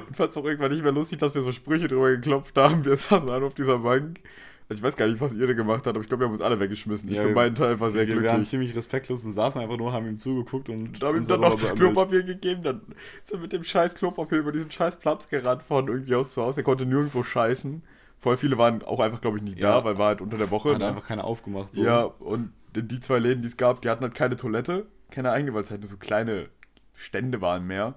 und 0.07 0.15
fand 0.15 0.31
es 0.31 0.37
auch 0.37 0.45
irgendwann 0.45 0.71
nicht 0.71 0.81
mehr 0.83 0.93
lustig, 0.93 1.19
dass 1.19 1.35
wir 1.35 1.41
so 1.41 1.51
Sprüche 1.51 1.89
drüber 1.89 2.09
geklopft 2.11 2.55
haben. 2.55 2.85
Wir 2.85 2.95
saßen 2.95 3.29
alle 3.29 3.45
auf 3.45 3.53
dieser 3.55 3.79
Bank. 3.79 4.21
Also 4.67 4.79
ich 4.79 4.83
weiß 4.83 4.95
gar 4.95 5.05
nicht, 5.07 5.21
was 5.21 5.31
ihr 5.33 5.45
da 5.45 5.53
gemacht 5.53 5.85
habt, 5.85 5.95
aber 5.95 6.01
ich 6.01 6.07
glaube, 6.07 6.21
wir 6.21 6.25
haben 6.27 6.33
uns 6.33 6.41
alle 6.41 6.59
weggeschmissen. 6.59 7.07
Ich 7.09 7.15
Ja, 7.15 7.21
für 7.21 7.27
wir- 7.29 7.35
meinen 7.35 7.53
Teil 7.53 7.79
war 7.79 7.91
sehr 7.91 8.07
wir 8.07 8.15
waren 8.15 8.23
glücklich. 8.23 8.47
ziemlich 8.49 8.75
respektlos 8.75 9.23
und 9.23 9.33
saßen 9.33 9.61
einfach 9.61 9.77
nur, 9.77 9.93
haben 9.93 10.07
ihm 10.07 10.17
zugeguckt 10.17 10.69
und 10.69 10.87
Und 10.87 11.03
da 11.03 11.07
haben 11.07 11.17
ihm 11.17 11.27
dann 11.27 11.41
noch 11.41 11.59
das. 11.59 11.75
Klopapier 11.75 12.23
gegeben, 12.23 12.63
dann 12.63 12.81
ist 13.23 13.31
er 13.31 13.37
mit 13.39 13.53
dem 13.53 13.63
scheiß 13.63 13.93
Klopapier 13.93 14.39
über 14.39 14.51
diesen 14.51 14.71
scheiß 14.71 14.95
Platz 14.95 15.29
gerannt 15.29 15.61
von 15.61 15.87
irgendwie 15.87 16.15
aus 16.15 16.33
zu 16.33 16.41
Hause. 16.41 16.61
Er 16.61 16.63
konnte 16.63 16.87
nirgendwo 16.87 17.21
scheißen. 17.21 17.83
Voll 18.19 18.37
viele 18.37 18.57
waren 18.57 18.81
auch 18.81 18.99
einfach, 19.01 19.21
glaube 19.21 19.37
ich, 19.37 19.43
nicht 19.43 19.59
Ja. 19.59 19.81
da, 19.81 19.85
weil 19.85 19.99
war 19.99 20.07
halt 20.07 20.21
unter 20.21 20.37
der 20.37 20.49
Woche. 20.49 20.71
Hat 20.71 20.79
ne? 20.79 20.87
einfach 20.87 21.05
keiner 21.07 21.25
aufgemacht. 21.25 21.75
So. 21.75 21.83
Ja, 21.83 22.01
und 22.03 22.51
die 22.75 22.99
zwei 22.99 23.19
Läden, 23.19 23.43
die 23.43 23.47
es 23.49 23.57
gab, 23.57 23.81
die 23.83 23.89
hatten 23.89 24.01
halt 24.03 24.15
keine 24.15 24.35
Toilette, 24.35 24.87
keine 25.11 25.31
eigene, 25.31 25.53
weil 25.53 25.63
es 25.63 25.69
halt 25.69 25.81
nur 25.81 25.89
so 25.89 25.97
kleine 25.97 26.49
Stände 26.95 27.39
waren 27.41 27.67
mehr. 27.67 27.93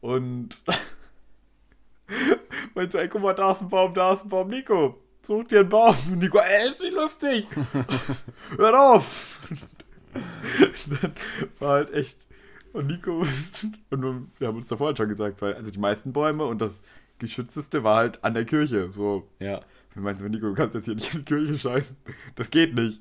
Und 0.00 0.62
meinte 2.74 2.92
so, 2.92 2.98
ey, 2.98 3.08
guck 3.08 3.20
mal, 3.22 3.34
da 3.34 3.52
ist 3.52 3.60
ein 3.60 3.68
Baum, 3.68 3.92
da 3.92 4.14
ist 4.14 4.24
ein 4.24 4.28
Baum, 4.30 4.48
Nico, 4.48 4.98
such 5.26 5.44
dir 5.44 5.60
einen 5.60 5.68
Baum. 5.68 5.96
Und 6.10 6.18
Nico, 6.18 6.38
ey, 6.38 6.68
ist 6.68 6.82
nicht 6.82 6.94
lustig. 6.94 7.46
Hört 8.56 8.74
auf. 8.74 9.40
dann 11.02 11.12
war 11.58 11.70
halt 11.70 11.92
echt, 11.92 12.26
und 12.72 12.86
Nico, 12.86 13.24
und 13.90 14.30
wir 14.38 14.48
haben 14.48 14.58
uns 14.58 14.68
davor 14.68 14.88
halt 14.88 14.98
schon 14.98 15.08
gesagt, 15.08 15.40
weil, 15.42 15.54
also 15.54 15.70
die 15.70 15.78
meisten 15.78 16.12
Bäume 16.12 16.44
und 16.44 16.60
das 16.60 16.80
geschützteste 17.18 17.84
war 17.84 17.96
halt 17.96 18.24
an 18.24 18.34
der 18.34 18.44
Kirche, 18.44 18.90
so 18.92 19.28
ja. 19.38 19.60
wir 19.94 20.02
meinten 20.02 20.22
so, 20.22 20.28
Nico, 20.28 20.46
du 20.46 20.54
kannst 20.54 20.74
jetzt 20.74 20.86
hier 20.86 20.94
nicht 20.94 21.12
in 21.14 21.20
die 21.20 21.24
Kirche 21.24 21.58
scheißen. 21.58 21.96
Das 22.34 22.50
geht 22.50 22.74
nicht. 22.74 23.00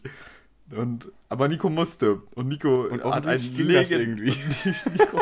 Und, 0.71 1.11
aber 1.29 1.47
Nico 1.47 1.69
musste. 1.69 2.21
Und 2.35 2.47
Nico 2.47 2.83
Und 2.83 3.03
hat 3.03 3.25
einen 3.25 3.55
irgendwie. 3.55 4.31
Nico 4.91 5.21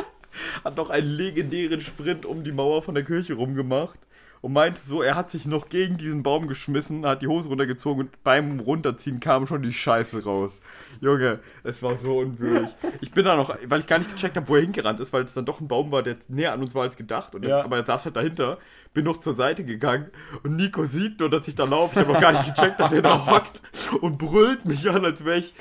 hat 0.63 0.75
noch 0.75 0.89
einen 0.89 1.07
legendären 1.07 1.81
Sprint 1.81 2.25
um 2.25 2.43
die 2.43 2.51
Mauer 2.51 2.81
von 2.81 2.95
der 2.95 3.03
Kirche 3.03 3.33
rumgemacht. 3.33 3.99
Und 4.41 4.53
meinte 4.53 4.79
so, 4.85 5.01
er 5.01 5.15
hat 5.15 5.31
sich 5.31 5.45
noch 5.47 5.67
gegen 5.67 5.97
diesen 5.97 6.21
Baum 6.23 6.47
geschmissen, 6.47 7.05
hat 7.05 7.21
die 7.21 7.27
Hose 7.27 7.49
runtergezogen 7.49 8.05
und 8.05 8.23
beim 8.23 8.59
Runterziehen 8.59 9.19
kam 9.19 9.47
schon 9.47 9.63
die 9.63 9.73
Scheiße 9.73 10.23
raus. 10.23 10.61
Junge, 11.01 11.39
es 11.63 11.81
war 11.81 11.95
so 11.95 12.19
unwürdig. 12.19 12.69
Ich 13.01 13.11
bin 13.11 13.25
da 13.25 13.35
noch, 13.35 13.55
weil 13.67 13.79
ich 13.79 13.87
gar 13.87 13.97
nicht 13.97 14.11
gecheckt 14.11 14.37
habe, 14.37 14.47
wo 14.47 14.55
er 14.55 14.61
hingerannt 14.61 14.99
ist, 14.99 15.11
weil 15.11 15.23
es 15.23 15.33
dann 15.33 15.45
doch 15.45 15.59
ein 15.59 15.67
Baum 15.67 15.91
war, 15.91 16.03
der 16.03 16.17
näher 16.27 16.53
an 16.53 16.61
uns 16.61 16.75
war 16.75 16.83
als 16.83 16.95
gedacht. 16.97 17.33
Und 17.35 17.45
Ja. 17.45 17.63
aber 17.63 17.77
er 17.77 17.85
saß 17.85 18.05
halt 18.05 18.15
dahinter, 18.15 18.57
bin 18.93 19.05
noch 19.05 19.17
zur 19.17 19.33
Seite 19.33 19.63
gegangen 19.63 20.07
und 20.43 20.55
Nico 20.55 20.83
sieht 20.83 21.19
nur, 21.19 21.29
dass 21.29 21.47
ich 21.47 21.55
da 21.55 21.65
laufe. 21.65 21.93
Ich 21.99 22.05
habe 22.05 22.13
noch 22.13 22.21
gar 22.21 22.31
nicht 22.31 22.55
gecheckt, 22.55 22.79
dass 22.79 22.93
er 22.93 23.01
da 23.01 23.25
hockt 23.27 23.61
und 24.01 24.17
brüllt 24.17 24.65
mich 24.65 24.89
an, 24.89 25.03
als 25.03 25.25
wäre 25.25 25.37
ich 25.39 25.53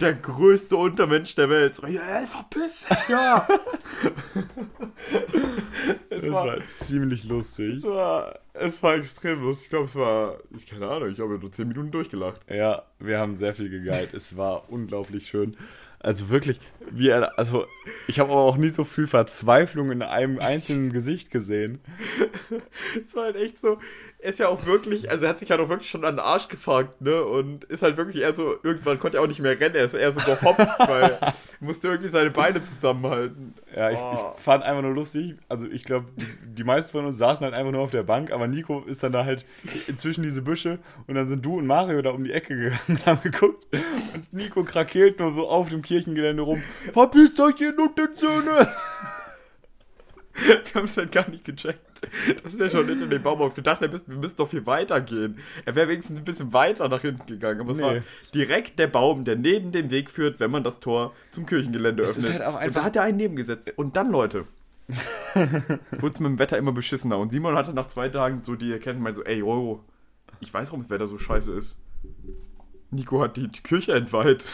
der 0.00 0.14
größte 0.14 0.76
Untermensch 0.76 1.34
der 1.36 1.48
Welt. 1.48 1.74
So, 1.76 1.86
ja, 1.86 2.00
verpiss 2.26 2.86
dich, 2.86 3.08
ja. 3.08 3.46
es, 6.10 6.22
Das 6.22 6.30
war, 6.32 6.46
war 6.46 6.58
ziemlich 6.66 7.24
lustig. 7.24 7.78
es, 7.78 7.84
war, 7.84 8.21
es 8.54 8.82
war 8.82 8.96
extrem 8.96 9.42
lustig. 9.42 9.64
Ich 9.64 9.70
glaube, 9.70 9.86
es 9.86 9.96
war, 9.96 10.38
ich 10.56 10.66
keine 10.66 10.88
Ahnung, 10.88 11.10
ich 11.10 11.20
habe 11.20 11.38
nur 11.38 11.52
10 11.52 11.68
Minuten 11.68 11.90
durchgelacht. 11.90 12.40
Ja, 12.50 12.82
wir 12.98 13.18
haben 13.18 13.36
sehr 13.36 13.54
viel 13.54 13.70
gegeilt. 13.70 14.14
Es 14.14 14.36
war 14.36 14.70
unglaublich 14.70 15.28
schön. 15.28 15.56
Also 16.02 16.30
wirklich, 16.30 16.60
wie 16.90 17.08
er, 17.08 17.38
also 17.38 17.66
ich 18.08 18.18
habe 18.18 18.32
aber 18.32 18.40
auch 18.40 18.56
nie 18.56 18.70
so 18.70 18.82
viel 18.82 19.06
Verzweiflung 19.06 19.92
in 19.92 20.02
einem 20.02 20.40
einzelnen 20.40 20.92
Gesicht 20.92 21.30
gesehen. 21.30 21.80
Es 23.00 23.14
war 23.14 23.24
halt 23.24 23.36
echt 23.36 23.58
so, 23.58 23.78
ist 24.22 24.38
ja 24.38 24.48
auch 24.48 24.66
wirklich, 24.66 25.10
also 25.10 25.24
er 25.24 25.30
hat 25.30 25.38
sich 25.38 25.50
halt 25.50 25.60
auch 25.60 25.68
wirklich 25.68 25.90
schon 25.90 26.04
an 26.04 26.14
den 26.16 26.20
Arsch 26.20 26.48
gefangen, 26.48 26.88
ne? 27.00 27.22
Und 27.24 27.64
ist 27.64 27.82
halt 27.82 27.96
wirklich 27.96 28.22
eher 28.22 28.34
so, 28.34 28.54
irgendwann 28.62 28.98
konnte 28.98 29.18
er 29.18 29.22
auch 29.22 29.26
nicht 29.26 29.40
mehr 29.40 29.58
rennen, 29.58 29.74
er 29.74 29.84
ist 29.84 29.94
eher 29.94 30.12
so 30.12 30.20
gehopst, 30.20 30.68
weil 30.78 31.18
er 31.20 31.34
musste 31.60 31.88
irgendwie 31.88 32.10
seine 32.10 32.30
Beine 32.30 32.62
zusammenhalten. 32.62 33.54
Ja, 33.74 33.90
ich, 33.90 33.98
Oh. 33.98 34.32
ich 34.36 34.42
fand 34.42 34.64
einfach 34.64 34.82
nur 34.82 34.94
lustig. 34.94 35.36
Also 35.48 35.66
ich 35.66 35.84
glaube, 35.84 36.06
die, 36.16 36.26
die 36.54 36.64
meisten 36.64 36.92
von 36.92 37.04
uns 37.06 37.18
saßen 37.18 37.44
halt 37.44 37.54
einfach 37.54 37.72
nur 37.72 37.82
auf 37.82 37.90
der 37.90 38.02
Bank, 38.02 38.32
aber 38.32 38.46
Nico 38.48 38.80
ist 38.82 39.02
dann 39.02 39.12
da 39.12 39.24
halt 39.24 39.44
inzwischen 39.86 40.22
diese 40.22 40.42
Büsche 40.42 40.78
und 41.06 41.14
dann 41.14 41.26
sind 41.26 41.44
du 41.44 41.58
und 41.58 41.66
Mario 41.66 42.00
da 42.02 42.10
um 42.10 42.24
die 42.24 42.32
Ecke 42.32 42.56
gegangen 42.56 42.80
und 42.88 43.06
haben 43.06 43.20
geguckt 43.22 43.66
und 44.14 44.32
Nico 44.32 44.62
krakeelt 44.64 45.18
nur 45.20 45.32
so 45.32 45.48
auf 45.48 45.68
dem 45.68 45.82
Kirchengelände 45.82 46.42
rum. 46.42 46.62
Verpisst 46.92 47.38
euch 47.40 47.60
ihr 47.60 47.72
Nuttenzöhne! 47.72 48.68
Wir 50.44 50.74
haben 50.74 50.84
es 50.84 50.96
halt 50.96 51.12
gar 51.12 51.28
nicht 51.28 51.44
gecheckt. 51.44 51.80
Das 52.42 52.54
ist 52.54 52.60
ja 52.60 52.70
schon 52.70 52.88
hinter 52.88 53.06
dem 53.06 53.22
Baum 53.22 53.40
auf. 53.42 53.54
Wir 53.56 53.62
dachten, 53.62 53.82
wir 53.82 53.88
müssen, 53.90 54.08
wir 54.10 54.16
müssen 54.18 54.36
doch 54.36 54.48
viel 54.48 54.66
weiter 54.66 55.00
gehen. 55.00 55.38
Er 55.66 55.74
wäre 55.76 55.88
wenigstens 55.88 56.18
ein 56.18 56.24
bisschen 56.24 56.52
weiter 56.52 56.88
nach 56.88 57.02
hinten 57.02 57.26
gegangen. 57.26 57.60
Aber 57.60 57.70
es 57.72 57.76
Nee. 57.76 57.82
war 57.82 57.94
direkt 58.34 58.78
der 58.78 58.86
Baum, 58.86 59.24
der 59.24 59.36
neben 59.36 59.72
dem 59.72 59.90
Weg 59.90 60.10
führt, 60.10 60.40
wenn 60.40 60.50
man 60.50 60.64
das 60.64 60.80
Tor 60.80 61.12
zum 61.30 61.44
Kirchengelände 61.46 62.02
Es 62.02 62.10
öffnet. 62.10 62.24
ist 62.24 62.32
halt 62.32 62.42
auch 62.42 62.60
und 62.64 62.76
da 62.76 62.82
hat 62.84 62.96
er 62.96 63.02
einen 63.02 63.18
nebengesetzt. 63.18 63.72
Und 63.76 63.94
dann, 63.96 64.10
Leute, 64.10 64.46
wurde 65.34 66.14
es 66.14 66.20
mit 66.20 66.28
dem 66.30 66.38
Wetter 66.38 66.58
immer 66.58 66.72
beschissener. 66.72 67.18
Und 67.18 67.30
Simon 67.30 67.54
hatte 67.54 67.72
nach 67.74 67.88
zwei 67.88 68.08
Tagen 68.08 68.40
so 68.42 68.56
die 68.56 68.72
Erkenntnis, 68.72 69.16
so, 69.16 69.24
ey, 69.24 69.42
Euro, 69.42 69.84
ich 70.40 70.52
weiß, 70.52 70.68
warum 70.68 70.80
das 70.82 70.90
Wetter 70.90 71.06
so 71.06 71.18
scheiße 71.18 71.52
ist. 71.52 71.76
Nico 72.90 73.20
hat 73.22 73.36
die, 73.36 73.48
die 73.48 73.60
Kirche 73.62 73.92
entweiht. 73.94 74.44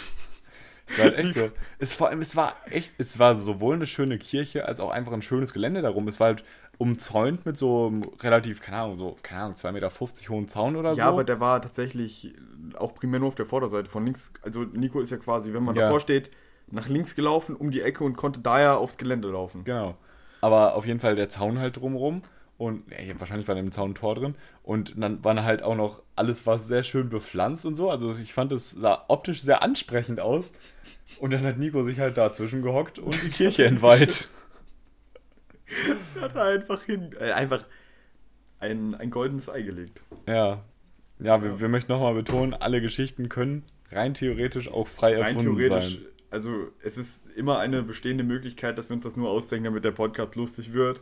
Es 0.89 0.99
war 0.99 1.05
halt 1.05 1.19
echt 1.19 1.35
so. 1.35 1.51
Es, 1.79 1.93
vor 1.93 2.09
allem, 2.09 2.21
es 2.21 2.35
war 2.37 2.57
echt, 2.71 2.93
es 2.99 3.19
war 3.19 3.37
sowohl 3.37 3.77
eine 3.77 3.87
schöne 3.87 4.19
Kirche 4.19 4.67
als 4.67 4.81
auch 4.81 4.91
einfach 4.91 5.13
ein 5.13 5.23
schönes 5.23 5.53
Gelände 5.53 5.83
darum. 5.83 6.09
Es 6.09 6.19
war 6.21 6.29
halt 6.29 6.45
umzäunt 6.79 7.45
mit 7.45 7.57
so 7.59 7.89
einem 7.89 8.05
relativ, 8.21 8.61
keine 8.63 8.79
Ahnung, 8.79 8.97
so, 8.97 9.17
keine 9.23 9.43
Ahnung, 9.43 9.57
2,50 9.57 9.73
Meter 9.73 9.91
hohen 10.31 10.49
Zaun 10.49 10.77
oder 10.77 10.93
so. 10.95 10.99
Ja, 10.99 11.09
aber 11.09 11.25
der 11.25 11.41
war 11.41 11.61
tatsächlich 11.61 12.35
auch 12.77 12.95
primär 12.95 13.21
nur 13.21 13.29
auf 13.29 13.35
der 13.35 13.47
Vorderseite 13.47 13.91
von 13.91 14.05
links. 14.05 14.33
Also 14.43 14.63
Nico 14.63 15.01
ist 15.01 15.11
ja 15.11 15.17
quasi, 15.17 15.53
wenn 15.53 15.65
man 15.65 15.75
Ja. 15.75 15.83
davor 15.83 16.01
steht, 16.01 16.31
nach 16.71 16.89
links 16.89 17.15
gelaufen 17.15 17.57
um 17.57 17.71
die 17.71 17.83
Ecke 17.83 18.05
und 18.05 18.17
konnte 18.17 18.41
daher 18.41 18.79
aufs 18.79 18.97
Gelände 18.97 19.29
laufen. 19.29 19.65
Genau. 19.65 19.97
Aber 20.41 20.75
auf 20.77 20.87
jeden 20.87 21.01
Fall 21.01 21.17
der 21.17 21.29
Zaun 21.29 21.59
halt 21.59 21.77
drumrum. 21.77 22.23
Und 22.59 22.91
ja, 22.91 23.19
wahrscheinlich 23.19 23.47
war 23.49 23.57
in 23.57 23.67
dem 23.67 23.73
Zaun 23.73 23.93
ein 23.93 23.95
Tor 23.95 24.17
drin. 24.17 24.35
Und 24.63 25.01
dann 25.01 25.25
waren 25.25 25.45
halt 25.45 25.63
auch 25.63 25.77
noch 25.77 26.03
alles, 26.17 26.47
was 26.47 26.67
sehr 26.67 26.83
schön 26.83 27.09
bepflanzt 27.09 27.65
und 27.65 27.77
so. 27.77 27.89
Also 27.89 28.15
ich 28.17 28.35
fand, 28.35 28.53
es 28.53 28.73
sah 28.73 29.05
optisch 29.09 29.41
sehr 29.41 29.63
ansprechend 29.63 30.21
aus. 30.21 30.53
Und 31.21 31.33
dann 31.33 31.45
hat 31.45 31.59
Nico 31.59 31.85
sich 31.85 32.01
halt 32.01 32.17
dazwischen 32.17 32.63
gehockt 32.63 32.99
und 32.99 33.23
die 33.23 33.31
Kirche 33.31 33.65
entweiht. 33.65 34.29
Hat 36.21 36.35
er 36.35 36.45
einfach 36.45 36.83
hin, 36.85 37.15
äh, 37.21 37.31
einfach 37.33 37.65
ein, 38.59 38.95
ein 38.95 39.11
goldenes 39.11 39.51
Ei 39.51 39.61
gelegt. 39.61 40.01
Ja. 40.27 40.65
ja, 41.19 41.43
wir, 41.43 41.61
wir 41.61 41.69
möchten 41.69 41.93
nochmal 41.93 42.15
betonen, 42.15 42.55
alle 42.55 42.81
Geschichten 42.81 43.29
können 43.29 43.65
rein 43.93 44.15
theoretisch 44.15 44.69
auch 44.69 44.87
frei 44.87 45.17
Rein 45.17 45.37
erfunden 45.37 45.57
theoretisch, 45.57 45.97
sein. 45.97 46.07
also 46.31 46.69
es 46.83 46.97
ist 46.97 47.31
immer 47.37 47.59
eine 47.59 47.83
bestehende 47.83 48.25
Möglichkeit, 48.25 48.79
dass 48.79 48.89
wir 48.89 48.95
uns 48.95 49.05
das 49.05 49.17
nur 49.17 49.31
ausdenken, 49.31 49.65
damit 49.65 49.85
der 49.85 49.93
Podcast 49.93 50.37
lustig 50.37 50.73
wird. 50.73 51.01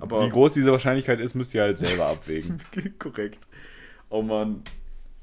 Aber 0.00 0.24
Wie 0.24 0.30
groß 0.30 0.54
diese 0.54 0.72
Wahrscheinlichkeit 0.72 1.20
ist, 1.20 1.34
müsst 1.34 1.54
ihr 1.54 1.62
halt 1.62 1.78
selber 1.78 2.06
abwägen. 2.08 2.60
korrekt. 2.98 3.46
Oh 4.08 4.22
Mann. 4.22 4.62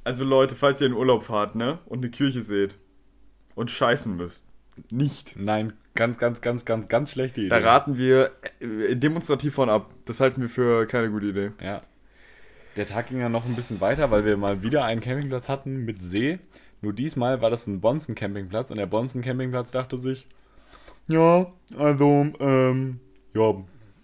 Also 0.04 0.24
Leute, 0.24 0.56
falls 0.56 0.80
ihr 0.80 0.88
in 0.88 0.94
Urlaub 0.94 1.24
fahrt, 1.24 1.56
ne, 1.56 1.80
und 1.86 2.00
eine 2.00 2.10
Kirche 2.10 2.42
seht 2.42 2.76
und 3.56 3.70
scheißen 3.70 4.16
müsst, 4.16 4.46
nicht. 4.90 5.36
Nein, 5.38 5.74
ganz, 5.96 6.18
ganz, 6.18 6.40
ganz, 6.40 6.64
ganz, 6.64 6.88
ganz 6.88 7.12
schlechte 7.12 7.42
Idee. 7.42 7.50
Da 7.50 7.58
raten 7.58 7.98
wir 7.98 8.32
äh, 8.60 8.96
demonstrativ 8.96 9.56
von 9.56 9.70
ab. 9.70 9.94
Das 10.06 10.22
halten 10.22 10.42
wir 10.42 10.50
für 10.50 10.86
keine 10.86 11.10
gute 11.10 11.26
Idee. 11.28 11.52
Ja. 11.62 11.82
Der 12.78 12.86
Tag 12.86 13.08
ging 13.10 13.20
ja 13.20 13.28
noch 13.28 13.46
ein 13.46 13.56
bisschen 13.56 13.82
weiter, 13.82 14.12
weil 14.12 14.24
wir 14.24 14.38
mal 14.38 14.62
wieder 14.62 14.86
einen 14.86 15.02
Campingplatz 15.02 15.50
hatten 15.50 15.84
mit 15.84 16.02
See. 16.02 16.40
Nur 16.82 16.94
diesmal 16.94 17.42
war 17.42 17.50
das 17.50 17.66
ein 17.66 17.82
Bonzen-Campingplatz 17.82 18.70
und 18.70 18.78
der 18.78 18.86
Bonzen-Campingplatz 18.86 19.72
dachte 19.72 19.98
sich, 19.98 20.28
ja, 21.08 21.52
also, 21.76 22.28
ähm, 22.40 23.00
ja, 23.34 23.56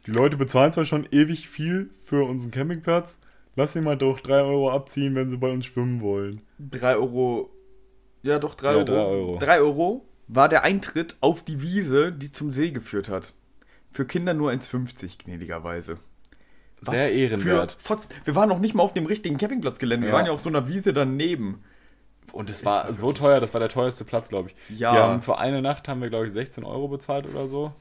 die 0.06 0.12
Leute 0.12 0.38
bezahlen 0.38 0.74
zwar 0.74 0.86
schon 0.86 1.08
ewig 1.12 1.48
viel 1.50 1.90
für 2.02 2.26
unseren 2.28 2.52
Campingplatz, 2.52 3.18
lass 3.56 3.74
sie 3.74 3.82
mal 3.82 3.98
doch 3.98 4.20
3 4.20 4.42
Euro 4.42 4.72
abziehen, 4.72 5.16
wenn 5.16 5.30
sie 5.30 5.38
bei 5.38 5.52
uns 5.52 5.66
schwimmen 5.66 6.02
wollen. 6.02 6.42
3 6.60 6.96
Euro. 6.96 7.50
Ja, 8.22 8.40
doch, 8.40 8.56
3 8.56 8.72
Ja, 8.72 8.78
Euro. 8.78 8.86
drei 8.86 9.02
Euro. 9.06 9.38
3 9.40 9.60
Euro 9.60 10.06
war 10.28 10.50
der 10.50 10.64
Eintritt 10.64 11.18
auf 11.22 11.44
die 11.44 11.62
Wiese, 11.62 12.12
die 12.12 12.32
zum 12.32 12.52
See 12.52 12.72
geführt 12.72 13.10
hat. 13.10 13.34
Für 13.92 14.06
Kinder 14.06 14.34
nur 14.34 14.52
1,50 14.52 15.20
gnädigerweise. 15.24 15.98
Sehr 16.82 17.12
ehrenwert. 17.14 17.78
Wir 18.26 18.36
waren 18.36 18.50
noch 18.50 18.60
nicht 18.60 18.74
mal 18.74 18.84
auf 18.84 18.94
dem 18.94 19.06
richtigen 19.06 19.38
Campingplatzgelände. 19.38 20.06
Wir 20.08 20.12
Ja. 20.12 20.18
waren 20.18 20.26
ja 20.26 20.32
auf 20.34 20.42
so 20.42 20.50
einer 20.50 20.68
Wiese 20.68 20.92
daneben. 20.94 21.64
Und 22.32 22.50
es 22.50 22.66
war 22.66 22.94
so 22.94 23.14
teuer, 23.14 23.40
das 23.40 23.54
war 23.54 23.60
der 23.60 23.70
teuerste 23.70 24.04
Platz, 24.06 24.30
glaube 24.30 24.50
ich. 24.50 24.80
Ja. 24.80 24.94
Wir 24.94 25.02
haben 25.04 25.22
für 25.22 25.38
eine 25.38 25.62
Nacht 25.62 25.88
haben 25.88 26.02
wir, 26.02 26.10
glaube 26.10 26.26
ich, 26.26 26.34
16 26.34 26.64
Euro 26.64 26.88
bezahlt 26.88 27.28
oder 27.28 27.48
so. 27.48 27.74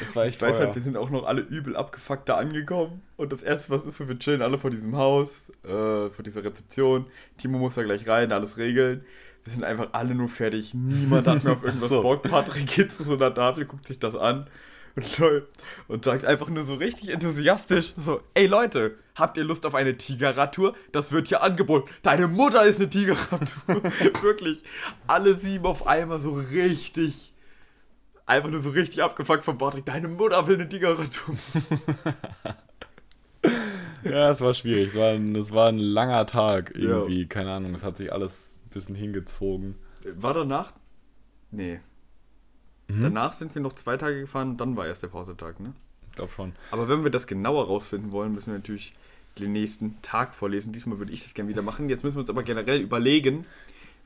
Das 0.00 0.14
war 0.16 0.24
echt 0.24 0.36
Ich 0.36 0.42
weiß 0.42 0.56
teuer. 0.56 0.66
halt, 0.66 0.74
wir 0.74 0.82
sind 0.82 0.96
auch 0.96 1.10
noch 1.10 1.24
alle 1.24 1.42
übel 1.42 1.76
abgefuckt 1.76 2.28
da 2.28 2.36
angekommen. 2.36 3.02
Und 3.16 3.32
das 3.32 3.42
erste, 3.42 3.70
was 3.70 3.84
ist 3.86 3.96
so, 3.96 4.08
wir 4.08 4.18
chillen 4.18 4.42
alle 4.42 4.58
vor 4.58 4.70
diesem 4.70 4.96
Haus, 4.96 5.50
äh, 5.64 5.68
vor 6.10 6.22
dieser 6.24 6.44
Rezeption. 6.44 7.06
Timo 7.38 7.58
muss 7.58 7.74
da 7.74 7.82
gleich 7.82 8.06
rein, 8.08 8.32
alles 8.32 8.56
regeln. 8.56 9.04
Wir 9.44 9.52
sind 9.52 9.64
einfach 9.64 9.88
alle 9.92 10.14
nur 10.14 10.28
fertig. 10.28 10.72
Niemand 10.74 11.26
hat 11.26 11.42
mehr 11.44 11.54
auf 11.54 11.62
irgendwas 11.64 11.88
so. 11.88 12.02
Bock. 12.02 12.22
Patrick 12.22 12.66
geht 12.66 12.92
zu 12.92 13.02
so 13.02 13.14
einer 13.14 13.34
Tafel, 13.34 13.64
guckt 13.64 13.86
sich 13.86 13.98
das 13.98 14.14
an 14.14 14.46
und, 14.94 15.42
und 15.88 16.04
sagt 16.04 16.24
einfach 16.24 16.48
nur 16.48 16.64
so 16.64 16.74
richtig 16.74 17.08
enthusiastisch: 17.08 17.92
So, 17.96 18.20
ey 18.34 18.46
Leute, 18.46 18.96
habt 19.16 19.36
ihr 19.36 19.44
Lust 19.44 19.66
auf 19.66 19.74
eine 19.74 19.96
Tigerradtour? 19.96 20.76
Das 20.92 21.12
wird 21.12 21.28
hier 21.28 21.42
angeboten. 21.42 21.90
Deine 22.02 22.28
Mutter 22.28 22.62
ist 22.64 22.78
eine 22.78 22.88
Tigerradtour. 22.90 23.82
Wirklich, 24.22 24.62
alle 25.06 25.34
sieben 25.34 25.64
auf 25.66 25.86
einmal 25.86 26.18
so 26.18 26.34
richtig 26.34 27.31
einfach 28.32 28.50
nur 28.50 28.60
so 28.60 28.70
richtig 28.70 29.02
abgefuckt 29.02 29.44
von 29.44 29.58
Patrick. 29.58 29.84
Deine 29.86 30.08
Mutter 30.08 30.46
will 30.46 30.54
eine 30.56 30.68
Tigerradtour. 30.68 31.34
Ja, 34.04 34.30
es 34.30 34.40
war 34.40 34.52
schwierig. 34.54 34.88
Es 34.88 34.94
war, 34.96 35.10
ein- 35.12 35.34
es 35.36 35.52
war 35.52 35.68
ein 35.68 35.78
langer 35.78 36.26
Tag 36.26 36.72
Ja. 36.76 36.80
irgendwie. 36.90 37.26
Keine 37.26 37.52
Ahnung, 37.52 37.74
es 37.74 37.84
hat 37.84 37.96
sich 37.96 38.12
alles 38.12 38.58
ein 38.66 38.70
bisschen 38.70 38.94
hingezogen. 38.96 39.76
War 40.16 40.34
danach? 40.34 40.72
Nee. 41.52 41.78
Mhm. 42.88 43.02
Danach 43.02 43.32
sind 43.32 43.54
wir 43.54 43.62
noch 43.62 43.72
zwei 43.74 43.96
Tage 43.96 44.20
gefahren 44.20 44.50
und 44.50 44.60
dann 44.60 44.76
war 44.76 44.86
erst 44.86 45.02
der 45.04 45.08
Pausetag, 45.08 45.60
ne? 45.60 45.72
Ich 46.10 46.16
glaube 46.16 46.32
schon. 46.32 46.52
Aber 46.72 46.88
wenn 46.88 47.04
wir 47.04 47.10
das 47.10 47.26
genauer 47.26 47.66
rausfinden 47.66 48.10
wollen, 48.12 48.32
müssen 48.32 48.48
wir 48.52 48.58
natürlich 48.58 48.92
den 49.38 49.52
nächsten 49.52 50.00
Tag 50.02 50.34
vorlesen. 50.34 50.72
Diesmal 50.72 50.98
würde 50.98 51.12
ich 51.12 51.22
das 51.22 51.32
gerne 51.34 51.48
wieder 51.48 51.62
machen. 51.62 51.88
Jetzt 51.88 52.02
müssen 52.04 52.16
wir 52.16 52.20
uns 52.20 52.30
aber 52.30 52.42
generell 52.42 52.80
überlegen, 52.80 53.46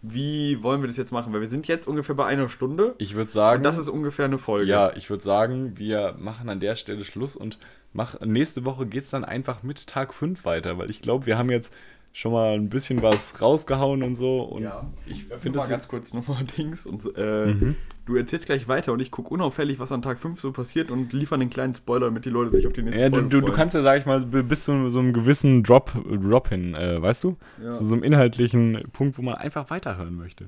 wie 0.09 0.63
wollen 0.63 0.81
wir 0.83 0.89
das 0.89 0.97
jetzt 0.97 1.13
machen? 1.13 1.33
Weil 1.33 1.41
wir 1.41 1.49
sind 1.49 1.69
jetzt 1.69 1.87
ungefähr 1.89 2.15
bei 2.15 2.27
einer 2.27 2.49
Stunde 2.49 2.95
Ich 2.99 3.15
würde 3.15 3.31
sagen, 3.31 3.59
und 3.59 3.63
das 3.65 3.79
ist 3.79 3.89
ungefähr 3.89 4.27
eine 4.27 4.39
Folge. 4.39 4.71
ja, 4.71 4.93
ich 4.97 5.11
würde 5.11 5.23
sagen, 5.23 5.79
wir 5.79 6.15
machen 6.19 6.49
an 6.49 6.61
der 6.61 6.75
Stelle 6.77 7.05
Schluss 7.05 7.37
und 7.37 7.59
mach, 7.93 8.21
nächste 8.21 8.65
Woche 8.65 8.87
geht 8.87 9.05
es 9.05 9.11
dann 9.11 9.25
einfach 9.25 9.63
mit 9.63 9.87
Tag 9.87 10.15
5 10.15 10.45
weiter, 10.45 10.79
weil 10.79 10.91
ich 10.91 11.01
glaube, 11.01 11.27
wir 11.27 11.39
haben 11.39 11.51
jetzt 11.51 11.73
schon 12.19 12.33
mal 12.33 12.55
ein 12.55 12.71
bisschen 12.71 13.03
was 13.03 13.43
rausgehauen 13.43 14.03
und 14.03 14.15
so. 14.15 14.41
Und 14.41 14.63
Ja, 14.63 14.87
ich 15.05 15.25
Finde 15.25 15.37
finde 15.39 15.59
mal 15.59 15.63
das 15.65 15.71
ganz 15.71 15.89
kurz 15.89 16.15
nochmal 16.15 16.45
Dings 16.57 16.87
und 16.87 17.05
äh, 17.15 17.47
Mhm. 17.53 17.75
du 18.07 18.17
erzählst 18.17 18.47
gleich 18.47 18.69
weiter 18.69 18.95
und 18.95 19.01
ich 19.01 19.11
gucke 19.11 19.29
unauffällig, 19.35 19.79
was 19.79 19.93
an 19.93 20.01
Tag 20.01 20.19
5 20.19 20.41
so 20.41 20.51
passiert 20.51 20.91
und 20.91 21.13
liefere 21.13 21.39
einen 21.39 21.51
kleinen 21.51 21.75
Spoiler, 21.75 22.07
damit 22.07 22.25
die 22.25 22.31
Leute 22.31 22.53
sich 22.53 22.67
auf 22.67 22.73
die 22.73 22.83
nächste 22.85 23.03
Ja, 23.03 23.11
du, 23.11 23.17
Folge 23.17 23.29
du, 23.29 23.41
du 23.43 23.53
kannst 23.53 23.75
ja, 23.75 23.83
sag 23.83 24.01
ich 24.01 24.07
mal, 24.07 24.21
bi- 24.25 24.43
bis 24.43 24.63
zu 24.65 24.89
so 24.89 24.99
einem 24.99 25.13
gewissen 25.13 25.63
Drop, 25.63 25.93
Drop 26.11 26.49
hin, 26.49 26.75
äh, 26.75 27.03
weißt 27.03 27.23
du? 27.25 27.37
Ja. 27.63 27.69
Zu 27.69 27.85
so 27.85 27.93
einem 27.93 28.03
inhaltlichen 28.03 28.85
Punkt, 28.95 29.19
wo 29.19 29.23
man 29.23 29.35
einfach 29.35 29.69
weiterhören 29.69 30.17
möchte. 30.17 30.47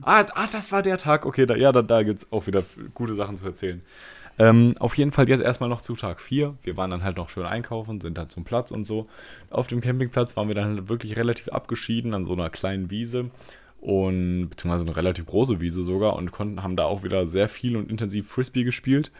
Ah, 0.00 0.24
ah 0.34 0.46
das 0.50 0.72
war 0.72 0.80
der 0.80 0.96
Tag. 0.96 1.26
Okay, 1.26 1.44
da, 1.44 1.54
ja, 1.54 1.70
da, 1.70 1.82
da 1.82 2.02
gibt 2.02 2.20
es 2.20 2.32
auch 2.32 2.46
wieder 2.46 2.62
gute 2.94 3.14
Sachen 3.14 3.36
zu 3.36 3.44
erzählen. 3.44 3.82
Ähm, 4.38 4.74
auf 4.78 4.96
jeden 4.96 5.12
Fall 5.12 5.28
jetzt 5.28 5.42
erstmal 5.42 5.68
noch 5.68 5.82
zu 5.82 5.96
Tag 5.96 6.20
4. 6.20 6.54
Wir 6.62 6.76
waren 6.76 6.90
dann 6.90 7.04
halt 7.04 7.16
noch 7.16 7.28
schön 7.28 7.44
einkaufen, 7.44 8.00
sind 8.00 8.16
dann 8.16 8.30
zum 8.30 8.44
Platz 8.44 8.70
und 8.70 8.84
so. 8.84 9.06
Auf 9.50 9.66
dem 9.66 9.80
Campingplatz 9.80 10.36
waren 10.36 10.48
wir 10.48 10.54
dann 10.54 10.76
halt 10.76 10.88
wirklich 10.88 11.16
relativ 11.16 11.48
abgeschieden 11.48 12.14
an 12.14 12.24
so 12.24 12.32
einer 12.32 12.48
kleinen 12.48 12.90
Wiese 12.90 13.30
und 13.80 14.48
beziehungsweise 14.50 14.84
eine 14.84 14.96
relativ 14.96 15.26
große 15.26 15.60
Wiese 15.60 15.82
sogar 15.82 16.16
und 16.16 16.32
konnten, 16.32 16.62
haben 16.62 16.76
da 16.76 16.84
auch 16.84 17.02
wieder 17.02 17.26
sehr 17.26 17.48
viel 17.48 17.76
und 17.76 17.90
intensiv 17.90 18.28
Frisbee 18.28 18.64
gespielt. 18.64 19.10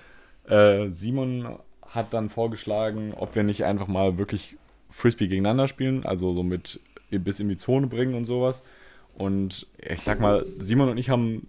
Äh, 0.46 0.90
Simon 0.90 1.58
hat 1.86 2.14
dann 2.14 2.28
vorgeschlagen, 2.28 3.14
ob 3.16 3.34
wir 3.34 3.42
nicht 3.42 3.64
einfach 3.64 3.88
mal 3.88 4.18
wirklich 4.18 4.56
Frisbee 4.88 5.28
gegeneinander 5.28 5.68
spielen, 5.68 6.04
also 6.04 6.34
so 6.34 6.42
mit 6.42 6.80
bis 7.10 7.40
in 7.40 7.48
die 7.48 7.56
Zone 7.56 7.86
bringen 7.86 8.14
und 8.14 8.24
sowas. 8.24 8.64
Und 9.14 9.66
ich 9.76 10.02
sag 10.02 10.20
mal, 10.20 10.44
Simon 10.58 10.90
und 10.90 10.98
ich 10.98 11.10
haben 11.10 11.48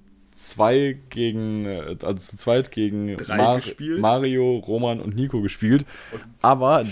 zwei 0.50 0.98
gegen, 1.10 1.68
also 1.68 2.16
zu 2.16 2.38
zweit 2.38 2.72
gegen 2.72 3.18
Drei 3.18 3.58
gespielt. 3.58 4.00
Mario, 4.00 4.58
Roman 4.58 5.00
und 5.00 5.16
Nico 5.16 5.42
gespielt. 5.42 5.86
Aber 6.42 6.84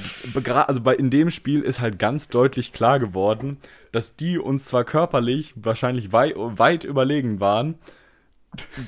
also 0.67 0.81
bei, 0.81 0.95
in 0.95 1.09
dem 1.09 1.29
Spiel 1.29 1.61
ist 1.61 1.79
halt 1.79 1.99
ganz 1.99 2.29
deutlich 2.29 2.73
klar 2.73 2.99
geworden, 2.99 3.57
dass 3.91 4.15
die 4.15 4.37
uns 4.37 4.65
zwar 4.65 4.83
körperlich 4.83 5.53
wahrscheinlich 5.55 6.11
wei 6.11 6.33
weit 6.35 6.83
überlegen 6.83 7.39
waren, 7.39 7.75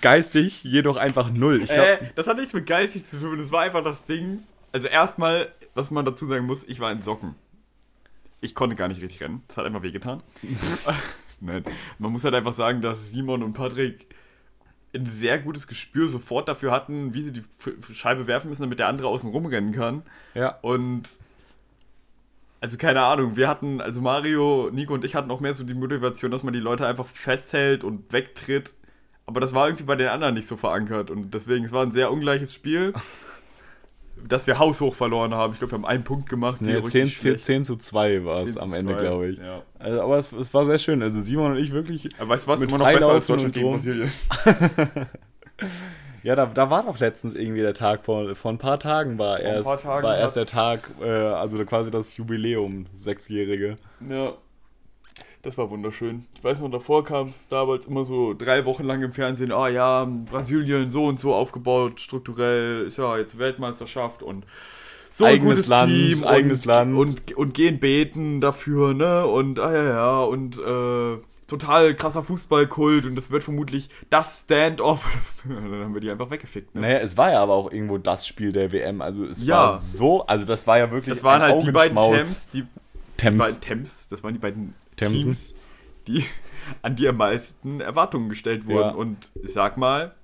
geistig 0.01 0.63
jedoch 0.63 0.97
einfach 0.97 1.31
null. 1.31 1.61
Ich 1.63 1.69
glaub, 1.69 1.85
äh, 1.85 1.97
das 2.15 2.27
hat 2.27 2.37
nichts 2.37 2.53
mit 2.53 2.65
geistig 2.65 3.07
zu 3.07 3.19
tun, 3.19 3.37
das 3.37 3.51
war 3.51 3.61
einfach 3.61 3.83
das 3.83 4.05
Ding. 4.05 4.39
Also 4.71 4.87
erstmal, 4.87 5.49
was 5.73 5.91
man 5.91 6.05
dazu 6.05 6.27
sagen 6.27 6.45
muss, 6.45 6.63
ich 6.63 6.79
war 6.79 6.91
in 6.91 7.01
Socken. 7.01 7.35
Ich 8.39 8.55
konnte 8.55 8.75
gar 8.75 8.87
nicht 8.87 9.01
richtig 9.01 9.21
rennen. 9.21 9.43
Das 9.47 9.57
hat 9.57 9.65
einfach 9.65 9.83
wehgetan. 9.83 10.23
Nein. 11.41 11.63
Man 11.99 12.11
muss 12.11 12.23
halt 12.23 12.33
einfach 12.33 12.53
sagen, 12.53 12.81
dass 12.81 13.09
Simon 13.09 13.43
und 13.43 13.53
Patrick 13.53 14.07
ein 14.93 15.05
sehr 15.05 15.39
gutes 15.39 15.67
Gespür 15.67 16.09
sofort 16.09 16.47
dafür 16.47 16.71
hatten, 16.71 17.13
wie 17.13 17.23
sie 17.23 17.31
die 17.31 17.43
Scheibe 17.93 18.27
werfen 18.27 18.49
müssen, 18.49 18.63
damit 18.63 18.79
der 18.79 18.87
andere 18.87 19.07
außen 19.07 19.29
rumrennen 19.29 19.73
kann. 19.73 20.03
ja. 20.33 20.57
Und 20.61 21.09
also 22.61 22.77
keine 22.77 23.01
Ahnung, 23.01 23.35
wir 23.35 23.47
hatten, 23.47 23.81
also 23.81 24.01
Mario, 24.01 24.69
Nico 24.71 24.93
und 24.93 25.03
ich 25.03 25.15
hatten 25.15 25.31
auch 25.31 25.39
mehr 25.39 25.53
so 25.55 25.63
die 25.63 25.73
Motivation, 25.73 26.29
dass 26.29 26.43
man 26.43 26.53
die 26.53 26.59
Leute 26.59 26.85
einfach 26.85 27.07
festhält 27.07 27.83
und 27.83 28.13
wegtritt. 28.13 28.75
Aber 29.25 29.39
das 29.39 29.55
war 29.55 29.67
irgendwie 29.67 29.85
bei 29.85 29.95
den 29.95 30.09
anderen 30.09 30.35
nicht 30.35 30.47
so 30.47 30.57
verankert. 30.57 31.09
Und 31.09 31.33
deswegen, 31.33 31.65
es 31.65 31.71
war 31.71 31.83
ein 31.83 31.91
sehr 31.91 32.11
ungleiches 32.11 32.53
Spiel, 32.53 32.93
dass 34.27 34.47
wir 34.47 34.59
haushoch 34.59 34.95
verloren 34.95 35.33
haben. 35.33 35.53
Ich 35.53 35.59
glaube, 35.59 35.73
wir 35.73 35.77
haben 35.77 35.85
einen 35.85 36.03
Punkt 36.03 36.29
gemacht. 36.29 36.61
Nee, 36.61 36.67
die 36.67 36.81
10, 36.81 36.83
richtig 36.83 37.19
10, 37.19 37.29
schlecht- 37.31 37.43
10 37.43 37.63
zu 37.65 37.75
2 37.77 38.25
war 38.25 38.39
10 38.41 38.49
es 38.49 38.57
am 38.57 38.73
Ende, 38.73 38.93
2, 38.93 38.99
glaube 39.01 39.27
ich. 39.29 39.37
Ja. 39.37 39.61
Also, 39.79 40.01
aber 40.01 40.17
es, 40.17 40.31
es 40.31 40.53
war 40.53 40.65
sehr 40.65 40.79
schön. 40.79 41.01
Also 41.01 41.21
Simon 41.21 41.51
und 41.53 41.57
ich 41.57 41.71
wirklich. 41.71 42.09
Aber 42.19 42.29
weißt 42.29 42.45
du 42.47 42.51
was, 42.51 42.61
immer 42.61 42.77
noch 42.77 42.85
besser 42.91 43.11
als 43.11 43.27
Deutschland 43.27 43.53
gegen. 43.53 43.71
Brasilien. 43.71 44.11
Ja, 46.23 46.35
da, 46.35 46.45
da 46.45 46.69
war 46.69 46.83
doch 46.83 46.99
letztens 46.99 47.33
irgendwie 47.33 47.61
der 47.61 47.73
Tag, 47.73 48.03
vor, 48.05 48.35
vor 48.35 48.51
ein 48.51 48.59
paar 48.59 48.79
Tagen 48.79 49.17
war 49.17 49.37
ein 49.37 49.43
erst, 49.43 49.81
Tagen 49.83 50.03
war 50.03 50.15
erst 50.17 50.35
der 50.35 50.45
Tag, 50.45 50.91
äh, 51.01 51.09
also 51.09 51.57
quasi 51.65 51.89
das 51.89 52.15
Jubiläum, 52.15 52.85
sechsjährige. 52.93 53.77
Ja. 54.07 54.33
Das 55.43 55.57
war 55.57 55.69
wunderschön. 55.71 56.25
Ich 56.35 56.43
weiß 56.43 56.61
noch, 56.61 56.69
davor 56.69 57.03
kam 57.03 57.29
es 57.29 57.47
damals 57.47 57.87
immer 57.87 58.05
so 58.05 58.33
drei 58.35 58.63
Wochen 58.65 58.83
lang 58.83 59.01
im 59.01 59.11
Fernsehen, 59.11 59.51
ah 59.51 59.67
ja, 59.69 60.05
Brasilien 60.05 60.91
so 60.91 61.05
und 61.05 61.19
so 61.19 61.33
aufgebaut, 61.33 61.99
strukturell, 61.99 62.85
ist 62.85 62.97
ja 62.97 63.17
jetzt 63.17 63.39
Weltmeisterschaft 63.39 64.21
und 64.21 64.45
so 65.09 65.25
ein 65.25 65.33
Eigenes 65.33 65.67
Land, 65.67 65.91
Team 65.91 66.23
eigenes 66.23 66.59
und, 66.61 66.65
Land. 66.67 66.95
Und, 66.97 67.35
und 67.35 67.53
gehen 67.55 67.79
beten 67.79 68.39
dafür, 68.39 68.93
ne? 68.93 69.25
Und 69.25 69.59
ah 69.59 69.73
ja, 69.73 69.83
ja, 69.83 70.19
und 70.21 70.57
äh, 70.59 71.17
total 71.47 71.95
krasser 71.95 72.23
Fußballkult 72.23 73.05
und 73.05 73.15
das 73.15 73.29
wird 73.31 73.43
vermutlich 73.43 73.89
das 74.09 74.41
Stand-off. 74.43 75.05
Dann 75.43 75.83
haben 75.83 75.93
wir 75.93 76.01
die 76.01 76.11
einfach 76.11 76.29
weggefickt, 76.29 76.75
ne? 76.75 76.81
Naja, 76.81 76.99
es 76.99 77.17
war 77.17 77.31
ja 77.31 77.41
aber 77.41 77.53
auch 77.55 77.71
irgendwo 77.71 77.97
das 77.97 78.25
Spiel 78.27 78.51
der 78.53 78.71
WM. 78.71 79.01
Also 79.01 79.25
es 79.25 79.43
Ja. 79.43 79.71
war 79.71 79.79
so, 79.79 80.25
also 80.27 80.45
das 80.45 80.65
war 80.67 80.77
ja 80.77 80.91
wirklich 80.91 81.13
Das 81.15 81.23
waren 81.23 81.41
halt 81.41 81.61
die 81.63 81.71
beiden. 81.71 81.97
Temps, 81.97 82.47
die, 82.49 82.61
die 82.61 82.67
Thames. 83.17 83.39
beiden 83.45 83.61
Temps, 83.61 84.07
das 84.07 84.23
waren 84.23 84.33
die 84.33 84.39
beiden 84.39 84.75
Teams, 85.09 85.53
die, 86.07 86.25
an 86.81 86.95
die 86.95 87.07
am 87.07 87.17
meisten 87.17 87.81
Erwartungen 87.81 88.29
gestellt 88.29 88.65
wurden. 88.65 88.89
Ja. 88.89 88.95
Und 88.95 89.31
ich 89.41 89.53
sag 89.53 89.77
mal, 89.77 90.15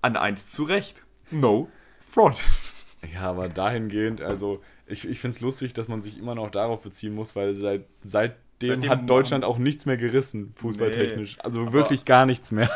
an 0.00 0.16
eins 0.16 0.50
zu 0.50 0.64
Recht. 0.64 1.02
No 1.30 1.68
front. 2.00 2.38
Ja, 3.14 3.22
aber 3.22 3.48
dahingehend, 3.48 4.22
also 4.22 4.60
ich, 4.86 5.08
ich 5.08 5.18
finde 5.18 5.34
es 5.34 5.40
lustig, 5.40 5.72
dass 5.72 5.88
man 5.88 6.02
sich 6.02 6.18
immer 6.18 6.34
noch 6.34 6.50
darauf 6.50 6.82
beziehen 6.82 7.14
muss, 7.14 7.34
weil 7.34 7.54
seit, 7.54 7.84
seit 8.04 8.36
seitdem, 8.60 8.88
hat 8.88 9.08
Deutschland 9.08 9.44
auch 9.44 9.58
nichts 9.58 9.86
mehr 9.86 9.96
gerissen, 9.96 10.52
fußballtechnisch. 10.56 11.38
Also 11.40 11.62
aber- 11.62 11.72
wirklich 11.72 12.04
gar 12.04 12.26
nichts 12.26 12.52
mehr. 12.52 12.70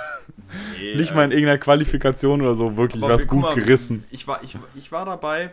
Nee, 0.78 0.94
Nicht 0.96 1.12
äh, 1.12 1.14
mal 1.14 1.24
in 1.24 1.30
irgendeiner 1.32 1.58
Qualifikation 1.58 2.40
oder 2.42 2.54
so 2.56 2.76
wirklich 2.76 3.02
was 3.02 3.20
wir- 3.22 3.26
gut 3.26 3.42
mal, 3.42 3.54
gerissen. 3.54 4.04
Ich 4.10 4.26
war, 4.26 4.42
ich, 4.42 4.58
ich 4.74 4.90
war 4.90 5.04
dabei, 5.04 5.52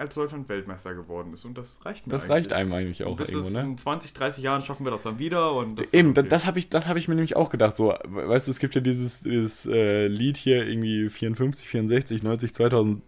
als 0.00 0.14
Deutschland 0.14 0.48
Weltmeister 0.48 0.94
geworden 0.94 1.32
ist 1.34 1.44
und 1.44 1.56
das 1.58 1.78
reicht 1.84 2.06
mir 2.06 2.10
Das 2.12 2.24
eigentlich. 2.24 2.34
reicht 2.36 2.52
einem 2.54 2.72
eigentlich 2.72 3.04
auch 3.04 3.16
Bis 3.16 3.28
irgendwo, 3.28 3.50
ne? 3.50 3.60
in 3.60 3.78
20, 3.78 4.12
30 4.14 4.42
Jahren 4.42 4.62
schaffen 4.62 4.84
wir 4.84 4.90
das 4.90 5.02
dann 5.02 5.18
wieder 5.18 5.52
und 5.54 5.80
Eben, 5.94 6.10
okay. 6.10 6.22
da- 6.22 6.28
das 6.28 6.46
habe 6.46 6.58
ich, 6.58 6.68
das 6.68 6.88
hab 6.88 6.96
ich 6.96 7.06
mir 7.06 7.14
nämlich 7.14 7.36
auch 7.36 7.50
gedacht. 7.50 7.76
So, 7.76 7.94
we- 8.08 8.28
weißt 8.28 8.46
du, 8.46 8.50
es 8.50 8.58
gibt 8.58 8.74
ja 8.74 8.80
dieses, 8.80 9.22
dieses 9.22 9.66
äh, 9.66 10.06
Lied 10.08 10.36
hier 10.36 10.66
irgendwie 10.66 11.08
54, 11.08 11.68
64, 11.68 12.22
90, 12.22 12.54
2000. 12.54 13.02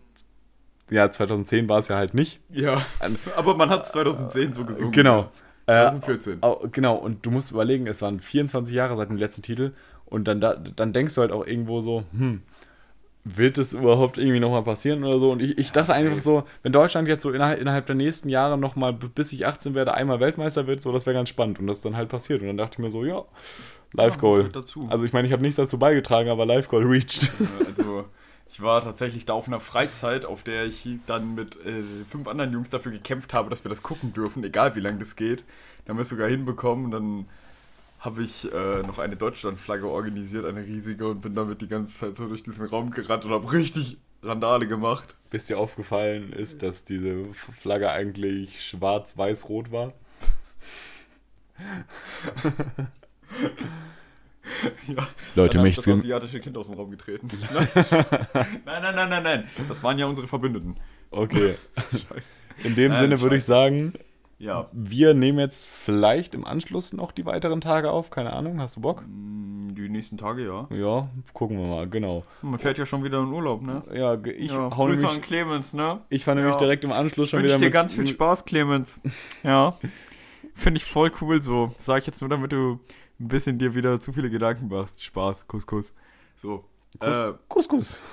Ja, 0.90 1.11
2010 1.11 1.68
war 1.68 1.78
es 1.78 1.88
ja 1.88 1.97
halt 1.97 2.12
nicht. 2.14 2.40
Ja, 2.51 2.84
aber 3.36 3.57
man 3.57 3.70
hat 3.70 3.86
es 3.86 3.93
2010 3.93 4.53
so 4.53 4.64
gesungen. 4.64 4.93
Genau. 4.93 5.30
Äh, 5.66 5.88
2014. 5.88 6.43
au- 6.43 6.66
genau, 6.70 6.97
und 6.97 7.24
du 7.24 7.30
musst 7.30 7.51
überlegen, 7.51 7.86
es 7.86 8.03
waren 8.03 8.20
24 8.20 8.74
Jahre 8.74 8.97
seit 8.97 9.09
dem 9.09 9.16
letzten 9.16 9.43
Titel. 9.43 9.72
Und 10.05 10.28
dann, 10.28 10.40
da, 10.43 10.55
dann 10.57 10.93
denkst 10.93 11.14
du 11.14 11.22
halt 11.22 11.32
auch 11.32 11.47
irgendwo 11.47 11.80
so, 11.80 12.05
hm, 12.12 12.43
wird 13.24 13.56
es 13.58 13.72
überhaupt 13.72 14.18
irgendwie 14.18 14.40
nochmal 14.40 14.62
passieren 14.64 15.04
oder 15.04 15.18
so? 15.18 15.30
Und 15.30 15.40
ich, 15.40 15.56
ich 15.56 15.70
dachte 15.70 15.92
safe. 15.92 16.00
einfach 16.00 16.20
so, 16.20 16.44
wenn 16.62 16.72
Deutschland 16.72 17.06
jetzt 17.06 17.22
so 17.22 17.30
innerhalb, 17.30 17.60
innerhalb 17.60 17.86
der 17.86 17.94
nächsten 17.94 18.28
Jahre 18.28 18.58
nochmal, 18.58 18.92
bis 18.92 19.32
ich 19.32 19.46
18 19.46 19.74
werde, 19.74 19.94
einmal 19.94 20.18
Weltmeister 20.20 20.66
wird, 20.66 20.82
so, 20.82 20.92
das 20.92 21.06
wäre 21.06 21.14
ganz 21.14 21.28
spannend. 21.28 21.60
Und 21.60 21.66
das 21.68 21.78
ist 21.78 21.84
dann 21.84 21.96
halt 21.96 22.08
passiert. 22.08 22.40
Und 22.40 22.48
dann 22.48 22.56
dachte 22.56 22.74
ich 22.74 22.78
mir 22.80 22.90
so, 22.90 23.04
ja, 23.04 23.24
Live 23.92 24.18
Goal. 24.18 24.38
gehört 24.38 24.56
dazu. 24.56 24.88
Also 24.90 25.04
ich 25.04 25.12
meine, 25.12 25.26
ich 25.26 25.32
habe 25.32 25.42
nichts 25.42 25.56
dazu 25.56 25.78
beigetragen, 25.78 26.30
aber 26.30 26.46
Live 26.46 26.68
Goal 26.68 26.84
reached. 26.84 27.24
Ja, 27.38 27.66
Also, 27.68 28.04
ich 28.50 28.60
war 28.60 28.82
tatsächlich 28.82 29.24
da 29.24 29.32
auf 29.32 29.46
einer 29.46 29.60
Freizeit, 29.60 30.26
auf 30.26 30.42
der 30.42 30.66
ich 30.66 30.86
dann 31.06 31.34
mit 31.34 31.56
äh, 31.64 31.82
fünf 32.08 32.28
anderen 32.28 32.52
Jungs 32.52 32.68
dafür 32.68 32.92
gekämpft 32.92 33.32
habe, 33.32 33.48
dass 33.48 33.64
wir 33.64 33.70
das 33.70 33.82
gucken 33.82 34.12
dürfen, 34.12 34.44
egal 34.44 34.74
wie 34.74 34.80
lange 34.80 34.98
das 34.98 35.16
geht. 35.16 35.44
Da 35.84 35.90
haben 35.90 35.96
wir 35.96 36.02
es 36.02 36.10
sogar 36.10 36.28
hinbekommen. 36.28 36.90
Dann 36.90 37.26
habe 38.03 38.22
ich 38.24 38.53
äh, 38.53 38.82
noch 38.82 38.98
eine 38.98 39.16
Deutschlandflagge 39.16 39.86
organisiert, 39.86 40.44
eine 40.44 40.64
riesige, 40.66 41.07
und 41.07 41.20
bin 41.20 41.36
damit 41.36 41.61
die 41.61 41.68
ganze 41.68 41.96
Zeit 41.96 42.16
so 42.16 42.26
durch 42.26 42.42
diesen 42.42 42.66
Raum 42.66 42.90
gerannt 42.90 43.24
und 43.24 43.30
habe 43.30 43.53
richtig 43.53 43.96
Randale 44.22 44.66
gemacht. 44.66 45.14
Bis 45.30 45.46
dir 45.46 45.59
aufgefallen 45.59 46.32
ist, 46.32 46.62
dass 46.62 46.84
diese 46.84 47.26
Flagge 47.61 47.90
eigentlich 47.90 48.61
schwarz-weiß-rot 48.66 49.70
war. 49.70 49.92
Ja. 54.86 55.07
Leute, 55.34 55.59
Dann 55.59 55.62
mich 55.62 55.76
das 55.76 55.86
asiatische 55.88 56.40
Kind 56.40 56.57
aus 56.59 56.66
dem 56.66 56.74
Raum 56.74 56.90
getreten. 56.90 57.30
nein, 57.55 58.82
nein, 58.82 58.94
nein, 58.94 59.09
nein, 59.09 59.22
nein. 59.22 59.48
Das 59.68 59.82
waren 59.82 59.98
ja 59.98 60.07
unsere 60.07 60.26
Verbündeten. 60.26 60.76
Okay. 61.11 61.55
In 62.64 62.74
dem 62.74 62.92
Nein, 62.92 63.00
Sinne 63.00 63.20
würde 63.20 63.36
ich 63.36 63.44
sagen, 63.44 63.94
Ja. 64.43 64.68
wir 64.72 65.14
nehmen 65.14 65.38
jetzt 65.38 65.66
vielleicht 65.70 66.34
im 66.34 66.45
Anschluss 66.45 66.93
noch 66.93 67.12
die 67.12 67.24
weiteren 67.26 67.61
Tage 67.61 67.90
auf. 67.93 68.11
Keine 68.11 68.32
Ahnung, 68.32 68.61
hast 68.61 68.74
du 68.76 68.80
Bock? 68.80 69.05
Mm, 69.07 69.68
Die 69.74 69.88
nächsten 69.88 70.18
Tage, 70.18 70.45
ja. 70.45 70.66
Ja, 70.76 71.09
gucken 71.32 71.59
wir 71.59 71.66
mal, 71.68 71.88
genau. 71.88 72.24
Man 72.43 72.59
fährt 72.59 72.76
ja 72.76 72.84
schon 72.84 73.05
wieder 73.05 73.20
in 73.20 73.32
Urlaub, 73.32 73.62
ne? 73.62 73.82
Ja, 73.95 74.14
ich 74.24 74.51
ja, 74.51 74.57
hau 74.76 74.86
Grüße 74.86 75.03
nämlich, 75.03 75.16
an 75.18 75.22
Clemens, 75.22 75.72
ne? 75.74 76.01
ich 76.09 76.24
fahre 76.24 76.36
nämlich 76.38 76.55
Ja. 76.55 76.59
direkt 76.59 76.82
im 76.82 76.90
Anschluss 76.93 77.26
Ich 77.26 77.30
schon 77.30 77.38
wünsche 77.38 77.51
wieder 77.55 77.59
dir 77.59 77.64
mit, 77.66 77.72
ganz 77.72 77.95
viel 77.95 78.07
Spaß, 78.07 78.45
Clemens. 78.45 79.01
Ja. 79.45 79.76
Finde 80.55 80.78
ich 80.78 80.84
voll 80.84 81.12
cool 81.20 81.40
so. 81.40 81.72
Sag 81.78 81.99
ich 82.01 82.07
jetzt 82.07 82.20
nur, 82.20 82.28
damit 82.28 82.51
du 82.53 82.80
ein 83.20 83.28
bisschen 83.28 83.59
dir 83.59 83.74
wieder 83.76 84.01
zu 84.01 84.12
viele 84.12 84.28
Gedanken 84.28 84.68
machst. 84.68 85.03
Spaß, 85.05 85.47
Kuss, 85.47 85.66
Kuss. 85.66 85.95
So. 86.36 86.64
Kuss. 86.99 87.16
Äh, 87.16 87.32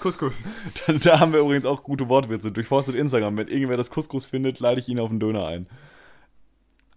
Couscous. 0.02 0.44
Da, 0.88 0.94
da 1.04 1.20
haben 1.20 1.34
wir 1.34 1.42
übrigens 1.42 1.66
auch 1.66 1.84
gute 1.84 2.08
Wortwitze. 2.08 2.52
Durchforstet 2.52 2.96
Instagram. 2.96 3.36
Wenn 3.36 3.48
irgendwer 3.50 3.76
das 3.76 3.90
Couscous 3.92 4.26
findet, 4.26 4.60
lade 4.62 4.80
ich 4.80 4.88
ihn 4.88 5.00
auf 5.00 5.10
einen 5.10 5.20
Döner 5.20 5.48
ein. 5.48 5.68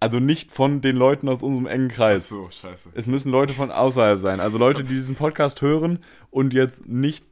Also 0.03 0.19
nicht 0.19 0.51
von 0.51 0.81
den 0.81 0.97
Leuten 0.97 1.29
aus 1.29 1.45
unserem 1.45 1.67
engen 1.67 1.87
Kreis. 1.89 2.29
So, 2.29 2.51
scheiße. 2.51 2.89
Es 2.95 3.07
müssen 3.07 3.31
Leute 3.31 3.53
von 3.53 3.71
außerhalb 3.71 4.19
sein. 4.19 4.41
Also 4.41 4.59
Leute, 4.59 4.83
die 4.83 4.95
diesen 4.95 5.15
Podcast 5.15 5.63
hören 5.63 6.01
und 6.33 6.53
jetzt 6.53 6.89
nicht 6.89 7.25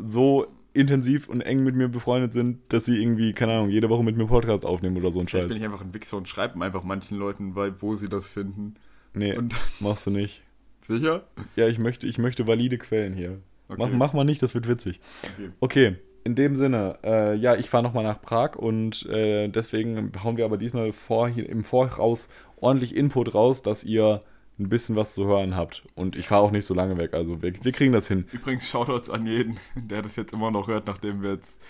so 0.00 0.46
intensiv 0.72 1.28
und 1.28 1.40
eng 1.40 1.64
mit 1.64 1.74
mir 1.74 1.88
befreundet 1.88 2.32
sind, 2.32 2.60
dass 2.68 2.84
sie 2.84 3.02
irgendwie, 3.02 3.32
keine 3.32 3.54
Ahnung, 3.54 3.70
jede 3.70 3.88
Woche 3.88 4.04
mit 4.04 4.16
mir 4.16 4.26
Podcast 4.26 4.64
aufnehmen 4.64 4.96
oder 4.98 5.10
so 5.10 5.18
ein 5.18 5.26
Vielleicht 5.26 5.46
Scheiß. 5.46 5.52
bin 5.54 5.58
ich 5.58 5.64
einfach 5.64 5.84
ein 5.84 5.92
Wichser 5.94 6.16
und 6.16 6.28
schreibe 6.28 6.64
einfach 6.64 6.84
manchen 6.84 7.18
Leuten, 7.18 7.56
weil, 7.56 7.74
wo 7.82 7.94
sie 7.94 8.08
das 8.08 8.28
finden. 8.28 8.74
Nee, 9.12 9.36
Und 9.36 9.52
machst 9.80 10.06
du 10.06 10.10
nicht. 10.12 10.42
sicher? 10.86 11.24
Ja, 11.56 11.66
ich 11.66 11.80
möchte, 11.80 12.06
ich 12.06 12.18
möchte 12.18 12.46
valide 12.46 12.78
Quellen 12.78 13.14
hier. 13.14 13.40
Okay. 13.68 13.78
Mach, 13.84 13.90
mach 13.90 14.12
mal 14.12 14.22
nicht, 14.22 14.42
das 14.42 14.54
wird 14.54 14.68
witzig. 14.68 15.00
Okay. 15.34 15.50
Okay, 15.58 15.96
in 16.26 16.34
dem 16.34 16.56
Sinne, 16.56 16.98
äh, 17.04 17.34
ja, 17.36 17.54
ich 17.54 17.70
fahre 17.70 17.84
nochmal 17.84 18.02
nach 18.02 18.20
Prag 18.20 18.56
und 18.56 19.06
äh, 19.06 19.46
deswegen 19.48 20.10
hauen 20.24 20.36
wir 20.36 20.44
aber 20.44 20.58
diesmal 20.58 20.92
vor, 20.92 21.28
im 21.28 21.62
Voraus 21.62 22.28
ordentlich 22.56 22.96
Input 22.96 23.32
raus, 23.32 23.62
dass 23.62 23.84
ihr 23.84 24.22
ein 24.58 24.68
bisschen 24.68 24.96
was 24.96 25.14
zu 25.14 25.24
hören 25.26 25.54
habt. 25.54 25.84
Und 25.94 26.16
ich 26.16 26.26
fahre 26.26 26.42
auch 26.42 26.50
nicht 26.50 26.66
so 26.66 26.74
lange 26.74 26.96
weg, 26.98 27.14
also 27.14 27.42
wir, 27.42 27.52
wir 27.62 27.72
kriegen 27.72 27.92
das 27.92 28.08
hin. 28.08 28.26
Übrigens, 28.32 28.68
Shoutouts 28.68 29.08
an 29.08 29.24
jeden, 29.26 29.56
der 29.76 30.02
das 30.02 30.16
jetzt 30.16 30.32
immer 30.32 30.50
noch 30.50 30.66
hört, 30.66 30.88
nachdem 30.88 31.22
wir 31.22 31.30
jetzt 31.34 31.60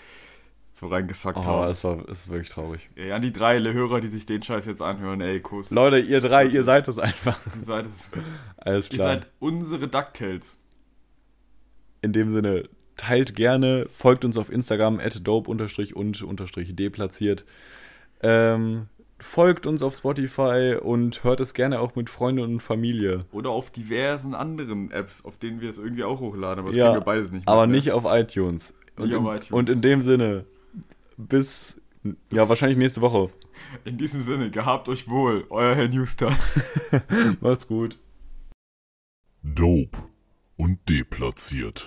so 0.73 0.87
reingesackt 0.87 1.37
Oh, 1.39 1.43
haben. 1.45 1.69
es 1.69 1.83
war 1.83 1.99
es 2.09 2.21
ist 2.21 2.29
wirklich 2.31 2.49
traurig. 2.49 2.89
Ey, 2.95 3.11
an 3.11 3.21
die 3.21 3.31
drei 3.31 3.59
Hörer, 3.59 4.01
die 4.01 4.07
sich 4.07 4.25
den 4.25 4.41
Scheiß 4.41 4.65
jetzt 4.65 4.81
anhören, 4.81 5.21
ey, 5.21 5.39
Kuss. 5.39 5.69
Leute, 5.69 5.99
ihr 5.99 6.19
drei, 6.19 6.45
ihr 6.45 6.63
seid 6.63 6.87
es 6.87 6.97
einfach. 6.97 7.39
Ihr 7.59 7.63
seid, 7.65 7.85
es. 7.85 8.09
Alles 8.57 8.89
Ihr 8.91 8.95
klar. 8.95 9.07
seid 9.07 9.27
unsere 9.39 9.87
DuckTales. 9.87 10.57
In 12.01 12.13
dem 12.13 12.31
Sinne, 12.31 12.69
teilt 12.97 13.35
gerne, 13.35 13.87
folgt 13.93 14.25
uns 14.25 14.37
auf 14.37 14.51
Instagram, 14.51 14.99
dope 15.23 15.49
und 15.49 15.59
deplatziert. 16.75 17.45
Ähm, 18.21 18.87
folgt 19.19 19.65
uns 19.65 19.81
auf 19.81 19.95
Spotify 19.95 20.77
und 20.81 21.23
hört 21.23 21.39
es 21.39 21.53
gerne 21.53 21.79
auch 21.79 21.95
mit 21.95 22.09
Freunden 22.09 22.41
und 22.41 22.59
Familie. 22.61 23.25
Oder 23.31 23.49
auf 23.51 23.69
diversen 23.69 24.35
anderen 24.35 24.91
Apps, 24.91 25.23
auf 25.23 25.37
denen 25.37 25.61
wir 25.61 25.69
es 25.69 25.77
irgendwie 25.77 26.03
auch 26.03 26.19
hochladen, 26.19 26.59
aber 26.59 26.69
das 26.69 26.77
Ja, 26.77 26.93
wir 26.93 27.01
beides 27.01 27.31
nicht 27.31 27.47
Aber 27.47 27.61
mit, 27.61 27.71
ne? 27.71 27.77
nicht 27.77 27.91
auf 27.91 28.03
iTunes. 28.05 28.73
Und, 28.95 29.13
auf 29.13 29.19
in, 29.19 29.25
iTunes. 29.25 29.51
und 29.51 29.69
in 29.69 29.81
dem 29.81 30.01
Sinne, 30.01 30.45
bis, 31.17 31.81
ja, 32.31 32.49
wahrscheinlich 32.49 32.77
nächste 32.77 33.01
Woche. 33.01 33.29
In 33.85 33.97
diesem 33.97 34.21
Sinne, 34.21 34.51
gehabt 34.51 34.87
euch 34.89 35.07
wohl, 35.07 35.45
euer 35.49 35.75
Herr 35.75 35.87
Newstar. 35.87 36.35
Macht's 37.41 37.67
gut. 37.67 37.99
Dope 39.43 39.97
und 40.57 40.79
deplatziert. 40.89 41.85